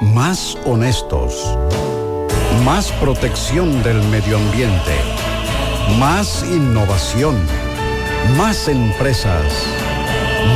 Más 0.00 0.58
honestos. 0.64 1.56
Más 2.64 2.90
protección 2.92 3.82
del 3.82 4.02
medio 4.04 4.36
ambiente. 4.36 4.92
Más 5.96 6.44
innovación. 6.44 7.36
Más 8.36 8.68
empresas. 8.68 9.44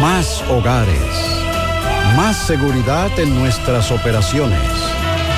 Más 0.01 0.43
hogares. 0.49 0.97
Más 2.17 2.37
seguridad 2.37 3.11
en 3.19 3.35
nuestras 3.39 3.91
operaciones. 3.91 4.61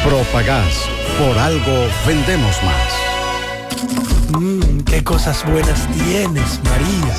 Propagás. 0.05 0.75
Por 1.19 1.39
algo 1.39 1.87
vendemos 2.07 2.57
más. 2.63 4.41
Mmm, 4.41 4.81
qué 4.81 5.03
cosas 5.05 5.45
buenas 5.47 5.87
tienes, 5.93 6.61
María. 6.65 7.15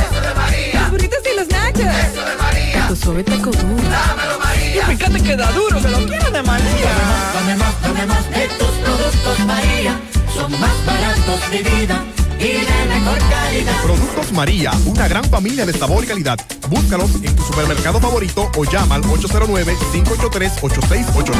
Eso 0.00 0.20
de 0.20 0.34
María. 0.34 0.80
Los 0.80 0.90
burritos 0.90 1.18
y 1.32 1.38
los 1.38 1.48
nachos. 1.48 1.80
Eso 1.80 2.24
de 2.24 2.36
María. 2.36 2.88
Tu 2.88 2.96
suave 2.96 3.24
taco 3.24 3.50
duro. 3.50 3.82
Dámelo, 3.88 4.38
María. 4.40 4.92
Y 4.92 4.96
fíjate 4.96 5.22
que 5.22 5.36
da 5.36 5.50
duro, 5.52 5.80
que 5.80 5.88
lo 5.88 5.98
quiero 6.06 6.30
de 6.30 6.42
María. 6.42 6.90
Dame 7.34 7.56
más, 7.56 7.82
dame 7.82 8.06
más 8.06 8.28
de 8.30 8.48
tus 8.48 8.68
productos, 8.68 9.38
María. 9.46 10.00
Son 10.34 10.50
más 10.60 10.86
baratos 10.86 11.50
de 11.50 11.62
vida 11.62 12.11
y 12.42 12.52
de 12.54 12.86
mejor 12.88 13.18
calidad. 13.30 13.80
Productos 13.82 14.32
María, 14.32 14.72
una 14.86 15.06
gran 15.06 15.22
familia 15.24 15.64
de 15.64 15.72
sabor 15.72 16.02
y 16.02 16.08
calidad. 16.08 16.36
Búscalos 16.68 17.14
en 17.22 17.36
tu 17.36 17.44
supermercado 17.44 18.00
favorito 18.00 18.50
o 18.56 18.64
llama 18.64 18.96
al 18.96 19.02
809-583-8689. 19.02 21.34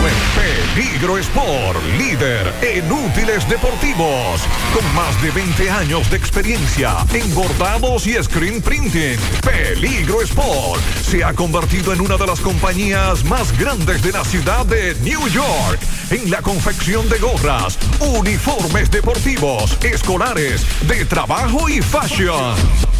Peligro 0.74 1.18
Sport, 1.18 1.82
líder 1.98 2.54
en 2.62 2.92
útiles 2.92 3.48
deportivos, 3.48 4.42
con 4.72 4.94
más 4.94 5.20
de 5.22 5.32
20 5.32 5.70
años 5.70 6.08
de 6.10 6.18
experiencia 6.18 6.98
en 7.12 7.34
bordados 7.34 8.06
y 8.06 8.14
screen 8.22 8.62
printing. 8.62 9.18
Peligro 9.42 10.22
Sport 10.22 10.80
se 11.02 11.24
ha 11.24 11.32
convertido 11.32 11.92
en 11.92 12.00
una 12.00 12.16
de 12.16 12.26
las 12.26 12.38
compañías 12.40 13.24
más 13.24 13.58
grandes 13.58 14.02
de 14.02 14.12
la 14.12 14.24
ciudad 14.24 14.64
de 14.66 14.94
New 15.02 15.26
York 15.28 15.80
en 16.10 16.30
la 16.30 16.42
confección 16.42 17.08
de 17.08 17.18
gorras, 17.18 17.76
uniformes 18.00 18.90
deportivos, 18.90 19.78
escolares, 19.82 20.66
de 20.86 20.91
trabajo 21.00 21.68
y 21.70 21.80
fashion. 21.80 22.91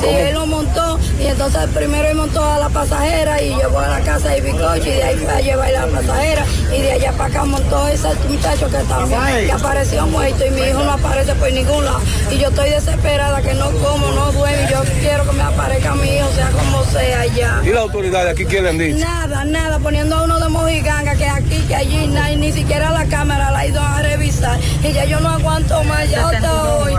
Sí, 0.00 0.06
él 0.06 0.34
lo 0.34 0.46
montó 0.46 0.98
y 1.20 1.26
entonces 1.26 1.60
primero 1.74 2.06
él 2.08 2.14
montó 2.14 2.44
a 2.44 2.58
la 2.58 2.68
pasajera 2.68 3.42
y 3.42 3.52
llevó 3.56 3.80
a 3.80 3.88
la 3.88 4.00
casa 4.00 4.28
de 4.28 4.40
bizcocho 4.40 4.86
y 4.86 4.92
de 4.92 5.02
ahí 5.02 5.16
fue 5.16 5.32
a 5.32 5.40
llevar 5.40 5.74
a 5.74 5.86
la 5.86 5.92
pasajera 6.00 6.46
y 6.72 6.82
de 6.82 6.92
allá 6.92 7.12
para 7.12 7.24
acá 7.24 7.44
montó 7.44 7.88
ese 7.88 8.06
muchacho 8.28 8.70
que 8.70 8.76
también 8.76 9.46
que 9.46 9.50
apareció 9.52 10.06
muerto 10.06 10.46
y 10.46 10.50
mi 10.50 10.60
hijo 10.60 10.84
no 10.84 10.92
aparece 10.92 11.34
por 11.34 11.52
ningún 11.52 11.84
lado 11.84 12.00
y 12.30 12.38
yo 12.38 12.48
estoy 12.48 12.70
desesperada 12.70 13.42
que 13.42 13.54
no 13.54 13.72
como, 13.72 14.12
no 14.12 14.30
duermo 14.30 14.68
y 14.68 14.72
yo 14.72 14.82
quiero 15.00 15.24
que 15.28 15.32
me 15.32 15.42
aparezca 15.42 15.94
mi 15.96 16.16
hijo 16.16 16.28
sea 16.32 16.50
como 16.50 16.84
sea 16.84 17.26
ya. 17.26 17.60
¿Y 17.64 17.70
la 17.70 17.80
autoridad 17.80 18.07
de 18.10 18.30
aquí 18.30 18.44
qué 18.46 18.62
le 18.62 18.70
han 18.70 18.78
dicho? 18.78 18.98
Nada, 18.98 19.44
nada, 19.44 19.78
poniendo 19.78 20.16
a 20.16 20.22
uno 20.24 20.40
de 20.40 20.48
mojiganga 20.48 21.14
que 21.14 21.26
aquí, 21.28 21.58
que 21.68 21.74
allí, 21.76 22.06
na- 22.08 22.32
y 22.32 22.36
ni 22.36 22.52
siquiera 22.52 22.90
la 22.90 23.04
cámara 23.06 23.50
la 23.50 23.58
ha 23.60 23.66
ido 23.66 23.80
a 23.82 24.00
revisar. 24.02 24.58
Y 24.82 24.92
ya 24.92 25.04
yo 25.04 25.20
no 25.20 25.28
aguanto 25.30 25.82
más, 25.84 26.08
ya 26.10 26.26
hasta 26.28 26.64
hoy. 26.78 26.94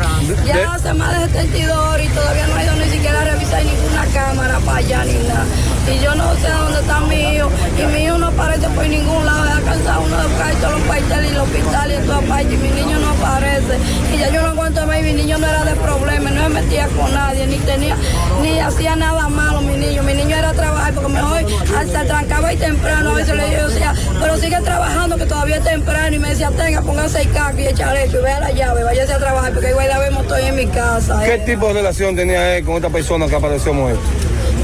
Ya 0.45 0.55
De- 0.57 0.63
hace 0.65 0.93
más 0.93 1.19
de 1.19 1.27
72 1.41 1.77
horas 1.77 2.05
y 2.05 2.09
todavía 2.09 2.47
no 2.47 2.55
ha 2.55 2.63
ido 2.63 2.75
ni 2.75 2.91
siquiera 2.91 3.21
a 3.21 3.25
revisar 3.25 3.63
ninguna 3.63 4.05
cámara 4.13 4.59
para 4.59 4.77
allá 4.77 5.03
ni 5.05 5.13
nada. 5.27 5.45
Y 5.93 6.03
yo 6.03 6.08
sé 6.41 6.49
dónde 6.49 6.79
está 6.79 6.99
mi 7.01 7.35
hijo. 7.35 7.49
Y 7.77 7.85
mi 7.93 8.03
hijo 8.05 8.17
no 8.17 8.27
aparece 8.27 8.67
por 8.69 8.87
ningún 8.87 9.25
lado. 9.25 9.43
Ha 9.43 9.61
cansado 9.61 10.01
uno 10.01 10.17
de 10.17 10.27
buscar 10.27 10.53
todos 10.55 10.73
los 10.73 10.83
cuarteles 10.83 11.31
y 11.31 11.33
los 11.33 11.43
hospitales 11.43 11.97
y 11.97 12.01
en 12.01 12.05
todas 12.07 12.23
partes. 12.23 12.53
Y 12.53 12.57
mi 12.57 12.69
niño 12.69 12.99
no 12.99 13.09
aparece. 13.09 13.73
Y 14.13 14.17
ya 14.17 14.29
yo 14.29 14.41
no 14.41 14.47
aguanto 14.49 14.85
más. 14.85 14.99
Y 14.99 15.03
mi 15.03 15.13
niño 15.13 15.37
no 15.37 15.47
era 15.47 15.63
de 15.65 15.75
problema, 15.75 16.31
no 16.31 16.43
se 16.43 16.49
metía 16.49 16.87
con 16.87 17.13
nadie, 17.13 17.47
ni 17.47 17.57
tenía, 17.57 17.95
ni 18.41 18.59
hacía 18.59 18.95
nada 18.95 19.29
malo 19.29 19.61
mi 19.61 19.75
niño. 19.75 20.03
Mi 20.03 20.13
niño 20.13 20.35
era 20.35 20.53
trabajar 20.53 20.93
porque 20.93 21.11
mejor 21.11 21.45
hasta 21.77 22.05
trancaba 22.05 22.53
y 22.53 22.57
temprano. 22.57 23.11
A 23.11 23.13
veces 23.13 23.35
le 23.35 23.51
yo 23.51 23.69
decía, 23.69 23.93
pero 24.19 24.37
sigue 24.37 24.59
trabajando 24.61 25.17
que 25.17 25.25
todavía 25.25 25.57
es 25.57 25.63
temprano. 25.63 26.15
Y 26.15 26.19
me 26.19 26.29
decía, 26.29 26.51
tenga, 26.51 26.81
póngase 26.81 27.21
el 27.21 27.31
caco 27.31 27.59
y 27.59 27.67
echar 27.67 27.95
hecho 27.97 28.19
y 28.19 28.23
vea 28.23 28.39
la 28.39 28.51
llave, 28.51 28.83
váyase 28.83 29.13
a 29.13 29.19
trabajar 29.19 29.53
porque 29.53 29.69
igual 29.69 29.87
la 29.87 29.99
vemos 29.99 30.23
estoy 30.23 30.43
en 30.45 30.55
mi 30.55 30.67
casa. 30.67 31.21
¿Qué 31.23 31.35
eh. 31.35 31.43
tipo 31.45 31.67
de 31.67 31.73
relación 31.73 32.15
tenía 32.15 32.57
él 32.57 32.65
con 32.65 32.75
esta 32.75 32.89
persona 32.89 33.27
que 33.27 33.35
apareció 33.35 33.73
muerto? 33.73 33.99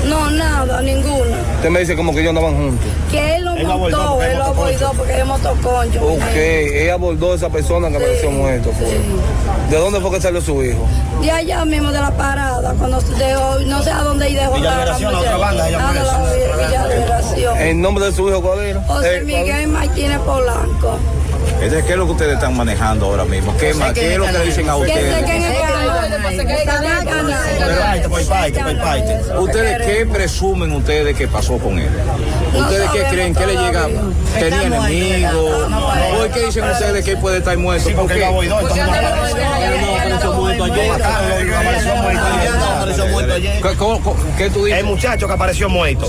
No, 0.07 0.29
nada, 0.31 0.81
ninguna. 0.81 1.37
Usted 1.57 1.69
me 1.69 1.79
dice 1.79 1.95
como 1.95 2.13
que 2.13 2.19
ellos 2.21 2.29
andaban 2.29 2.55
juntos. 2.55 2.87
Que 3.11 3.35
él 3.37 3.45
lo 3.45 3.55
Él 3.55 3.67
montó, 3.67 3.97
abordó, 4.01 4.23
él 4.23 4.37
lo 4.37 4.43
abordó 4.45 4.91
porque 4.97 5.17
es 5.17 5.25
motoconcho. 5.25 6.05
Ok, 6.05 6.35
ella 6.35 6.93
abordó 6.93 7.31
a 7.33 7.35
esa 7.35 7.49
persona 7.49 7.89
que 7.89 7.97
apareció 7.97 8.31
muerto. 8.31 8.71
fue. 8.77 8.87
¿De 9.69 9.77
dónde 9.77 9.99
fue 9.99 10.11
que 10.11 10.21
salió 10.21 10.41
su 10.41 10.63
hijo? 10.63 10.85
De 11.21 11.31
allá 11.31 11.65
mismo 11.65 11.91
de 11.91 11.99
la 12.01 12.11
parada, 12.11 12.73
cuando 12.77 12.99
dejó, 13.01 13.59
no 13.65 13.81
sé 13.83 13.89
a 13.91 14.01
dónde 14.03 14.29
y 14.29 14.35
dejó 14.35 14.57
la, 14.57 14.85
la 14.85 15.19
otra 15.19 15.37
banda, 15.37 15.69
ella 15.69 15.79
Ah, 15.81 15.93
la. 15.93 17.65
¿El 17.65 17.81
nombre 17.81 18.05
de 18.05 18.11
su 18.11 18.29
hijo 18.29 18.41
cuál 18.41 18.59
era? 18.59 18.81
José 18.81 19.07
Eh, 19.07 19.21
¿cuál? 19.21 19.25
Miguel 19.25 19.67
Martínez 19.69 20.19
Polanco. 20.19 20.99
¿qué 21.59 21.91
es 21.91 21.97
lo 21.97 22.05
que 22.05 22.11
ustedes 22.11 22.33
están 22.35 22.55
manejando 22.55 23.05
ahora 23.07 23.25
mismo? 23.25 23.55
¿Qué, 23.57 23.73
más? 23.73 23.93
¿Qué 23.93 24.13
es 24.13 24.17
lo 24.17 24.25
que 24.25 24.31
le 24.33 24.45
dicen 24.45 24.69
a 24.69 24.75
ustedes? 24.75 25.25
¿Ustedes 29.39 29.77
qué 29.85 30.05
presumen 30.05 30.71
ustedes 30.71 31.15
que 31.17 31.27
pasó 31.27 31.57
con 31.57 31.79
él? 31.79 31.89
¿Ustedes 32.57 32.89
qué 32.91 33.03
creen? 33.09 33.35
¿Qué 33.35 33.45
le 33.47 33.53
llega? 33.57 33.87
¿Tenía 34.39 34.63
enemigos? 34.63 35.71
¿Por 36.17 36.29
qué 36.31 36.45
dicen 36.45 36.63
ustedes 36.69 37.05
que 37.05 37.11
él 37.11 37.17
puede 37.17 37.37
estar 37.37 37.57
muerto? 37.57 37.89
¿Por 37.91 38.07
qué? 38.07 38.19
¿Cómo- 43.77 43.99
cómo- 44.01 44.17
¿Qué 44.37 44.49
tú 44.49 44.65
dices? 44.65 44.79
El 44.79 44.85
muchacho 44.85 45.27
que 45.27 45.33
apareció 45.33 45.69
muerto. 45.69 46.05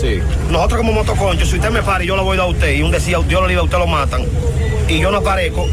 Nosotros 0.50 0.78
como 0.78 0.92
motoconchos, 0.92 1.48
si 1.48 1.56
usted 1.56 1.70
me 1.70 1.82
para 1.82 2.04
y 2.04 2.06
yo 2.06 2.16
lo 2.16 2.24
voy 2.24 2.36
a 2.36 2.40
dar 2.40 2.46
a 2.48 2.50
usted 2.50 2.72
y 2.74 2.82
un 2.82 2.90
decía, 2.90 3.18
yo 3.28 3.40
lo 3.40 3.46
a 3.60 3.62
usted 3.64 3.78
lo 3.78 3.86
matan 3.86 4.24
y 4.88 4.98
yo 5.00 5.10
no 5.10 5.18
aparezco, 5.18 5.66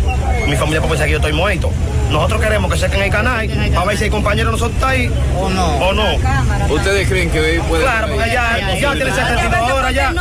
mi 0.47 0.55
familia 0.55 0.79
puede 0.79 0.91
pensar 0.91 1.05
que 1.07 1.11
yo 1.11 1.17
estoy 1.17 1.33
muerto. 1.33 1.69
Nosotros 2.13 2.41
queremos 2.41 2.71
que 2.71 2.77
sequen 2.77 3.01
el 3.01 3.09
canal 3.09 3.49
para 3.73 3.85
ver 3.87 3.97
si 3.97 4.03
el 4.03 4.11
compañero 4.11 4.49
de 4.49 4.51
nosotros 4.51 4.75
está 4.75 4.89
ahí 4.89 5.11
o 5.35 5.49
no. 5.49 5.65
O 5.77 5.93
no. 5.93 6.05
¿Ustedes 6.69 7.09
creen 7.09 7.31
que 7.31 7.55
él 7.55 7.61
puede 7.61 7.81
Claro, 7.81 8.07
porque 8.07 8.29
ya, 8.29 8.77
ya 8.79 8.93
tiene 8.93 9.11
72 9.11 9.71
horas 9.71 9.93
ya. 9.95 10.13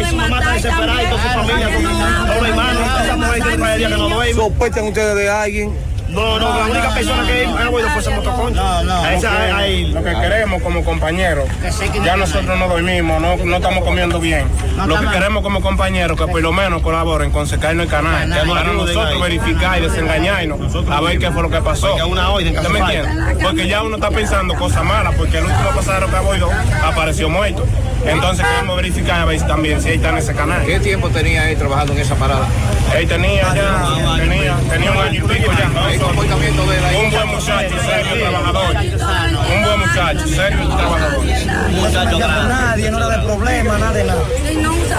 Y 0.00 0.04
su 0.06 0.16
mamá 0.16 0.38
está 0.38 0.52
desesperada 0.52 1.02
y 1.02 1.06
toda 1.06 1.22
su 1.22 1.28
familia, 1.28 1.74
con 1.74 1.82
todos 1.82 2.40
los 2.40 2.48
hermanos, 2.48 2.82
esa 3.04 3.16
mujer 3.16 3.42
tiene 3.42 3.78
que 3.78 3.88
no 3.90 4.08
duerme. 4.08 4.34
¿Sospechan 4.34 4.84
ustedes 4.88 5.16
de 5.16 5.30
alguien? 5.30 5.89
No, 6.10 6.38
no, 6.38 6.58
la 6.58 6.64
única 6.66 6.94
persona 6.94 7.26
que 7.26 7.44
ha 7.46 7.70
oído 7.70 7.88
fue 7.90 8.00
ese 8.00 8.10
motoconcho. 8.10 8.62
No, 8.62 8.82
no. 8.82 9.06
Esa, 9.08 9.56
ahí. 9.56 9.92
Lo 9.92 10.02
que 10.02 10.12
queremos 10.12 10.62
como 10.62 10.84
compañeros, 10.84 11.48
ya 12.04 12.16
nosotros 12.16 12.58
no 12.58 12.68
dormimos, 12.68 13.20
no, 13.20 13.36
no 13.36 13.56
estamos 13.56 13.84
comiendo 13.84 14.18
bien. 14.18 14.46
Lo 14.86 14.98
que 14.98 15.06
queremos 15.06 15.42
como 15.42 15.60
compañeros 15.60 16.18
que 16.18 16.26
por 16.26 16.40
lo 16.40 16.52
menos 16.52 16.82
colaboren 16.82 17.30
con 17.30 17.46
secarnos 17.46 17.84
el 17.84 17.90
canal, 17.90 18.28
Canal, 18.28 18.48
para 18.48 18.72
nosotros 18.72 19.20
verificar 19.20 19.78
y 19.78 19.82
desengañarnos, 19.82 20.74
a 20.90 21.00
ver 21.00 21.18
qué 21.18 21.30
fue 21.30 21.42
lo 21.42 21.50
que 21.50 21.60
pasó. 21.60 21.88
Porque 21.88 22.04
una 22.04 22.30
orden 22.30 22.52
que 22.52 22.58
¿Usted 22.60 22.72
me 22.72 22.78
entiende? 22.80 23.36
Porque 23.42 23.68
ya 23.68 23.82
uno 23.82 23.96
está 23.96 24.10
pensando 24.10 24.54
cosas 24.54 24.84
malas, 24.84 25.14
porque 25.16 25.38
el 25.38 25.44
último 25.44 25.70
pasajero 25.74 26.08
que 26.10 26.16
ha 26.16 26.22
oído 26.22 26.50
apareció 26.84 27.28
muerto. 27.28 27.64
Entonces 28.04 28.46
queremos 28.46 28.76
verificar 28.76 29.20
a 29.20 29.24
ver 29.26 29.38
si 29.38 29.46
también 29.46 29.80
si 29.82 29.90
ahí 29.90 29.96
está 29.96 30.08
en 30.10 30.16
ese 30.18 30.34
canal. 30.34 30.64
¿Qué 30.64 30.80
tiempo 30.80 31.10
tenía 31.10 31.50
él 31.50 31.58
trabajando 31.58 31.92
en 31.92 31.98
esa 32.00 32.14
parada? 32.14 32.46
Él 32.96 33.06
tenía 33.06 33.42
ya, 33.54 34.16
tenía, 34.16 34.56
tenía 34.70 34.90
un 34.92 34.98
año 34.98 35.24
y 35.24 35.28
pico 35.28 35.52
ya. 35.52 35.70
El 36.00 36.06
comportamiento 36.06 36.66
de 36.66 36.78
ahí. 36.78 37.04
Un 37.04 37.10
buen 37.10 37.28
muchacho, 37.28 37.74
serio, 37.84 38.20
trabajador. 38.20 38.76
Un 39.54 39.62
buen 39.62 39.80
muchacho, 39.80 40.26
serio, 40.28 40.68
trabajador. 40.68 41.24
Muchacho 41.70 42.10
con 42.12 42.48
nadie, 42.48 42.90
no 42.90 42.98
era 42.98 43.08
de 43.18 43.26
problema, 43.26 43.78
nada 43.78 43.92
de 43.92 44.04
nada. 44.04 44.22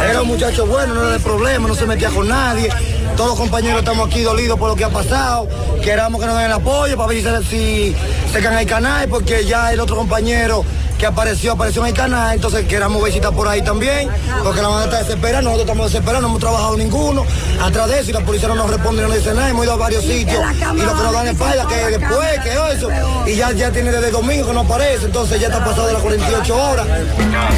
Era 0.10 0.22
un 0.22 0.28
muchacho 0.28 0.66
bueno, 0.68 0.94
no 0.94 1.02
era 1.02 1.12
de 1.14 1.20
problema, 1.20 1.68
no 1.68 1.74
se 1.74 1.88
metía 1.88 2.10
con 2.10 2.28
nadie. 2.28 2.70
Todos 3.18 3.32
los 3.32 3.40
compañeros 3.40 3.80
estamos 3.80 4.08
aquí 4.08 4.22
dolidos 4.22 4.60
por 4.60 4.70
lo 4.70 4.76
que 4.76 4.84
ha 4.84 4.90
pasado. 4.90 5.48
Queramos 5.84 6.22
que 6.22 6.28
nos 6.28 6.38
den 6.38 6.46
el 6.46 6.52
apoyo 6.52 6.96
para 6.96 7.10
ver 7.10 7.18
si 7.18 7.24
se, 7.24 7.44
si 7.44 7.96
se 8.32 8.40
caen 8.40 8.60
el 8.60 8.68
canal, 8.68 9.10
porque 9.10 9.44
ya 9.46 9.74
el 9.74 9.80
otro 9.80 9.96
compañero 9.96 10.64
que 11.02 11.08
apareció, 11.08 11.54
apareció 11.54 11.82
en 11.82 11.88
el 11.88 11.94
canal, 11.96 12.36
entonces 12.36 12.68
queramos 12.68 13.10
está 13.10 13.32
por 13.32 13.48
ahí 13.48 13.64
también, 13.64 14.08
porque 14.44 14.62
la 14.62 14.68
banda 14.68 14.84
está 14.86 15.00
desesperada, 15.00 15.42
nosotros 15.42 15.66
estamos 15.66 15.92
desesperados, 15.92 16.22
no 16.22 16.28
hemos 16.28 16.40
trabajado 16.40 16.78
ninguno, 16.78 17.26
atrás 17.60 17.90
de 17.90 18.00
eso 18.02 18.12
y 18.12 18.14
la 18.14 18.20
policía 18.20 18.50
no 18.50 18.54
nos 18.54 18.70
responde, 18.70 19.02
no 19.02 19.08
nos 19.08 19.18
dice 19.18 19.34
nada, 19.34 19.50
hemos 19.50 19.66
ido 19.66 19.74
a 19.74 19.78
varios 19.78 20.04
sitios 20.04 20.40
y 20.54 20.80
lo 20.80 20.96
que 20.96 21.04
nos 21.04 21.12
dan 21.12 21.28
es 21.28 21.38
falla, 21.40 21.66
que 21.66 21.76
después, 21.98 22.40
que 22.44 22.76
eso, 22.76 22.90
y 23.26 23.36
ya, 23.36 23.52
ya 23.52 23.72
tiene 23.72 23.92
desde 23.92 24.12
domingo 24.12 24.46
que 24.46 24.54
no 24.54 24.60
aparece, 24.60 25.08
entonces 25.08 25.42
ya 25.42 25.48
está 25.48 25.66
pasado 25.66 25.88
de 25.88 25.94
las 25.94 26.04
48 26.04 26.70
horas. 26.70 26.88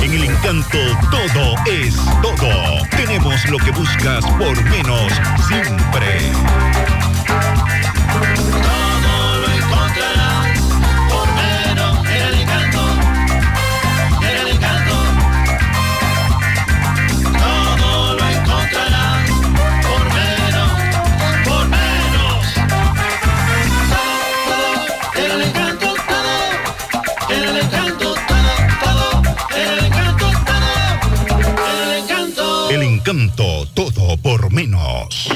En 0.01 0.13
el 0.13 0.23
encanto 0.23 0.77
todo 1.11 1.55
es 1.69 1.95
todo. 2.21 2.87
Tenemos 2.95 3.43
lo 3.49 3.57
que 3.57 3.71
buscas 3.71 4.23
por 4.37 4.63
menos 4.63 5.11
siempre. 5.49 6.72
Todo 33.75 34.17
por 34.17 34.51
menos. 34.51 35.29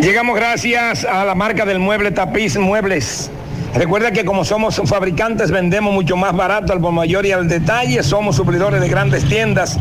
Llegamos 0.00 0.36
gracias 0.36 1.04
a 1.04 1.24
la 1.24 1.34
marca 1.34 1.64
del 1.64 1.80
mueble 1.80 2.12
Tapiz 2.12 2.56
Muebles. 2.56 3.28
Recuerda 3.74 4.12
que 4.12 4.24
como 4.24 4.44
somos 4.44 4.80
fabricantes 4.84 5.50
vendemos 5.50 5.92
mucho 5.92 6.16
más 6.16 6.36
barato 6.36 6.72
al 6.72 6.80
por 6.80 6.92
mayor 6.92 7.26
y 7.26 7.32
al 7.32 7.48
detalle. 7.48 8.04
Somos 8.04 8.36
suplidores 8.36 8.80
de 8.80 8.88
grandes 8.88 9.24
tiendas. 9.24 9.80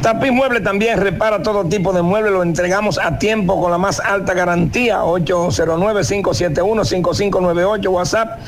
Tapiz 0.00 0.32
Mueble 0.32 0.60
también 0.60 0.98
repara 1.00 1.42
todo 1.42 1.66
tipo 1.66 1.92
de 1.92 2.00
muebles. 2.00 2.32
Lo 2.32 2.42
entregamos 2.42 2.98
a 2.98 3.18
tiempo 3.18 3.60
con 3.60 3.70
la 3.70 3.76
más 3.76 4.00
alta 4.00 4.32
garantía. 4.32 5.02
809-571-5598 5.02 7.88
WhatsApp. 7.88 8.38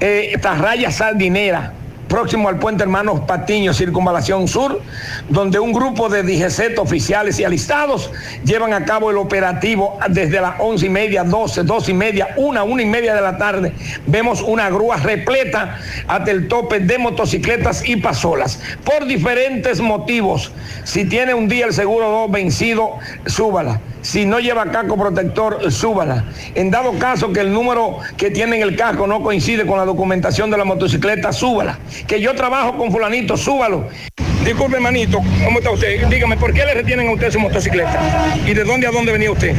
eh, 0.00 0.36
Tarraya 0.40 0.90
Sardinera 0.90 1.74
próximo 2.12 2.50
al 2.50 2.58
puente 2.58 2.82
Hermanos 2.82 3.20
Patiño, 3.20 3.72
Circunvalación 3.72 4.46
Sur, 4.46 4.82
donde 5.30 5.58
un 5.58 5.72
grupo 5.72 6.10
de 6.10 6.22
DGCET 6.22 6.78
oficiales 6.78 7.40
y 7.40 7.44
alistados 7.44 8.10
llevan 8.44 8.74
a 8.74 8.84
cabo 8.84 9.10
el 9.10 9.16
operativo 9.16 9.98
desde 10.10 10.38
las 10.42 10.56
once 10.60 10.84
y 10.84 10.88
media, 10.90 11.24
doce, 11.24 11.62
dos 11.62 11.88
y 11.88 11.94
media, 11.94 12.34
una, 12.36 12.64
una 12.64 12.82
y 12.82 12.86
media 12.86 13.14
de 13.14 13.22
la 13.22 13.38
tarde. 13.38 13.72
Vemos 14.06 14.42
una 14.42 14.68
grúa 14.68 14.98
repleta 14.98 15.78
hasta 16.06 16.30
el 16.30 16.48
tope 16.48 16.80
de 16.80 16.98
motocicletas 16.98 17.88
y 17.88 17.96
pasolas, 17.96 18.60
por 18.84 19.06
diferentes 19.06 19.80
motivos. 19.80 20.52
Si 20.84 21.06
tiene 21.06 21.32
un 21.32 21.48
día 21.48 21.64
el 21.64 21.72
seguro 21.72 22.10
2 22.10 22.30
vencido, 22.30 22.98
súbala. 23.24 23.80
Si 24.02 24.26
no 24.26 24.40
lleva 24.40 24.70
casco 24.70 24.96
protector, 24.96 25.70
súbala. 25.70 26.24
En 26.54 26.70
dado 26.70 26.98
caso 26.98 27.32
que 27.32 27.40
el 27.40 27.52
número 27.52 27.98
que 28.16 28.30
tiene 28.30 28.56
en 28.56 28.62
el 28.62 28.76
casco 28.76 29.06
no 29.06 29.22
coincide 29.22 29.64
con 29.64 29.78
la 29.78 29.84
documentación 29.84 30.50
de 30.50 30.58
la 30.58 30.64
motocicleta, 30.64 31.32
súbala. 31.32 31.78
Que 32.06 32.20
yo 32.20 32.34
trabajo 32.34 32.76
con 32.76 32.90
fulanito, 32.90 33.36
súbalo. 33.36 33.88
Disculpe, 34.44 34.76
hermanito, 34.76 35.20
¿cómo 35.44 35.58
está 35.58 35.70
usted? 35.70 36.06
Dígame, 36.08 36.36
¿por 36.36 36.52
qué 36.52 36.64
le 36.64 36.74
retienen 36.74 37.08
a 37.08 37.12
usted 37.12 37.30
su 37.30 37.38
motocicleta? 37.38 38.36
¿Y 38.44 38.52
de 38.52 38.64
dónde 38.64 38.88
a 38.88 38.90
dónde 38.90 39.12
venía 39.12 39.30
usted? 39.30 39.54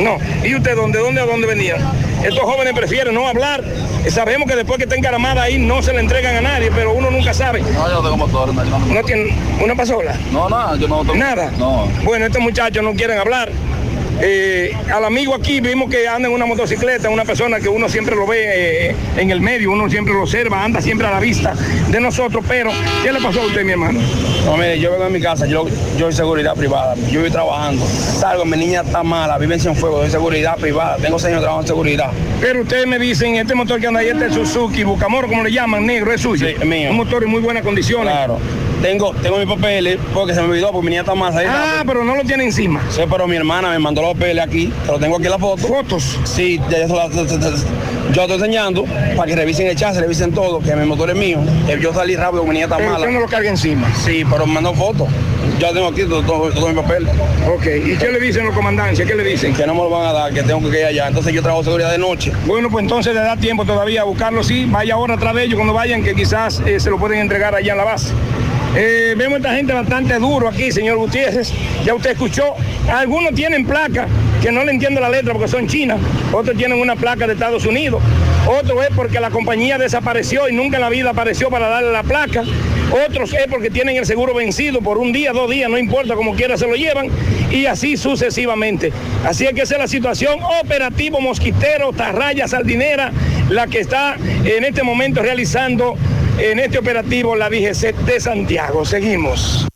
No. 0.00 0.18
¿Y 0.44 0.54
usted 0.54 0.76
dónde, 0.76 0.98
dónde 0.98 1.20
a 1.20 1.26
dónde 1.26 1.46
venía? 1.46 1.76
Estos 2.22 2.40
jóvenes 2.40 2.74
prefieren 2.74 3.14
no 3.14 3.26
hablar. 3.26 3.62
Sabemos 4.08 4.48
que 4.48 4.56
después 4.56 4.78
que 4.78 4.84
está 4.84 4.96
encaramada 4.96 5.42
ahí 5.42 5.58
no 5.58 5.82
se 5.82 5.92
le 5.92 6.00
entregan 6.00 6.36
a 6.36 6.40
nadie, 6.40 6.70
pero 6.74 6.92
uno 6.92 7.10
nunca 7.10 7.32
sabe. 7.32 7.60
No, 7.62 7.88
yo 7.88 7.94
no 7.94 8.02
tengo 8.02 8.16
motor. 8.16 8.54
No, 8.54 8.64
yo 8.64 8.70
no, 8.70 8.78
¿No 8.86 9.02
tiene 9.02 9.34
una 9.62 9.74
pasola? 9.74 10.14
no, 10.32 10.48
nada, 10.48 10.76
yo 10.76 10.88
no 10.88 11.00
tengo. 11.00 11.14
Nada. 11.14 11.50
No. 11.58 11.86
Bueno, 12.04 12.26
estos 12.26 12.42
muchachos 12.42 12.82
no 12.82 12.92
quieren 12.94 13.18
hablar. 13.18 13.50
Eh, 14.22 14.76
al 14.92 15.04
amigo 15.04 15.34
aquí 15.34 15.60
vimos 15.60 15.88
que 15.90 16.06
anda 16.06 16.28
en 16.28 16.34
una 16.34 16.44
motocicleta, 16.44 17.08
una 17.08 17.24
persona 17.24 17.58
que 17.58 17.68
uno 17.68 17.88
siempre 17.88 18.14
lo 18.14 18.26
ve 18.26 18.88
eh, 18.90 18.96
en 19.16 19.30
el 19.30 19.40
medio, 19.40 19.72
uno 19.72 19.88
siempre 19.88 20.12
lo 20.12 20.22
observa, 20.22 20.62
anda 20.62 20.82
siempre 20.82 21.06
a 21.06 21.10
la 21.10 21.20
vista 21.20 21.54
de 21.88 22.00
nosotros, 22.00 22.44
pero 22.46 22.70
¿qué 23.02 23.12
le 23.12 23.20
pasó 23.20 23.40
a 23.40 23.46
usted, 23.46 23.64
mi 23.64 23.72
hermano? 23.72 24.00
No, 24.44 24.56
mire, 24.56 24.78
yo 24.78 24.90
vengo 24.90 25.04
a 25.04 25.08
mi 25.08 25.20
casa, 25.20 25.46
yo, 25.46 25.66
yo 25.96 26.06
soy 26.06 26.12
seguridad 26.12 26.54
privada, 26.54 26.94
yo 27.10 27.20
voy 27.20 27.30
trabajando. 27.30 27.86
Salgo, 27.86 28.44
mi 28.44 28.56
niña 28.56 28.82
está 28.82 29.02
mala, 29.02 29.38
vive 29.38 29.54
en 29.54 29.60
Cienfuegos, 29.60 30.02
soy 30.02 30.10
seguridad 30.10 30.56
privada, 30.56 30.96
tengo 30.96 31.18
seis 31.18 31.32
años 31.32 31.42
trabajando 31.42 31.64
en 31.64 31.68
seguridad. 31.68 32.10
Pero 32.40 32.62
ustedes 32.62 32.86
me 32.86 32.98
dicen, 32.98 33.36
este 33.36 33.54
motor 33.54 33.80
que 33.80 33.86
anda 33.86 34.00
ahí, 34.00 34.08
este 34.08 34.30
Suzuki, 34.30 34.84
Bucamoro, 34.84 35.28
como 35.28 35.42
le 35.42 35.52
llaman, 35.52 35.86
negro, 35.86 36.12
es 36.12 36.20
suyo. 36.20 36.46
Sí, 36.46 36.54
es 36.58 36.66
mío. 36.66 36.90
Un 36.90 36.96
motor 36.96 37.24
en 37.24 37.30
muy 37.30 37.40
buenas 37.40 37.62
condiciones. 37.62 38.12
Claro. 38.12 38.38
Tengo, 38.82 39.12
tengo 39.22 39.36
mis 39.38 39.46
papeles 39.46 39.98
porque 40.14 40.34
se 40.34 40.40
me 40.40 40.48
olvidó, 40.48 40.72
porque 40.72 40.84
mi 40.86 40.90
niña 40.90 41.02
está 41.02 41.14
más 41.14 41.36
ahí. 41.36 41.46
Ah, 41.48 41.82
pero 41.86 42.02
no 42.02 42.16
lo 42.16 42.24
tiene 42.24 42.44
encima. 42.44 42.80
Sí, 42.90 43.02
pero 43.10 43.26
mi 43.28 43.36
hermana 43.36 43.70
me 43.70 43.78
mandó 43.78 44.00
los 44.00 44.14
papeles 44.14 44.42
aquí, 44.42 44.72
te 44.86 44.92
lo 44.92 44.98
tengo 44.98 45.16
aquí 45.16 45.26
en 45.26 45.30
la 45.32 45.38
foto. 45.38 45.66
¿Fotos? 45.66 46.18
Sí, 46.24 46.58
ya 46.70 46.86
yo, 46.86 46.88
se 46.88 46.94
la- 46.94 47.08
yo 48.12 48.22
estoy 48.22 48.36
enseñando 48.36 48.84
para 49.16 49.26
que 49.28 49.36
revisen 49.36 49.66
el 49.66 49.76
chasis, 49.76 50.00
revisen 50.00 50.32
todo, 50.32 50.60
que 50.60 50.74
mi 50.74 50.86
motor 50.86 51.10
es 51.10 51.16
mío, 51.16 51.38
yo 51.80 51.92
salí 51.92 52.16
rápido, 52.16 52.42
mi 52.44 52.50
niña 52.54 52.64
está 52.64 52.76
Pero 52.78 52.88
mala. 52.90 53.00
usted 53.00 53.12
no 53.12 53.20
lo 53.20 53.26
carga 53.28 53.50
encima. 53.50 53.86
Sí, 54.04 54.24
pero 54.30 54.46
me 54.46 54.54
mandó 54.54 54.72
fotos. 54.72 55.08
Yo 55.58 55.72
tengo 55.74 55.88
aquí 55.88 56.02
todos 56.04 56.24
todo, 56.26 56.50
todo 56.50 56.68
mis 56.68 56.76
papeles. 56.82 57.10
Ok, 57.54 57.66
¿y 57.84 57.96
qué 57.98 58.10
le 58.10 58.18
dicen 58.18 58.46
los 58.46 58.54
comandancias? 58.54 59.06
¿Qué 59.06 59.14
le 59.14 59.24
dicen? 59.24 59.52
Que 59.54 59.66
no 59.66 59.74
me 59.74 59.82
lo 59.82 59.90
van 59.90 60.06
a 60.06 60.12
dar, 60.12 60.32
que 60.32 60.42
tengo 60.42 60.70
que 60.70 60.80
ir 60.80 60.86
allá. 60.86 61.08
Entonces 61.08 61.34
yo 61.34 61.42
trabajo 61.42 61.64
seguridad 61.64 61.90
de 61.92 61.98
noche. 61.98 62.32
Bueno, 62.46 62.70
pues 62.70 62.82
entonces 62.82 63.14
le 63.14 63.20
da 63.20 63.36
tiempo 63.36 63.66
todavía 63.66 64.00
a 64.00 64.04
buscarlo, 64.04 64.42
sí. 64.42 64.64
Vaya 64.66 64.94
ahora 64.94 65.14
atrás 65.14 65.34
de 65.34 65.44
ellos 65.44 65.56
cuando 65.56 65.74
vayan, 65.74 66.02
que 66.02 66.14
quizás 66.14 66.62
eh, 66.64 66.80
se 66.80 66.88
lo 66.88 66.98
pueden 66.98 67.18
entregar 67.18 67.54
allá 67.54 67.72
en 67.72 67.78
la 67.78 67.84
base. 67.84 68.08
Eh, 68.76 69.14
vemos 69.16 69.38
esta 69.38 69.52
gente 69.54 69.72
bastante 69.72 70.14
duro 70.20 70.48
aquí, 70.48 70.70
señor 70.70 70.96
Gutiérrez. 70.98 71.52
Ya 71.84 71.94
usted 71.94 72.12
escuchó. 72.12 72.54
Algunos 72.88 73.34
tienen 73.34 73.66
placa, 73.66 74.06
que 74.40 74.52
no 74.52 74.64
le 74.64 74.72
entiendo 74.72 75.00
la 75.00 75.08
letra 75.08 75.32
porque 75.32 75.48
son 75.48 75.66
chinas. 75.66 75.98
Otros 76.32 76.56
tienen 76.56 76.80
una 76.80 76.94
placa 76.94 77.26
de 77.26 77.32
Estados 77.32 77.66
Unidos. 77.66 78.00
Otro 78.46 78.82
es 78.82 78.90
porque 78.94 79.20
la 79.20 79.30
compañía 79.30 79.76
desapareció 79.76 80.48
y 80.48 80.54
nunca 80.54 80.76
en 80.76 80.82
la 80.82 80.88
vida 80.88 81.10
apareció 81.10 81.50
para 81.50 81.68
darle 81.68 81.90
la 81.92 82.04
placa. 82.04 82.44
Otros 83.06 83.32
es 83.32 83.46
porque 83.48 83.70
tienen 83.70 83.96
el 83.96 84.06
seguro 84.06 84.34
vencido 84.34 84.80
por 84.80 84.98
un 84.98 85.12
día, 85.12 85.32
dos 85.32 85.50
días, 85.50 85.68
no 85.68 85.78
importa, 85.78 86.14
como 86.14 86.34
quiera 86.34 86.56
se 86.56 86.66
lo 86.66 86.74
llevan. 86.74 87.08
Y 87.50 87.66
así 87.66 87.96
sucesivamente. 87.96 88.92
Así 89.24 89.46
es 89.46 89.52
que 89.52 89.62
esa 89.62 89.74
es 89.74 89.80
la 89.80 89.88
situación. 89.88 90.38
Operativo 90.62 91.20
Mosquitero, 91.20 91.92
Tarraya, 91.92 92.46
Sardinera, 92.46 93.10
la 93.48 93.66
que 93.66 93.80
está 93.80 94.16
en 94.44 94.64
este 94.64 94.84
momento 94.84 95.22
realizando 95.22 95.96
en 96.38 96.58
este 96.58 96.78
operativo 96.78 97.36
la 97.36 97.48
DGC 97.48 97.94
de 97.94 98.20
Santiago. 98.20 98.84
Seguimos. 98.84 99.66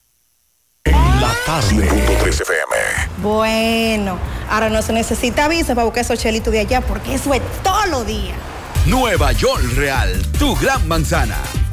La 0.84 1.32
tarde. 1.46 1.86
FM. 2.28 2.76
Bueno, 3.18 4.18
ahora 4.50 4.70
no 4.70 4.82
se 4.82 4.92
necesita 4.92 5.48
visa 5.48 5.74
para 5.74 5.84
buscar 5.84 6.02
esos 6.04 6.18
chelitos 6.18 6.52
de 6.52 6.60
allá 6.60 6.80
porque 6.80 7.14
eso 7.14 7.32
es 7.34 7.42
todos 7.62 7.88
los 7.88 8.06
días. 8.06 8.36
Nueva 8.86 9.32
York 9.32 9.62
Real, 9.76 10.22
tu 10.38 10.54
gran 10.56 10.86
manzana. 10.86 11.38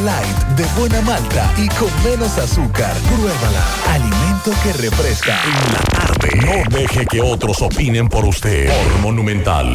Light, 0.00 0.36
de 0.56 0.64
buena 0.78 1.00
malta 1.02 1.52
y 1.56 1.68
con 1.68 1.88
menos 2.02 2.36
azúcar. 2.38 2.94
Pruébala. 3.08 3.64
Alimento 3.90 4.50
que 4.62 4.72
refresca. 4.72 5.36
En 5.44 5.72
la 5.72 5.80
tarde. 5.80 6.28
No 6.36 6.78
deje 6.78 7.06
que 7.06 7.20
otros 7.20 7.62
opinen 7.62 8.08
por 8.08 8.24
usted. 8.24 8.68
Por 8.68 9.00
Monumental. 9.00 9.72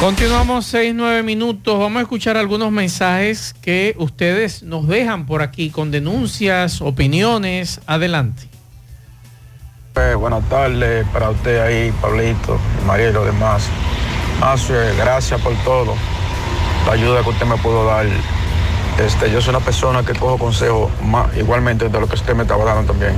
Continuamos 0.00 0.66
6, 0.66 0.94
9 0.94 1.22
minutos. 1.22 1.78
Vamos 1.78 1.98
a 2.00 2.02
escuchar 2.02 2.36
algunos 2.36 2.72
mensajes 2.72 3.54
que 3.62 3.94
ustedes 3.98 4.62
nos 4.62 4.88
dejan 4.88 5.26
por 5.26 5.42
aquí 5.42 5.70
con 5.70 5.90
denuncias, 5.90 6.80
opiniones. 6.80 7.80
Adelante. 7.86 8.48
Eh, 9.96 10.14
buenas 10.16 10.42
tardes 10.48 11.06
para 11.12 11.30
usted 11.30 11.60
ahí, 11.60 11.92
Pablito, 12.02 12.58
María 12.84 13.10
y 13.10 13.12
los 13.12 13.24
demás. 13.24 13.68
Master, 14.40 14.94
gracias 14.96 15.40
por 15.40 15.54
todo, 15.62 15.94
la 16.84 16.92
ayuda 16.94 17.22
que 17.22 17.30
usted 17.30 17.46
me 17.46 17.56
pudo 17.58 17.86
dar. 17.86 18.06
Este, 18.98 19.30
yo 19.30 19.40
soy 19.40 19.50
una 19.50 19.60
persona 19.64 20.02
que 20.04 20.12
cojo 20.14 20.38
consejos 20.38 20.90
igualmente 21.36 21.88
de 21.88 22.00
lo 22.00 22.06
que 22.06 22.14
usted 22.14 22.34
me 22.34 22.42
estaba 22.42 22.64
dando 22.64 22.92
también. 22.92 23.12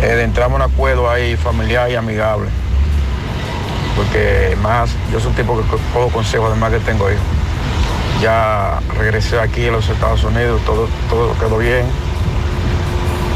Eh, 0.00 0.22
entrar 0.22 0.50
a 0.50 0.54
un 0.54 0.62
acuerdo 0.62 1.10
ahí 1.10 1.36
familiar 1.36 1.90
y 1.90 1.96
amigable. 1.96 2.48
Porque 3.96 4.56
más, 4.62 4.90
yo 5.12 5.18
soy 5.18 5.30
un 5.30 5.36
tipo 5.36 5.56
que 5.60 5.66
co- 5.68 5.80
cojo 5.92 6.08
consejos 6.10 6.50
además 6.50 6.70
que 6.72 6.78
tengo 6.80 7.10
hijos. 7.10 7.22
Ya 8.22 8.78
regresé 8.96 9.40
aquí 9.40 9.66
a 9.68 9.72
los 9.72 9.88
Estados 9.88 10.22
Unidos, 10.24 10.60
todo, 10.64 10.88
todo 11.10 11.34
quedó 11.38 11.58
bien. 11.58 11.84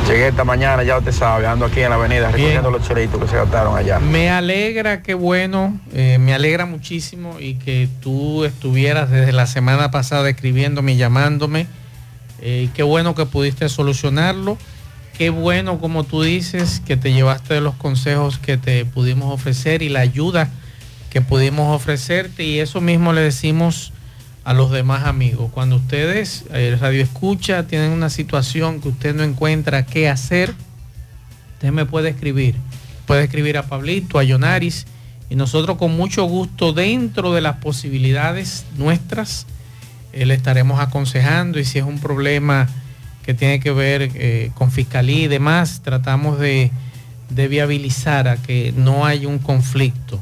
Llegué 0.07 0.29
esta 0.29 0.45
mañana, 0.45 0.83
ya 0.83 0.99
usted 0.99 1.13
sabe, 1.13 1.47
ando 1.47 1.67
aquí 1.67 1.81
en 1.81 1.91
la 1.91 1.97
avenida 1.97 2.31
recogiendo 2.31 2.71
los 2.71 2.87
chelitos 2.87 3.21
que 3.21 3.29
se 3.29 3.37
gastaron 3.37 3.77
allá. 3.77 4.01
Me 4.01 4.29
alegra, 4.31 5.03
qué 5.03 5.15
bueno, 5.15 5.79
eh, 5.93 6.19
me 6.19 6.35
alegra 6.35 6.67
muchísimo 6.67 7.37
y 7.39 7.55
que 7.55 7.89
tú 8.01 8.45
estuvieras 8.45 9.11
desde 9.11 9.33
la 9.33 9.47
semana 9.47 9.91
pasada 9.91 10.29
escribiéndome 10.29 10.93
y 10.93 10.97
llamándome. 10.97 11.67
Eh, 12.41 12.67
y 12.67 12.69
qué 12.69 12.83
bueno 12.83 13.15
que 13.15 13.27
pudiste 13.27 13.69
solucionarlo. 13.69 14.59
Qué 15.17 15.31
bueno, 15.31 15.79
como 15.79 16.05
tú 16.05 16.23
dices, 16.23 16.81
que 16.85 16.97
te 16.97 17.13
llevaste 17.13 17.55
de 17.55 17.61
los 17.61 17.75
consejos 17.75 18.39
que 18.39 18.57
te 18.57 18.85
pudimos 18.87 19.33
ofrecer 19.33 19.83
y 19.83 19.91
la 19.91 20.01
ayuda 20.01 20.49
que 21.11 21.21
pudimos 21.21 21.77
ofrecerte. 21.77 22.43
Y 22.43 22.59
eso 22.59 22.81
mismo 22.81 23.13
le 23.13 23.21
decimos 23.21 23.93
a 24.51 24.53
los 24.53 24.73
demás 24.73 25.07
amigos. 25.07 25.49
Cuando 25.53 25.77
ustedes, 25.77 26.45
el 26.53 26.77
radio 26.81 27.05
escucha, 27.05 27.69
tienen 27.69 27.93
una 27.93 28.11
situación 28.11 28.81
que 28.81 28.89
usted 28.89 29.15
no 29.15 29.23
encuentra 29.23 29.87
qué 29.87 30.09
hacer, 30.09 30.57
usted 31.53 31.71
me 31.71 31.87
puede 31.87 32.09
escribir. 32.09 32.57
Puede 33.07 33.23
escribir 33.23 33.59
a 33.59 33.69
Pablito, 33.69 34.19
a 34.19 34.25
Yonaris, 34.25 34.87
y 35.29 35.37
nosotros 35.37 35.79
con 35.79 35.97
mucho 35.97 36.25
gusto, 36.25 36.73
dentro 36.73 37.33
de 37.33 37.43
las 37.43 37.59
posibilidades 37.59 38.67
nuestras, 38.77 39.47
eh, 40.13 40.27
le 40.27 40.35
estaremos 40.35 40.81
aconsejando 40.81 41.61
y 41.61 41.65
si 41.65 41.79
es 41.79 41.85
un 41.85 42.01
problema 42.01 42.67
que 43.23 43.35
tiene 43.35 43.61
que 43.61 43.71
ver 43.71 44.11
eh, 44.17 44.51
con 44.57 44.73
fiscalía 44.73 45.27
y 45.27 45.29
demás, 45.29 45.81
tratamos 45.85 46.41
de, 46.41 46.73
de 47.29 47.47
viabilizar 47.47 48.27
a 48.27 48.37
que 48.37 48.75
no 48.77 49.07
haya 49.07 49.29
un 49.29 49.39
conflicto 49.39 50.19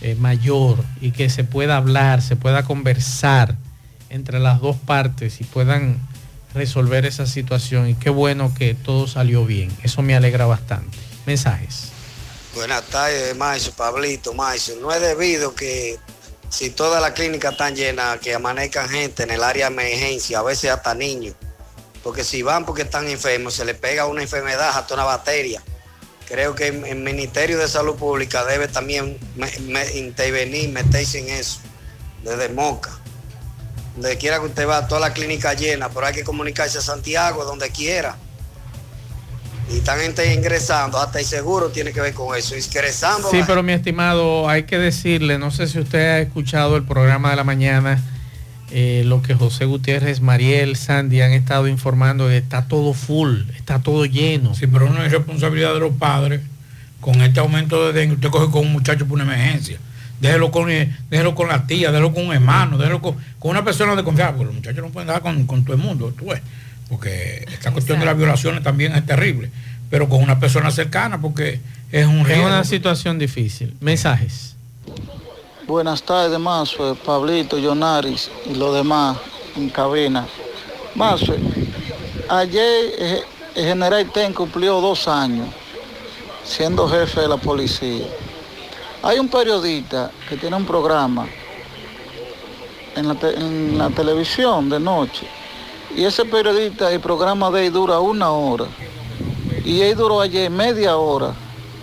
eh, 0.00 0.16
mayor 0.18 0.82
y 1.02 1.10
que 1.10 1.28
se 1.28 1.44
pueda 1.44 1.76
hablar, 1.76 2.22
se 2.22 2.36
pueda 2.36 2.62
conversar 2.62 3.65
entre 4.10 4.38
las 4.38 4.60
dos 4.60 4.76
partes 4.76 5.40
y 5.40 5.44
puedan 5.44 5.98
resolver 6.54 7.06
esa 7.06 7.26
situación. 7.26 7.88
Y 7.88 7.94
qué 7.94 8.10
bueno 8.10 8.52
que 8.54 8.74
todo 8.74 9.06
salió 9.06 9.44
bien. 9.44 9.76
Eso 9.82 10.02
me 10.02 10.16
alegra 10.16 10.46
bastante. 10.46 10.96
Mensajes. 11.26 11.92
Buenas 12.54 12.84
tardes, 12.84 13.36
Maiso, 13.36 13.72
Pablito, 13.72 14.32
Maiso. 14.32 14.74
No 14.80 14.92
es 14.92 15.00
debido 15.00 15.54
que 15.54 15.98
si 16.48 16.70
todas 16.70 17.02
las 17.02 17.12
clínicas 17.12 17.52
están 17.52 17.76
llenas, 17.76 18.18
que 18.20 18.34
amanezcan 18.34 18.88
gente 18.88 19.24
en 19.24 19.30
el 19.30 19.42
área 19.42 19.68
de 19.68 19.74
emergencia, 19.74 20.38
a 20.38 20.42
veces 20.42 20.70
hasta 20.70 20.94
niños. 20.94 21.34
Porque 22.02 22.24
si 22.24 22.42
van 22.42 22.64
porque 22.64 22.82
están 22.82 23.08
enfermos, 23.08 23.54
se 23.54 23.64
les 23.64 23.76
pega 23.76 24.06
una 24.06 24.22
enfermedad, 24.22 24.70
hasta 24.70 24.94
una 24.94 25.04
bacteria. 25.04 25.62
Creo 26.28 26.54
que 26.54 26.68
el 26.68 26.96
Ministerio 26.96 27.58
de 27.58 27.68
Salud 27.68 27.96
Pública 27.96 28.44
debe 28.44 28.68
también 28.68 29.18
intervenir, 29.94 30.70
meterse 30.70 31.20
en 31.20 31.28
eso, 31.28 31.60
desde 32.24 32.48
Moca. 32.48 32.90
Donde 33.96 34.16
quiera 34.18 34.38
que 34.38 34.46
usted 34.46 34.68
va, 34.68 34.86
toda 34.86 35.00
la 35.00 35.12
clínica 35.12 35.54
llena, 35.54 35.88
pero 35.88 36.06
hay 36.06 36.14
que 36.14 36.22
comunicarse 36.22 36.78
a 36.78 36.82
Santiago, 36.82 37.44
donde 37.44 37.70
quiera. 37.70 38.16
Y 39.72 39.78
están 39.78 39.98
gente 39.98 40.32
ingresando, 40.32 40.98
hasta 40.98 41.18
el 41.18 41.24
seguro 41.24 41.70
tiene 41.70 41.92
que 41.92 42.00
ver 42.00 42.14
con 42.14 42.36
eso, 42.36 42.54
ingresando. 42.54 43.30
Sí, 43.30 43.40
pero 43.46 43.62
mi 43.62 43.72
estimado, 43.72 44.48
hay 44.48 44.62
que 44.64 44.78
decirle, 44.78 45.38
no 45.38 45.50
sé 45.50 45.66
si 45.66 45.80
usted 45.80 45.98
ha 45.98 46.20
escuchado 46.20 46.76
el 46.76 46.84
programa 46.84 47.30
de 47.30 47.36
la 47.36 47.44
mañana, 47.44 48.00
eh, 48.70 49.02
lo 49.06 49.22
que 49.22 49.34
José 49.34 49.64
Gutiérrez, 49.64 50.20
Mariel, 50.20 50.76
Sandy 50.76 51.20
han 51.20 51.32
estado 51.32 51.66
informando, 51.66 52.28
que 52.28 52.36
está 52.36 52.68
todo 52.68 52.92
full, 52.94 53.42
está 53.56 53.80
todo 53.80 54.04
lleno. 54.04 54.54
Sí, 54.54 54.66
pero 54.66 54.90
no 54.90 55.02
es 55.02 55.10
responsabilidad 55.10 55.72
de 55.74 55.80
los 55.80 55.94
padres. 55.94 56.42
Con 57.00 57.22
este 57.22 57.40
aumento 57.40 57.86
de 57.86 57.92
dengue, 57.92 58.14
usted 58.14 58.30
coge 58.30 58.50
con 58.50 58.66
un 58.66 58.72
muchacho 58.72 59.06
por 59.06 59.14
una 59.14 59.24
emergencia. 59.24 59.78
Déjelo 60.20 60.50
con, 60.50 60.70
eh, 60.70 60.96
déjelo 61.10 61.34
con 61.34 61.48
la 61.48 61.66
tía, 61.66 61.90
déjelo 61.90 62.12
con 62.14 62.26
un 62.26 62.32
hermano, 62.32 62.78
déjelo 62.78 63.02
con, 63.02 63.16
con 63.38 63.50
una 63.50 63.64
persona 63.64 63.94
de 63.94 64.02
confianza, 64.04 64.32
porque 64.36 64.46
los 64.46 64.54
muchachos 64.54 64.82
no 64.84 64.90
pueden 64.90 65.08
dar 65.08 65.20
con, 65.20 65.46
con 65.46 65.62
todo 65.64 65.74
el 65.76 65.82
mundo, 65.82 66.12
tú 66.18 66.26
ves. 66.26 66.40
Porque 66.88 67.44
esta 67.52 67.70
cuestión 67.72 67.98
de 67.98 68.06
las 68.06 68.16
violaciones 68.16 68.62
también 68.62 68.94
es 68.94 69.04
terrible. 69.04 69.50
Pero 69.90 70.08
con 70.08 70.22
una 70.22 70.38
persona 70.40 70.70
cercana, 70.70 71.20
porque 71.20 71.60
es 71.92 72.06
un 72.06 72.20
Es 72.20 72.26
riesgo. 72.28 72.46
una 72.46 72.64
situación 72.64 73.18
difícil. 73.18 73.74
Mensajes. 73.80 74.54
Buenas 75.66 76.02
tardes, 76.02 76.38
Mazue, 76.38 76.94
Pablito, 76.94 77.58
Yonaris 77.58 78.30
y 78.48 78.54
los 78.54 78.74
demás 78.74 79.16
en 79.56 79.68
cabina. 79.68 80.26
Mazue, 80.94 81.36
ayer 82.28 82.64
eh, 82.98 83.20
el 83.56 83.64
general 83.64 84.10
Ten 84.14 84.32
cumplió 84.32 84.80
dos 84.80 85.08
años 85.08 85.48
siendo 86.44 86.88
jefe 86.88 87.20
de 87.22 87.28
la 87.28 87.36
policía. 87.36 88.06
Hay 89.02 89.18
un 89.18 89.28
periodista 89.28 90.10
que 90.28 90.36
tiene 90.36 90.56
un 90.56 90.64
programa 90.64 91.26
en 92.96 93.78
la, 93.78 93.90
televisión 93.90 94.68
de 94.70 94.80
noche 94.80 95.26
y 95.94 96.04
ese 96.04 96.24
periodista, 96.24 96.90
el 96.90 97.00
programa 97.00 97.50
de 97.50 97.66
él 97.66 97.72
dura 97.72 98.00
una 98.00 98.30
hora 98.30 98.66
y 99.64 99.80
él 99.80 99.96
duró 99.96 100.20
ayer 100.20 100.50
media 100.50 100.96
hora 100.96 101.34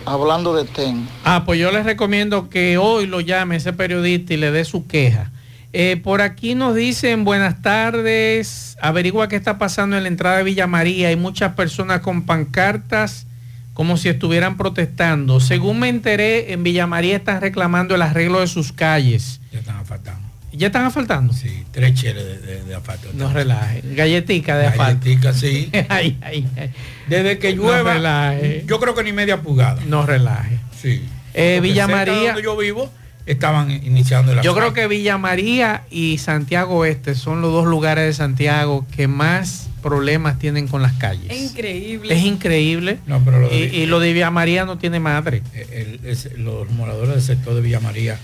hablando 0.04 0.54
de 0.54 0.64
TEN. 0.64 1.08
Ah, 1.24 1.44
pues 1.46 1.58
yo 1.58 1.70
les 1.70 1.84
recomiendo 1.84 2.48
que 2.48 2.78
hoy 2.78 3.06
lo 3.06 3.20
llame 3.20 3.56
ese 3.56 3.72
periodista 3.72 4.34
y 4.34 4.36
le 4.36 4.50
dé 4.50 4.64
su 4.64 4.86
queja. 4.86 5.30
Eh, 5.72 5.96
por 6.02 6.20
aquí 6.20 6.54
nos 6.54 6.74
dicen 6.74 7.24
buenas 7.24 7.62
tardes, 7.62 8.76
averigua 8.80 9.28
qué 9.28 9.36
está 9.36 9.58
pasando 9.58 9.96
en 9.96 10.04
la 10.04 10.08
entrada 10.08 10.38
de 10.38 10.44
Villa 10.44 10.66
María. 10.66 11.08
Hay 11.08 11.16
muchas 11.16 11.54
personas 11.54 12.00
con 12.00 12.26
pancartas 12.26 13.26
como 13.74 13.96
si 13.98 14.08
estuvieran 14.08 14.56
protestando. 14.56 15.40
Según 15.40 15.80
me 15.80 15.88
enteré, 15.88 16.52
en 16.52 16.62
Villa 16.62 16.86
María 16.86 17.16
están 17.16 17.40
reclamando 17.42 17.94
el 17.94 18.02
arreglo 18.02 18.40
de 18.40 18.46
sus 18.46 18.72
calles. 18.72 19.40
Ya 19.52 19.58
están 19.58 19.76
asfaltando. 19.76 20.20
¿Ya 20.52 20.68
están 20.68 20.84
asfaltando? 20.86 21.32
Sí, 21.32 21.64
tres 21.72 21.94
cheles 21.94 22.24
de, 22.24 22.38
de- 22.38 22.64
de 22.64 22.74
asfalto. 22.76 23.08
No 23.14 23.32
relaje. 23.32 23.82
Galletica 23.94 24.56
de 24.56 24.68
asfalto. 24.68 25.00
Galletica, 25.04 25.32
sí. 25.32 25.68
ay, 25.88 26.16
ay, 26.22 26.46
ay. 26.56 26.70
Desde 27.08 27.38
que 27.38 27.54
No 27.56 27.64
llueva, 27.64 27.94
relaje. 27.94 28.62
yo 28.66 28.78
creo 28.78 28.94
que 28.94 29.02
ni 29.02 29.12
media 29.12 29.42
pulgada. 29.42 29.82
No 29.88 30.06
relaje. 30.06 30.58
Sí. 30.80 31.02
Eh, 31.34 31.58
Villa 31.60 31.88
María- 31.88 32.26
donde 32.34 32.42
yo 32.42 32.56
vivo, 32.56 32.88
estaban 33.26 33.68
iniciando 33.72 34.30
el 34.30 34.36
Yo 34.42 34.52
asfalto. 34.52 34.72
creo 34.72 34.72
que 34.74 34.86
Villa 34.94 35.18
María 35.18 35.82
y 35.90 36.18
Santiago 36.18 36.76
Oeste 36.76 37.16
son 37.16 37.40
los 37.42 37.50
dos 37.50 37.66
lugares 37.66 38.04
de 38.06 38.12
Santiago 38.12 38.86
que 38.94 39.08
más 39.08 39.68
problemas 39.84 40.38
tienen 40.40 40.66
con 40.66 40.82
las 40.82 40.94
calles. 40.94 41.30
Es 41.30 41.38
increíble. 41.52 42.12
Es 42.12 42.24
increíble. 42.24 42.98
No, 43.06 43.20
pero 43.24 43.38
lo 43.40 43.48
de- 43.48 43.56
y, 43.72 43.82
y 43.82 43.86
lo 43.86 44.00
de 44.00 44.12
Villa 44.12 44.30
María 44.32 44.64
no 44.64 44.78
tiene 44.78 44.98
madre. 44.98 45.42
El- 45.70 46.00
es- 46.04 46.30
los 46.38 46.68
moradores 46.70 47.10
del 47.14 47.22
sector 47.22 47.54
de 47.54 47.60
Villa 47.60 47.78
María 47.80 48.18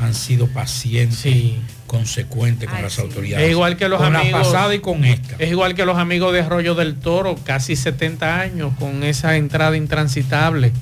han 0.00 0.14
sido 0.14 0.48
pacientes, 0.48 1.52
consecuentes 1.86 2.68
con 2.68 2.82
las 2.82 2.98
autoridades. 2.98 3.44
Es 3.46 3.50
igual 3.52 3.76
que 3.76 3.88
los 3.88 4.00
con 4.00 4.16
amigos. 4.16 4.32
la 4.32 4.38
pasada 4.44 4.74
y 4.74 4.80
con 4.80 5.04
esta. 5.04 5.36
Es 5.38 5.50
igual 5.50 5.74
que 5.74 5.84
los 5.86 5.98
amigos 5.98 6.32
de 6.32 6.40
Arroyo 6.40 6.74
del 6.74 6.96
Toro, 6.96 7.36
casi 7.44 7.76
70 7.76 8.40
años 8.40 8.72
con 8.78 9.04
esa 9.04 9.36
entrada 9.36 9.76
intransitable. 9.76 10.72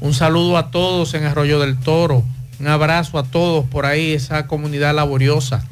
Un 0.00 0.14
saludo 0.14 0.56
a 0.58 0.70
todos 0.70 1.14
en 1.14 1.24
Arroyo 1.24 1.58
del 1.58 1.78
Toro. 1.78 2.22
Un 2.60 2.68
abrazo 2.68 3.18
a 3.18 3.24
todos 3.24 3.64
por 3.64 3.86
ahí, 3.86 4.12
esa 4.12 4.46
comunidad 4.46 4.94
laboriosa. 4.94 5.66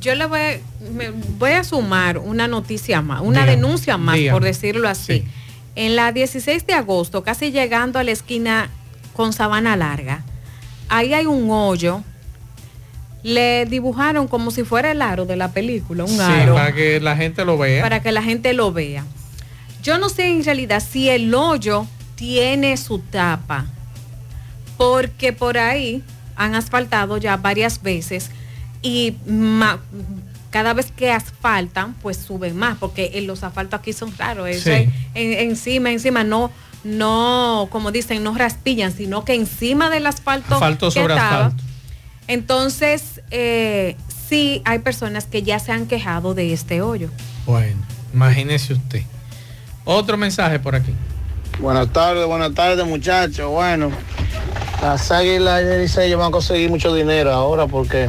Yo 0.00 0.14
le 0.14 0.26
voy, 0.26 0.40
a- 0.40 0.58
me 0.92 1.10
voy 1.10 1.52
a 1.52 1.64
sumar 1.64 2.18
una 2.18 2.48
noticia 2.48 3.00
más, 3.02 3.20
una 3.20 3.40
Dígame, 3.40 3.50
denuncia 3.56 3.96
más, 3.96 4.16
dígame. 4.16 4.32
por 4.34 4.44
decirlo 4.44 4.88
así. 4.88 5.24
En 5.74 5.96
la 5.96 6.12
16 6.12 6.66
de 6.66 6.74
agosto, 6.74 7.22
casi 7.22 7.50
llegando 7.50 7.98
a 7.98 8.02
la 8.04 8.10
esquina 8.10 8.68
con 9.14 9.32
Sabana 9.32 9.76
Larga, 9.76 10.22
ahí 10.88 11.14
hay 11.14 11.26
un 11.26 11.50
hoyo. 11.50 12.02
Le 13.22 13.66
dibujaron 13.66 14.26
como 14.26 14.50
si 14.50 14.64
fuera 14.64 14.90
el 14.90 15.00
aro 15.00 15.24
de 15.26 15.36
la 15.36 15.52
película, 15.52 16.04
un 16.04 16.10
Sí, 16.10 16.20
aro. 16.20 16.54
para 16.54 16.72
que 16.74 17.00
la 17.00 17.16
gente 17.16 17.44
lo 17.44 17.56
vea. 17.56 17.82
para 17.82 18.02
que 18.02 18.10
la 18.12 18.22
gente 18.22 18.52
lo 18.52 18.72
vea. 18.72 19.04
Yo 19.82 19.98
no 19.98 20.08
sé 20.08 20.28
en 20.30 20.44
realidad 20.44 20.82
si 20.86 21.08
el 21.08 21.32
hoyo 21.34 21.86
tiene 22.16 22.76
su 22.76 22.98
tapa, 22.98 23.66
porque 24.76 25.32
por 25.32 25.58
ahí 25.58 26.02
han 26.36 26.54
asfaltado 26.54 27.16
ya 27.18 27.36
varias 27.36 27.82
veces 27.82 28.30
y 28.82 29.14
ma- 29.26 29.78
cada 30.50 30.74
vez 30.74 30.92
que 30.92 31.10
asfaltan, 31.10 31.94
pues 32.02 32.18
suben 32.18 32.56
más, 32.56 32.76
porque 32.78 33.12
en 33.14 33.26
los 33.26 33.42
asfaltos 33.42 33.80
aquí 33.80 33.92
son 33.94 34.12
raros, 34.18 34.48
eso 34.48 34.64
Sí. 34.64 34.70
es 34.70 34.88
en- 35.14 35.48
encima, 35.50 35.90
encima, 35.90 36.24
no, 36.24 36.50
no, 36.84 37.68
como 37.70 37.90
dicen, 37.92 38.22
no 38.22 38.34
raspillan, 38.34 38.92
sino 38.92 39.24
que 39.24 39.34
encima 39.34 39.88
del 39.88 40.06
asfalto, 40.06 40.54
Asfalto 40.54 40.88
que 40.88 41.00
sobre 41.00 41.14
estaba, 41.14 41.46
asfalto. 41.46 41.62
entonces, 42.28 43.20
eh, 43.30 43.96
sí 44.28 44.62
hay 44.64 44.80
personas 44.80 45.26
que 45.26 45.42
ya 45.42 45.58
se 45.58 45.72
han 45.72 45.86
quejado 45.86 46.34
de 46.34 46.52
este 46.52 46.82
hoyo. 46.82 47.08
Bueno, 47.46 47.80
imagínese 48.12 48.74
usted. 48.74 49.02
Otro 49.84 50.16
mensaje 50.16 50.58
por 50.58 50.74
aquí. 50.74 50.92
Buenas 51.60 51.92
tardes, 51.92 52.26
buenas 52.26 52.54
tardes 52.54 52.86
muchachos. 52.86 53.50
Bueno, 53.50 53.90
las 54.80 55.10
águilas 55.10 55.64
de 55.64 55.78
Licey 55.82 56.14
van 56.14 56.28
a 56.28 56.30
conseguir 56.30 56.70
mucho 56.70 56.94
dinero 56.94 57.32
ahora 57.32 57.66
porque 57.66 58.08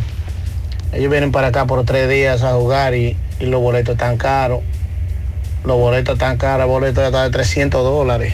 ellos 0.93 1.09
vienen 1.09 1.31
para 1.31 1.47
acá 1.47 1.65
por 1.65 1.83
tres 1.85 2.09
días 2.09 2.43
a 2.43 2.53
jugar 2.53 2.93
y, 2.95 3.17
y 3.39 3.45
los 3.45 3.61
boletos 3.61 3.93
están 3.93 4.17
caros. 4.17 4.61
Los 5.63 5.77
boletos 5.77 6.13
están 6.13 6.37
caros, 6.37 6.65
el 6.65 6.69
boleto 6.69 7.01
ya 7.01 7.07
está 7.07 7.23
de 7.23 7.29
300 7.29 7.83
dólares, 7.83 8.33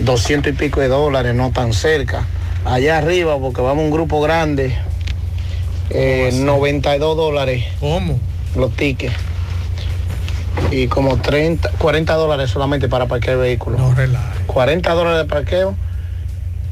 200 0.00 0.52
y 0.52 0.56
pico 0.56 0.80
de 0.80 0.88
dólares, 0.88 1.34
no 1.34 1.52
tan 1.52 1.72
cerca. 1.72 2.26
Allá 2.64 2.98
arriba, 2.98 3.38
porque 3.38 3.60
vamos 3.60 3.84
un 3.84 3.90
grupo 3.92 4.20
grande, 4.20 4.76
eh, 5.90 6.30
92 6.34 7.16
dólares. 7.16 7.64
¿Cómo? 7.78 8.18
Los 8.56 8.74
tickets. 8.74 9.14
Y 10.72 10.88
como 10.88 11.18
30, 11.18 11.70
40 11.78 12.14
dólares 12.14 12.50
solamente 12.50 12.88
para 12.88 13.06
parquear 13.06 13.36
el 13.36 13.42
vehículo. 13.42 13.78
No 13.78 13.94
relaje. 13.94 14.44
40 14.46 14.92
dólares 14.94 15.18
de 15.20 15.24
parqueo 15.26 15.74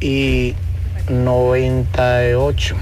y 0.01 0.55
98. 1.09 2.77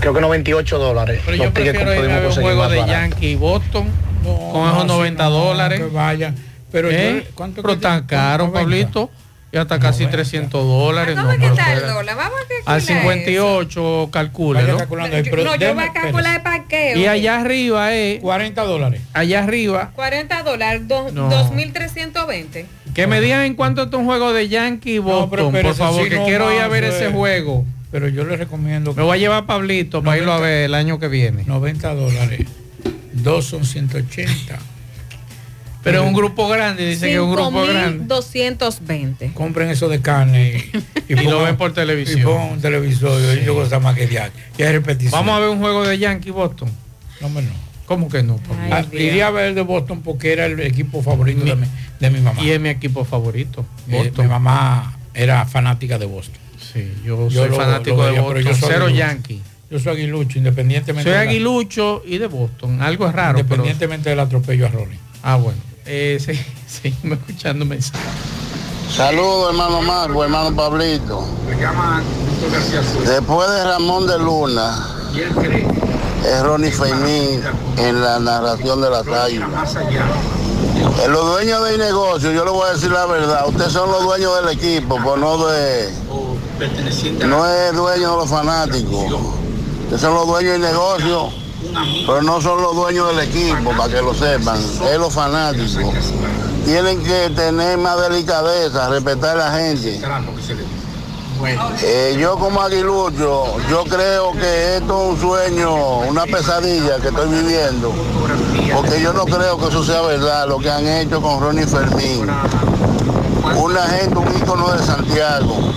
Creo 0.00 0.14
que 0.14 0.20
98 0.20 0.78
dólares. 0.78 1.20
Pero 1.24 1.36
Los 1.36 1.46
yo 1.46 1.52
prefiero 1.52 1.80
ir 1.80 1.98
a 1.98 2.00
pudimos 2.00 2.20
ver 2.20 2.26
un 2.28 2.34
juego 2.34 2.68
de 2.68 2.78
barato. 2.78 2.92
Yankee 2.92 3.26
y 3.30 3.34
Boston 3.36 3.88
con 4.24 4.62
no, 4.62 4.68
esos 4.70 4.82
sí, 4.82 4.88
90 4.88 5.24
no, 5.24 5.30
dólares. 5.30 5.80
que 5.80 5.86
vaya. 5.86 6.34
Pero 6.72 6.90
yo- 6.90 6.96
¿Eh? 6.98 7.26
¿cuánto 7.34 7.62
Pero 7.62 7.78
tan 7.78 8.04
caro, 8.06 8.44
90? 8.46 8.60
Pablito. 8.60 9.10
Y 9.52 9.56
hasta 9.56 9.80
casi 9.80 10.06
300 10.06 10.64
dólares. 10.64 11.16
¿Cómo 11.16 11.26
no, 11.26 11.32
es 11.32 11.38
que 11.40 11.46
está 11.46 11.72
el 11.72 11.78
espera. 11.78 11.94
dólar? 11.94 12.16
Vamos 12.16 12.34
a 12.38 12.46
calcular 12.46 12.62
Al 12.76 12.82
58, 12.82 14.08
calcula. 14.12 14.60
Vaya 14.60 14.72
¿no? 14.72 14.78
calculando 14.78 15.16
ahí, 15.16 15.22
Yo- 15.24 15.30
pero 15.32 15.42
no, 15.44 15.54
yo 15.56 15.66
deme- 15.68 15.74
voy 15.74 15.84
a 15.84 15.92
calcular 15.92 16.36
el 16.36 16.42
parqueo. 16.42 16.96
Y 16.98 17.06
allá 17.06 17.40
arriba 17.40 17.92
es 17.92 18.20
40 18.20 18.62
dólares. 18.62 19.00
Allá 19.12 19.42
arriba, 19.42 19.90
40 19.96 20.42
dólares, 20.44 20.86
do- 20.86 21.10
No. 21.10 21.28
2.320. 21.30 22.66
que 22.94 23.06
me 23.08 23.20
digan 23.20 23.40
en 23.42 23.54
cuánto 23.54 23.82
está 23.84 23.96
un 23.96 24.04
juego 24.04 24.32
de 24.32 24.48
Yankee 24.48 24.94
y 24.94 24.98
Boston, 24.98 25.30
pero 25.50 25.50
por 25.50 25.74
favor, 25.74 26.08
que 26.08 26.16
no 26.16 26.24
quiero 26.26 26.52
ir 26.54 26.60
a 26.60 26.68
ver 26.68 26.84
eh. 26.84 26.88
ese 26.90 27.10
juego. 27.10 27.64
Pero 27.90 28.08
yo 28.08 28.24
le 28.24 28.36
recomiendo 28.36 28.94
Me 28.94 29.02
voy 29.02 29.18
a 29.18 29.20
llevar 29.20 29.42
a 29.42 29.46
Pablito 29.46 30.02
para 30.02 30.18
irlo 30.18 30.32
a 30.32 30.38
ver 30.38 30.64
el 30.64 30.74
año 30.74 30.98
que 30.98 31.08
viene. 31.08 31.44
90 31.44 31.94
dólares. 31.94 32.46
Dos 33.12 33.46
son 33.46 33.64
180. 33.64 34.58
Pero 35.82 36.02
es 36.02 36.06
un 36.06 36.12
grupo 36.12 36.48
grande, 36.48 36.86
dice 36.86 37.06
que 37.06 37.14
es 37.14 37.20
un 37.20 37.32
grupo 37.32 37.66
grande. 37.66 38.04
5.220. 38.14 39.32
Compren 39.32 39.70
eso 39.70 39.88
de 39.88 40.00
carne 40.00 40.70
y, 41.08 41.12
Y 41.14 41.24
lo 41.24 41.42
ven 41.42 41.56
por 41.56 41.72
televisión. 41.72 42.20
Y 42.20 42.22
pongan 42.22 42.52
un 42.52 42.60
televisor 42.60 43.38
y 43.38 43.44
yo 43.44 43.54
cosa 43.54 43.80
más 43.80 43.96
que 43.96 44.06
diario. 44.06 44.32
Y 44.58 44.62
hay 44.62 44.72
repetición. 44.72 45.12
Vamos 45.12 45.36
a 45.36 45.40
ver 45.40 45.48
un 45.48 45.58
juego 45.58 45.86
de 45.86 45.98
Yankee 45.98 46.30
Boston. 46.30 46.70
No, 47.20 47.28
no. 47.28 47.70
¿Cómo 47.86 48.08
que 48.08 48.22
no? 48.22 48.38
Ah, 48.70 48.84
iría 48.92 49.26
a 49.26 49.30
ver 49.30 49.46
el 49.46 49.54
de 49.56 49.62
Boston 49.62 50.02
porque 50.02 50.32
era 50.32 50.46
el 50.46 50.60
equipo 50.60 51.02
favorito 51.02 51.44
de, 51.44 51.56
mi, 51.56 51.66
de 51.98 52.10
mi 52.10 52.20
mamá. 52.20 52.40
Y 52.40 52.50
es 52.50 52.60
mi 52.60 52.68
equipo 52.68 53.04
favorito. 53.04 53.64
Eh, 53.88 53.96
Boston. 53.96 54.26
mi 54.26 54.30
mamá 54.30 54.96
era 55.12 55.44
fanática 55.46 55.98
de 55.98 56.06
Boston. 56.06 56.39
Sí, 56.72 56.92
yo 57.04 57.30
soy 57.30 57.48
fanático 57.50 58.02
de 58.04 58.10
veía, 58.10 58.20
Boston, 58.22 58.42
pero 58.42 58.48
yo 58.50 58.56
soy 58.60 58.68
cero. 58.72 58.88
Yankee. 58.88 59.42
Yo 59.70 59.78
soy 59.78 59.92
aguilucho, 59.92 60.38
independientemente 60.38 61.10
Soy 61.10 61.18
de 61.18 61.24
la- 61.24 61.30
aguilucho 61.30 62.02
y 62.04 62.18
de 62.18 62.26
Boston. 62.26 62.80
Algo 62.82 63.06
es 63.06 63.12
raro. 63.14 63.34
pero- 63.34 63.42
independientemente 63.44 64.10
del 64.10 64.20
atropello 64.20 64.66
a 64.66 64.68
Rolling. 64.70 64.98
Ah, 65.22 65.36
bueno. 65.36 65.58
Eh, 65.86 66.18
sí, 66.24 66.32
seguimos 66.82 67.18
escuchando 67.18 67.64
mensajes. 67.64 68.00
Saludos, 68.94 69.50
hermano 69.50 69.82
Marco, 69.82 70.24
hermano 70.24 70.54
Pablito. 70.56 71.24
Después 73.06 73.50
de 73.50 73.64
Ramón 73.64 74.06
de 74.06 74.18
Luna, 74.18 74.86
es 76.26 76.42
Ronnie 76.42 76.70
Feimín 76.70 77.40
en 77.78 78.00
la 78.00 78.18
narración 78.18 78.80
de 78.80 78.90
las 78.90 79.06
águilas. 79.06 79.76
En 81.04 81.12
los 81.12 81.26
dueños 81.26 81.64
del 81.64 81.78
negocio, 81.78 82.32
yo 82.32 82.44
le 82.44 82.50
voy 82.50 82.68
a 82.68 82.72
decir 82.72 82.90
la 82.90 83.06
verdad, 83.06 83.46
ustedes 83.48 83.72
son 83.72 83.90
los 83.90 84.02
dueños 84.02 84.32
del 84.44 84.56
equipo, 84.58 84.98
pues 85.02 85.20
no 85.20 85.46
de. 85.46 85.88
No 87.26 87.46
es 87.46 87.74
dueño 87.74 88.10
de 88.10 88.16
los 88.16 88.28
fanáticos. 88.28 89.04
Ustedes 89.82 90.00
son 90.00 90.14
los 90.14 90.26
dueños 90.26 90.52
del 90.52 90.62
negocio, 90.62 91.30
pero 92.06 92.22
no 92.22 92.40
son 92.40 92.62
los 92.62 92.74
dueños 92.74 93.08
del 93.08 93.28
equipo, 93.28 93.70
para 93.76 93.92
que 93.92 94.02
lo 94.02 94.14
sepan. 94.14 94.58
Es 94.58 94.98
los 94.98 95.12
fanáticos. 95.12 95.78
Tienen 96.64 97.02
que 97.02 97.30
tener 97.30 97.78
más 97.78 98.00
delicadeza, 98.00 98.88
respetar 98.88 99.38
a 99.38 99.50
la 99.50 99.58
gente. 99.58 100.00
Eh, 101.82 102.18
yo 102.20 102.36
como 102.36 102.60
aguilucho, 102.60 103.56
yo 103.70 103.84
creo 103.84 104.32
que 104.32 104.76
esto 104.76 105.02
es 105.02 105.14
un 105.14 105.20
sueño, 105.20 106.00
una 106.00 106.26
pesadilla 106.26 106.98
que 106.98 107.08
estoy 107.08 107.30
viviendo, 107.30 107.94
porque 108.74 109.00
yo 109.00 109.14
no 109.14 109.24
creo 109.24 109.56
que 109.56 109.68
eso 109.68 109.82
sea 109.82 110.02
verdad, 110.02 110.46
lo 110.46 110.58
que 110.58 110.70
han 110.70 110.86
hecho 110.86 111.22
con 111.22 111.40
Ronnie 111.40 111.66
Fermín. 111.66 112.28
Una 113.56 113.82
gente, 113.86 114.18
un 114.18 114.36
ícono 114.36 114.70
de 114.70 114.84
Santiago. 114.84 115.69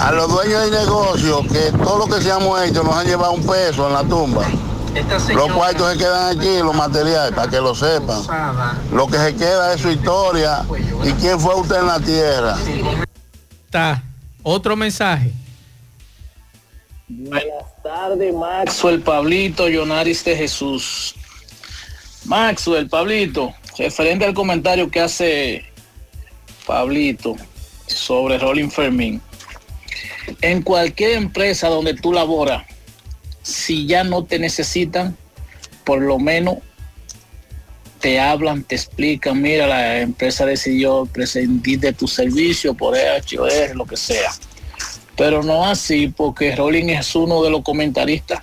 A 0.00 0.12
los 0.12 0.28
dueños 0.28 0.62
del 0.62 0.72
negocio, 0.72 1.42
que 1.42 1.72
todo 1.72 1.98
lo 1.98 2.06
que 2.06 2.22
se 2.22 2.30
hemos 2.30 2.62
hecho 2.62 2.82
nos 2.82 2.96
han 2.96 3.06
llevado 3.06 3.32
un 3.32 3.46
peso 3.46 3.86
en 3.88 3.94
la 3.94 4.04
tumba. 4.04 4.46
Los 5.34 5.52
cuartos 5.52 5.92
se 5.92 5.98
quedan 5.98 6.38
aquí, 6.38 6.58
los 6.58 6.74
materiales, 6.74 7.34
para 7.34 7.50
que 7.50 7.56
lo 7.56 7.74
sepan. 7.74 8.22
Lo 8.92 9.06
que 9.06 9.18
se 9.18 9.34
queda 9.34 9.74
es 9.74 9.80
su 9.80 9.90
historia 9.90 10.64
y 11.04 11.12
quién 11.12 11.38
fue 11.38 11.54
usted 11.54 11.80
en 11.80 11.86
la 11.86 12.00
tierra. 12.00 12.56
Está. 13.66 14.02
Otro 14.42 14.76
mensaje. 14.76 15.32
Buenas 17.08 17.82
tardes, 17.82 18.34
Maxwell, 18.34 19.00
Pablito, 19.02 19.68
Yonaris 19.68 20.24
de 20.24 20.36
Jesús. 20.36 21.14
Maxwell, 22.24 22.88
Pablito, 22.88 23.52
referente 23.78 24.24
al 24.24 24.34
comentario 24.34 24.90
que 24.90 25.00
hace 25.00 25.64
Pablito 26.66 27.36
sobre 27.86 28.38
Rolling 28.38 28.70
Fermín. 28.70 29.20
En 30.40 30.62
cualquier 30.62 31.12
empresa 31.12 31.68
donde 31.68 31.94
tú 31.94 32.12
laboras, 32.12 32.64
si 33.42 33.86
ya 33.86 34.04
no 34.04 34.24
te 34.24 34.38
necesitan, 34.38 35.16
por 35.84 36.00
lo 36.02 36.18
menos 36.18 36.58
te 38.00 38.20
hablan, 38.20 38.62
te 38.62 38.74
explican, 38.74 39.40
mira, 39.40 39.66
la 39.66 40.00
empresa 40.00 40.44
decidió 40.44 41.06
prescindir 41.06 41.80
de 41.80 41.92
tu 41.92 42.06
servicio 42.06 42.74
por 42.74 42.96
HOR, 42.96 43.74
lo 43.74 43.86
que 43.86 43.96
sea. 43.96 44.32
Pero 45.16 45.42
no 45.42 45.64
así, 45.64 46.08
porque 46.08 46.54
Rolling 46.54 46.90
es 46.90 47.14
uno 47.14 47.42
de 47.42 47.50
los 47.50 47.62
comentaristas 47.62 48.40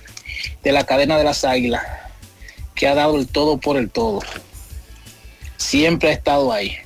de 0.62 0.72
la 0.72 0.84
cadena 0.84 1.16
de 1.16 1.24
las 1.24 1.44
águilas, 1.44 1.82
que 2.74 2.88
ha 2.88 2.94
dado 2.94 3.16
el 3.18 3.28
todo 3.28 3.58
por 3.58 3.76
el 3.76 3.90
todo. 3.90 4.20
Siempre 5.56 6.10
ha 6.10 6.12
estado 6.12 6.52
ahí, 6.52 6.76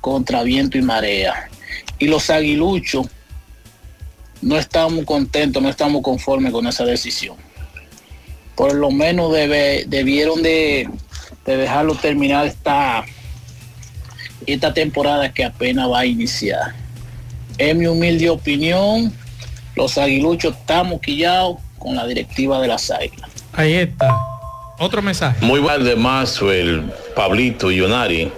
contra 0.00 0.42
viento 0.42 0.78
y 0.78 0.82
marea. 0.82 1.48
Y 1.98 2.06
los 2.06 2.30
aguiluchos 2.30 3.08
no 4.44 4.58
estamos 4.58 5.04
contentos, 5.04 5.62
no 5.62 5.68
estamos 5.68 6.02
conformes 6.02 6.52
con 6.52 6.66
esa 6.66 6.84
decisión. 6.84 7.36
Por 8.54 8.74
lo 8.74 8.90
menos 8.90 9.32
debe- 9.32 9.84
debieron 9.86 10.42
de, 10.42 10.88
de 11.46 11.56
dejarlo 11.56 11.94
terminar 11.94 12.46
esta, 12.46 13.04
esta 14.46 14.72
temporada 14.74 15.32
que 15.32 15.44
apenas 15.44 15.90
va 15.90 16.00
a 16.00 16.06
iniciar. 16.06 16.74
En 17.58 17.78
mi 17.78 17.86
humilde 17.86 18.28
opinión, 18.30 19.12
los 19.76 19.96
aguiluchos 19.98 20.54
estamos 20.56 21.00
quillados 21.00 21.56
con 21.78 21.96
la 21.96 22.06
directiva 22.06 22.60
de 22.60 22.68
las 22.68 22.90
águilas. 22.90 23.30
Ahí 23.52 23.74
está. 23.74 24.14
Otro 24.78 25.00
mensaje. 25.02 25.44
Muy 25.44 25.60
buenas 25.60 25.84
de 25.84 25.96
Maxwell, 25.96 26.92
Pablito, 27.16 27.70
Yonari. 27.70 28.30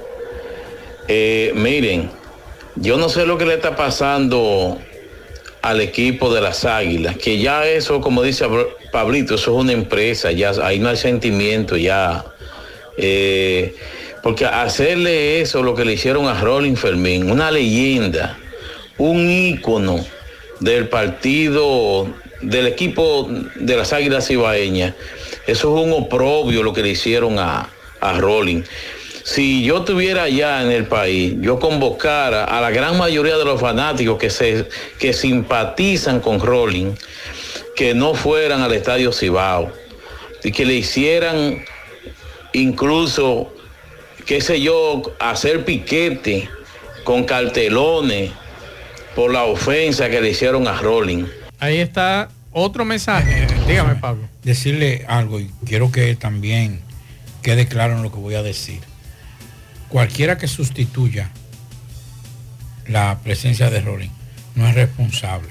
Eh, 1.08 1.52
miren, 1.54 2.10
yo 2.76 2.96
no 2.98 3.08
sé 3.08 3.24
lo 3.26 3.38
que 3.38 3.46
le 3.46 3.54
está 3.54 3.74
pasando 3.74 4.78
al 5.68 5.80
equipo 5.80 6.32
de 6.32 6.40
las 6.40 6.64
águilas, 6.64 7.16
que 7.16 7.38
ya 7.38 7.66
eso, 7.66 8.00
como 8.00 8.22
dice 8.22 8.46
Pablito, 8.92 9.34
eso 9.34 9.50
es 9.50 9.64
una 9.64 9.72
empresa, 9.72 10.30
ya 10.30 10.52
ahí 10.62 10.78
no 10.78 10.88
hay 10.88 10.96
sentimiento, 10.96 11.76
ya. 11.76 12.24
Eh, 12.96 13.74
porque 14.22 14.44
hacerle 14.44 15.40
eso, 15.40 15.64
lo 15.64 15.74
que 15.74 15.84
le 15.84 15.94
hicieron 15.94 16.28
a 16.28 16.40
Rolling 16.40 16.76
Fermín, 16.76 17.30
una 17.30 17.50
leyenda, 17.50 18.38
un 18.96 19.28
ícono 19.28 20.04
del 20.60 20.88
partido, 20.88 22.08
del 22.40 22.68
equipo 22.68 23.28
de 23.56 23.76
las 23.76 23.92
Águilas 23.92 24.30
Ibaeñas, 24.30 24.94
eso 25.48 25.76
es 25.76 25.84
un 25.84 25.92
oprobio 25.92 26.62
lo 26.62 26.72
que 26.72 26.82
le 26.82 26.90
hicieron 26.90 27.40
a, 27.40 27.68
a 28.00 28.18
Rolling. 28.18 28.62
Si 29.26 29.64
yo 29.64 29.78
estuviera 29.78 30.22
allá 30.22 30.62
en 30.62 30.70
el 30.70 30.86
país, 30.86 31.34
yo 31.40 31.58
convocara 31.58 32.44
a 32.44 32.60
la 32.60 32.70
gran 32.70 32.96
mayoría 32.96 33.36
de 33.36 33.44
los 33.44 33.60
fanáticos 33.60 34.18
que, 34.18 34.30
se, 34.30 34.68
que 35.00 35.12
simpatizan 35.12 36.20
con 36.20 36.38
Rolling, 36.38 36.92
que 37.74 37.92
no 37.92 38.14
fueran 38.14 38.62
al 38.62 38.72
Estadio 38.72 39.12
Cibao 39.12 39.72
y 40.44 40.52
que 40.52 40.64
le 40.64 40.74
hicieran 40.74 41.64
incluso, 42.52 43.52
qué 44.26 44.40
sé 44.40 44.60
yo, 44.60 45.02
hacer 45.18 45.64
piquete 45.64 46.48
con 47.02 47.24
cartelones 47.24 48.30
por 49.16 49.32
la 49.32 49.42
ofensa 49.42 50.08
que 50.08 50.20
le 50.20 50.30
hicieron 50.30 50.68
a 50.68 50.80
Rolling. 50.80 51.24
Ahí 51.58 51.78
está 51.78 52.28
otro 52.52 52.84
mensaje. 52.84 53.48
Dígame, 53.66 53.96
Pablo. 53.96 54.28
Decirle 54.44 55.04
algo 55.08 55.40
y 55.40 55.50
quiero 55.66 55.90
que 55.90 56.14
también 56.14 56.80
quede 57.42 57.66
claro 57.66 57.96
en 57.96 58.04
lo 58.04 58.12
que 58.12 58.18
voy 58.18 58.36
a 58.36 58.44
decir. 58.44 58.78
Cualquiera 59.88 60.36
que 60.38 60.48
sustituya 60.48 61.30
la 62.86 63.18
presencia 63.22 63.70
de 63.70 63.80
Rolling 63.80 64.10
no 64.54 64.66
es 64.68 64.74
responsable. 64.74 65.48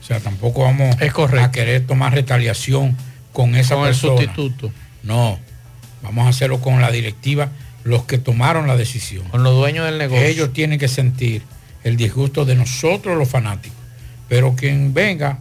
O 0.00 0.04
sea, 0.04 0.20
tampoco 0.20 0.62
vamos 0.62 0.96
a 1.40 1.50
querer 1.50 1.86
tomar 1.86 2.12
retaliación 2.12 2.96
con 3.32 3.54
esa 3.54 3.74
Con 3.76 3.84
el 3.84 3.90
persona. 3.90 4.16
sustituto. 4.16 4.72
No, 5.02 5.38
vamos 6.02 6.26
a 6.26 6.30
hacerlo 6.30 6.60
con 6.60 6.80
la 6.80 6.90
directiva, 6.90 7.50
los 7.84 8.04
que 8.04 8.18
tomaron 8.18 8.66
la 8.66 8.76
decisión. 8.76 9.28
Con 9.28 9.42
los 9.42 9.54
dueños 9.54 9.86
del 9.86 9.98
negocio. 9.98 10.24
Ellos 10.24 10.52
tienen 10.52 10.78
que 10.78 10.88
sentir 10.88 11.42
el 11.84 11.96
disgusto 11.96 12.44
de 12.44 12.54
nosotros 12.56 13.16
los 13.16 13.28
fanáticos. 13.28 13.78
Pero 14.28 14.54
quien 14.54 14.92
venga, 14.94 15.38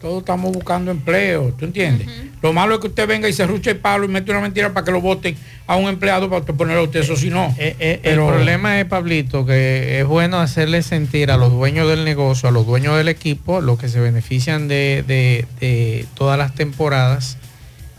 todos 0.00 0.20
estamos 0.20 0.52
buscando 0.52 0.90
empleo, 0.90 1.52
¿tú 1.58 1.66
entiendes? 1.66 2.08
Lo 2.40 2.54
malo 2.54 2.74
es 2.74 2.80
que 2.80 2.86
usted 2.86 3.06
venga 3.06 3.28
y 3.28 3.34
se 3.34 3.46
ruche 3.46 3.72
el 3.72 3.76
palo 3.76 4.06
y 4.06 4.08
mete 4.08 4.30
una 4.30 4.40
mentira 4.40 4.72
para 4.72 4.82
que 4.84 4.92
lo 4.92 5.00
voten 5.02 5.36
a 5.66 5.76
un 5.76 5.88
empleado 5.90 6.30
para 6.30 6.40
usted 6.40 6.54
ponerlo 6.54 6.80
a 6.82 6.84
usted, 6.84 7.00
eso 7.00 7.16
si 7.16 7.28
no. 7.28 7.54
Eh, 7.58 8.00
Pero- 8.02 8.28
el 8.28 8.34
problema 8.34 8.80
es, 8.80 8.86
Pablito, 8.86 9.44
que 9.44 10.00
es 10.00 10.06
bueno 10.06 10.40
hacerle 10.40 10.82
sentir 10.82 11.30
a 11.30 11.36
los 11.36 11.52
dueños 11.52 11.86
del 11.86 12.04
negocio, 12.06 12.48
a 12.48 12.52
los 12.52 12.66
dueños 12.66 12.96
del 12.96 13.08
equipo, 13.08 13.60
los 13.60 13.78
que 13.78 13.88
se 13.90 14.00
benefician 14.00 14.68
de, 14.68 15.04
de- 15.06 15.44
de 15.60 16.06
todas 16.14 16.38
las 16.38 16.54
temporadas, 16.54 17.36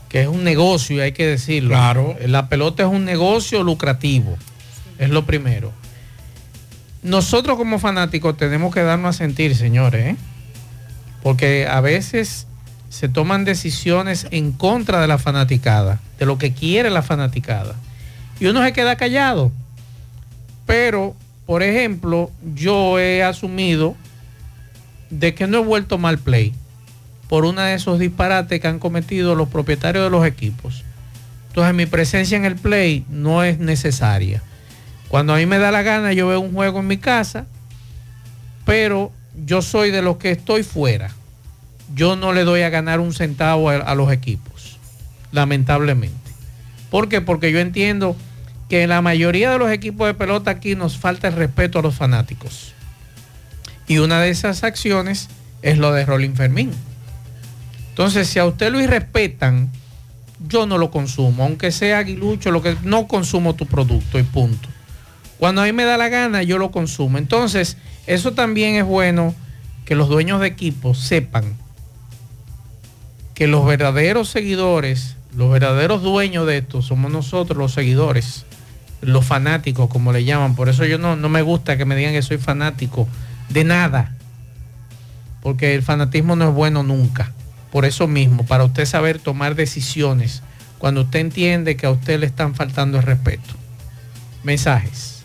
que 0.10 0.22
es 0.22 0.28
un 0.28 0.44
negocio, 0.44 0.98
y 0.98 0.99
hay 1.02 1.11
que 1.11 1.28
decirlo. 1.28 1.69
Claro. 1.69 2.18
La 2.26 2.49
pelota 2.49 2.82
es 2.84 2.90
un 2.90 3.06
negocio 3.06 3.61
lucrativo, 3.64 4.38
es 4.98 5.10
lo 5.11 5.26
primero. 5.26 5.72
nosotros 7.03 7.57
como 7.57 7.80
fanáticos 7.80 8.38
tenemos 8.38 8.73
que 8.73 8.82
darnos 8.82 9.15
a 9.15 9.18
sentir, 9.18 9.56
señores, 9.56 10.06
¿eh? 10.07 10.15
Porque 11.23 11.68
a 11.68 11.81
veces 11.81 12.48
se 12.89 13.07
toman 13.07 13.45
decisiones 13.45 14.27
en 14.31 14.52
contra 14.52 14.99
de 14.99 15.07
la 15.07 15.18
fanaticada, 15.18 15.99
de 16.19 16.26
lo 16.26 16.38
que 16.38 16.53
quiere 16.53 16.89
la 16.89 17.02
fanaticada. 17.02 17.76
Y 18.39 18.48
uno 18.48 18.64
se 18.64 18.73
queda 18.73 18.95
callado. 18.95 19.52
Pero, 20.65 21.15
por 21.45 21.64
ejemplo, 21.64 22.31
yo 22.56 22.99
he 22.99 23.23
asumido 23.23 23.95
de 25.10 25.34
que 25.34 25.48
no 25.48 25.60
he 25.60 25.64
vuelto 25.64 25.98
mal 25.98 26.18
play 26.18 26.53
por 27.27 27.45
una 27.45 27.68
de 27.68 27.76
esos 27.76 27.99
disparates 27.99 28.60
que 28.60 28.68
han 28.68 28.80
cometido 28.80 29.35
los 29.35 29.48
propietarios 29.48 30.03
de 30.03 30.10
los 30.10 30.26
equipos. 30.26 30.84
Entonces 31.48 31.73
mi 31.73 31.85
presencia 31.85 32.35
en 32.35 32.45
el 32.45 32.56
play 32.56 33.06
no 33.10 33.43
es 33.43 33.60
necesaria. 33.60 34.41
Cuando 35.07 35.34
a 35.34 35.38
mí 35.38 35.45
me 35.45 35.57
da 35.57 35.72
la 35.72 35.81
gana, 35.81 36.14
yo 36.14 36.27
veo 36.27 36.39
un 36.39 36.53
juego 36.53 36.80
en 36.80 36.88
mi 36.88 36.98
casa, 36.98 37.45
pero 38.65 39.11
yo 39.45 39.62
soy 39.62 39.91
de 39.91 40.02
los 40.02 40.18
que 40.18 40.32
estoy 40.32 40.64
fuera. 40.64 41.12
Yo 41.94 42.16
no 42.16 42.34
le 42.34 42.44
doy 42.44 42.62
a 42.62 42.70
ganar 42.70 42.99
un 42.99 43.14
centavo 43.14 43.70
a, 43.70 43.95
los 43.95 44.12
equipos, 44.12 44.78
lamentablemente. 45.32 46.32
¿Por 46.90 47.10
qué? 47.10 47.22
Porque 47.22 47.52
yo 47.52 47.60
entiendo 47.60 48.16
que 48.70 48.84
en 48.84 48.90
la 48.90 49.02
mayoría 49.02 49.52
de 49.52 49.60
los 49.60 49.72
equipos 49.72 50.08
de 50.08 50.14
pelota 50.14 50.52
aquí 50.52 50.76
nos 50.76 50.98
falta 50.98 51.28
el 51.28 51.36
respeto 51.36 51.80
a 51.80 51.82
los 51.82 51.95
fanáticos. 51.95 52.74
Y 53.88 53.98
una 53.98 54.22
de 54.22 54.30
esas 54.30 54.64
acciones 54.64 55.28
es 55.62 55.78
lo 55.78 55.91
de 55.91 56.06
Rolling 56.06 56.34
Fermín. 56.34 56.72
Entonces, 57.90 58.30
si 58.30 58.40
a 58.40 58.45
usted 58.45 58.72
lo 58.72 58.80
irrespetan, 58.80 59.70
yo 60.48 60.66
no 60.66 60.78
lo 60.78 60.91
consumo, 60.91 61.44
aunque 61.44 61.72
sea 61.72 61.99
aguilucho, 61.99 62.52
lo 62.52 62.62
que 62.62 62.78
no 62.84 63.08
consumo 63.08 63.56
tu 63.56 63.66
producto 63.66 64.18
y 64.18 64.24
punto. 64.24 64.70
Cuando 65.38 65.62
a 65.62 65.66
mí 65.66 65.74
me 65.74 65.84
da 65.84 65.98
la 65.98 66.08
gana, 66.08 66.44
yo 66.44 66.58
lo 66.58 66.72
consumo. 66.72 67.18
Entonces, 67.18 67.78
eso 68.07 68.34
también 68.34 68.76
es 68.76 68.86
bueno 68.86 69.36
que 69.86 69.95
los 69.95 70.10
dueños 70.10 70.40
de 70.41 70.48
equipos 70.48 70.99
sepan 70.99 71.56
que 73.34 73.48
los 73.48 73.65
verdaderos 73.65 74.30
seguidores, 74.30 75.15
los 75.36 75.52
verdaderos 75.52 76.03
dueños 76.03 76.45
de 76.45 76.57
esto, 76.57 76.82
somos 76.82 77.11
nosotros 77.11 77.57
los 77.57 77.73
seguidores, 77.73 78.45
los 79.02 79.26
fanáticos, 79.26 79.90
como 79.90 80.14
le 80.14 80.23
llaman. 80.23 80.56
Por 80.56 80.69
eso 80.69 80.86
yo 80.86 80.98
no, 80.98 81.15
no 81.15 81.30
me 81.30 81.41
gusta 81.41 81.78
que 81.78 81.86
me 81.86 81.95
digan 81.95 82.14
que 82.14 82.22
soy 82.22 82.38
fanático 82.38 83.07
de 83.49 83.64
nada, 83.64 84.15
porque 85.41 85.73
el 85.73 85.82
fanatismo 85.82 86.36
no 86.36 86.49
es 86.49 86.53
bueno 86.53 86.84
nunca. 86.84 87.32
Por 87.72 87.86
eso 87.86 88.07
mismo, 88.07 88.45
para 88.45 88.64
usted 88.65 88.86
saber 88.86 89.18
tomar 89.18 89.56
decisiones 89.56 90.44
cuando 90.78 91.02
usted 91.02 91.19
entiende 91.19 91.78
que 91.78 91.86
a 91.86 91.91
usted 91.91 92.19
le 92.19 92.26
están 92.26 92.53
faltando 92.53 92.98
el 92.98 93.03
respeto. 93.03 93.53
Mensajes. 94.44 95.23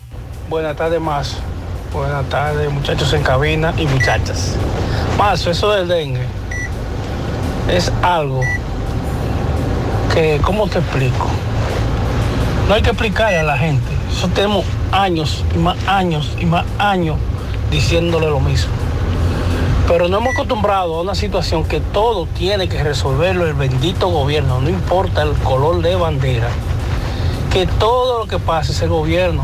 Buenas 0.49 0.75
tardes, 0.75 1.01
más. 1.01 1.37
Buenas 1.97 2.29
tardes, 2.29 2.71
muchachos 2.71 3.11
en 3.13 3.23
cabina 3.23 3.73
y 3.75 3.87
muchachas. 3.87 4.55
Más, 5.17 5.43
eso 5.47 5.71
del 5.71 5.87
dengue 5.87 6.21
es 7.71 7.91
algo 8.03 8.41
que, 10.13 10.39
¿cómo 10.43 10.67
te 10.67 10.77
explico? 10.77 11.25
No 12.67 12.75
hay 12.75 12.83
que 12.83 12.91
explicarle 12.91 13.39
a 13.39 13.43
la 13.43 13.57
gente. 13.57 13.87
Eso 14.15 14.27
tenemos 14.27 14.63
años 14.91 15.43
y 15.55 15.57
más 15.57 15.75
años 15.87 16.37
y 16.39 16.45
más 16.45 16.65
años 16.77 17.17
diciéndole 17.71 18.27
lo 18.27 18.41
mismo. 18.41 18.71
Pero 19.87 20.07
no 20.07 20.19
hemos 20.19 20.35
acostumbrado 20.35 20.97
a 20.97 21.01
una 21.01 21.15
situación 21.15 21.63
que 21.63 21.79
todo 21.79 22.27
tiene 22.27 22.69
que 22.69 22.83
resolverlo 22.83 23.47
el 23.47 23.55
bendito 23.55 24.09
gobierno, 24.09 24.61
no 24.61 24.69
importa 24.69 25.23
el 25.23 25.33
color 25.33 25.81
de 25.81 25.95
bandera. 25.95 26.49
Que 27.51 27.65
todo 27.65 28.19
lo 28.19 28.27
que 28.27 28.37
pase 28.37 28.71
es 28.71 28.83
el 28.83 28.89
gobierno. 28.89 29.43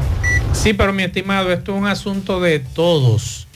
Sí, 0.53 0.73
pero 0.73 0.93
mi 0.93 1.03
estimado, 1.03 1.51
esto 1.51 1.75
es 1.75 1.81
un 1.81 1.87
asunto 1.87 2.39
de 2.39 2.59
todos. 2.59 3.47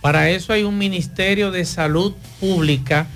Para 0.00 0.30
eso 0.30 0.52
hay 0.52 0.64
un 0.64 0.78
Ministerio 0.78 1.50
de 1.50 1.64
Salud 1.64 2.14
Pública 2.40 3.06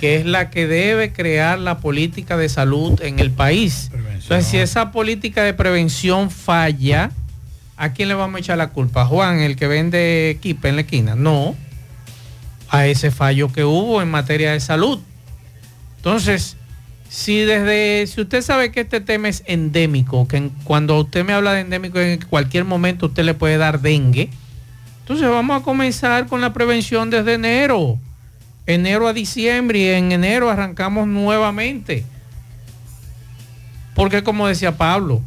que 0.00 0.16
es 0.16 0.24
la 0.24 0.48
que 0.48 0.66
debe 0.66 1.12
crear 1.12 1.58
la 1.58 1.78
política 1.78 2.38
de 2.38 2.48
salud 2.48 3.00
en 3.02 3.20
el 3.20 3.30
país. 3.30 3.90
Entonces, 3.92 4.46
si 4.46 4.56
esa 4.56 4.92
política 4.92 5.42
de 5.42 5.52
prevención 5.52 6.30
falla, 6.30 7.10
¿a 7.76 7.92
quién 7.92 8.08
le 8.08 8.14
vamos 8.14 8.36
a 8.36 8.40
echar 8.40 8.58
la 8.58 8.70
culpa? 8.70 9.04
¿Juan, 9.04 9.40
el 9.40 9.56
que 9.56 9.66
vende 9.66 10.30
equipo 10.30 10.68
en 10.68 10.76
la 10.76 10.82
esquina? 10.82 11.14
No, 11.16 11.54
a 12.70 12.86
ese 12.86 13.10
fallo 13.10 13.52
que 13.52 13.64
hubo 13.64 14.00
en 14.00 14.10
materia 14.10 14.52
de 14.52 14.60
salud. 14.60 15.00
Entonces, 15.96 16.56
si 17.10 17.40
desde, 17.40 18.06
si 18.06 18.20
usted 18.20 18.40
sabe 18.40 18.70
que 18.70 18.82
este 18.82 19.00
tema 19.00 19.28
es 19.28 19.42
endémico, 19.46 20.28
que 20.28 20.48
cuando 20.62 20.96
usted 21.00 21.24
me 21.24 21.32
habla 21.32 21.52
de 21.52 21.62
endémico 21.62 21.98
en 21.98 22.20
cualquier 22.20 22.64
momento 22.64 23.06
usted 23.06 23.24
le 23.24 23.34
puede 23.34 23.58
dar 23.58 23.80
dengue, 23.80 24.30
entonces 25.00 25.28
vamos 25.28 25.60
a 25.60 25.64
comenzar 25.64 26.28
con 26.28 26.40
la 26.40 26.52
prevención 26.52 27.10
desde 27.10 27.34
enero, 27.34 27.98
enero 28.64 29.08
a 29.08 29.12
diciembre 29.12 29.80
y 29.80 29.88
en 29.88 30.12
enero 30.12 30.50
arrancamos 30.50 31.08
nuevamente. 31.08 32.04
Porque 33.96 34.22
como 34.22 34.46
decía 34.46 34.76
Pablo, 34.76 35.20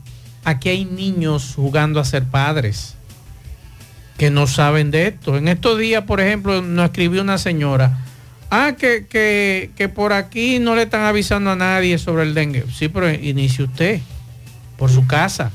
aquí 0.46 0.70
hay 0.70 0.86
niños 0.86 1.52
jugando 1.54 2.00
a 2.00 2.06
ser 2.06 2.24
padres 2.24 2.96
que 4.18 4.30
no 4.30 4.48
saben 4.48 4.90
de 4.90 5.08
esto. 5.08 5.36
En 5.36 5.50
estos 5.50 5.78
días, 5.78 6.06
por 6.06 6.22
ejemplo, 6.22 6.62
nos 6.62 6.86
escribió 6.86 7.22
una 7.22 7.38
señora, 7.38 7.98
ah, 8.54 8.76
que, 8.78 9.08
que, 9.08 9.72
que 9.76 9.90
por 9.90 10.14
aquí 10.14 10.60
no 10.60 10.76
le 10.76 10.84
están 10.84 11.02
avisando 11.02 11.52
a 11.52 11.56
nadie 11.56 11.98
sobre 11.98 12.24
el 12.24 12.36
dengue. 12.36 12.66
Sí, 12.72 12.88
pero 12.88 13.12
inicie 13.12 13.66
usted, 13.66 14.00
por 14.78 14.92
su 14.92 15.08
casa, 15.08 15.52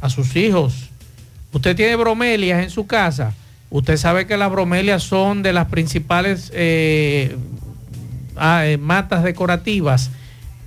a 0.00 0.08
sus 0.08 0.34
hijos. 0.34 0.88
Usted 1.52 1.76
tiene 1.76 1.96
bromelias 1.96 2.62
en 2.62 2.70
su 2.70 2.86
casa. 2.86 3.34
Usted 3.68 3.98
sabe 3.98 4.26
que 4.26 4.38
las 4.38 4.50
bromelias 4.50 5.02
son 5.02 5.42
de 5.42 5.52
las 5.52 5.66
principales 5.66 6.50
eh, 6.54 7.36
ah, 8.36 8.66
eh, 8.66 8.78
matas 8.78 9.22
decorativas 9.22 10.10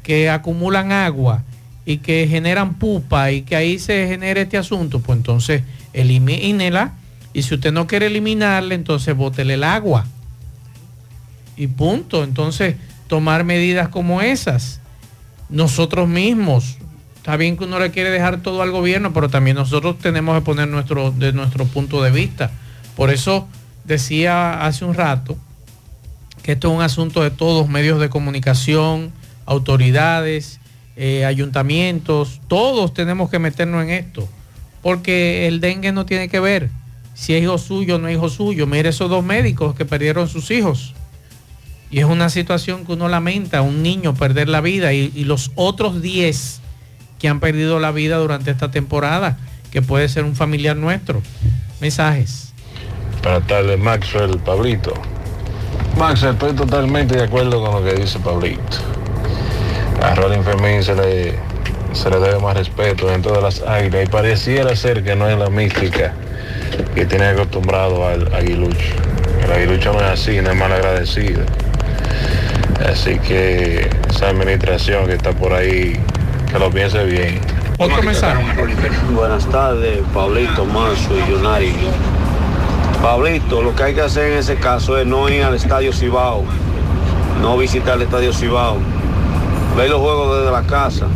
que 0.04 0.30
acumulan 0.30 0.92
agua 0.92 1.44
y 1.86 1.98
que 1.98 2.28
generan 2.30 2.76
pupa 2.76 3.32
y 3.32 3.42
que 3.42 3.56
ahí 3.56 3.80
se 3.80 4.08
genera 4.08 4.42
este 4.42 4.58
asunto, 4.58 5.00
pues 5.00 5.18
entonces 5.18 5.64
elimínela 5.94 6.94
y 7.34 7.44
si 7.44 7.56
usted 7.56 7.72
no 7.72 7.88
quiere 7.88 8.08
eliminarla, 8.08 8.76
entonces 8.76 9.16
bótele 9.16 9.56
el 9.56 9.64
agua. 9.64 10.06
Y 11.58 11.68
punto. 11.68 12.24
Entonces, 12.24 12.76
tomar 13.08 13.44
medidas 13.44 13.90
como 13.90 14.22
esas. 14.22 14.80
Nosotros 15.50 16.08
mismos, 16.08 16.78
está 17.18 17.38
bien 17.38 17.58
que 17.58 17.64
uno 17.64 17.80
le 17.80 17.92
quiere 17.92 18.10
dejar 18.10 18.42
todo 18.42 18.62
al 18.62 18.72
gobierno, 18.72 19.14
pero 19.14 19.30
también 19.30 19.56
nosotros 19.58 19.98
tenemos 20.00 20.38
que 20.38 20.46
poner 20.46 20.68
nuestro, 20.68 21.12
de 21.12 21.34
nuestro 21.34 21.66
punto 21.66 22.02
de 22.04 22.12
vista. 22.12 22.52
Por 22.96 23.10
eso 23.10 23.48
decía 23.86 24.66
hace 24.66 24.86
un 24.86 24.94
rato 24.94 25.38
que 26.44 26.54
esto 26.54 26.70
es 26.70 26.76
un 26.76 26.82
asunto 26.82 27.24
de 27.24 27.32
todos, 27.32 27.68
medios 27.68 28.00
de 28.00 28.10
comunicación, 28.10 29.12
autoridades, 29.46 30.60
eh, 30.96 31.26
ayuntamientos, 31.26 32.40
todos 32.48 32.94
tenemos 32.94 33.30
que 33.30 33.38
meternos 33.38 33.84
en 33.84 33.90
esto, 33.90 34.28
porque 34.82 35.48
el 35.48 35.60
dengue 35.60 35.92
no 35.92 36.06
tiene 36.06 36.30
que 36.30 36.40
ver 36.40 36.70
si 37.14 37.34
es 37.34 37.44
hijo 37.44 37.58
suyo 37.58 37.96
o 37.96 38.00
no 38.00 38.08
es 38.08 38.16
hijo 38.16 38.30
suyo. 38.30 38.66
Mire 38.68 38.90
esos 38.90 39.10
dos 39.10 39.24
médicos 39.24 39.76
que 39.76 39.86
perdieron 39.86 40.30
sus 40.30 40.52
hijos. 40.52 40.94
Y 41.90 42.00
es 42.00 42.06
una 42.06 42.30
situación 42.30 42.86
que 42.86 42.94
uno 42.94 43.08
lamenta, 43.08 43.62
un 43.62 43.82
niño 43.82 44.14
perder 44.14 44.50
la 44.50 44.62
vida 44.62 44.94
y, 44.94 45.24
los 45.24 45.52
otros 45.56 46.02
10 46.02 46.62
que 47.20 47.30
han 47.30 47.40
perdido 47.40 47.80
la 47.80 47.92
vida 47.92 48.18
durante 48.18 48.52
esta 48.52 48.70
temporada, 48.70 49.38
que 49.72 49.82
puede 49.82 50.10
ser 50.10 50.24
un 50.24 50.36
familiar 50.36 50.76
nuestro. 50.76 51.22
Mensajes. 51.80 52.54
Buenas 53.24 53.48
tardes, 53.48 53.80
Maxwell, 53.80 54.38
Pablito. 54.40 54.94
Maxwell, 55.98 56.34
estoy 56.34 56.54
totalmente 56.54 57.16
de 57.16 57.24
acuerdo 57.24 57.64
con 57.64 57.84
lo 57.84 57.90
que 57.90 58.00
dice 58.00 58.20
Pablito. 58.20 58.78
A 60.04 60.14
Rolling 60.14 60.44
Fermín 60.44 60.84
se 60.84 60.94
le, 60.94 61.36
se 61.94 62.10
le 62.10 62.20
debe 62.20 62.40
más 62.40 62.56
respeto 62.56 63.12
en 63.12 63.22
todas 63.22 63.42
las 63.42 63.68
águilas 63.68 64.06
y 64.06 64.08
pareciera 64.08 64.76
ser 64.76 65.04
que 65.04 65.16
no 65.16 65.28
es 65.28 65.40
la 65.40 65.50
mística 65.50 66.14
que 66.94 67.06
tiene 67.06 67.28
acostumbrado 67.28 68.06
al 68.08 68.34
aguilucho. 68.34 68.94
El 69.44 69.52
aguilucho 69.52 69.94
no 69.94 70.00
es 70.00 70.06
así, 70.06 70.40
no 70.42 70.52
es 70.52 70.58
mal 70.58 70.72
agradecido. 70.72 71.42
Así 72.86 73.18
que 73.20 73.90
esa 74.10 74.30
administración 74.30 75.08
que 75.08 75.14
está 75.14 75.32
por 75.32 75.54
ahí, 75.54 76.00
que 76.52 76.60
lo 76.60 76.70
piense 76.70 77.04
bien. 77.06 77.40
Otro 77.80 78.02
mensaje. 78.04 78.44
Buenas 79.14 79.46
tardes, 79.48 80.00
Pablito, 80.14 80.66
Manso 80.66 81.10
y 81.16 81.32
Yonari. 81.32 81.74
Pablito, 83.02 83.62
lo 83.62 83.76
que 83.76 83.84
hay 83.84 83.94
que 83.94 84.02
hacer 84.02 84.32
en 84.32 84.40
ese 84.40 84.56
caso 84.56 84.98
es 84.98 85.06
no 85.06 85.30
ir 85.30 85.44
al 85.44 85.56
Estadio 85.56 85.94
Cibao, 85.94 86.44
no 87.42 87.58
visitar 87.58 87.96
el 87.96 88.04
Estadio 88.04 88.34
Cibao, 88.34 88.78
ver 89.76 89.90
los 89.90 90.00
juegos 90.00 90.40
desde 90.40 90.52
la 90.52 90.64
casa. 90.64 91.08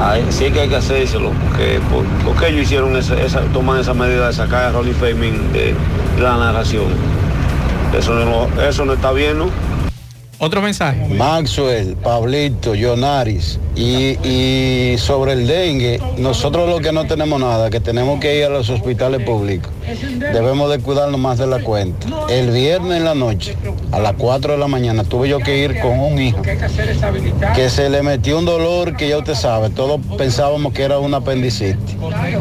Ahí 0.00 0.24
sí 0.30 0.50
que 0.50 0.60
hay 0.60 0.68
que 0.68 0.76
hacérselo, 0.76 1.30
porque 1.48 1.80
por, 1.90 2.04
¿por 2.24 2.40
qué 2.40 2.50
ellos 2.50 2.62
hicieron 2.62 2.96
esa, 2.96 3.20
esa, 3.20 3.40
toman 3.52 3.80
esa 3.80 3.94
medida 3.94 4.26
de 4.26 4.32
sacar 4.32 4.64
a 4.64 4.70
Rolly 4.72 4.92
Feynman 4.92 5.52
de 5.52 5.74
la 6.20 6.36
narración? 6.36 6.86
Eso 7.96 8.12
no, 8.14 8.62
eso 8.62 8.84
no 8.84 8.94
está 8.94 9.12
bien, 9.12 9.38
¿no? 9.38 9.50
Otro 10.38 10.60
mensaje. 10.60 11.06
Maxwell, 11.08 11.96
Pablito, 11.96 12.74
Yonaris. 12.74 13.58
Y, 13.76 14.18
y 14.28 14.98
sobre 14.98 15.32
el 15.32 15.46
dengue, 15.46 16.00
nosotros 16.18 16.68
lo 16.68 16.80
que 16.80 16.92
no 16.92 17.06
tenemos 17.06 17.40
nada, 17.40 17.70
que 17.70 17.80
tenemos 17.80 18.20
que 18.20 18.38
ir 18.38 18.44
a 18.44 18.48
los 18.48 18.68
hospitales 18.68 19.22
públicos, 19.22 19.70
debemos 20.18 20.70
de 20.70 20.78
cuidarnos 20.78 21.20
más 21.20 21.38
de 21.38 21.46
la 21.46 21.60
cuenta. 21.60 22.06
El 22.28 22.50
viernes 22.50 22.98
en 22.98 23.04
la 23.04 23.14
noche, 23.14 23.56
a 23.92 23.98
las 23.98 24.14
4 24.14 24.52
de 24.52 24.58
la 24.58 24.68
mañana, 24.68 25.04
tuve 25.04 25.28
yo 25.28 25.38
que 25.38 25.58
ir 25.58 25.80
con 25.80 25.98
un 25.98 26.20
hijo 26.20 26.42
que 27.54 27.70
se 27.70 27.88
le 27.90 28.02
metió 28.02 28.38
un 28.38 28.44
dolor 28.44 28.96
que 28.96 29.08
ya 29.08 29.18
usted 29.18 29.34
sabe, 29.34 29.70
todos 29.70 30.00
pensábamos 30.16 30.72
que 30.72 30.82
era 30.82 30.98
una 30.98 31.18
apendicitis. 31.18 31.96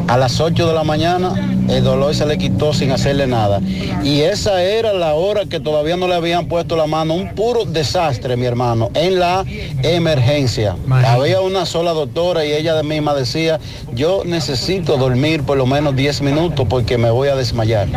A 0.08 0.18
las 0.18 0.40
8 0.40 0.68
de 0.68 0.74
la 0.74 0.84
mañana 0.84 1.34
el 1.70 1.84
dolor 1.84 2.14
se 2.16 2.26
le 2.26 2.38
quitó 2.38 2.74
sin 2.74 2.92
hacerle 2.92 3.28
nada. 3.28 3.62
Y 4.04 4.22
esa 4.22 4.62
era 4.62 4.94
la 4.94 5.14
hora 5.14 5.46
que 5.46 5.60
todavía 5.60 5.98
no 5.98 6.08
le 6.08 6.16
habían 6.16 6.48
puesto 6.48 6.76
la 6.76 6.88
mano, 6.88 7.14
un 7.14 7.34
puro 7.36 7.66
desastre, 7.66 8.36
mi 8.36 8.46
hermano, 8.46 8.90
en 8.94 9.20
la 9.20 9.46
emergencia. 9.84 10.76
Había 11.06 11.42
una 11.42 11.66
sola 11.66 11.92
doctora 11.92 12.46
y 12.46 12.54
ella 12.54 12.82
misma 12.84 13.14
decía, 13.14 13.60
yo 13.94 14.24
necesito 14.26 14.98
dormir 14.98 15.44
por 15.44 15.58
lo 15.58 15.66
menos 15.66 15.96
10 15.96 16.22
minutos 16.22 16.66
porque 16.70 16.98
me 16.98 17.10
voy 17.10 17.30
a 17.30 17.33
desmayar. 17.36 17.88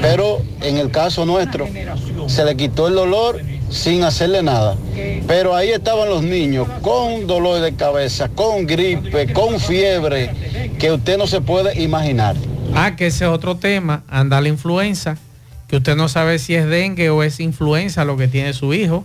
Pero 0.00 0.42
en 0.60 0.78
el 0.78 0.90
caso 0.90 1.24
nuestro, 1.26 1.68
se 2.26 2.44
le 2.44 2.56
quitó 2.56 2.88
el 2.88 2.94
dolor 2.94 3.40
sin 3.70 4.04
hacerle 4.04 4.42
nada. 4.42 4.76
Pero 5.26 5.54
ahí 5.54 5.70
estaban 5.70 6.08
los 6.08 6.22
niños 6.22 6.68
con 6.82 7.26
dolor 7.26 7.60
de 7.60 7.74
cabeza, 7.74 8.28
con 8.28 8.66
gripe, 8.66 9.32
con 9.32 9.58
fiebre, 9.60 10.30
que 10.78 10.92
usted 10.92 11.18
no 11.18 11.26
se 11.26 11.40
puede 11.40 11.80
imaginar. 11.82 12.36
Ah, 12.74 12.96
que 12.96 13.06
ese 13.06 13.24
es 13.24 13.30
otro 13.30 13.56
tema, 13.56 14.02
anda 14.08 14.40
la 14.40 14.48
influenza, 14.48 15.16
que 15.68 15.76
usted 15.76 15.96
no 15.96 16.08
sabe 16.08 16.38
si 16.38 16.54
es 16.54 16.66
dengue 16.66 17.10
o 17.10 17.22
es 17.22 17.40
influenza 17.40 18.04
lo 18.04 18.16
que 18.16 18.28
tiene 18.28 18.52
su 18.52 18.74
hijo, 18.74 19.04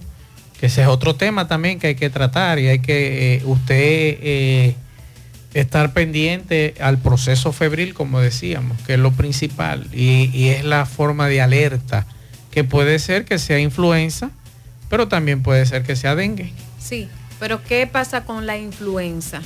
que 0.60 0.68
ese 0.68 0.82
es 0.82 0.88
otro 0.88 1.16
tema 1.16 1.48
también 1.48 1.80
que 1.80 1.88
hay 1.88 1.96
que 1.96 2.10
tratar 2.10 2.60
y 2.60 2.68
hay 2.68 2.80
que 2.80 3.36
eh, 3.36 3.42
usted 3.46 3.76
eh, 3.78 4.76
estar 5.54 5.94
pendiente 5.94 6.76
al 6.80 6.98
proceso 7.00 7.52
febril, 7.52 7.94
como 7.94 8.20
decíamos, 8.20 8.80
que 8.84 8.94
es 8.94 9.00
lo 9.00 9.12
principal 9.12 9.88
y, 9.94 10.30
y 10.34 10.50
es 10.50 10.64
la 10.64 10.86
forma 10.86 11.28
de 11.28 11.42
alerta, 11.42 12.06
que 12.52 12.64
puede 12.64 13.00
ser 13.00 13.26
que 13.26 13.40
sea 13.40 13.60
influenza, 13.60 14.32
pero 14.90 15.08
también 15.08 15.42
puede 15.42 15.66
ser 15.66 15.84
que 15.84 15.96
sea 15.96 16.16
dengue. 16.16 16.54
Sí, 16.80 17.08
pero 17.40 17.64
¿qué 17.64 17.88
pasa 17.88 18.26
con 18.26 18.46
la 18.46 18.58
influenza? 18.58 19.42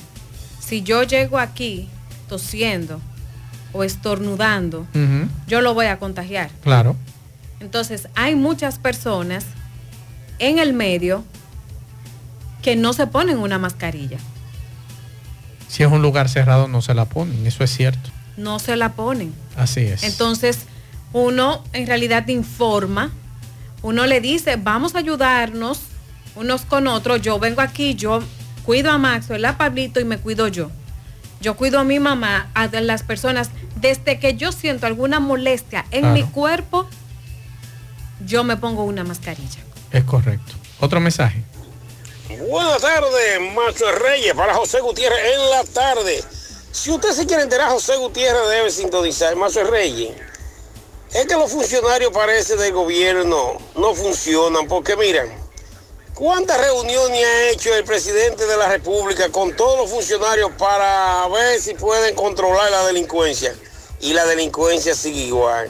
Si 0.60 0.82
yo 0.82 1.04
llego 1.04 1.40
aquí 1.40 1.90
tosiendo 2.28 3.00
o 3.74 3.84
estornudando, 3.84 4.88
yo 5.48 5.62
lo 5.62 5.74
voy 5.74 5.88
a 5.88 6.00
contagiar. 6.00 6.50
Claro. 6.64 6.96
Entonces, 7.60 8.08
hay 8.16 8.36
muchas 8.36 8.78
personas 8.78 9.46
en 10.40 10.60
el 10.60 10.74
medio 10.74 11.24
que 12.62 12.76
no 12.76 12.94
se 12.94 13.08
ponen 13.08 13.38
una 13.38 13.60
mascarilla, 13.60 14.18
Si 15.74 15.82
es 15.82 15.92
un 15.92 16.04
lugar 16.04 16.30
cerrado 16.30 16.68
no 16.68 16.84
se 16.84 16.94
la 16.94 17.06
ponen, 17.06 17.48
eso 17.48 17.64
es 17.64 17.72
cierto. 17.76 18.12
no 18.38 18.60
se 18.60 18.76
la 18.76 18.92
ponen. 18.94 19.34
Así 19.58 19.80
es. 19.80 20.04
Entonces, 20.04 20.60
uno 21.14 21.64
en 21.74 21.88
realidad 21.88 22.28
informa, 22.28 23.10
uno 23.82 24.06
le 24.06 24.22
dice, 24.22 24.56
vamos 24.56 24.94
a 24.94 25.00
ayudarnos 25.00 25.80
unos 26.36 26.62
con 26.62 26.86
otros, 26.86 27.24
yo 27.24 27.40
vengo 27.40 27.62
aquí, 27.62 27.96
yo 27.96 28.22
cuido 28.64 28.92
a 28.92 29.00
Maxwell, 29.00 29.44
a 29.46 29.58
Pablito 29.58 30.00
y 30.00 30.06
me 30.06 30.20
cuido 30.20 30.48
yo. 30.48 30.70
Yo 31.42 31.56
cuido 31.56 31.80
a 31.80 31.84
mi 31.84 32.00
mamá, 32.00 32.52
a 32.54 32.68
las 32.68 33.02
personas, 33.02 33.50
desde 33.76 34.20
que 34.20 34.36
yo 34.36 34.52
siento 34.52 34.86
alguna 34.86 35.20
molestia 35.20 35.86
en 35.90 36.02
Claro. 36.02 36.14
mi 36.14 36.22
cuerpo, 36.24 36.88
yo 38.24 38.44
me 38.44 38.58
pongo 38.58 38.84
una 38.84 39.04
mascarilla. 39.04 39.60
Es 39.92 40.04
correcto. 40.04 40.54
Otro 40.80 41.00
mensaje. 41.00 41.44
Buenas 42.40 42.82
tardes, 42.82 43.40
Macho 43.54 43.92
Reyes, 43.92 44.34
para 44.34 44.56
José 44.56 44.80
Gutiérrez 44.80 45.36
en 45.36 45.50
la 45.52 45.64
tarde. 45.66 46.24
Si 46.72 46.90
usted 46.90 47.12
se 47.12 47.28
quiere 47.28 47.44
enterar, 47.44 47.70
José 47.70 47.96
Gutiérrez 47.98 48.50
debe 48.50 48.72
sintonizar. 48.72 49.36
Macho 49.36 49.64
Reyes, 49.64 50.16
es 51.14 51.26
que 51.28 51.36
los 51.36 51.52
funcionarios 51.52 52.12
parece 52.12 52.56
del 52.56 52.74
gobierno 52.74 53.58
no 53.76 53.94
funcionan, 53.94 54.68
porque 54.68 54.96
miran, 54.96 55.30
¿cuántas 56.16 56.60
reuniones 56.60 57.24
ha 57.24 57.50
hecho 57.50 57.76
el 57.76 57.84
presidente 57.84 58.48
de 58.48 58.58
la 58.58 58.68
República 58.68 59.30
con 59.30 59.56
todos 59.56 59.78
los 59.78 59.92
funcionarios 59.92 60.52
para 60.58 61.28
ver 61.28 61.62
si 61.62 61.76
pueden 61.76 62.16
controlar 62.16 62.72
la 62.72 62.88
delincuencia? 62.88 63.56
Y 64.00 64.14
la 64.14 64.26
delincuencia 64.26 64.96
sigue 64.96 65.22
igual. 65.22 65.70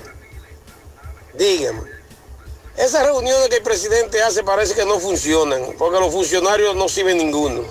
Dígame. 1.34 1.93
Esas 2.78 3.06
reuniones 3.06 3.50
que 3.50 3.58
el 3.58 3.64
presidente 3.64 4.22
hace 4.24 4.44
parece 4.44 4.74
que 4.74 4.86
no 4.86 5.00
funcionan, 5.00 5.62
porque 5.78 6.00
los 6.00 6.12
funcionarios 6.12 6.76
no 6.76 6.90
sirven 6.90 7.18
ninguno. 7.18 7.62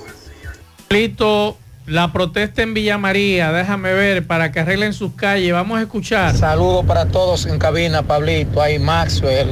Pablito, 0.88 1.56
la 1.86 2.12
protesta 2.12 2.62
en 2.62 2.72
Villa 2.72 2.98
María, 2.98 3.50
déjame 3.50 3.92
ver, 3.94 4.26
para 4.26 4.52
que 4.52 4.60
arreglen 4.60 4.92
sus 4.92 5.12
calles, 5.14 5.52
vamos 5.52 5.78
a 5.78 5.82
escuchar. 5.82 6.36
Saludos 6.36 6.86
para 6.86 7.06
todos 7.06 7.46
en 7.46 7.58
cabina, 7.58 8.02
Pablito, 8.04 8.62
hay 8.62 8.78
Maxwell, 8.78 9.48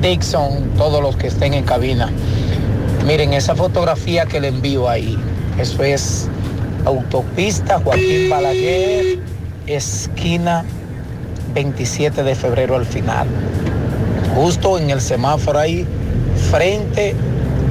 Dixon, 0.00 0.70
todos 0.78 1.02
los 1.02 1.16
que 1.16 1.26
estén 1.26 1.52
en 1.52 1.64
cabina. 1.64 2.10
Miren 3.04 3.34
esa 3.34 3.54
fotografía 3.54 4.24
que 4.24 4.40
le 4.40 4.48
envío 4.48 4.88
ahí. 4.88 5.18
Eso 5.58 5.82
es 5.82 6.28
autopista 6.86 7.78
Joaquín 7.78 8.30
Balaguer, 8.30 9.18
esquina 9.66 10.64
27 11.52 12.22
de 12.22 12.34
febrero 12.34 12.76
al 12.76 12.86
final. 12.86 13.28
Justo 14.34 14.78
en 14.78 14.90
el 14.90 15.00
semáforo 15.00 15.58
ahí, 15.58 15.86
frente, 16.50 17.14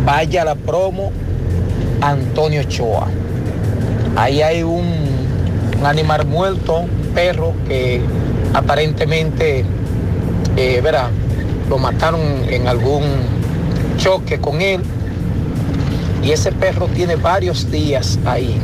vaya 0.06 0.46
la 0.46 0.56
promo, 0.56 1.12
Antonio 2.02 2.64
Choa. 2.64 3.08
Ahí 4.16 4.42
hay 4.42 4.64
un, 4.64 4.86
un 5.80 5.86
animal 5.86 6.26
muerto, 6.26 6.80
un 6.80 7.14
perro 7.14 7.54
que 7.68 8.02
aparentemente, 8.54 9.66
eh, 10.56 10.82
verá, 10.82 11.10
lo 11.70 11.78
mataron 11.78 12.22
en 12.50 12.68
algún 12.68 13.04
choque 13.98 14.40
con 14.40 14.62
él. 14.62 14.82
Y 16.24 16.32
ese 16.32 16.52
perro 16.52 16.88
tiene 16.88 17.16
varios 17.18 17.70
días 17.70 18.18
ahí. 18.26 18.58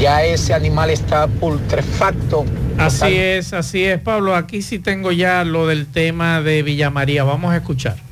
Ya 0.00 0.24
ese 0.24 0.54
animal 0.54 0.90
está 0.90 1.28
putrefacto. 1.28 2.44
Así 2.80 3.16
es, 3.16 3.52
así 3.52 3.84
es, 3.84 4.00
Pablo. 4.00 4.34
Aquí 4.34 4.62
sí 4.62 4.78
tengo 4.78 5.12
ya 5.12 5.44
lo 5.44 5.66
del 5.66 5.86
tema 5.86 6.40
de 6.40 6.62
Villa 6.62 6.90
María. 6.90 7.24
Vamos 7.24 7.52
a 7.52 7.56
escuchar. 7.56 8.09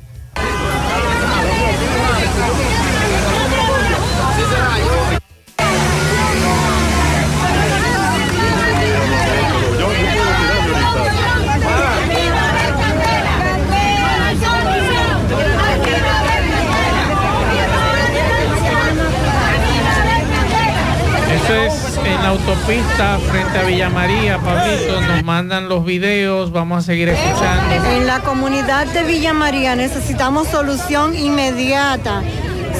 La 22.29 22.35
autopista 22.35 23.17
frente 23.31 23.57
a 23.57 23.63
Villa 23.63 23.89
María, 23.89 24.37
Pablito. 24.37 25.01
Nos 25.01 25.23
mandan 25.23 25.67
los 25.67 25.83
videos, 25.83 26.51
vamos 26.51 26.83
a 26.83 26.85
seguir 26.85 27.09
escuchando. 27.09 27.73
En 27.89 28.05
la 28.05 28.19
comunidad 28.19 28.85
de 28.85 29.03
Villa 29.03 29.33
María 29.33 29.75
necesitamos 29.75 30.47
solución 30.47 31.15
inmediata. 31.15 32.21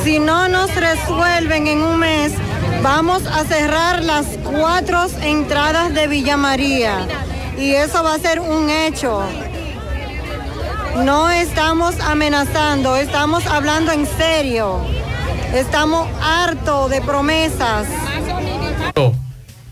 Si 0.03 0.19
no 0.19 0.47
nos 0.49 0.75
resuelven 0.75 1.65
en 1.65 1.81
un 1.81 1.97
mes, 1.97 2.33
vamos 2.83 3.25
a 3.25 3.43
cerrar 3.43 4.03
las 4.03 4.27
cuatro 4.43 5.07
entradas 5.23 5.95
de 5.95 6.07
Villa 6.07 6.37
María. 6.37 7.07
Y 7.57 7.71
eso 7.71 8.03
va 8.03 8.13
a 8.13 8.19
ser 8.19 8.39
un 8.39 8.69
hecho. 8.69 9.23
No 10.97 11.27
estamos 11.31 11.99
amenazando, 12.01 12.95
estamos 12.97 13.47
hablando 13.47 13.91
en 13.93 14.05
serio. 14.05 14.79
Estamos 15.55 16.07
hartos 16.21 16.91
de 16.91 17.01
promesas. 17.01 17.87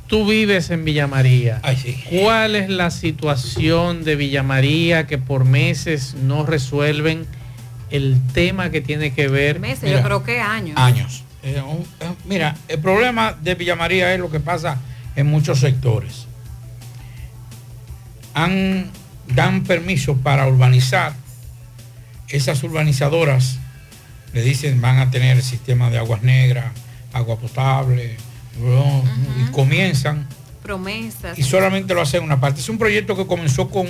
Tú 0.08 0.26
vives 0.26 0.70
en 0.70 0.86
Villa 0.86 1.06
María. 1.08 1.62
¿Cuál 2.10 2.56
es 2.56 2.70
la 2.70 2.92
situación 2.92 4.04
de 4.06 4.16
Villa 4.16 4.42
María 4.42 5.06
que 5.06 5.18
por 5.18 5.44
meses 5.44 6.16
no 6.16 6.46
resuelven 6.46 7.26
el 7.92 8.18
tema 8.34 8.70
que 8.70 8.80
tiene 8.82 9.12
que 9.14 9.28
ver? 9.28 9.60
Meses, 9.60 9.84
Mira. 9.84 9.98
yo 9.98 10.04
creo 10.04 10.24
que 10.24 10.40
años. 10.40 10.78
años. 10.78 11.24
Eh, 11.44 11.62
un- 11.62 11.82
eh, 12.00 12.14
mira, 12.26 12.56
el 12.70 12.80
problema 12.80 13.34
de 13.42 13.56
Villa 13.56 13.76
María 13.76 14.14
es 14.14 14.20
lo 14.20 14.32
que 14.32 14.40
pasa 14.40 14.78
en 15.18 15.28
muchos 15.28 15.60
sectores. 15.60 16.26
Han, 18.34 18.90
dan 19.28 19.64
permiso 19.64 20.16
para 20.18 20.48
urbanizar. 20.48 21.14
Esas 22.30 22.62
urbanizadoras 22.64 23.58
le 24.34 24.42
dicen 24.42 24.80
van 24.82 25.00
a 25.00 25.12
tener 25.12 25.38
el 25.38 25.44
sistema 25.44 25.90
de 25.90 25.98
aguas 25.98 26.24
negras, 26.24 26.66
agua 27.14 27.38
potable, 27.40 28.18
¿no? 28.62 29.04
y 29.42 29.52
comienzan 29.52 30.28
Promesas. 30.64 31.38
y 31.38 31.44
solamente 31.44 31.94
lo 31.94 32.02
hacen 32.02 32.24
una 32.24 32.40
parte. 32.40 32.62
Es 32.62 32.70
un 32.70 32.78
proyecto 32.78 33.16
que 33.16 33.26
comenzó 33.26 33.70
con, 33.70 33.88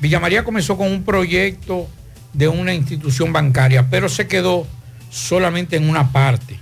Villa 0.00 0.20
María 0.20 0.44
comenzó 0.44 0.76
con 0.76 0.90
un 0.90 1.04
proyecto 1.04 1.88
de 2.32 2.48
una 2.48 2.74
institución 2.74 3.32
bancaria, 3.32 3.88
pero 3.90 4.08
se 4.08 4.26
quedó 4.26 4.66
solamente 5.10 5.76
en 5.76 5.88
una 5.88 6.12
parte. 6.12 6.58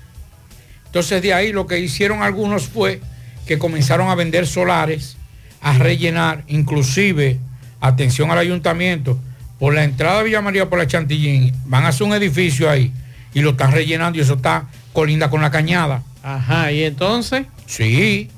Entonces 0.87 1.23
de 1.23 1.33
ahí 1.33 1.53
lo 1.53 1.67
que 1.67 1.79
hicieron 1.79 2.23
algunos 2.23 2.67
fue 2.67 3.01
que 3.47 3.59
comenzaron 3.59 4.09
a 4.09 4.15
vender 4.15 4.47
solares, 4.47 5.17
a 5.61 5.79
rellenar, 5.79 6.45
inclusive, 6.49 7.39
atención 7.81 8.31
al 8.31 8.39
ayuntamiento, 8.39 9.19
por 9.59 9.75
la 9.75 9.85
entrada 9.85 10.19
de 10.19 10.25
Villa 10.25 10.41
María 10.41 10.69
por 10.69 10.79
la 10.79 10.87
Chantillín, 10.87 11.55
van 11.67 11.85
a 11.85 11.89
hacer 11.89 12.07
un 12.07 12.15
edificio 12.15 12.71
ahí 12.71 12.93
y 13.35 13.41
lo 13.41 13.51
están 13.51 13.73
rellenando 13.73 14.19
y 14.19 14.23
eso 14.23 14.35
está 14.35 14.69
colinda 14.93 15.31
con 15.31 15.43
la 15.43 15.51
cañada. 15.51 16.03
Ajá, 16.23 16.73
y 16.73 16.85
entonces. 16.85 17.47
Sí, 17.67 18.29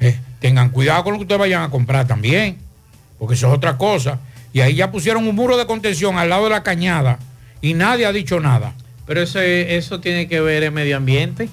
eh, 0.00 0.18
tengan 0.40 0.70
cuidado 0.70 1.04
con 1.04 1.12
lo 1.12 1.18
que 1.18 1.22
ustedes 1.24 1.38
vayan 1.38 1.62
a 1.62 1.70
comprar 1.70 2.06
también, 2.06 2.56
porque 3.18 3.34
eso 3.34 3.48
es 3.48 3.54
otra 3.54 3.76
cosa. 3.76 4.18
Y 4.52 4.60
ahí 4.60 4.74
ya 4.74 4.90
pusieron 4.90 5.26
un 5.28 5.34
muro 5.34 5.56
de 5.56 5.66
contención 5.66 6.18
al 6.18 6.28
lado 6.28 6.44
de 6.44 6.50
la 6.50 6.62
cañada 6.62 7.18
y 7.60 7.74
nadie 7.74 8.06
ha 8.06 8.12
dicho 8.12 8.40
nada. 8.40 8.74
Pero 9.06 9.22
eso, 9.22 9.40
eso 9.40 10.00
tiene 10.00 10.28
que 10.28 10.40
ver 10.40 10.62
el 10.62 10.72
medio 10.72 10.96
ambiente. 10.96 11.48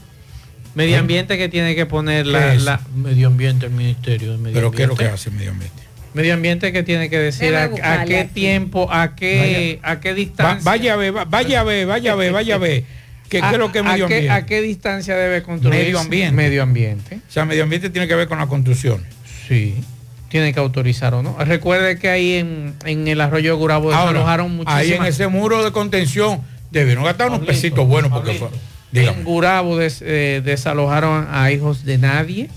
Medio 0.76 1.00
ambiente 1.00 1.38
que 1.40 1.50
tiene 1.50 1.76
que 1.76 1.86
poner 1.88 2.28
la, 2.28 2.80
medio 2.96 3.28
ambiente, 3.28 3.66
el 3.66 3.72
ministerio 3.72 4.34
de 4.34 4.38
medio 4.38 4.54
Pero 4.54 4.72
¿qué 4.72 4.84
es 4.84 4.88
lo 4.88 4.96
que 4.96 5.06
hace 5.06 5.30
el 5.30 5.36
medio 5.36 5.52
ambiente? 5.52 5.76
Medio 6.14 6.34
ambiente 6.36 6.72
que 6.72 6.84
tiene 6.84 7.10
que 7.10 7.18
decir 7.18 7.56
a, 7.56 7.70
qué 8.06 8.20
aquí. 8.20 8.34
tiempo, 8.34 8.88
a 8.92 9.16
qué, 9.16 9.80
a 9.84 10.00
qué 10.00 10.10
Va- 10.10 10.16
distancia. 10.16 10.62
vaya 10.72 10.94
a 10.94 10.96
ver, 10.96 11.16
va- 11.18 11.26
vaya 11.26 11.62
a 11.62 11.64
ver, 11.64 11.88
vaya 11.88 12.12
a 12.12 12.16
ver, 12.16 12.32
vaya 12.32 12.56
a 12.56 12.58
ver. 12.60 12.84
¿Qué, 13.30 13.42
qué 13.42 13.52
es 13.52 13.58
lo 13.58 13.72
que 13.72 13.80
a, 13.80 13.84
medio 13.84 14.06
a 14.06 14.08
qué, 14.08 14.16
ambiente? 14.16 14.30
a 14.32 14.46
qué 14.46 14.62
distancia 14.62 15.16
debe 15.16 15.44
construir? 15.44 15.80
Medio 15.80 16.00
ambiente. 16.00 16.36
Medio 16.36 16.64
ambiente. 16.64 17.16
O 17.28 17.32
sea, 17.32 17.46
medio 17.46 17.64
ambiente 17.64 17.90
tiene 17.90 18.08
que 18.08 18.16
ver 18.16 18.28
con 18.28 18.38
la 18.38 18.48
construcción. 18.48 19.04
Sí. 19.48 19.76
Tiene 20.30 20.54
que 20.54 20.60
autorizar 20.60 21.14
o 21.14 21.24
no. 21.24 21.38
Recuerde 21.40 21.98
que 22.00 22.10
ahí 22.10 22.34
en, 22.36 22.74
en 22.86 23.08
el 23.08 23.22
arroyo 23.22 23.52
de 23.52 23.58
Gurabo 23.58 23.90
desalojaron 23.90 24.52
muchísimas. 24.56 24.76
ahí 24.82 24.94
en 24.94 25.06
ese 25.06 25.28
muro 25.28 25.64
de 25.64 25.72
contención 25.72 26.42
debieron 26.72 27.04
gastar 27.06 27.30
unos 27.30 27.46
pesitos 27.46 27.88
buenos 27.88 28.12
porque 28.12 28.34
fue. 28.34 28.50
Dígame. 28.92 29.20
En 29.20 29.24
Gurabo 29.24 29.78
des- 29.78 30.02
eh, 30.06 30.42
desalojaron 30.44 31.28
a 31.32 31.52
hijos 31.52 31.86
de 31.86 31.98
nadie 31.98 32.50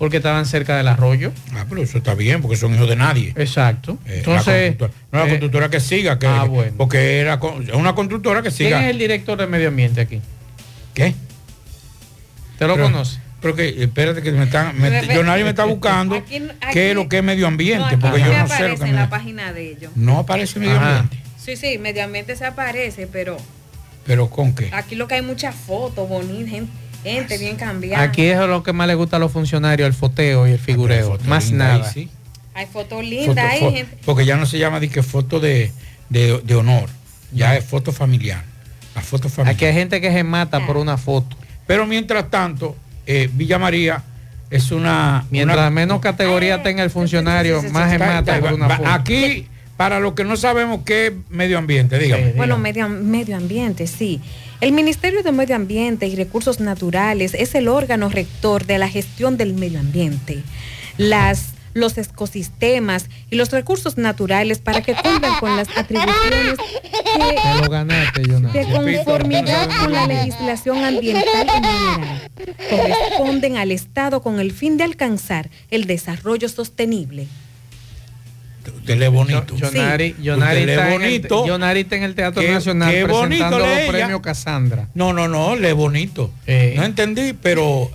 porque 0.00 0.16
estaban 0.16 0.46
cerca 0.46 0.78
del 0.78 0.88
arroyo. 0.88 1.30
Ah, 1.54 1.66
pero 1.68 1.82
eso 1.82 1.98
está 1.98 2.14
bien 2.14 2.40
porque 2.40 2.56
son 2.56 2.74
hijos 2.74 2.88
de 2.88 2.96
nadie. 2.96 3.34
Exacto. 3.36 3.98
Eh, 4.06 4.16
Entonces, 4.18 4.46
la 4.46 4.54
constructora- 4.78 4.92
no 5.12 5.18
la 5.18 5.24
eh, 5.26 5.28
constructora 5.28 5.68
que 5.70 5.80
siga, 5.80 6.18
que, 6.18 6.26
ah, 6.26 6.44
bueno. 6.44 6.72
porque 6.78 7.18
era 7.20 7.38
una 7.74 7.94
constructora 7.94 8.40
que 8.42 8.48
¿Quién 8.48 8.68
siga. 8.70 8.82
es 8.84 8.90
el 8.90 8.98
director 8.98 9.38
de 9.38 9.46
medio 9.46 9.68
ambiente 9.68 10.00
aquí? 10.00 10.22
¿Qué? 10.94 11.14
¿Te 12.58 12.66
lo 12.66 12.74
Pero- 12.74 12.86
conoce? 12.86 13.18
Pero 13.42 13.54
que, 13.56 13.82
espérate 13.82 14.22
que 14.22 14.32
me 14.32 14.44
están, 14.44 14.78
me, 14.78 15.06
yo 15.14 15.22
nadie 15.22 15.44
me 15.44 15.50
está 15.50 15.64
buscando 15.64 16.14
Aquí- 16.16 16.42
qué 16.72 16.90
es 16.90 16.94
lo 16.94 17.08
que 17.08 17.18
es 17.18 17.22
medio 17.22 17.46
ambiente, 17.46 17.96
No, 17.96 18.00
porque 18.00 18.20
yo 18.20 18.26
no 18.26 18.32
sé 18.32 18.38
lo 18.38 18.44
aparece 18.44 18.76
que 18.76 18.84
en 18.88 18.90
me- 18.96 19.00
la 19.00 19.08
página 19.10 19.52
de 19.52 19.70
ellos. 19.70 19.92
no 19.96 20.18
aparece 20.18 20.58
medio 20.60 20.76
Ajá. 20.76 20.98
ambiente. 21.00 21.26
Sí, 21.42 21.56
sí, 21.56 21.78
medio 21.78 22.04
ambiente 22.04 22.36
se 22.36 22.44
aparece, 22.46 23.06
pero 23.06 23.36
Pero 24.06 24.28
con 24.30 24.54
qué? 24.54 24.70
aquí 24.72 24.94
lo 24.94 25.08
que 25.08 25.14
hay 25.16 25.22
muchas 25.22 25.54
fotos 25.54 26.06
bonitas, 26.08 26.50
gente, 26.50 26.70
gente 27.02 27.38
bien 27.38 27.56
cambiada. 27.56 28.02
Aquí 28.02 28.22
es 28.22 28.38
lo 28.38 28.62
que 28.62 28.72
más 28.72 28.86
le 28.86 28.94
gusta 28.94 29.16
a 29.16 29.18
los 29.18 29.32
funcionarios, 29.32 29.86
el 29.86 29.94
foteo 29.94 30.46
y 30.48 30.52
el 30.52 30.58
figureo. 30.58 31.18
Más 31.26 31.48
linda 31.48 31.74
ahí, 31.74 31.78
nada. 31.80 31.92
sí. 31.92 32.08
Hay 32.54 32.66
fotos 32.66 32.98
Foto- 32.98 33.02
lindas, 33.02 33.44
hay 33.52 33.60
fo- 33.60 33.72
gente. 33.72 33.96
porque 34.04 34.24
ya 34.26 34.36
no 34.36 34.44
se 34.46 34.58
llama 34.58 34.80
de 34.80 34.88
que 34.88 35.02
foto 35.02 35.40
de, 35.40 35.72
de- 36.08 36.40
de 36.44 36.54
honor, 36.54 36.88
ya 37.32 37.56
es 37.56 37.64
foto 37.64 37.92
familiar. 37.92 38.44
La 38.94 39.00
foto 39.02 39.28
familiar. 39.28 39.54
Aquí 39.54 39.64
hay 39.66 39.72
gente 39.72 40.00
que 40.00 40.12
se 40.12 40.24
mata 40.24 40.66
por 40.66 40.76
una 40.76 40.96
foto. 40.98 41.36
Pero 41.66 41.86
mientras 41.86 42.28
tanto, 42.28 42.76
eh, 43.06 43.30
Villa 43.32 43.58
María 43.58 44.02
es 44.50 44.72
una. 44.72 45.24
Mientras 45.30 45.56
una- 45.58 45.70
menos 45.70 46.00
categoría 46.00 46.62
tenga 46.62 46.82
el 46.82 46.90
funcionario, 46.90 47.62
más 47.70 47.88
se 47.90 47.94
Está- 47.96 48.06
mata 48.06 48.34
está- 48.36 48.40
por 48.40 48.52
una 48.54 48.66
va- 48.66 48.76
foto. 48.78 48.90
Aquí, 48.90 49.46
para 49.76 50.00
los 50.00 50.14
que 50.14 50.24
no 50.24 50.36
sabemos 50.36 50.80
qué 50.84 51.06
es 51.06 51.12
medio 51.30 51.56
ambiente, 51.56 51.98
dígame. 52.00 52.32
Bueno, 52.32 52.58
medio, 52.58 52.88
medio 52.88 53.36
ambiente, 53.36 53.86
sí. 53.86 54.20
El 54.60 54.72
Ministerio 54.72 55.22
de 55.22 55.32
Medio 55.32 55.56
Ambiente 55.56 56.06
y 56.06 56.16
Recursos 56.16 56.60
Naturales 56.60 57.32
es 57.32 57.54
el 57.54 57.66
órgano 57.66 58.10
rector 58.10 58.66
de 58.66 58.76
la 58.76 58.88
gestión 58.88 59.38
del 59.38 59.54
medio 59.54 59.80
ambiente, 59.80 60.42
las, 60.98 61.54
los 61.72 61.96
ecosistemas 61.96 63.06
y 63.30 63.36
los 63.36 63.50
recursos 63.52 63.96
naturales 63.96 64.58
para 64.58 64.82
que 64.82 64.94
cumplan 64.94 65.38
con 65.40 65.56
las 65.56 65.68
atribuciones 65.76 66.58
ganaste, 67.70 68.22
Jonathan. 68.22 68.52
de 68.52 69.04
conformidad 69.04 69.68
con 69.80 69.92
la 69.92 70.06
legislación 70.06 70.84
ambiental 70.84 71.48
en 71.48 71.64
general. 71.64 72.30
Corresponden 72.68 73.56
al 73.56 73.72
Estado 73.72 74.20
con 74.22 74.40
el 74.40 74.52
fin 74.52 74.76
de 74.76 74.84
alcanzar 74.84 75.48
el 75.70 75.86
desarrollo 75.86 76.48
sostenible. 76.48 77.28
Usted 78.68 78.98
lee 78.98 79.08
bonito. 79.08 79.56
Jonari, 79.58 80.14
Sí. 80.18 80.28
Está, 80.28 80.56
en 80.56 80.68
el, 80.68 80.90
bonito. 80.90 81.44
Está 81.56 81.96
en 81.96 82.02
el 82.02 82.14
Teatro 82.14 82.42
Qué- 82.42 82.52
Nacional 82.52 82.90
qué 82.92 83.04
bonito 83.04 83.26
presentando 83.26 83.58
los 83.58 83.88
premios 83.88 84.20
Casandra. 84.20 84.88
No, 84.94 85.12
no, 85.12 85.28
no, 85.28 85.56
lee 85.56 85.72
bonito. 85.72 86.32
No 86.46 86.84
entendí, 86.84 87.32
pero 87.32 87.90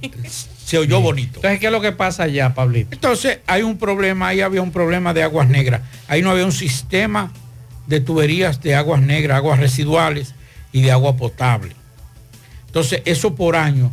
se 0.66 0.78
oyó 0.80 1.00
bonito. 1.02 1.36
Entonces, 1.38 1.60
¿qué 1.60 1.68
es 1.68 1.72
lo 1.72 1.82
que 1.82 1.92
pasa 1.92 2.24
allá, 2.24 2.54
Pablito? 2.54 2.90
Entonces, 2.92 3.40
hay 3.46 3.62
un 3.62 3.78
problema, 3.78 4.30
ahí 4.30 4.42
había 4.42 4.62
un 4.62 4.72
problema 4.72 5.14
de 5.14 5.22
aguas 5.24 5.48
negras. 5.48 5.82
Ahí 6.08 6.22
no 6.22 6.32
había 6.32 6.46
un 6.46 6.52
sistema 6.52 7.32
de 7.86 8.00
tuberías 8.00 8.62
de 8.62 8.74
aguas 8.76 9.02
negras, 9.02 9.38
aguas 9.38 9.60
residuales 9.60 10.34
y 10.72 10.82
de 10.82 10.92
agua 10.92 11.16
potable. 11.18 11.76
Entonces, 12.66 13.02
eso 13.06 13.36
por 13.36 13.56
año 13.56 13.92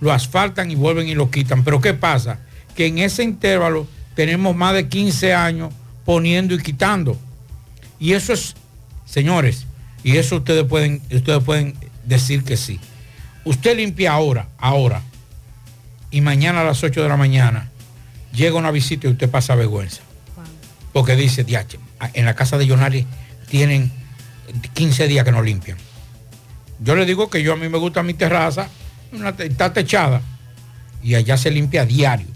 lo 0.00 0.12
asfaltan 0.12 0.70
y 0.70 0.74
vuelven 0.74 1.08
y 1.08 1.14
lo 1.14 1.30
quitan. 1.30 1.64
Pero 1.64 1.80
¿qué 1.80 1.94
pasa? 1.94 2.38
Que 2.76 2.86
en 2.86 2.98
ese 2.98 3.22
intervalo 3.24 3.86
tenemos 4.14 4.54
más 4.56 4.74
de 4.74 4.88
15 4.88 5.34
años 5.34 5.72
poniendo 6.04 6.54
y 6.54 6.62
quitando. 6.62 7.18
Y 7.98 8.12
eso 8.12 8.32
es, 8.32 8.54
señores, 9.04 9.66
y 10.02 10.16
eso 10.16 10.36
ustedes 10.36 10.64
pueden, 10.64 11.02
ustedes 11.10 11.42
pueden 11.42 11.74
decir 12.04 12.44
que 12.44 12.56
sí. 12.56 12.80
Usted 13.44 13.76
limpia 13.76 14.12
ahora, 14.12 14.48
ahora, 14.58 15.02
y 16.10 16.20
mañana 16.20 16.60
a 16.60 16.64
las 16.64 16.82
8 16.82 17.02
de 17.02 17.08
la 17.08 17.16
mañana 17.16 17.70
llega 18.32 18.56
una 18.56 18.70
visita 18.70 19.06
y 19.06 19.10
usted 19.10 19.30
pasa 19.30 19.54
vergüenza. 19.54 20.02
Porque 20.92 21.16
dice, 21.16 21.44
diache, 21.44 21.78
en 22.12 22.24
la 22.24 22.34
casa 22.34 22.58
de 22.58 22.68
Jonari 22.68 23.06
tienen 23.48 23.90
15 24.74 25.08
días 25.08 25.24
que 25.24 25.32
no 25.32 25.42
limpian. 25.42 25.78
Yo 26.80 26.96
le 26.96 27.06
digo 27.06 27.30
que 27.30 27.42
yo 27.42 27.52
a 27.52 27.56
mí 27.56 27.68
me 27.68 27.78
gusta 27.78 28.02
mi 28.02 28.14
terraza, 28.14 28.68
una 29.12 29.30
está 29.30 29.72
techada, 29.72 30.20
y 31.02 31.14
allá 31.14 31.36
se 31.36 31.50
limpia 31.50 31.86
diario. 31.86 32.26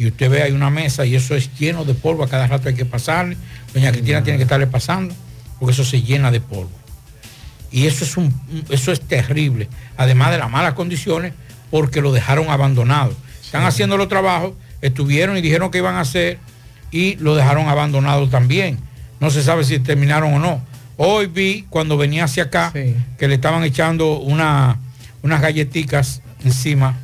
Y 0.00 0.06
usted 0.06 0.30
ve 0.30 0.42
hay 0.42 0.52
una 0.52 0.70
mesa 0.70 1.04
y 1.04 1.14
eso 1.14 1.34
es 1.34 1.50
lleno 1.58 1.84
de 1.84 1.92
polvo, 1.92 2.24
a 2.24 2.26
cada 2.26 2.46
rato 2.46 2.70
hay 2.70 2.74
que 2.74 2.86
pasarle. 2.86 3.36
Doña 3.74 3.92
Cristina 3.92 4.22
tiene 4.22 4.38
que 4.38 4.44
estarle 4.44 4.66
pasando, 4.66 5.14
porque 5.58 5.74
eso 5.74 5.84
se 5.84 6.00
llena 6.00 6.30
de 6.30 6.40
polvo. 6.40 6.70
Y 7.70 7.86
eso 7.86 8.04
es, 8.04 8.16
un, 8.16 8.34
eso 8.70 8.92
es 8.92 9.02
terrible, 9.02 9.68
además 9.98 10.30
de 10.30 10.38
las 10.38 10.50
malas 10.50 10.72
condiciones, 10.72 11.34
porque 11.70 12.00
lo 12.00 12.12
dejaron 12.12 12.48
abandonado. 12.48 13.14
Están 13.44 13.64
haciendo 13.64 13.98
los 13.98 14.08
trabajos, 14.08 14.54
estuvieron 14.80 15.36
y 15.36 15.42
dijeron 15.42 15.70
que 15.70 15.76
iban 15.76 15.96
a 15.96 16.00
hacer, 16.00 16.38
y 16.90 17.16
lo 17.16 17.36
dejaron 17.36 17.68
abandonado 17.68 18.26
también. 18.26 18.78
No 19.20 19.28
se 19.28 19.42
sabe 19.42 19.64
si 19.64 19.80
terminaron 19.80 20.32
o 20.32 20.38
no. 20.38 20.64
Hoy 20.96 21.26
vi, 21.26 21.66
cuando 21.68 21.98
venía 21.98 22.24
hacia 22.24 22.44
acá, 22.44 22.72
que 22.72 23.28
le 23.28 23.34
estaban 23.34 23.64
echando 23.64 24.18
una, 24.18 24.78
unas 25.20 25.42
galletitas 25.42 26.22
encima, 26.42 26.96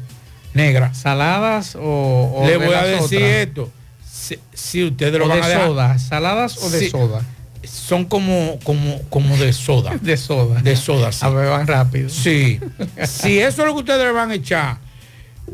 negras. 0.57 0.99
¿Saladas 0.99 1.77
o, 1.77 2.33
o 2.35 2.47
Le 2.47 2.57
voy 2.57 2.74
a 2.74 2.83
decir 2.85 3.19
otras? 3.19 3.33
esto. 3.47 3.70
Si, 4.11 4.39
si 4.55 4.85
ustedes 4.85 5.19
lo 5.19 5.27
¿O 5.27 5.28
van 5.28 5.39
de 5.39 5.45
a 5.45 5.49
dejar- 5.49 5.66
soda? 5.66 5.99
¿Saladas 5.99 6.57
o 6.59 6.70
de 6.70 6.78
Sí. 6.81 6.91
soda? 6.91 7.23
Son 7.62 8.05
como, 8.05 8.59
como, 8.65 9.01
como 9.11 9.37
de 9.37 9.53
soda. 9.53 9.97
De 10.01 10.16
soda. 10.16 10.61
De 10.62 10.77
soda, 10.77 11.12
sí. 11.12 11.24
A 11.24 11.28
ver, 11.31 11.49
van 11.49 11.66
rápido. 11.66 12.09
Sí. 12.09 12.59
si 13.07 13.39
eso 13.39 13.62
es 13.62 13.69
lo 13.69 13.74
que 13.74 13.81
ustedes 13.81 14.05
le 14.05 14.12
van 14.12 14.31
a 14.31 14.35
echar, 14.35 14.78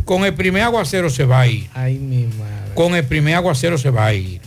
con 0.04 0.24
el 0.24 0.34
primer 0.34 0.62
aguacero 0.62 1.10
se 1.10 1.24
va 1.24 1.40
a 1.40 1.46
ir. 1.46 1.68
Ay, 1.74 1.98
mi 1.98 2.24
madre. 2.24 2.74
Con 2.74 2.94
el 2.94 3.04
primer 3.04 3.34
aguacero 3.34 3.76
se 3.78 3.90
va 3.90 4.06
a 4.06 4.14
ir. 4.14 4.40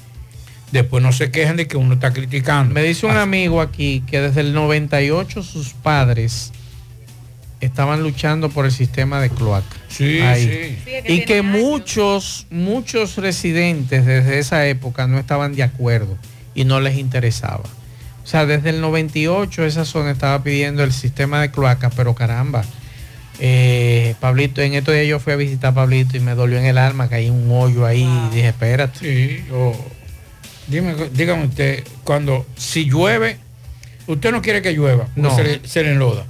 Después 0.72 1.02
no 1.04 1.12
se 1.14 1.32
quejen 1.32 1.56
de 1.58 1.68
que 1.68 1.78
uno 1.78 1.94
está 1.94 2.12
criticando. 2.12 2.74
Me 2.74 2.82
dice 2.84 3.06
un 3.06 3.16
amigo 3.18 3.62
aquí 3.62 4.04
que 4.08 4.20
desde 4.22 4.42
el 4.42 4.54
98 4.54 5.42
sus 5.44 5.74
padres 5.74 6.52
estaban 7.66 8.02
luchando 8.04 8.50
por 8.50 8.66
el 8.66 8.72
sistema 8.72 9.20
de 9.22 9.30
cloaca. 9.30 9.68
Sí, 9.90 10.20
Ahí. 10.22 10.44
sí. 10.44 10.78
Sí, 10.86 10.92
es 10.96 11.04
que 11.04 11.14
Y 11.14 11.26
que 11.26 11.40
años. 11.40 11.46
muchos, 11.62 12.48
muchos 12.50 13.18
residentes 13.18 14.06
desde 14.06 14.40
esa 14.40 14.66
época 14.68 15.08
no 15.08 15.18
estaban 15.20 15.56
de 15.56 15.64
acuerdo 15.64 16.18
y 16.54 16.64
no 16.66 16.80
les 16.80 16.98
interesaba. 16.98 17.64
O 18.24 18.28
sea, 18.28 18.46
desde 18.46 18.70
el 18.72 18.82
98 18.82 19.66
esa 19.66 19.86
zona 19.86 20.12
estaba 20.12 20.42
pidiendo 20.44 20.84
el 20.84 20.92
sistema 20.94 21.40
de 21.42 21.52
cloaca, 21.52 21.90
pero 21.92 22.16
caramba. 22.16 22.64
eh, 23.40 24.16
Pablito, 24.20 24.62
en 24.62 24.74
estos 24.74 24.94
días 24.96 25.08
yo 25.08 25.20
fui 25.20 25.34
a 25.34 25.36
visitar 25.36 25.72
a 25.72 25.76
Pablito 25.76 26.16
y 26.18 26.22
me 26.22 26.36
dolió 26.36 26.58
en 26.58 26.66
el 26.66 26.78
alma 26.78 27.10
que 27.10 27.16
hay 27.16 27.30
un 27.30 27.48
hoyo 27.52 27.86
ahí. 27.86 28.04
Y 28.32 28.36
dije, 28.36 28.48
espérate. 28.48 29.00
Sí, 29.00 29.44
dime, 30.68 30.96
dígame 31.14 31.46
usted, 31.46 31.84
cuando 32.04 32.46
si 32.56 32.86
llueve, 32.86 33.38
usted 34.08 34.32
no 34.32 34.42
quiere 34.42 34.62
que 34.62 34.72
llueva, 34.74 35.08
No. 35.16 35.36
se, 35.36 35.44
le, 35.44 35.68
se 35.68 35.84
le 35.84 35.92
enloda, 35.92 36.26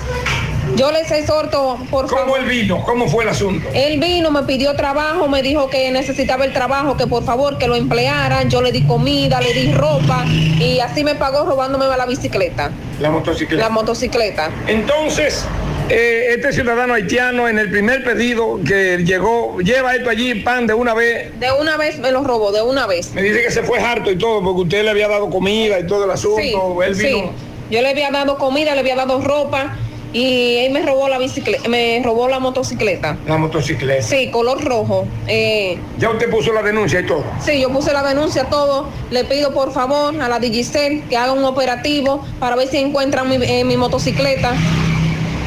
Yo 0.76 0.92
les 0.92 1.12
exhorto, 1.12 1.78
por 1.90 2.08
favor. 2.10 2.26
¿Cómo 2.26 2.38
él 2.38 2.46
vino? 2.46 2.84
¿Cómo 2.84 3.08
fue 3.08 3.24
el 3.24 3.30
asunto? 3.30 3.68
Él 3.74 4.00
vino, 4.00 4.32
me 4.32 4.44
pidió 4.44 4.76
trabajo, 4.76 5.28
me 5.28 5.42
dijo 5.42 5.70
que 5.70 5.92
necesitaba 5.92 6.46
el 6.46 6.54
trabajo, 6.54 6.96
que 6.96 7.08
por 7.08 7.24
favor 7.26 7.58
que 7.58 7.68
lo 7.68 7.76
emplearan. 7.76 8.50
Yo 8.50 8.62
le 8.62 8.72
di 8.72 8.84
comida, 8.86 9.42
le 9.42 9.54
di 9.54 9.74
ropa 9.74 10.26
y 10.26 10.80
así 10.80 11.04
me 11.04 11.16
pagó 11.16 11.46
robándome 11.46 11.86
la 11.88 12.06
bicicleta, 12.06 12.72
La 13.00 13.10
motocicleta. 13.10 13.64
la 13.64 13.70
motocicleta. 13.70 14.52
Entonces, 14.68 15.44
eh, 15.90 16.28
este 16.36 16.54
ciudadano 16.54 16.94
haitiano 16.94 17.48
en 17.48 17.58
el 17.58 17.70
primer 17.72 18.04
pedido 18.04 18.60
que 18.66 19.00
llegó, 19.04 19.60
lleva 19.60 19.96
esto 19.96 20.10
allí, 20.10 20.36
pan 20.36 20.68
de 20.68 20.76
una 20.76 20.94
vez. 20.94 21.38
De 21.40 21.52
una 21.52 21.78
vez 21.78 21.98
me 22.00 22.12
lo 22.12 22.24
robó, 22.24 22.52
de 22.52 22.62
una 22.62 22.86
vez. 22.88 23.14
Me 23.14 23.22
dice 23.24 23.42
que 23.42 23.52
se 23.52 23.64
fue 23.64 23.80
harto 23.80 24.12
y 24.12 24.18
todo, 24.18 24.42
porque 24.44 24.62
usted 24.62 24.84
le 24.84 24.92
había 24.92 25.08
dado 25.08 25.30
comida 25.30 25.80
y 25.80 25.88
todo 25.88 26.06
el 26.06 26.12
asunto. 26.12 26.42
Sí, 26.42 26.54
él 26.86 26.96
sí. 26.96 27.24
Yo 27.72 27.82
le 27.82 27.90
había 27.90 28.12
dado 28.12 28.38
comida, 28.38 28.74
le 28.74 28.80
había 28.82 28.96
dado 28.96 29.22
ropa 29.22 29.76
y 30.14 30.58
él 30.58 30.72
me 30.72 30.82
robó 30.82 31.08
la 31.08 31.18
bicicleta, 31.20 31.68
me 31.70 32.02
robó 32.04 32.28
la 32.28 32.40
motocicleta. 32.40 33.18
La 33.28 33.38
motocicleta. 33.38 34.02
Sí, 34.02 34.30
color 34.32 34.64
rojo. 34.64 35.08
Eh, 35.28 35.78
Ya 35.98 36.10
usted 36.10 36.30
puso 36.30 36.52
la 36.52 36.64
denuncia 36.64 37.00
y 37.02 37.06
todo. 37.06 37.24
Sí, 37.44 37.60
yo 37.62 37.70
puse 37.70 37.94
la 37.94 38.02
denuncia, 38.04 38.46
todo. 38.46 38.90
Le 39.12 39.24
pido 39.26 39.54
por 39.54 39.72
favor 39.72 40.20
a 40.22 40.28
la 40.28 40.40
Digicel 40.40 41.04
que 41.10 41.18
haga 41.18 41.34
un 41.34 41.44
operativo 41.46 42.26
para 42.40 42.56
ver 42.56 42.68
si 42.68 42.78
encuentran 42.78 43.30
mi, 43.30 43.36
eh, 43.46 43.64
mi 43.64 43.78
motocicleta. 43.78 44.54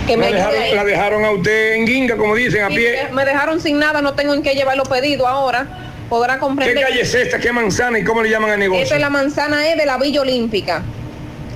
Que 0.07 0.17
me 0.17 0.31
la, 0.31 0.49
dejaron, 0.51 0.77
la 0.77 0.85
dejaron 0.85 1.25
a 1.25 1.31
usted 1.31 1.75
en 1.75 1.85
guinga, 1.87 2.17
como 2.17 2.35
dicen, 2.35 2.65
a 2.65 2.69
Sí, 2.69 2.75
pie. 2.75 3.07
me- 3.13 3.25
dejaron 3.25 3.61
sin 3.61 3.79
nada, 3.79 4.03
no 4.03 4.15
tengo 4.15 4.35
en 4.35 4.43
qué 4.43 4.55
llevar 4.55 4.77
los 4.77 4.89
pedidos 4.89 5.29
ahora. 5.29 5.79
Podrá 6.09 6.35
¿Qué 6.35 6.41
comprender. 6.41 6.85
calle 6.85 7.01
es 7.03 7.15
esta? 7.15 7.39
¿Qué 7.39 7.53
manzana 7.53 7.99
y 8.01 8.05
cómo 8.05 8.21
le 8.23 8.29
llaman 8.29 8.51
al 8.51 8.59
negocio? 8.59 8.83
Esta 8.83 8.97
es 8.97 9.01
la 9.01 9.11
manzana 9.11 9.71
E 9.71 9.77
de 9.77 9.87
la 9.87 9.97
Villa 9.99 10.21
Olímpica. 10.23 10.83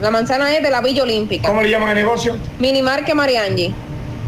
La 0.00 0.10
manzana 0.10 0.54
E 0.54 0.60
de 0.60 0.70
la 0.70 0.80
Villa 0.80 1.02
Olímpica. 1.02 1.48
¿Cómo 1.48 1.62
le 1.62 1.70
llaman 1.70 1.90
al 1.90 1.94
negocio? 1.94 2.36
Minimarque 2.58 3.14
Mariangi. 3.14 3.74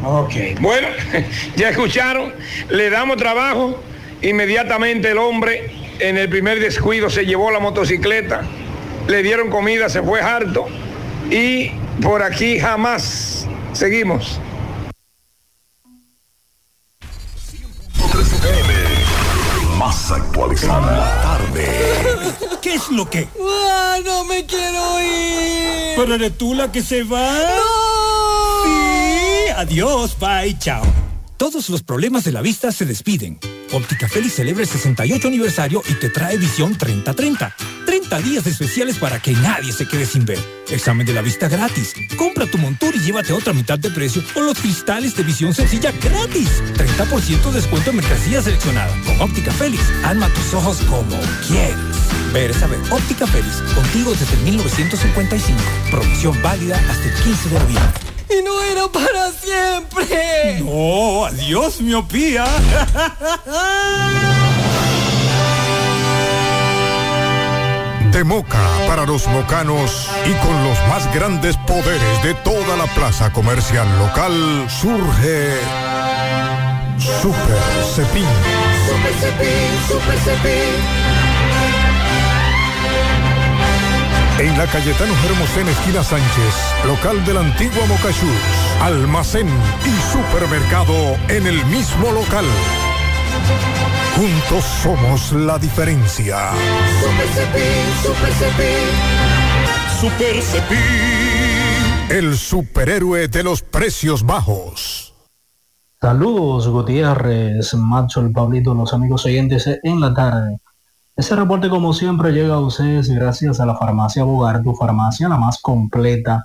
Ok. 0.05 0.33
Bueno, 0.61 0.89
ya 1.57 1.71
escucharon, 1.71 2.33
le 2.71 2.91
damos 2.91 3.17
trabajo. 3.17 3.79
Inmediatamente 4.23 5.11
el 5.11 5.19
hombre 5.19 5.71
en 5.99 6.17
el 6.17 6.29
primer 6.29 6.61
descuido 6.61 7.11
se 7.11 7.25
llevó 7.25 7.51
la 7.51 7.61
motocicleta, 7.61 8.43
le 9.07 9.23
dieron 9.23 9.51
comida, 9.51 9.89
se 9.89 10.03
fue 10.03 10.21
harto 10.21 10.67
y 11.31 11.71
por 12.03 12.23
aquí 12.23 12.59
jamás 12.59 13.47
seguimos. 13.73 14.41
Más 19.77 20.11
actualizada. 20.11 21.23
Tarde. 21.23 22.18
¿Qué 22.69 22.75
es 22.75 22.91
lo 22.91 23.09
que? 23.09 23.27
¡Ah, 23.41 23.97
no 24.05 24.25
me 24.25 24.45
quiero 24.45 25.01
ir! 25.01 25.97
¿Pero 25.97 26.15
eres 26.17 26.37
tú 26.37 26.53
la 26.53 26.71
que 26.71 26.83
se 26.83 27.03
va? 27.03 27.33
¡No! 27.33 28.65
Sí, 28.67 29.49
adiós, 29.57 30.15
bye, 30.19 30.55
chao. 30.59 30.83
Todos 31.39 31.71
los 31.71 31.83
problemas 31.83 32.25
de 32.25 32.33
la 32.33 32.43
vista 32.43 32.71
se 32.71 32.85
despiden. 32.85 33.39
Óptica 33.73 34.07
Félix 34.07 34.35
celebra 34.35 34.65
el 34.65 34.69
68 34.69 35.29
aniversario 35.29 35.83
y 35.89 35.95
te 35.95 36.11
trae 36.11 36.37
visión 36.37 36.77
30-30. 36.77 37.55
30 37.87 38.19
días 38.21 38.47
especiales 38.47 38.99
para 38.99 39.19
que 39.23 39.33
nadie 39.33 39.73
se 39.73 39.89
quede 39.89 40.05
sin 40.05 40.27
ver. 40.27 40.39
Examen 40.69 41.07
de 41.07 41.15
la 41.15 41.23
vista 41.23 41.49
gratis. 41.49 41.95
Compra 42.19 42.45
tu 42.45 42.59
montura 42.59 42.95
y 42.99 43.01
llévate 43.01 43.33
otra 43.33 43.55
mitad 43.55 43.79
de 43.79 43.89
precio 43.89 44.23
o 44.35 44.41
los 44.41 44.59
cristales 44.59 45.17
de 45.17 45.23
visión 45.23 45.55
sencilla 45.55 45.91
gratis. 45.93 46.63
30% 46.75 47.51
descuento 47.51 47.91
en 47.91 47.97
mercancía 47.97 48.43
seleccionada. 48.43 48.95
Con 49.07 49.23
Óptica 49.23 49.53
Félix, 49.53 49.83
alma 50.05 50.29
tus 50.35 50.53
ojos 50.53 50.77
como 50.83 51.19
quieres. 51.47 51.98
Ver 52.33 52.51
es 52.51 52.59
saber. 52.59 52.79
Óptica 52.91 53.27
Félix, 53.27 53.63
contigo 53.75 54.13
desde 54.13 54.37
1955. 54.39 55.59
Promoción 55.91 56.43
válida 56.43 56.77
hasta 56.91 57.05
el 57.05 57.15
15 57.15 57.49
de 57.49 57.59
noviembre. 57.59 57.93
¡Y 58.31 58.43
no 58.43 58.63
era 58.63 58.89
para 58.89 59.31
siempre! 59.33 60.61
No, 60.61 61.25
adiós, 61.25 61.81
miopía. 61.81 62.45
De 68.13 68.25
Moca 68.25 68.59
para 68.87 69.05
los 69.05 69.27
mocanos 69.29 70.09
y 70.25 70.33
con 70.45 70.65
los 70.65 70.79
más 70.89 71.13
grandes 71.15 71.57
poderes 71.59 72.23
de 72.23 72.35
toda 72.35 72.77
la 72.77 72.87
plaza 72.95 73.31
comercial 73.33 73.87
local 73.99 74.67
surge 74.69 75.59
Super 76.99 77.59
Cepín. 77.95 78.25
Super 78.87 79.13
Cepín, 79.21 79.89
Super 79.89 80.19
Cepín. 80.19 81.18
En 84.39 84.57
la 84.57 84.67
Cayetano 84.67 85.13
Hermosén, 85.27 85.67
esquina 85.67 86.05
Sánchez, 86.05 86.55
local 86.87 87.25
de 87.25 87.35
la 87.35 87.41
antigua 87.41 87.85
Mocachús, 87.89 88.31
almacén 88.81 89.49
y 89.85 90.13
supermercado 90.13 90.95
en 91.29 91.45
el 91.49 91.67
mismo 91.67 92.13
local. 92.13 92.45
Juntos 94.15 94.65
somos 94.65 95.33
la 95.33 95.59
diferencia. 95.59 96.51
Super 97.01 97.29
Cepín, 97.35 97.93
Super 98.01 98.33
Cepín. 98.33 98.89
Super 100.01 100.43
Cepín. 100.43 102.17
El 102.17 102.37
superhéroe 102.37 103.27
de 103.27 103.43
los 103.43 103.63
precios 103.63 104.25
bajos. 104.25 105.15
Saludos 106.01 106.69
Gutiérrez, 106.69 107.75
Macho, 107.75 108.21
el 108.21 108.31
Pablito, 108.31 108.73
los 108.73 108.93
amigos 108.93 109.27
oyentes 109.27 109.69
en 109.83 110.01
la 110.01 110.15
tarde. 110.15 110.61
Ese 111.19 111.35
reporte 111.35 111.69
como 111.69 111.93
siempre 111.95 112.31
llega 112.31 112.55
a 112.55 112.61
ustedes 112.61 113.11
gracias 113.11 113.59
a 113.59 113.67
la 113.67 113.75
farmacia 113.75 114.23
Bogar, 114.23 114.63
tu 114.63 114.73
farmacia 114.77 115.29
la 115.29 115.37
más 115.37 115.61
completa 115.61 116.45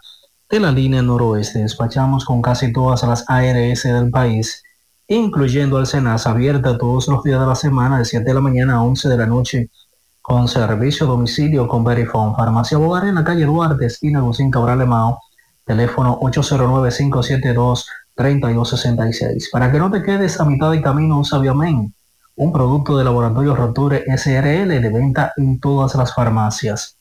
de 0.50 0.60
la 0.60 0.72
línea 0.72 1.04
noroeste. 1.04 1.60
Despachamos 1.60 2.26
con 2.26 2.42
casi 2.42 2.74
todas 2.74 3.04
las 3.04 3.24
ARS 3.28 3.84
del 3.84 4.10
país, 4.10 4.64
incluyendo 5.08 5.78
al 5.78 5.86
Senas, 5.86 6.26
abierta 6.26 6.76
todos 6.80 7.08
los 7.08 7.24
días 7.24 7.40
de 7.40 7.46
la 7.46 7.54
semana 7.54 8.00
de 8.00 8.06
7 8.06 8.26
de 8.26 8.34
la 8.34 8.42
mañana 8.42 8.78
a 8.78 8.82
11 8.82 9.10
de 9.10 9.18
la 9.18 9.28
noche, 9.28 9.70
con 10.24 10.48
servicio 10.48 11.06
domicilio 11.06 11.68
con 11.68 11.84
Verifone. 11.84 12.34
Farmacia 12.36 12.80
Bogar 12.80 13.06
en 13.06 13.14
la 13.14 13.24
calle 13.24 13.46
Duarte, 13.46 13.86
esquina 13.86 14.22
Agustín 14.22 14.50
Cabral 14.50 14.82
Emao, 14.82 15.20
teléfono 15.66 16.20
3266. 18.16 19.50
Para 19.52 19.72
que 19.72 19.78
no 19.78 19.92
te 19.92 20.02
quedes 20.02 20.40
a 20.40 20.46
mitad 20.46 20.72
de 20.72 20.82
camino, 20.82 21.20
usa 21.20 21.38
Biomen, 21.38 21.94
un 22.36 22.52
producto 22.52 22.98
de 22.98 23.04
laboratorio 23.04 23.56
Roture 23.56 24.04
SRL 24.08 24.82
de 24.82 24.90
venta 24.90 25.34
en 25.38 25.60
todas 25.60 25.96
las 25.96 26.14
farmacias. 26.14 26.98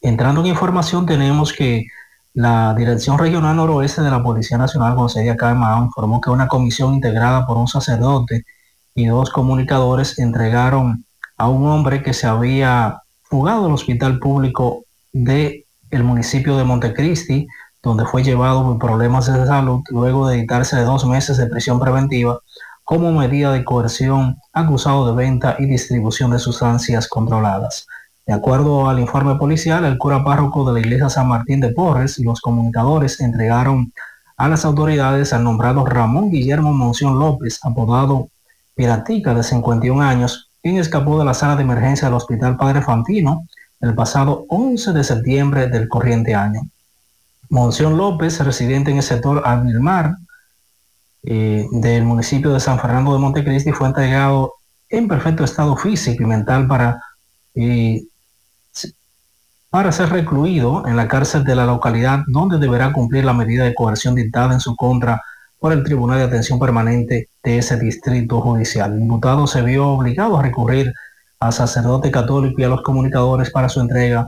Entrando 0.00 0.40
en 0.40 0.48
información, 0.48 1.06
tenemos 1.06 1.52
que 1.52 1.86
la 2.34 2.74
Dirección 2.74 3.18
Regional 3.18 3.56
Noroeste 3.56 4.02
de 4.02 4.10
la 4.10 4.22
Policía 4.22 4.58
Nacional, 4.58 4.94
con 4.94 5.08
sede 5.08 5.30
acá 5.30 5.50
en 5.50 5.84
informó 5.84 6.20
que 6.20 6.30
una 6.30 6.48
comisión 6.48 6.94
integrada 6.94 7.46
por 7.46 7.56
un 7.56 7.68
sacerdote 7.68 8.44
y 8.94 9.06
dos 9.06 9.30
comunicadores 9.30 10.18
entregaron 10.18 11.04
a 11.36 11.48
un 11.48 11.66
hombre 11.66 12.02
que 12.02 12.12
se 12.12 12.26
había 12.26 13.02
fugado 13.22 13.64
del 13.64 13.74
hospital 13.74 14.18
público 14.18 14.84
de 15.12 15.66
el 15.90 16.04
municipio 16.04 16.56
de 16.56 16.64
Montecristi, 16.64 17.46
donde 17.82 18.04
fue 18.04 18.22
llevado 18.22 18.62
por 18.64 18.78
problemas 18.78 19.26
de 19.26 19.46
salud 19.46 19.82
luego 19.90 20.28
de 20.28 20.36
dictarse 20.36 20.76
de 20.76 20.82
dos 20.82 21.06
meses 21.06 21.36
de 21.36 21.46
prisión 21.46 21.80
preventiva 21.80 22.40
como 22.88 23.12
medida 23.12 23.52
de 23.52 23.66
coerción 23.66 24.38
acusado 24.50 25.06
de 25.06 25.12
venta 25.12 25.56
y 25.58 25.66
distribución 25.66 26.30
de 26.30 26.38
sustancias 26.38 27.06
controladas. 27.06 27.86
De 28.26 28.32
acuerdo 28.32 28.88
al 28.88 28.98
informe 28.98 29.34
policial, 29.34 29.84
el 29.84 29.98
cura 29.98 30.24
párroco 30.24 30.64
de 30.64 30.72
la 30.72 30.80
iglesia 30.80 31.10
San 31.10 31.28
Martín 31.28 31.60
de 31.60 31.68
Porres 31.68 32.18
y 32.18 32.24
los 32.24 32.40
comunicadores 32.40 33.20
entregaron 33.20 33.92
a 34.38 34.48
las 34.48 34.64
autoridades 34.64 35.34
al 35.34 35.44
nombrado 35.44 35.84
Ramón 35.84 36.30
Guillermo 36.30 36.72
Monción 36.72 37.18
López, 37.18 37.60
apodado 37.62 38.30
Piratica, 38.74 39.34
de 39.34 39.42
51 39.42 40.00
años, 40.02 40.48
quien 40.62 40.78
escapó 40.78 41.18
de 41.18 41.26
la 41.26 41.34
sala 41.34 41.56
de 41.56 41.64
emergencia 41.64 42.08
del 42.08 42.16
Hospital 42.16 42.56
Padre 42.56 42.80
Fantino 42.80 43.44
el 43.82 43.94
pasado 43.94 44.46
11 44.48 44.94
de 44.94 45.04
septiembre 45.04 45.68
del 45.68 45.90
corriente 45.90 46.34
año. 46.34 46.62
Monción 47.50 47.98
López, 47.98 48.42
residente 48.42 48.90
en 48.90 48.96
el 48.96 49.02
sector 49.02 49.42
Avilmar 49.44 50.16
eh, 51.22 51.66
del 51.72 52.04
municipio 52.04 52.52
de 52.52 52.60
San 52.60 52.78
Fernando 52.78 53.12
de 53.12 53.18
Montecristi, 53.18 53.72
fue 53.72 53.88
entregado 53.88 54.54
en 54.88 55.08
perfecto 55.08 55.44
estado 55.44 55.76
físico 55.76 56.22
y 56.22 56.26
mental 56.26 56.66
para, 56.66 57.00
eh, 57.54 58.02
para 59.70 59.92
ser 59.92 60.10
recluido 60.10 60.86
en 60.86 60.96
la 60.96 61.08
cárcel 61.08 61.44
de 61.44 61.54
la 61.54 61.66
localidad 61.66 62.20
donde 62.26 62.58
deberá 62.58 62.92
cumplir 62.92 63.24
la 63.24 63.34
medida 63.34 63.64
de 63.64 63.74
coerción 63.74 64.14
dictada 64.14 64.54
en 64.54 64.60
su 64.60 64.76
contra 64.76 65.20
por 65.58 65.72
el 65.72 65.82
Tribunal 65.82 66.18
de 66.18 66.24
Atención 66.24 66.58
Permanente 66.58 67.28
de 67.42 67.58
ese 67.58 67.78
distrito 67.78 68.40
judicial. 68.40 68.92
El 68.92 69.02
imputado 69.02 69.46
se 69.46 69.62
vio 69.62 69.88
obligado 69.88 70.38
a 70.38 70.42
recurrir 70.42 70.92
al 71.40 71.52
sacerdote 71.52 72.10
católico 72.10 72.60
y 72.60 72.64
a 72.64 72.68
los 72.68 72.82
comunicadores 72.82 73.50
para 73.50 73.68
su 73.68 73.80
entrega 73.80 74.26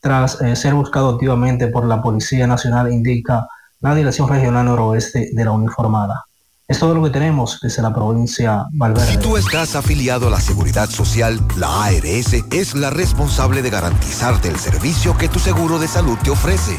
tras 0.00 0.40
eh, 0.40 0.54
ser 0.54 0.74
buscado 0.74 1.10
activamente 1.10 1.68
por 1.68 1.84
la 1.84 2.00
Policía 2.00 2.46
Nacional, 2.46 2.92
indica 2.92 3.48
la 3.80 3.94
Dirección 3.94 4.28
Regional 4.28 4.66
Noroeste 4.66 5.30
de 5.32 5.44
la 5.44 5.52
Uniformada. 5.52 6.24
Es 6.70 6.80
todo 6.80 6.94
lo 6.94 7.02
que 7.02 7.08
tenemos 7.08 7.60
desde 7.62 7.80
la 7.80 7.94
provincia 7.94 8.66
Valverde. 8.72 9.12
Si 9.12 9.16
tú 9.16 9.38
estás 9.38 9.74
afiliado 9.74 10.26
a 10.26 10.30
la 10.30 10.38
Seguridad 10.38 10.90
Social, 10.90 11.40
la 11.56 11.84
ARS 11.84 12.34
es 12.52 12.74
la 12.74 12.90
responsable 12.90 13.62
de 13.62 13.70
garantizarte 13.70 14.48
el 14.48 14.58
servicio 14.58 15.16
que 15.16 15.30
tu 15.30 15.38
seguro 15.38 15.78
de 15.78 15.88
salud 15.88 16.18
te 16.22 16.28
ofrece. 16.28 16.78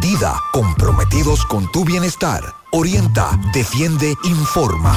Dida, 0.00 0.42
comprometidos 0.52 1.44
con 1.46 1.70
tu 1.72 1.84
bienestar. 1.84 2.42
Orienta, 2.70 3.38
defiende, 3.52 4.14
informa. 4.24 4.92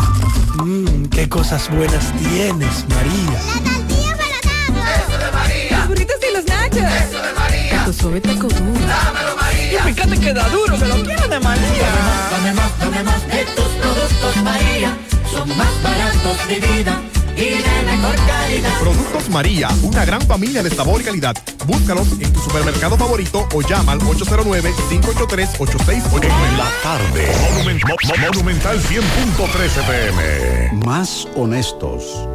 Mmm, 0.63 1.05
qué 1.05 1.29
cosas 1.29 1.69
buenas 1.69 2.11
tienes, 2.17 2.85
María. 2.89 3.41
La 3.55 3.71
tortilla 3.71 4.17
para 4.17 4.95
Eso 4.95 5.17
de 5.17 5.31
María. 5.31 5.77
Los 5.77 5.87
burritos 5.87 6.15
y 6.29 6.33
los 6.35 6.45
nachos. 6.45 6.77
Eso 6.77 7.21
de 7.21 7.33
María. 7.33 7.85
Tu 7.85 7.93
suave 7.93 8.21
taco 8.21 8.47
duro. 8.47 8.87
Dámelo, 8.87 9.35
María. 9.35 9.89
Y 9.89 9.93
fíjate 9.93 10.19
que 10.19 10.33
da 10.33 10.49
duro, 10.49 10.77
que 10.77 10.85
lo 10.85 11.03
quiero 11.03 11.27
de 11.27 11.39
María. 11.39 11.89
Dame 12.31 12.53
más, 12.53 12.79
dame 12.79 13.03
más 13.03 13.27
de 13.27 13.45
tus 13.45 13.65
productos, 13.65 14.43
María. 14.43 14.97
Son 15.31 15.47
más 15.57 15.83
baratos 15.83 16.47
de 16.47 16.59
vida 16.59 17.01
y 17.39 17.61
de 17.61 17.83
mejor 17.85 18.15
calidad. 18.27 18.79
Productos 18.79 19.29
María, 19.29 19.69
una 19.83 20.03
gran 20.05 20.21
familia 20.21 20.61
de 20.63 20.69
sabor 20.69 21.01
y 21.01 21.03
calidad. 21.05 21.35
Búscalos 21.65 22.07
en 22.19 22.31
tu 22.33 22.39
supermercado 22.41 22.97
favorito 22.97 23.47
o 23.53 23.61
llama 23.61 23.93
al 23.93 23.99
809-583-8689. 23.99 26.25
En 26.25 26.57
la 26.57 26.69
tarde. 26.83 27.31
Monument- 27.53 27.83
Mo- 27.87 27.95
Mo- 28.07 28.15
Monumental 28.33 28.79
100.13 28.81 29.81
pm. 29.83 30.71
Más 30.85 31.27
honestos. 31.35 32.27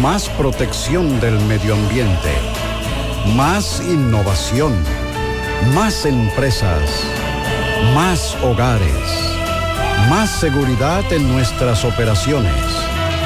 Más 0.00 0.28
protección 0.30 1.20
del 1.20 1.38
medio 1.46 1.74
ambiente. 1.74 2.32
Más 3.34 3.80
innovación. 3.80 4.72
Más 5.74 6.04
empresas. 6.06 6.88
Más 7.94 8.36
hogares. 8.42 8.92
Más 10.10 10.30
seguridad 10.30 11.10
en 11.12 11.28
nuestras 11.32 11.84
operaciones. 11.84 12.52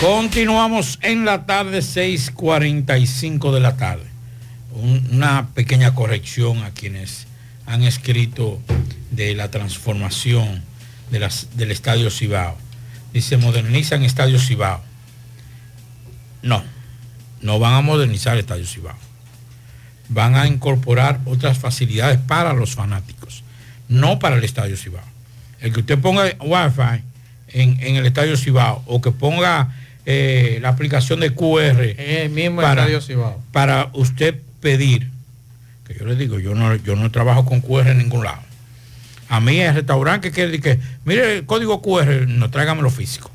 Continuamos 0.00 0.98
en 1.02 1.24
la 1.26 1.44
tarde, 1.44 1.80
6.45 1.80 3.52
de 3.52 3.60
la 3.60 3.76
tarde. 3.76 4.04
Un- 4.72 5.06
una 5.12 5.48
pequeña 5.54 5.94
corrección 5.94 6.62
a 6.64 6.70
quienes 6.70 7.26
han 7.66 7.82
escrito 7.82 8.60
de 9.10 9.34
la 9.34 9.50
transformación 9.50 10.62
de 11.10 11.18
las, 11.18 11.48
del 11.56 11.70
Estadio 11.70 12.10
Cibao. 12.10 12.56
Dice, 13.12 13.36
modernizan 13.36 14.02
Estadio 14.02 14.38
Cibao. 14.38 14.80
No, 16.42 16.62
no 17.42 17.58
van 17.58 17.74
a 17.74 17.80
modernizar 17.82 18.38
Estadio 18.38 18.66
Cibao. 18.66 18.96
van 20.08 20.34
a 20.34 20.46
incorporar 20.48 21.20
otras 21.26 21.58
facilidades 21.58 22.18
para 22.18 22.52
los 22.54 22.74
fanáticos, 22.74 23.44
no 23.88 24.18
para 24.18 24.36
el 24.36 24.44
Estadio 24.44 24.76
Cibao. 24.76 25.04
El 25.60 25.72
que 25.72 25.80
usted 25.80 25.98
ponga 26.00 26.24
Wi-Fi 26.40 27.04
en, 27.48 27.78
en 27.80 27.96
el 27.96 28.06
Estadio 28.06 28.36
Cibao 28.36 28.82
o 28.86 29.00
que 29.02 29.10
ponga 29.12 29.76
eh, 30.06 30.58
la 30.62 30.70
aplicación 30.70 31.20
de 31.20 31.34
QR 31.34 31.94
El 31.98 32.30
mismo 32.30 32.62
para, 32.62 32.82
Estadio 32.82 33.00
Cibao. 33.00 33.42
para 33.52 33.90
usted 33.92 34.40
pedir, 34.60 35.10
que 35.86 35.94
yo 35.94 36.06
le 36.06 36.16
digo, 36.16 36.38
yo 36.38 36.54
no, 36.54 36.74
yo 36.76 36.96
no 36.96 37.10
trabajo 37.10 37.44
con 37.44 37.60
QR 37.60 37.88
en 37.88 37.98
ningún 37.98 38.24
lado. 38.24 38.40
A 39.28 39.40
mí 39.40 39.60
el 39.60 39.74
restaurante 39.74 40.28
que 40.28 40.34
quiere 40.34 40.60
que, 40.60 40.80
mire 41.04 41.38
el 41.38 41.46
código 41.46 41.80
QR, 41.82 42.26
no 42.26 42.50
tráigamelo 42.50 42.90
físico. 42.90 43.30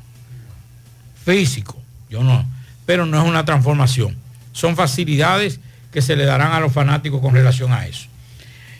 Físico, 1.24 1.80
yo 2.10 2.22
no. 2.22 2.44
Pero 2.84 3.06
no 3.06 3.20
es 3.20 3.28
una 3.28 3.44
transformación. 3.44 4.16
Son 4.52 4.76
facilidades 4.76 5.60
que 5.92 6.02
se 6.02 6.14
le 6.14 6.24
darán 6.24 6.52
a 6.52 6.60
los 6.60 6.72
fanáticos 6.72 7.20
con 7.20 7.34
relación 7.34 7.72
a 7.72 7.86
eso. 7.86 8.08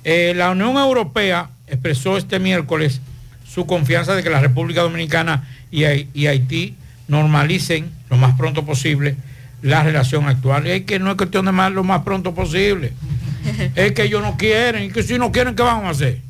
Eh, 0.05 0.35
la 0.37 0.51
Unión 0.51 0.77
Europea 0.77 1.51
expresó 1.67 2.17
este 2.17 2.39
miércoles 2.39 3.01
su 3.49 3.67
confianza 3.67 4.15
de 4.15 4.23
que 4.23 4.31
la 4.31 4.41
República 4.41 4.83
Dominicana 4.83 5.49
y 5.71 5.85
Haití 6.27 6.77
normalicen 7.09 7.91
lo 8.11 8.17
más 8.17 8.37
pronto 8.37 8.65
posible 8.65 9.17
la 9.63 9.83
relación 9.83 10.29
actual. 10.29 10.67
Es 10.67 10.83
que 10.83 10.99
no 10.99 11.11
es 11.11 11.17
cuestión 11.17 11.47
de 11.47 11.53
más 11.53 11.73
lo 11.73 11.85
más 11.85 12.03
pronto 12.03 12.35
posible. 12.35 12.93
es 13.75 13.93
que 13.93 14.05
ellos 14.05 14.23
no 14.23 14.37
quieren, 14.37 14.85
y 14.85 14.91
que 14.91 15.03
si 15.03 15.19
no 15.19 15.33
quieren, 15.33 15.55
¿qué 15.55 15.63
vamos 15.63 15.85
a 15.85 15.91
hacer? 15.91 16.21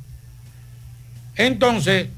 Entonces, 1.36 2.08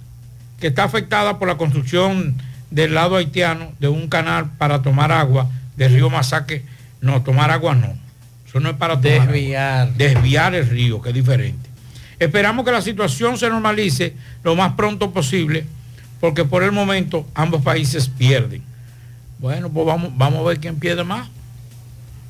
que 0.61 0.69
está 0.69 0.85
afectada 0.85 1.39
por 1.39 1.49
la 1.49 1.57
construcción 1.57 2.37
del 2.71 2.95
lado 2.95 3.17
haitiano 3.17 3.73
de 3.79 3.89
un 3.89 4.09
canal 4.09 4.51
para 4.59 4.83
tomar 4.83 5.13
agua 5.13 5.49
del 5.77 5.93
río 5.93 6.11
Masaque. 6.11 6.63
No, 7.01 7.23
tomar 7.23 7.51
agua 7.51 7.75
no. 7.75 7.95
Eso 8.47 8.61
no 8.61 8.71
es 8.71 8.77
para 8.77 9.01
tomar 9.01 9.21
agua. 9.21 9.33
Desviar. 9.33 9.93
Desviar 9.95 10.55
el 10.55 10.69
río, 10.69 11.01
que 11.01 11.11
es 11.11 11.15
diferente. 11.15 11.69
Esperamos 12.19 12.65
que 12.65 12.73
la 12.73 12.83
situación 12.83 13.39
se 13.39 13.49
normalice 13.49 14.15
lo 14.43 14.57
más 14.57 14.73
pronto 14.73 15.13
posible, 15.13 15.65
porque 16.21 16.45
por 16.45 16.63
el 16.63 16.73
momento 16.73 17.27
ambos 17.35 17.63
países 17.63 18.09
pierden. 18.09 18.63
Bueno, 19.39 19.71
pues 19.71 19.87
vamos, 19.87 20.11
vamos 20.17 20.41
a 20.41 20.49
ver 20.49 20.59
quién 20.59 20.79
pierde 20.79 21.05
más. 21.05 21.29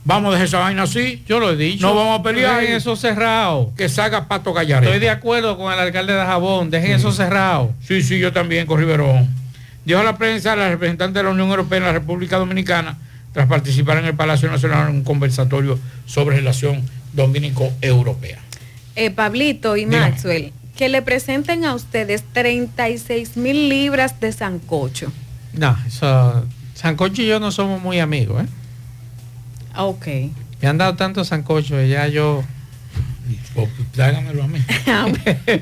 Vamos 0.04 0.30
a 0.30 0.32
dejar 0.32 0.46
esa 0.46 0.58
vaina 0.60 0.84
así. 0.84 1.22
Yo 1.26 1.38
lo 1.38 1.50
he 1.50 1.56
dicho. 1.56 1.86
No 1.86 1.94
vamos 1.94 2.20
a 2.20 2.22
pelear. 2.22 2.60
Dejen 2.60 2.76
eso 2.76 2.96
cerrado. 2.96 3.72
Que 3.76 3.88
salga 3.90 4.26
Pato 4.26 4.54
Gallardo. 4.54 4.86
Estoy 4.86 5.00
de 5.00 5.10
acuerdo 5.10 5.58
con 5.58 5.70
el 5.72 5.78
alcalde 5.78 6.14
de 6.14 6.20
Jabón. 6.20 6.70
Dejen 6.70 6.92
eso 6.92 7.12
cerrado. 7.12 7.74
Sí, 7.86 8.02
sí, 8.02 8.18
yo 8.18 8.32
también 8.32 8.66
con 8.66 8.78
Riverón. 8.78 9.28
Dijo 9.84 10.00
a 10.00 10.04
la 10.04 10.16
prensa 10.16 10.56
la 10.56 10.68
representante 10.70 11.18
de 11.18 11.24
la 11.24 11.30
Unión 11.30 11.50
Europea 11.50 11.78
en 11.78 11.84
la 11.84 11.92
República 11.92 12.38
Dominicana 12.38 12.96
tras 13.32 13.46
participar 13.48 13.98
en 13.98 14.06
el 14.06 14.14
Palacio 14.14 14.50
Nacional 14.50 14.88
en 14.88 14.96
un 14.96 15.04
conversatorio 15.04 15.78
sobre 16.06 16.36
relación 16.36 16.82
dominico-europea. 17.12 18.38
Eh, 18.96 19.10
Pablito 19.10 19.76
y 19.76 19.84
Dígame. 19.84 20.10
Maxwell, 20.10 20.52
que 20.78 20.88
le 20.88 21.02
presenten 21.02 21.64
a 21.64 21.74
ustedes 21.74 22.22
36 22.32 23.36
mil 23.36 23.68
libras 23.68 24.20
de 24.20 24.30
sancocho. 24.30 25.10
No, 25.52 25.76
eso. 25.84 26.46
Sancocho 26.74 27.20
y 27.20 27.26
yo 27.26 27.40
no 27.40 27.50
somos 27.50 27.82
muy 27.82 27.98
amigos, 27.98 28.44
¿eh? 28.44 28.46
Ah, 29.74 29.84
Ok. 29.86 30.06
Me 30.62 30.68
han 30.68 30.78
dado 30.78 30.94
tanto 30.94 31.24
sancocho 31.24 31.82
y 31.82 31.88
ya 31.88 32.06
yo. 32.06 32.44
Tráigamelo 33.92 34.42
a 34.44 34.46
mí. 34.46 34.60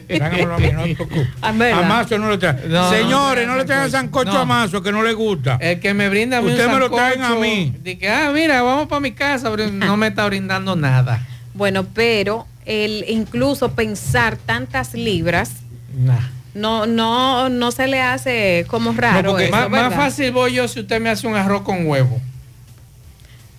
Tráigamelo 0.06 0.54
a 0.54 0.58
mí, 0.58 0.70
no 0.72 0.84
se 0.84 0.94
preocupe. 0.94 1.28
Ah, 1.40 1.52
¿verdad? 1.52 1.84
A 1.84 1.88
Mazo 1.88 2.18
no 2.18 2.30
le 2.30 2.36
traen. 2.36 2.70
No, 2.70 2.90
Señores, 2.90 3.46
no, 3.46 3.52
no, 3.54 3.58
le 3.58 3.64
traigan 3.64 3.90
sancocho 3.90 4.32
no. 4.32 4.40
a 4.40 4.44
Mazo, 4.44 4.82
que 4.82 4.92
no 4.92 5.02
le 5.02 5.14
gusta. 5.14 5.56
El 5.62 5.80
que 5.80 5.94
me 5.94 6.10
brinda 6.10 6.38
a 6.38 6.40
mí 6.42 6.48
un 6.48 6.52
Usted 6.52 6.68
me 6.70 6.78
lo 6.78 6.90
traen 6.90 7.22
a 7.22 7.34
mí. 7.36 7.74
Que, 7.82 8.08
ah, 8.10 8.30
mira, 8.34 8.60
vamos 8.60 8.86
para 8.86 9.00
mi 9.00 9.12
casa, 9.12 9.50
pero 9.50 9.70
no 9.70 9.96
me 9.96 10.08
está 10.08 10.26
brindando 10.26 10.76
nada. 10.76 11.26
Bueno, 11.54 11.84
pero 11.94 12.46
el 12.66 13.04
incluso 13.08 13.70
pensar 13.72 14.36
tantas 14.36 14.92
libras 14.94 15.50
Nah. 15.96 16.18
no 16.54 16.84
no 16.86 17.48
no 17.48 17.70
se 17.72 17.86
le 17.86 18.02
hace 18.02 18.66
como 18.68 18.92
raro. 18.92 19.22
No, 19.22 19.28
porque 19.30 19.46
eso, 19.46 19.68
más, 19.70 19.94
fácil 19.94 20.32
voy 20.32 20.52
yo 20.54 20.68
si 20.68 20.80
usted 20.80 21.00
me 21.00 21.08
hace 21.10 21.26
un 21.26 21.34
arroz 21.36 21.62
con 21.62 21.86
huevo. 21.86 22.20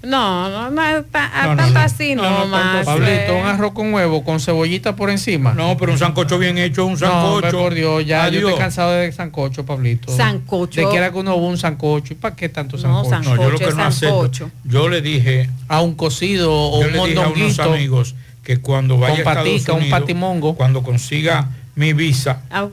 No, 0.04 0.48
no, 0.50 0.70
no, 0.70 1.04
ta- 1.06 1.32
a 1.34 1.48
No, 1.48 1.52
no, 1.56 1.58
tanto 1.64 1.74
no. 1.74 1.86
así 1.86 2.16
no, 2.16 2.46
más. 2.46 2.86
Pablito, 2.86 3.36
un 3.36 3.46
arroz 3.48 3.74
con 3.74 3.92
huevo 3.94 4.24
con 4.24 4.40
cebollita 4.40 4.96
por 4.96 5.10
encima. 5.10 5.54
No, 5.54 5.76
pero 5.76 5.92
un 5.94 5.98
sancocho 5.98 6.38
bien 6.38 6.58
hecho, 6.60 6.86
un 6.86 6.98
sancocho. 6.98 7.58
por 7.58 7.74
Dios, 7.74 8.06
ya 8.06 8.30
yo 8.30 8.40
estoy 8.40 8.56
cansado 8.60 8.92
de 8.92 9.12
sancocho, 9.12 9.66
Pablito. 9.66 10.16
Sancocho. 10.16 10.80
De 10.82 10.88
que 10.90 10.98
era 10.98 11.12
que 11.12 11.18
uno 11.18 11.36
hubo 11.36 11.48
un 11.48 11.58
sancocho. 11.58 12.14
¿Y 12.14 12.16
para 12.16 12.36
qué 12.36 12.48
tanto 12.48 12.78
No, 12.78 13.04
sancocho? 13.04 13.36
No, 13.36 13.42
yo 13.42 13.50
lo 13.50 13.58
que 13.60 13.72
no 13.74 13.84
acepto. 13.84 14.52
Yo 14.64 14.88
le 14.88 15.02
dije. 15.02 15.50
A 15.68 15.82
un 15.82 15.96
cocido 15.96 16.54
o 16.54 16.82
yo 16.82 16.88
un 16.88 16.94
le 16.94 17.00
dije 17.08 17.20
a 17.20 17.28
unos 17.30 17.60
amigos 17.60 18.16
que 18.48 18.62
cuando 18.62 18.98
vaya 18.98 19.10
Con 19.10 19.28
a 19.28 19.32
Estados 19.32 19.50
patica, 19.50 19.74
un 19.74 19.80
Unidos, 19.82 20.00
patimongo. 20.00 20.54
Cuando 20.56 20.82
consiga 20.82 21.50
mi 21.76 21.92
visa, 21.92 22.44
Ah, 22.50 22.68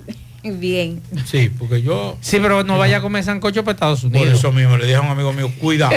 Bien. 0.45 1.03
sí, 1.25 1.51
porque 1.59 1.83
yo 1.83 2.17
Sí, 2.21 2.39
pero 2.41 2.63
no 2.63 2.79
vaya 2.79 2.99
a 2.99 3.01
comer 3.01 3.25
sancocho 3.25 3.65
para 3.65 3.73
Estados 3.75 4.03
por 4.03 4.11
Unidos. 4.13 4.39
eso 4.39 4.53
mismo 4.53 4.77
le 4.77 4.85
dije 4.85 4.95
a 4.99 5.01
un 5.01 5.09
amigo 5.09 5.33
mío, 5.33 5.51
cuidado. 5.59 5.93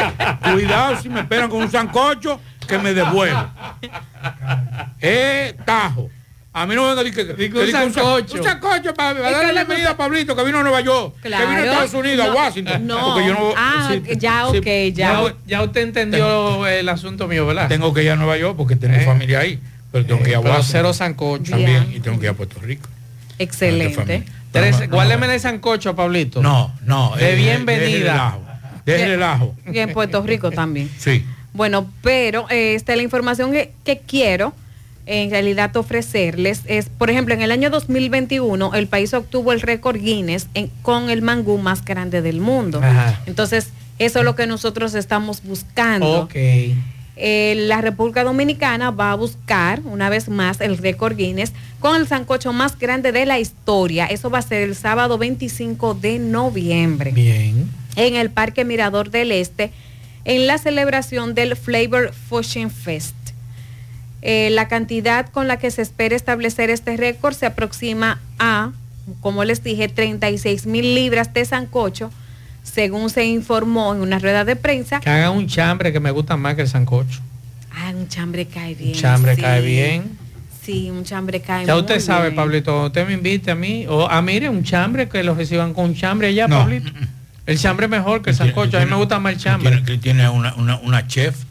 cuidado 0.50 1.02
si 1.02 1.10
me 1.10 1.20
esperan 1.20 1.50
con 1.50 1.60
un 1.60 1.70
sancocho 1.70 2.40
que 2.66 2.78
me 2.78 2.94
devuelve. 2.94 3.36
Eh, 5.00 5.54
tajo. 5.64 6.08
A 6.62 6.66
mí 6.66 6.74
no 6.74 6.82
me 6.82 6.88
venga 6.88 7.00
a 7.00 7.04
decir 7.04 7.26
que, 7.26 7.34
que 7.50 7.58
un 7.58 7.66
diga 7.66 7.84
un, 7.84 7.92
sa- 7.92 8.00
sancocho. 8.02 8.36
un 8.38 8.44
sancocho 8.44 8.94
para, 8.94 9.18
Es 9.18 9.32
darle 9.32 9.52
la 9.52 9.64
bienvenida 9.64 9.90
a 9.90 9.96
Pablito 9.96 10.34
que 10.36 10.44
vino 10.44 10.58
a 10.58 10.62
Nueva 10.62 10.80
York, 10.80 11.14
que 11.22 11.28
vino 11.28 11.38
a. 11.38 11.60
Estados 11.64 11.94
Unidos, 11.94 12.26
No, 12.26 12.32
a 12.32 12.34
Washington. 12.34 12.86
no. 12.86 13.14
Porque 13.14 13.28
yo 13.28 13.34
no, 13.34 13.52
Ah, 13.56 13.90
sí, 13.92 14.16
ya, 14.18 14.46
sí, 14.50 14.58
ok, 14.58 14.66
ya. 14.66 14.92
Ya, 15.22 15.34
ya 15.46 15.62
usted 15.62 15.80
entendió 15.82 16.66
el 16.66 16.88
asunto 16.88 17.28
mío, 17.28 17.46
¿verdad? 17.46 17.68
Tengo 17.68 17.92
que 17.94 18.02
ir 18.02 18.10
a 18.10 18.16
Nueva 18.16 18.36
York 18.36 18.56
porque 18.56 18.76
tengo 18.76 18.96
Eh. 18.96 19.04
familia 19.04 19.40
ahí, 19.40 19.58
pero 19.92 20.04
tengo 20.06 20.22
que 20.22 20.30
ir 20.30 20.36
a 20.36 20.40
Pero 20.40 20.50
Washington. 20.54 20.72
cero 20.72 20.92
sancocho. 20.92 21.50
también 21.50 21.90
y 21.94 22.00
tengo 22.00 22.18
que 22.18 22.26
ir 22.26 22.30
a 22.30 22.34
Puerto 22.34 22.58
Rico. 22.60 22.88
Excelente. 23.38 24.24
Tres- 24.50 24.78
No, 24.80 24.86
no, 24.86 24.92
guárdeme 24.96 25.32
el 25.34 25.40
sancocho, 25.40 25.94
Pablito. 25.94 26.42
No, 26.42 26.72
no. 26.84 27.14
De 27.16 27.32
eh, 27.32 27.36
bienvenida. 27.36 28.38
Déjele 28.86 29.14
el 29.14 29.22
ajo. 29.22 29.54
Y 29.70 29.78
en 29.78 29.92
Puerto 29.92 30.22
Rico 30.22 30.50
también. 30.50 30.90
Sí. 30.98 31.24
Bueno, 31.52 31.90
pero 32.02 32.46
eh, 32.50 32.74
este, 32.74 32.96
la 32.96 33.02
información 33.02 33.52
que, 33.52 33.72
que 33.84 33.98
quiero 33.98 34.54
en 35.08 35.30
realidad 35.30 35.74
ofrecerles 35.76 36.60
es, 36.66 36.88
por 36.88 37.10
ejemplo, 37.10 37.34
en 37.34 37.42
el 37.42 37.50
año 37.50 37.70
2021 37.70 38.74
el 38.74 38.86
país 38.88 39.14
obtuvo 39.14 39.52
el 39.52 39.60
récord 39.60 39.96
Guinness 40.00 40.46
en- 40.54 40.70
con 40.82 41.10
el 41.10 41.22
mangú 41.22 41.58
más 41.58 41.84
grande 41.84 42.22
del 42.22 42.40
mundo. 42.40 42.80
Ajá. 42.82 43.20
Entonces, 43.26 43.68
eso 43.98 44.18
es 44.20 44.24
lo 44.24 44.34
que 44.36 44.46
nosotros 44.46 44.94
estamos 44.94 45.42
buscando. 45.42 46.20
Ok. 46.22 46.34
Eh, 47.20 47.54
la 47.66 47.80
República 47.80 48.22
Dominicana 48.22 48.92
va 48.92 49.10
a 49.10 49.14
buscar 49.16 49.80
una 49.84 50.08
vez 50.08 50.28
más 50.28 50.60
el 50.60 50.78
récord 50.78 51.16
Guinness 51.16 51.52
con 51.80 51.96
el 52.00 52.06
sancocho 52.06 52.52
más 52.52 52.78
grande 52.78 53.10
de 53.10 53.26
la 53.26 53.40
historia. 53.40 54.06
Eso 54.06 54.30
va 54.30 54.38
a 54.38 54.42
ser 54.42 54.62
el 54.62 54.76
sábado 54.76 55.18
25 55.18 55.94
de 55.94 56.20
noviembre 56.20 57.10
Bien. 57.10 57.68
en 57.96 58.14
el 58.14 58.30
Parque 58.30 58.64
Mirador 58.64 59.10
del 59.10 59.32
Este 59.32 59.72
en 60.24 60.46
la 60.46 60.58
celebración 60.58 61.34
del 61.34 61.56
Flavor 61.56 62.12
Fusion 62.28 62.70
Fest. 62.70 63.16
Eh, 64.22 64.50
la 64.50 64.68
cantidad 64.68 65.28
con 65.28 65.46
la 65.48 65.58
que 65.58 65.70
se 65.70 65.82
espera 65.82 66.16
establecer 66.16 66.70
este 66.70 66.96
récord 66.96 67.34
se 67.34 67.46
aproxima 67.46 68.18
a, 68.38 68.72
como 69.20 69.44
les 69.44 69.62
dije, 69.62 69.88
36 69.88 70.66
mil 70.66 70.94
libras 70.94 71.32
de 71.32 71.44
sancocho, 71.44 72.10
según 72.64 73.10
se 73.10 73.24
informó 73.26 73.94
en 73.94 74.00
una 74.00 74.18
rueda 74.18 74.44
de 74.44 74.56
prensa. 74.56 75.00
Que 75.00 75.10
hagan 75.10 75.32
un 75.32 75.46
chambre 75.46 75.92
que 75.92 76.00
me 76.00 76.10
gusta 76.10 76.36
más 76.36 76.54
que 76.56 76.62
el 76.62 76.68
sancocho. 76.68 77.20
Ah, 77.72 77.92
un 77.94 78.08
chambre 78.08 78.46
cae 78.46 78.74
bien. 78.74 78.90
Un 78.94 79.00
chambre 79.00 79.36
sí. 79.36 79.40
cae 79.40 79.60
bien. 79.62 80.18
Sí, 80.62 80.90
un 80.90 81.04
chambre 81.04 81.40
cae 81.40 81.64
Ya 81.64 81.74
muy 81.74 81.80
usted 81.82 82.00
sabe, 82.00 82.24
bien. 82.30 82.36
Pablito, 82.36 82.86
usted 82.86 83.06
me 83.06 83.14
invite 83.14 83.50
a 83.52 83.54
mí, 83.54 83.86
o 83.88 84.08
a 84.10 84.20
mire 84.20 84.48
un 84.48 84.64
chambre 84.64 85.08
que 85.08 85.22
lo 85.22 85.34
reciban 85.34 85.72
con 85.72 85.86
un 85.86 85.94
chambre 85.94 86.28
allá, 86.28 86.48
No. 86.48 86.58
Pablito. 86.58 86.90
El 87.46 87.58
chambre 87.58 87.86
es 87.86 87.90
mejor 87.90 88.20
que 88.20 88.30
el 88.30 88.36
sancocho. 88.36 88.76
A 88.76 88.80
mí 88.84 88.90
me 88.90 88.96
gusta 88.96 89.18
más 89.18 89.32
el 89.32 89.38
chambre. 89.38 89.70
Tiene, 89.70 89.86
que 89.86 89.96
tiene 89.96 90.28
una, 90.28 90.54
una, 90.56 90.76
una 90.80 91.06
chef. 91.06 91.44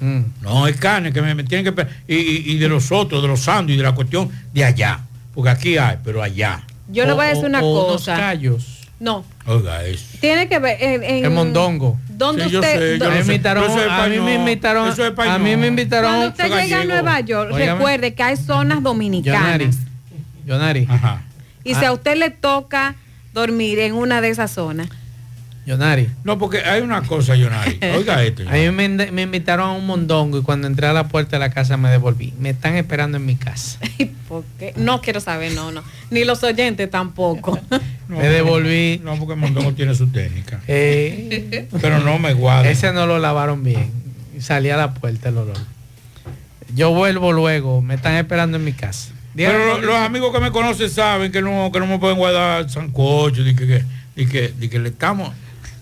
Mm. 0.00 0.20
No, 0.42 0.66
es 0.66 0.76
carne 0.76 1.12
que 1.12 1.20
me, 1.22 1.34
me 1.34 1.44
tienen 1.44 1.74
que... 1.74 1.86
Y, 2.06 2.14
y- 2.16 2.52
y 2.52 2.58
de 2.58 2.68
los 2.68 2.92
otros, 2.92 3.20
de 3.22 3.28
los 3.28 3.40
sándwiches, 3.40 3.78
de 3.78 3.88
la 3.88 3.94
cuestión 3.94 4.30
de 4.54 4.64
allá. 4.64 5.00
Porque 5.34 5.50
aquí 5.50 5.76
hay, 5.78 5.96
pero 6.04 6.22
allá. 6.22 6.62
Yo 6.90 7.04
le 7.04 7.12
voy 7.12 7.26
a 7.26 7.28
decir 7.28 7.44
una 7.44 7.60
o 7.62 7.86
cosa. 7.88 8.16
callos. 8.16 8.74
No, 9.00 9.24
Oiga, 9.46 9.84
eso. 9.84 10.04
tiene 10.20 10.48
que 10.48 10.58
ver 10.58 10.76
en, 10.82 11.04
en- 11.04 11.24
El 11.24 11.30
mondongo. 11.30 11.96
¿Dónde 12.08 12.44
Sí, 12.46 12.50
yo 12.50 12.58
usted? 12.58 12.98
sé, 12.98 12.98
yo 12.98 13.10
Me 13.10 13.20
invitaron, 13.20 13.62
Eso 13.64 13.80
es 13.84 13.88
a 13.90 14.08
mí 14.08 14.18
me 14.18 14.34
invitaron, 14.34 14.88
eso 14.88 15.06
es 15.06 15.16
a 15.16 15.38
mí 15.38 15.56
me 15.56 15.68
invitaron. 15.68 16.10
Cuando 16.10 16.28
usted 16.30 16.64
llega 16.64 16.80
a. 16.80 16.84
Nueva 16.84 17.20
York, 17.20 17.52
recuerde 17.54 18.14
que 18.14 18.22
hay 18.24 18.36
zonas 18.36 18.82
dominicanas. 18.82 19.76
Yonari. 20.44 20.86
Ajá. 20.90 21.22
Y 21.62 21.74
si 21.76 21.84
a 21.84 21.92
usted 21.92 22.16
le 22.16 22.30
toca 22.30 22.96
dormir 23.32 23.78
en 23.78 23.92
una 23.94 24.20
de 24.20 24.30
esas 24.30 24.50
zonas, 24.50 24.88
Yonari. 25.68 26.08
No, 26.24 26.38
porque 26.38 26.60
hay 26.60 26.80
una 26.80 27.02
cosa, 27.02 27.36
Yonari. 27.36 27.78
Oiga 27.94 28.24
esto. 28.24 28.42
A 28.48 28.52
mí 28.52 28.70
me, 28.70 28.88
me 28.88 29.22
invitaron 29.22 29.68
a 29.68 29.72
un 29.72 29.86
mondongo 29.86 30.38
y 30.38 30.42
cuando 30.42 30.66
entré 30.66 30.86
a 30.86 30.94
la 30.94 31.08
puerta 31.08 31.36
de 31.36 31.40
la 31.40 31.50
casa 31.50 31.76
me 31.76 31.90
devolví. 31.90 32.32
Me 32.40 32.50
están 32.50 32.76
esperando 32.76 33.18
en 33.18 33.26
mi 33.26 33.36
casa. 33.36 33.78
¿por 34.28 34.44
qué? 34.58 34.72
No 34.76 35.02
quiero 35.02 35.20
saber, 35.20 35.52
no, 35.52 35.70
no. 35.70 35.82
Ni 36.10 36.24
los 36.24 36.42
oyentes 36.42 36.90
tampoco. 36.90 37.58
No, 38.08 38.16
me 38.16 38.26
devolví. 38.26 39.02
No, 39.04 39.18
porque 39.18 39.34
Mondongo 39.34 39.74
tiene 39.74 39.94
su 39.94 40.06
técnica. 40.06 40.62
Eh, 40.66 41.68
Pero 41.78 41.98
no 41.98 42.18
me 42.18 42.32
guarda. 42.32 42.70
ese 42.70 42.90
no 42.90 43.06
lo 43.06 43.18
lavaron 43.18 43.62
bien. 43.62 43.92
Y 44.34 44.40
salí 44.40 44.70
a 44.70 44.78
la 44.78 44.94
puerta 44.94 45.28
el 45.28 45.36
olor. 45.36 45.58
Yo 46.74 46.94
vuelvo 46.94 47.32
luego, 47.32 47.82
me 47.82 47.96
están 47.96 48.14
esperando 48.14 48.56
en 48.56 48.64
mi 48.64 48.72
casa. 48.72 49.12
Pero 49.36 49.82
los 49.82 49.94
amigos 49.96 50.32
que 50.32 50.40
me 50.40 50.50
conocen 50.50 50.88
saben 50.88 51.30
que 51.30 51.42
no, 51.42 51.70
que 51.70 51.80
no 51.80 51.86
me 51.86 51.98
pueden 51.98 52.16
guardar 52.16 52.70
sancocho, 52.70 53.42
ni 53.42 53.54
que, 53.54 53.84
que, 54.16 54.54
que 54.70 54.78
le 54.78 54.88
estamos. 54.88 55.34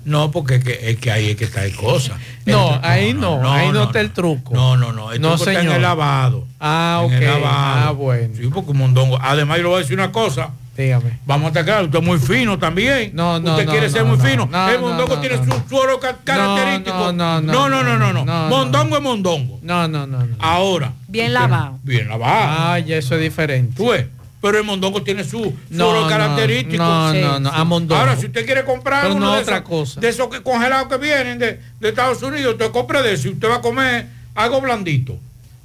No, 0.06 0.30
porque 0.30 0.54
es 0.54 0.64
que, 0.64 0.90
es 0.90 0.96
que 0.98 1.10
ahí 1.10 1.30
es 1.30 1.36
que 1.36 1.44
está 1.44 1.64
el 1.64 1.74
cosa. 1.76 2.16
No, 2.46 2.76
El- 2.76 2.84
ahí 2.84 3.12
no, 3.12 3.52
ahí 3.52 3.70
no 3.72 3.82
está 3.82 4.00
el 4.00 4.12
truco. 4.12 4.54
No, 4.54 4.76
no, 4.76 4.92
no. 4.92 5.12
El 5.12 5.20
No, 5.20 5.30
truco 5.30 5.42
está 5.44 5.52
en 5.52 5.58
señor. 5.58 5.76
el 5.76 5.82
lavado. 5.82 6.46
Ah, 6.60 7.00
En 7.04 7.06
ok. 7.06 7.12
el 7.20 7.24
lavado. 7.26 7.88
Ah, 7.88 7.90
bueno. 7.90 8.34
Sí, 8.36 8.48
porque 8.54 8.70
un 8.70 8.78
mondongo. 8.78 9.18
Además, 9.20 9.56
yo 9.58 9.64
le 9.64 9.68
voy 9.68 9.76
a 9.78 9.80
decir 9.80 9.98
una 9.98 10.12
cosa. 10.12 10.50
Dígame. 10.76 11.18
Vamos 11.24 11.56
a 11.56 11.64
claros, 11.64 11.86
usted 11.86 11.98
es 12.00 12.04
muy 12.04 12.18
fino 12.18 12.58
también. 12.58 13.10
No, 13.14 13.40
no, 13.40 13.52
Usted 13.52 13.64
no, 13.64 13.70
quiere 13.72 13.86
no, 13.88 13.92
ser 13.92 14.04
muy 14.04 14.18
no, 14.18 14.22
fino. 14.24 14.46
no, 14.52 14.68
el 14.68 14.74
no, 14.80 14.86
mondongo 14.88 15.14
no, 15.16 15.20
tiene 15.22 15.38
no, 15.38 15.44
su 15.54 15.68
suelo 15.70 15.98
ca- 15.98 16.18
característico. 16.22 16.96
no, 16.96 17.12
no, 17.12 17.40
no, 17.40 17.68
no, 17.68 17.82
no, 17.82 17.98
no, 17.98 18.12
no. 18.12 18.12
no, 18.12 18.24
no. 18.24 18.48
Mondongo 18.48 18.96
es 18.98 19.02
mondongo. 19.02 19.58
No, 19.62 19.88
no, 19.88 20.06
no. 20.06 20.18
no. 20.24 20.36
Ahora. 20.38 20.92
Bien 21.08 21.32
lavado. 21.32 21.78
Bien 21.82 22.06
lavado. 22.08 22.72
Ah, 22.74 22.78
ya 22.78 22.96
eso 22.98 23.14
es 23.16 23.22
diferente. 23.22 23.74
Tú 23.74 23.88
ves. 23.88 24.06
Pero 24.46 24.58
el 24.58 24.64
mondongo 24.64 25.02
tiene 25.02 25.24
su 25.24 25.52
No, 25.70 26.08
característico. 26.08 26.82
no, 26.84 27.12
no, 27.12 27.40
no, 27.40 27.48
a 27.50 27.64
mondongo. 27.64 28.00
Ahora, 28.00 28.16
si 28.16 28.26
usted 28.26 28.46
quiere 28.46 28.64
comprar 28.64 29.10
uno 29.10 29.18
no 29.18 29.34
de, 29.34 29.42
otra 29.42 29.56
esos, 29.56 29.68
cosa. 29.68 30.00
de 30.00 30.08
esos 30.08 30.28
que 30.28 30.40
congelados 30.40 30.86
que 30.88 30.96
vienen 30.98 31.38
de, 31.40 31.60
de 31.80 31.88
Estados 31.88 32.22
Unidos, 32.22 32.52
usted 32.52 32.70
compre 32.70 33.02
de 33.02 33.14
eso 33.14 33.26
y 33.26 33.32
usted 33.32 33.48
va 33.48 33.56
a 33.56 33.60
comer 33.60 34.06
algo 34.36 34.60
blandito. 34.60 35.18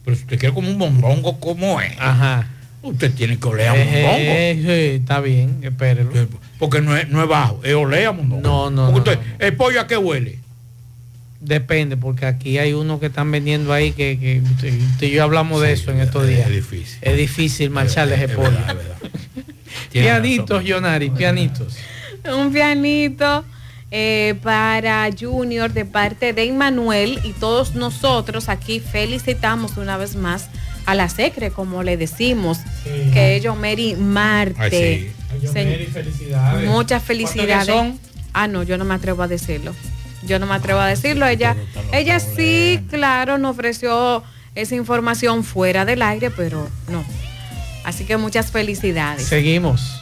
Pero 0.03 0.17
si 0.17 0.23
usted 0.23 0.39
quiere 0.39 0.55
como 0.55 0.67
un 0.67 0.79
mondongo 0.79 1.39
como 1.39 1.79
es, 1.79 1.93
Ajá. 1.99 2.47
usted 2.81 3.13
tiene 3.13 3.37
que 3.37 3.47
oler 3.47 3.67
a 3.67 3.73
mondongo. 3.75 3.93
Eh, 3.93 4.63
eh, 4.65 4.95
está 4.99 5.19
bien, 5.19 5.59
espérelo. 5.61 6.09
Porque 6.57 6.81
no 6.81 6.97
es, 6.97 7.07
no 7.09 7.21
es 7.21 7.29
bajo, 7.29 7.59
es 7.63 7.75
oler 7.75 8.07
a 8.07 8.11
mondongo. 8.13 8.41
No, 8.41 8.71
no, 8.71 8.91
Porque 8.91 9.11
no, 9.15 9.19
usted- 9.21 9.35
¿El 9.45 9.55
pollo 9.55 9.79
a 9.79 9.85
qué 9.85 9.97
huele? 9.97 10.39
Depende, 11.41 11.97
porque 11.97 12.27
aquí 12.27 12.59
hay 12.59 12.73
unos 12.73 12.99
que 12.99 13.07
están 13.07 13.31
vendiendo 13.31 13.73
ahí 13.73 13.93
que, 13.93 14.43
que 14.59 15.07
y 15.07 15.09
yo 15.09 15.23
hablamos 15.23 15.59
de 15.61 15.73
eso 15.73 15.89
en 15.89 15.99
estos 15.99 16.27
días. 16.27 16.47
Es 16.47 16.53
difícil. 16.55 16.99
Es 17.01 17.17
difícil 17.17 17.69
marcharle 17.71 18.13
ese 18.13 18.29
pollo. 18.29 18.51
Tiene 19.89 20.07
Pianitos, 20.07 20.63
Jonari, 20.65 21.09
pianitos. 21.09 21.77
Un 22.31 22.53
pianito 22.53 23.43
eh, 23.89 24.35
para 24.43 25.09
Junior 25.19 25.73
de 25.73 25.85
parte 25.85 26.33
de 26.33 26.45
Immanuel 26.45 27.19
y 27.23 27.33
todos 27.33 27.73
nosotros 27.73 28.47
aquí 28.47 28.79
felicitamos 28.79 29.77
una 29.77 29.97
vez 29.97 30.15
más 30.15 30.47
a 30.85 30.93
la 30.93 31.09
Secre, 31.09 31.49
como 31.49 31.81
le 31.81 31.97
decimos, 31.97 32.59
que 33.13 33.37
es 33.37 33.45
Mary 33.55 33.95
Marte. 33.95 35.11
Felicidades. 35.91 36.67
Muchas 36.67 37.03
felicidades. 37.03 37.65
¿Cuántos 37.65 37.99
que 37.99 38.11
Ah, 38.33 38.47
no, 38.47 38.63
yo 38.63 38.77
no 38.77 38.85
me 38.85 38.93
atrevo 38.93 39.23
a 39.23 39.27
decirlo. 39.27 39.73
Yo 40.23 40.39
no 40.39 40.45
me 40.45 40.55
atrevo 40.55 40.79
a 40.79 40.87
decirlo. 40.87 41.25
Ella, 41.27 41.55
ella 41.91 42.19
sí, 42.19 42.83
claro, 42.89 43.37
nos 43.37 43.51
ofreció 43.51 44.23
esa 44.55 44.75
información 44.75 45.43
fuera 45.43 45.85
del 45.85 46.01
aire, 46.01 46.29
pero 46.31 46.67
no. 46.89 47.03
Así 47.83 48.05
que 48.05 48.17
muchas 48.17 48.51
felicidades. 48.51 49.27
Seguimos. 49.27 50.01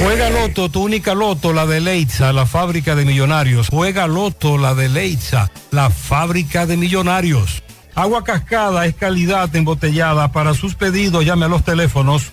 Juega 0.00 0.30
Loto, 0.30 0.68
tu 0.68 0.82
única 0.82 1.14
Loto, 1.14 1.52
la 1.52 1.66
de 1.66 1.80
Leitza, 1.80 2.32
la 2.32 2.46
fábrica 2.46 2.94
de 2.94 3.04
millonarios. 3.04 3.68
Juega 3.68 4.06
Loto, 4.06 4.58
la 4.58 4.74
de 4.74 4.88
Leitza, 4.88 5.50
la 5.70 5.90
fábrica 5.90 6.66
de 6.66 6.76
millonarios. 6.76 7.62
Agua 7.94 8.24
cascada 8.24 8.86
es 8.86 8.94
calidad 8.94 9.54
embotellada. 9.54 10.32
Para 10.32 10.54
sus 10.54 10.74
pedidos 10.74 11.24
llame 11.24 11.44
a 11.44 11.48
los 11.48 11.62
teléfonos 11.62 12.32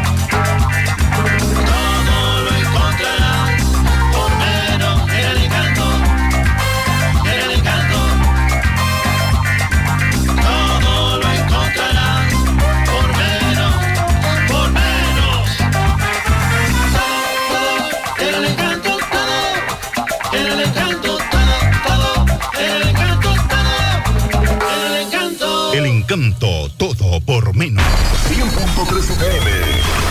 Encanto 26.11 26.69
todo 26.77 27.21
por 27.21 27.55
menos. 27.55 27.81
100.3 28.27 29.11
FM. 29.11 30.10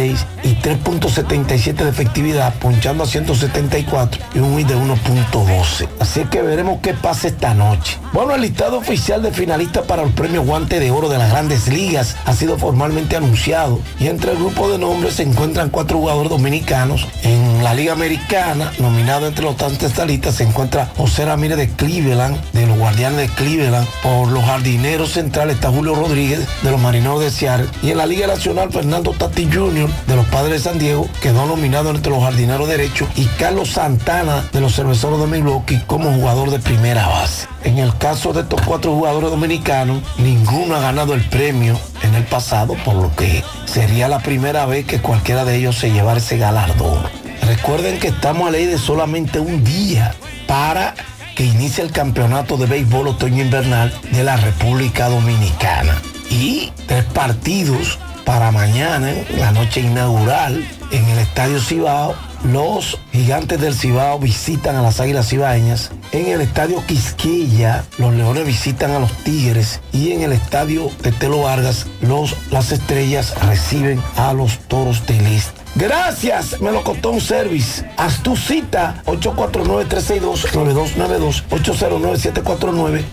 3.66 0.00 0.24
y 0.42 0.54
3.77 0.56 1.74
de 1.84 1.90
efectividad, 1.90 2.54
ponchando 2.54 3.04
a 3.04 3.06
174 3.06 4.22
y 4.34 4.38
un 4.38 4.58
hit 4.58 4.68
de 4.68 4.76
1.12. 4.76 5.88
Así 5.98 6.24
que 6.24 6.42
veremos 6.42 6.80
qué 6.82 6.94
pasa 6.94 7.28
esta 7.28 7.54
noche. 7.54 7.98
Bueno, 8.12 8.34
el 8.34 8.42
listado 8.42 8.78
oficial 8.78 9.22
de 9.22 9.32
finalistas 9.32 9.84
para 9.86 10.02
el 10.02 10.10
premio 10.12 10.42
Guante 10.42 10.80
de 10.80 10.90
Oro 10.90 11.08
de 11.08 11.18
las 11.18 11.30
Grandes 11.30 11.68
Ligas 11.68 12.16
ha 12.24 12.32
sido 12.32 12.58
formalmente 12.58 13.16
anunciado 13.16 13.80
y 13.98 14.08
entre 14.08 14.32
el 14.32 14.38
grupo 14.38 14.70
de 14.70 14.78
nombres 14.78 15.14
se 15.14 15.22
encuentran 15.22 15.70
cuatro 15.70 15.98
jugadores 15.98 16.30
dominicanos. 16.30 17.06
En 17.22 17.62
la 17.62 17.74
Liga 17.74 17.92
Americana, 17.92 18.72
nominado 18.78 19.26
entre 19.26 19.44
los 19.44 19.56
tantos 19.56 19.90
listas, 20.06 20.36
se 20.36 20.44
encuentra 20.44 20.90
José 20.96 21.26
Ramírez 21.26 21.58
de 21.58 21.68
Cleveland, 21.68 22.40
de 22.52 22.66
los 22.66 22.78
Guardianes 22.78 23.18
de 23.18 23.28
Cleveland. 23.28 23.86
Por 24.02 24.28
los 24.28 24.44
jardineros 24.44 25.12
centrales 25.12 25.56
está 25.56 25.70
Julio 25.70 25.94
Rodríguez, 25.94 26.46
de 26.62 26.70
los 26.70 26.80
Marineros 26.80 27.20
de 27.20 27.30
Seattle. 27.30 27.68
Y 27.82 27.90
en 27.90 27.98
la 27.98 28.06
Liga 28.06 28.26
Nacional, 28.26 28.72
Fernando 28.72 29.12
Tati 29.12 29.48
Jr., 29.52 29.89
de 30.06 30.16
los 30.16 30.26
Padres 30.26 30.62
de 30.62 30.70
San 30.70 30.78
Diego, 30.78 31.08
quedó 31.20 31.46
nominado 31.46 31.90
entre 31.90 32.10
los 32.10 32.22
jardineros 32.22 32.68
derechos. 32.68 33.08
Y 33.16 33.26
Carlos 33.38 33.70
Santana, 33.70 34.48
de 34.52 34.60
los 34.60 34.74
Cerveceros 34.74 35.20
de 35.20 35.26
Milwaukee, 35.26 35.80
como 35.86 36.12
jugador 36.12 36.50
de 36.50 36.58
primera 36.58 37.06
base. 37.08 37.46
En 37.64 37.78
el 37.78 37.96
caso 37.96 38.32
de 38.32 38.42
estos 38.42 38.60
cuatro 38.62 38.94
jugadores 38.94 39.30
dominicanos, 39.30 40.02
ninguno 40.18 40.74
ha 40.76 40.80
ganado 40.80 41.14
el 41.14 41.22
premio 41.28 41.78
en 42.02 42.14
el 42.14 42.24
pasado, 42.24 42.74
por 42.84 42.94
lo 42.94 43.14
que 43.14 43.44
sería 43.66 44.08
la 44.08 44.20
primera 44.20 44.66
vez 44.66 44.86
que 44.86 45.00
cualquiera 45.00 45.44
de 45.44 45.56
ellos 45.56 45.76
se 45.76 45.90
llevara 45.90 46.18
ese 46.18 46.38
galardón. 46.38 47.02
Recuerden 47.42 47.98
que 47.98 48.08
estamos 48.08 48.48
a 48.48 48.50
ley 48.50 48.66
de 48.66 48.78
solamente 48.78 49.40
un 49.40 49.64
día 49.64 50.14
para 50.46 50.94
que 51.34 51.44
inicie 51.44 51.82
el 51.82 51.90
campeonato 51.90 52.56
de 52.56 52.66
béisbol 52.66 53.08
otoño 53.08 53.42
invernal 53.42 53.92
de 54.12 54.24
la 54.24 54.36
República 54.36 55.08
Dominicana. 55.08 56.00
Y 56.28 56.72
tres 56.86 57.04
partidos 57.04 57.98
para 58.24 58.50
mañana, 58.50 59.12
la 59.36 59.52
noche 59.52 59.80
inaugural, 59.80 60.66
en 60.90 61.04
el 61.08 61.18
Estadio 61.18 61.60
Cibao. 61.60 62.14
Los 62.44 62.98
gigantes 63.12 63.60
del 63.60 63.74
Cibao 63.74 64.18
visitan 64.18 64.76
a 64.76 64.82
las 64.82 65.00
Águilas 65.00 65.28
Cibaeñas. 65.28 65.90
En 66.12 66.26
el 66.26 66.40
Estadio 66.40 66.84
Quisqueya, 66.86 67.84
los 67.98 68.14
Leones 68.14 68.46
visitan 68.46 68.90
a 68.92 68.98
los 68.98 69.12
Tigres. 69.24 69.80
Y 69.92 70.12
en 70.12 70.22
el 70.22 70.32
Estadio 70.32 70.88
Tetelo 71.02 71.42
Vargas, 71.42 71.86
los, 72.00 72.34
las 72.50 72.72
Estrellas 72.72 73.34
reciben 73.46 74.02
a 74.16 74.32
los 74.32 74.58
Toros 74.60 75.06
del 75.06 75.26
Este. 75.26 75.59
Gracias, 75.76 76.60
Melocotón 76.60 77.20
Service. 77.20 77.88
Haz 77.96 78.20
tu 78.22 78.36
cita 78.36 79.02
849-362-9292, 79.06 81.44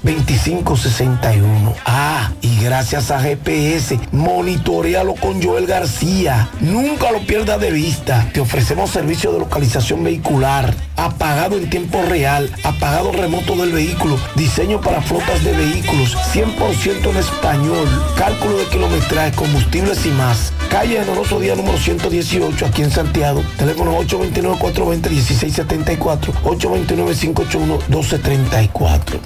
809-749-2561. 0.03 1.75
Ah, 1.85 2.31
y 2.41 2.63
gracias 2.63 3.11
a 3.11 3.19
GPS, 3.19 3.99
monitorealo 4.11 5.13
con 5.15 5.41
Joel 5.41 5.67
García. 5.67 6.49
Nunca 6.59 7.11
lo 7.11 7.19
pierdas 7.19 7.61
de 7.61 7.71
vista. 7.71 8.27
Te 8.33 8.39
ofrecemos 8.39 8.89
servicio 8.89 9.31
de 9.31 9.39
localización 9.39 10.03
vehicular, 10.03 10.73
apagado 10.95 11.57
en 11.57 11.69
tiempo 11.69 12.01
real, 12.09 12.49
apagado 12.63 13.11
remoto 13.11 13.55
del 13.55 13.71
vehículo, 13.71 14.17
diseño 14.35 14.81
para 14.81 15.01
flotas 15.01 15.43
de 15.43 15.51
vehículos, 15.51 16.17
100% 16.33 17.11
en 17.11 17.17
español, 17.17 17.87
cálculo 18.17 18.57
de 18.57 18.65
kilometraje, 18.65 19.31
combustibles 19.33 20.05
y 20.05 20.09
más. 20.09 20.51
Calle 20.69 20.99
Generoso 20.99 21.39
Día 21.39 21.55
número 21.55 21.77
118 21.77 22.46
aquí 22.65 22.81
en 22.81 22.89
Santiago. 22.91 23.43
Teléfono 23.57 23.97
829-420-1674, 23.99 26.33
829-581-1234. 26.43 29.19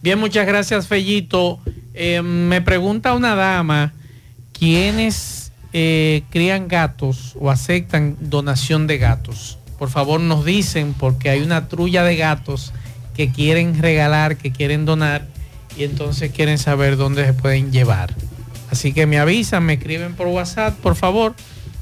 Bien, 0.00 0.16
muchas 0.18 0.46
gracias, 0.46 0.86
Fellito. 0.86 1.58
Eh, 1.92 2.22
me 2.22 2.62
pregunta 2.62 3.14
una 3.14 3.34
dama, 3.34 3.92
¿quiénes 4.56 5.50
eh, 5.72 6.22
crían 6.30 6.68
gatos 6.68 7.34
o 7.40 7.50
aceptan 7.50 8.16
donación 8.20 8.86
de 8.86 8.98
gatos? 8.98 9.58
Por 9.78 9.90
favor, 9.90 10.20
nos 10.20 10.44
dicen 10.44 10.94
porque 10.96 11.30
hay 11.30 11.42
una 11.42 11.66
trulla 11.68 12.04
de 12.04 12.14
gatos 12.16 12.72
que 13.14 13.32
quieren 13.32 13.82
regalar, 13.82 14.36
que 14.36 14.52
quieren 14.52 14.84
donar 14.84 15.26
y 15.76 15.82
entonces 15.84 16.30
quieren 16.30 16.58
saber 16.58 16.96
dónde 16.96 17.26
se 17.26 17.34
pueden 17.34 17.72
llevar. 17.72 18.14
Así 18.70 18.92
que 18.92 19.06
me 19.06 19.18
avisan, 19.18 19.64
me 19.64 19.72
escriben 19.74 20.14
por 20.14 20.28
WhatsApp, 20.28 20.78
por 20.78 20.94
favor, 20.96 21.34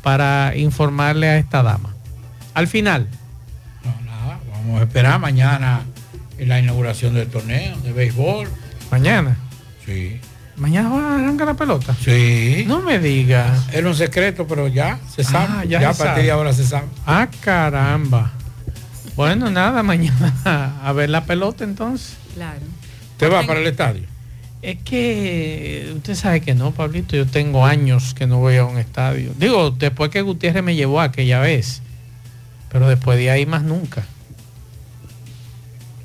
para 0.05 0.55
informarle 0.55 1.28
a 1.28 1.39
esta 1.39 1.62
dama. 1.64 1.93
Al 2.55 2.68
final. 2.68 3.09
Vamos 4.52 4.81
a 4.81 4.85
esperar 4.85 5.18
mañana 5.18 5.81
en 6.39 6.48
la 6.48 6.60
inauguración 6.60 7.14
del 7.14 7.28
torneo 7.28 7.76
de 7.78 7.93
béisbol. 7.93 8.48
Mañana. 8.90 9.36
Sí. 9.85 10.20
Mañana 10.56 10.89
va 10.90 11.12
a 11.12 11.14
arrancar 11.16 11.48
la 11.48 11.55
pelota. 11.55 11.97
Sí. 12.02 12.64
No 12.68 12.81
me 12.81 12.98
digas. 12.98 13.66
Era 13.72 13.89
un 13.89 13.94
secreto, 13.94 14.47
pero 14.47 14.68
ya 14.68 15.01
se 15.12 15.24
sabe. 15.24 15.48
Ah, 15.51 15.64
ya 15.64 15.81
ya 15.81 15.90
a 15.90 15.94
se 15.94 15.98
partir 15.98 16.14
sabe. 16.14 16.22
de 16.24 16.31
ahora 16.31 16.52
se 16.52 16.64
sabe. 16.64 16.86
Ah, 17.06 17.28
caramba. 17.40 18.31
Bueno, 19.16 19.51
nada, 19.51 19.82
mañana 19.82 20.74
a 20.85 20.93
ver 20.93 21.10
la 21.10 21.24
pelota 21.24 21.64
entonces. 21.64 22.16
Claro. 22.35 22.60
¿Te 23.16 23.28
va 23.28 23.43
para 23.47 23.60
el 23.60 23.66
estadio? 23.66 24.02
Es 24.65 24.78
que 24.82 25.93
usted 25.95 26.15
sabe 26.15 26.41
que 26.41 26.55
no, 26.55 26.70
Pablito, 26.70 27.16
yo 27.16 27.27
tengo 27.27 27.66
años 27.66 28.15
que 28.15 28.27
no 28.27 28.39
voy 28.39 28.57
a 28.57 28.65
un 28.65 28.78
estadio. 28.78 29.32
Digo, 29.36 29.70
después 29.70 30.11
que 30.11 30.23
Gutiérrez 30.23 30.62
me 30.65 30.74
llevó 30.74 31.03
aquella 31.03 31.41
vez, 31.41 31.82
pero 32.73 32.89
después 32.89 33.19
de 33.19 33.31
ahí 33.31 33.45
más 33.45 33.62
nunca. 33.62 34.05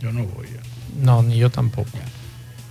Yo 0.02 0.12
no 0.12 0.26
voy. 0.26 0.48
Ya, 0.48 0.60
No, 1.02 1.24
ni 1.24 1.38
yo 1.38 1.50
tampoco. 1.50 1.90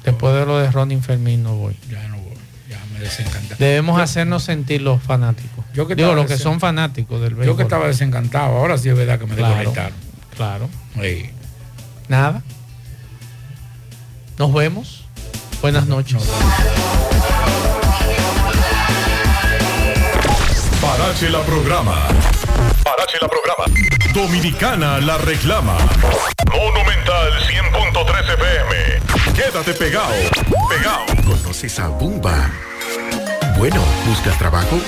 Después 0.04 0.34
de 0.34 0.44
lo 0.44 0.58
de 0.58 0.70
Ronnie 0.70 1.00
Fermín 1.00 1.42
no 1.42 1.54
voy. 1.56 1.74
ya 1.90 2.06
no 2.08 2.18
voy. 2.18 2.34
Ya 2.68 2.78
me. 2.92 3.56
Debemos 3.58 3.96
Yo- 3.96 4.02
hacernos 4.02 4.42
sentir 4.42 4.82
los 4.82 5.02
fanáticos. 5.02 5.64
Yo 5.72 5.86
que 5.86 5.94
Digo, 5.94 6.14
los 6.14 6.26
que 6.26 6.36
son 6.36 6.60
fanáticos 6.60 7.18
del 7.22 7.30
Yo 7.30 7.36
béisbol. 7.38 7.56
que 7.56 7.62
estaba 7.62 7.86
desencantado, 7.86 8.56
ahora 8.58 8.76
sí 8.76 8.90
es 8.90 8.96
verdad 8.96 9.18
que 9.18 9.26
me 9.26 9.36
Claro. 9.36 9.54
desconectaron. 9.56 9.98
Claro. 10.36 10.68
Sí. 11.00 11.30
Nada. 12.08 12.42
Nos 14.38 14.52
vemos. 14.52 15.04
Buenas 15.60 15.86
noches. 15.86 16.22
Parache 20.80 21.28
la 21.30 21.40
programa. 21.42 21.96
Parache 22.84 23.18
la 23.20 23.28
programa. 23.28 23.64
Dominicana 24.14 25.00
la 25.00 25.18
reclama. 25.18 25.76
Monumental 26.52 27.32
100.13 27.48 28.34
FM. 28.34 29.34
Quédate 29.34 29.74
pegado. 29.74 30.14
Pegado. 30.68 31.06
¿Conoces 31.26 31.78
a 31.80 31.88
Bumba? 31.88 32.50
Bueno, 33.56 33.82
¿buscas 34.06 34.38
trabajo? 34.38 34.78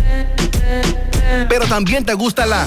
pero 1.48 1.66
también 1.66 2.04
te 2.04 2.12
gusta 2.12 2.44
la... 2.44 2.66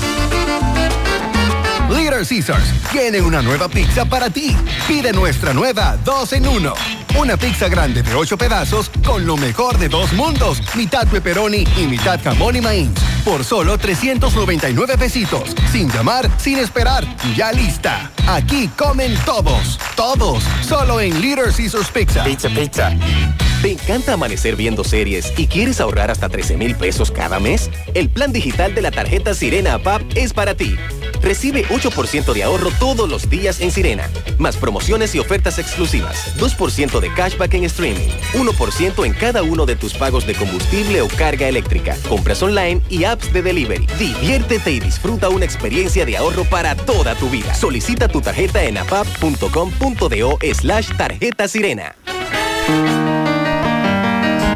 Little 1.90 2.24
Caesars 2.24 2.72
tiene 2.92 3.20
una 3.20 3.42
nueva 3.42 3.68
pizza 3.68 4.06
para 4.06 4.30
ti. 4.30 4.56
Pide 4.88 5.12
nuestra 5.12 5.54
nueva 5.54 5.98
2 6.04 6.34
en 6.34 6.48
1. 6.48 6.74
Una 7.18 7.36
pizza 7.36 7.68
grande 7.68 8.04
de 8.04 8.14
8 8.14 8.38
pedazos 8.38 8.92
con 9.04 9.26
lo 9.26 9.36
mejor 9.36 9.78
de 9.80 9.90
dos 9.90 10.14
mundos. 10.14 10.62
Mitad 10.76 11.08
pepperoni 11.08 11.66
y 11.78 11.88
mitad 11.88 12.20
jamón 12.24 12.56
y 12.56 12.62
maíz. 12.62 12.90
Por 13.26 13.44
solo 13.44 13.78
399 13.78 14.98
pesitos. 14.98 15.56
Sin 15.72 15.90
llamar, 15.90 16.30
sin 16.38 16.60
esperar. 16.60 17.04
Ya 17.36 17.52
lista. 17.52 18.12
Aquí 18.28 18.70
comen 18.78 19.16
todos. 19.26 19.80
Todos. 19.96 20.44
Solo 20.68 21.02
en 21.02 21.20
Little 21.20 21.52
Caesars 21.52 21.90
Pizza. 21.90 22.24
Pizza, 22.24 22.50
pizza. 22.50 22.92
¿Te 23.62 23.72
encanta 23.72 24.14
amanecer 24.14 24.56
viendo 24.56 24.86
series 24.86 25.34
y 25.38 25.48
quieres 25.48 25.82
ahorrar 25.82 26.10
hasta 26.10 26.30
13 26.30 26.56
mil 26.56 26.76
pesos 26.76 27.12
cada 27.12 27.42
mes? 27.42 27.70
El 27.94 28.10
plan 28.10 28.32
digital 28.32 28.74
de 28.74 28.82
la 28.82 28.90
tarjeta 28.90 29.34
Sirena 29.34 29.74
APAP 29.74 30.02
es 30.16 30.32
para 30.32 30.56
ti. 30.56 30.78
Recibe 31.22 31.66
8% 31.66 32.32
de 32.32 32.44
ahorro 32.44 32.72
todos 32.80 33.10
los 33.10 33.30
días 33.30 33.60
en 33.60 33.72
Sirena, 33.72 34.10
más 34.38 34.56
promociones 34.56 35.14
y 35.14 35.20
ofertas 35.20 35.60
exclusivas, 35.60 36.38
2% 36.38 37.02
de 37.02 37.14
cashback 37.14 37.54
en 37.56 37.66
streaming, 37.66 38.08
1% 38.34 39.06
en 39.06 39.12
cada 39.12 39.44
uno 39.44 39.66
de 39.66 39.76
tus 39.76 39.94
pagos 39.94 40.26
de 40.26 40.36
combustible 40.36 41.02
o 41.02 41.10
carga 41.10 41.50
eléctrica, 41.50 41.98
compras 42.08 42.42
online 42.42 42.82
y 42.90 43.04
apps 43.04 43.34
de 43.34 43.42
delivery. 43.42 43.88
Diviértete 44.00 44.72
y 44.72 44.80
disfruta 44.80 45.28
una 45.28 45.44
experiencia 45.44 46.06
de 46.06 46.16
ahorro 46.16 46.46
para 46.46 46.76
toda 46.76 47.14
tu 47.16 47.30
vida. 47.30 47.54
Solicita 47.54 48.08
tu 48.08 48.22
tarjeta 48.22 48.64
en 48.64 48.78
apap.com.do 48.78 50.40
slash 50.54 50.96
tarjeta 50.96 51.50
sirena. 51.50 51.94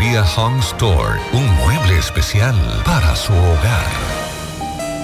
Home 0.00 0.60
Store. 0.60 1.18
Un 1.32 1.44
mueble 1.56 1.98
especial 1.98 2.54
para 2.84 3.16
su 3.16 3.32
hogar. 3.32 4.27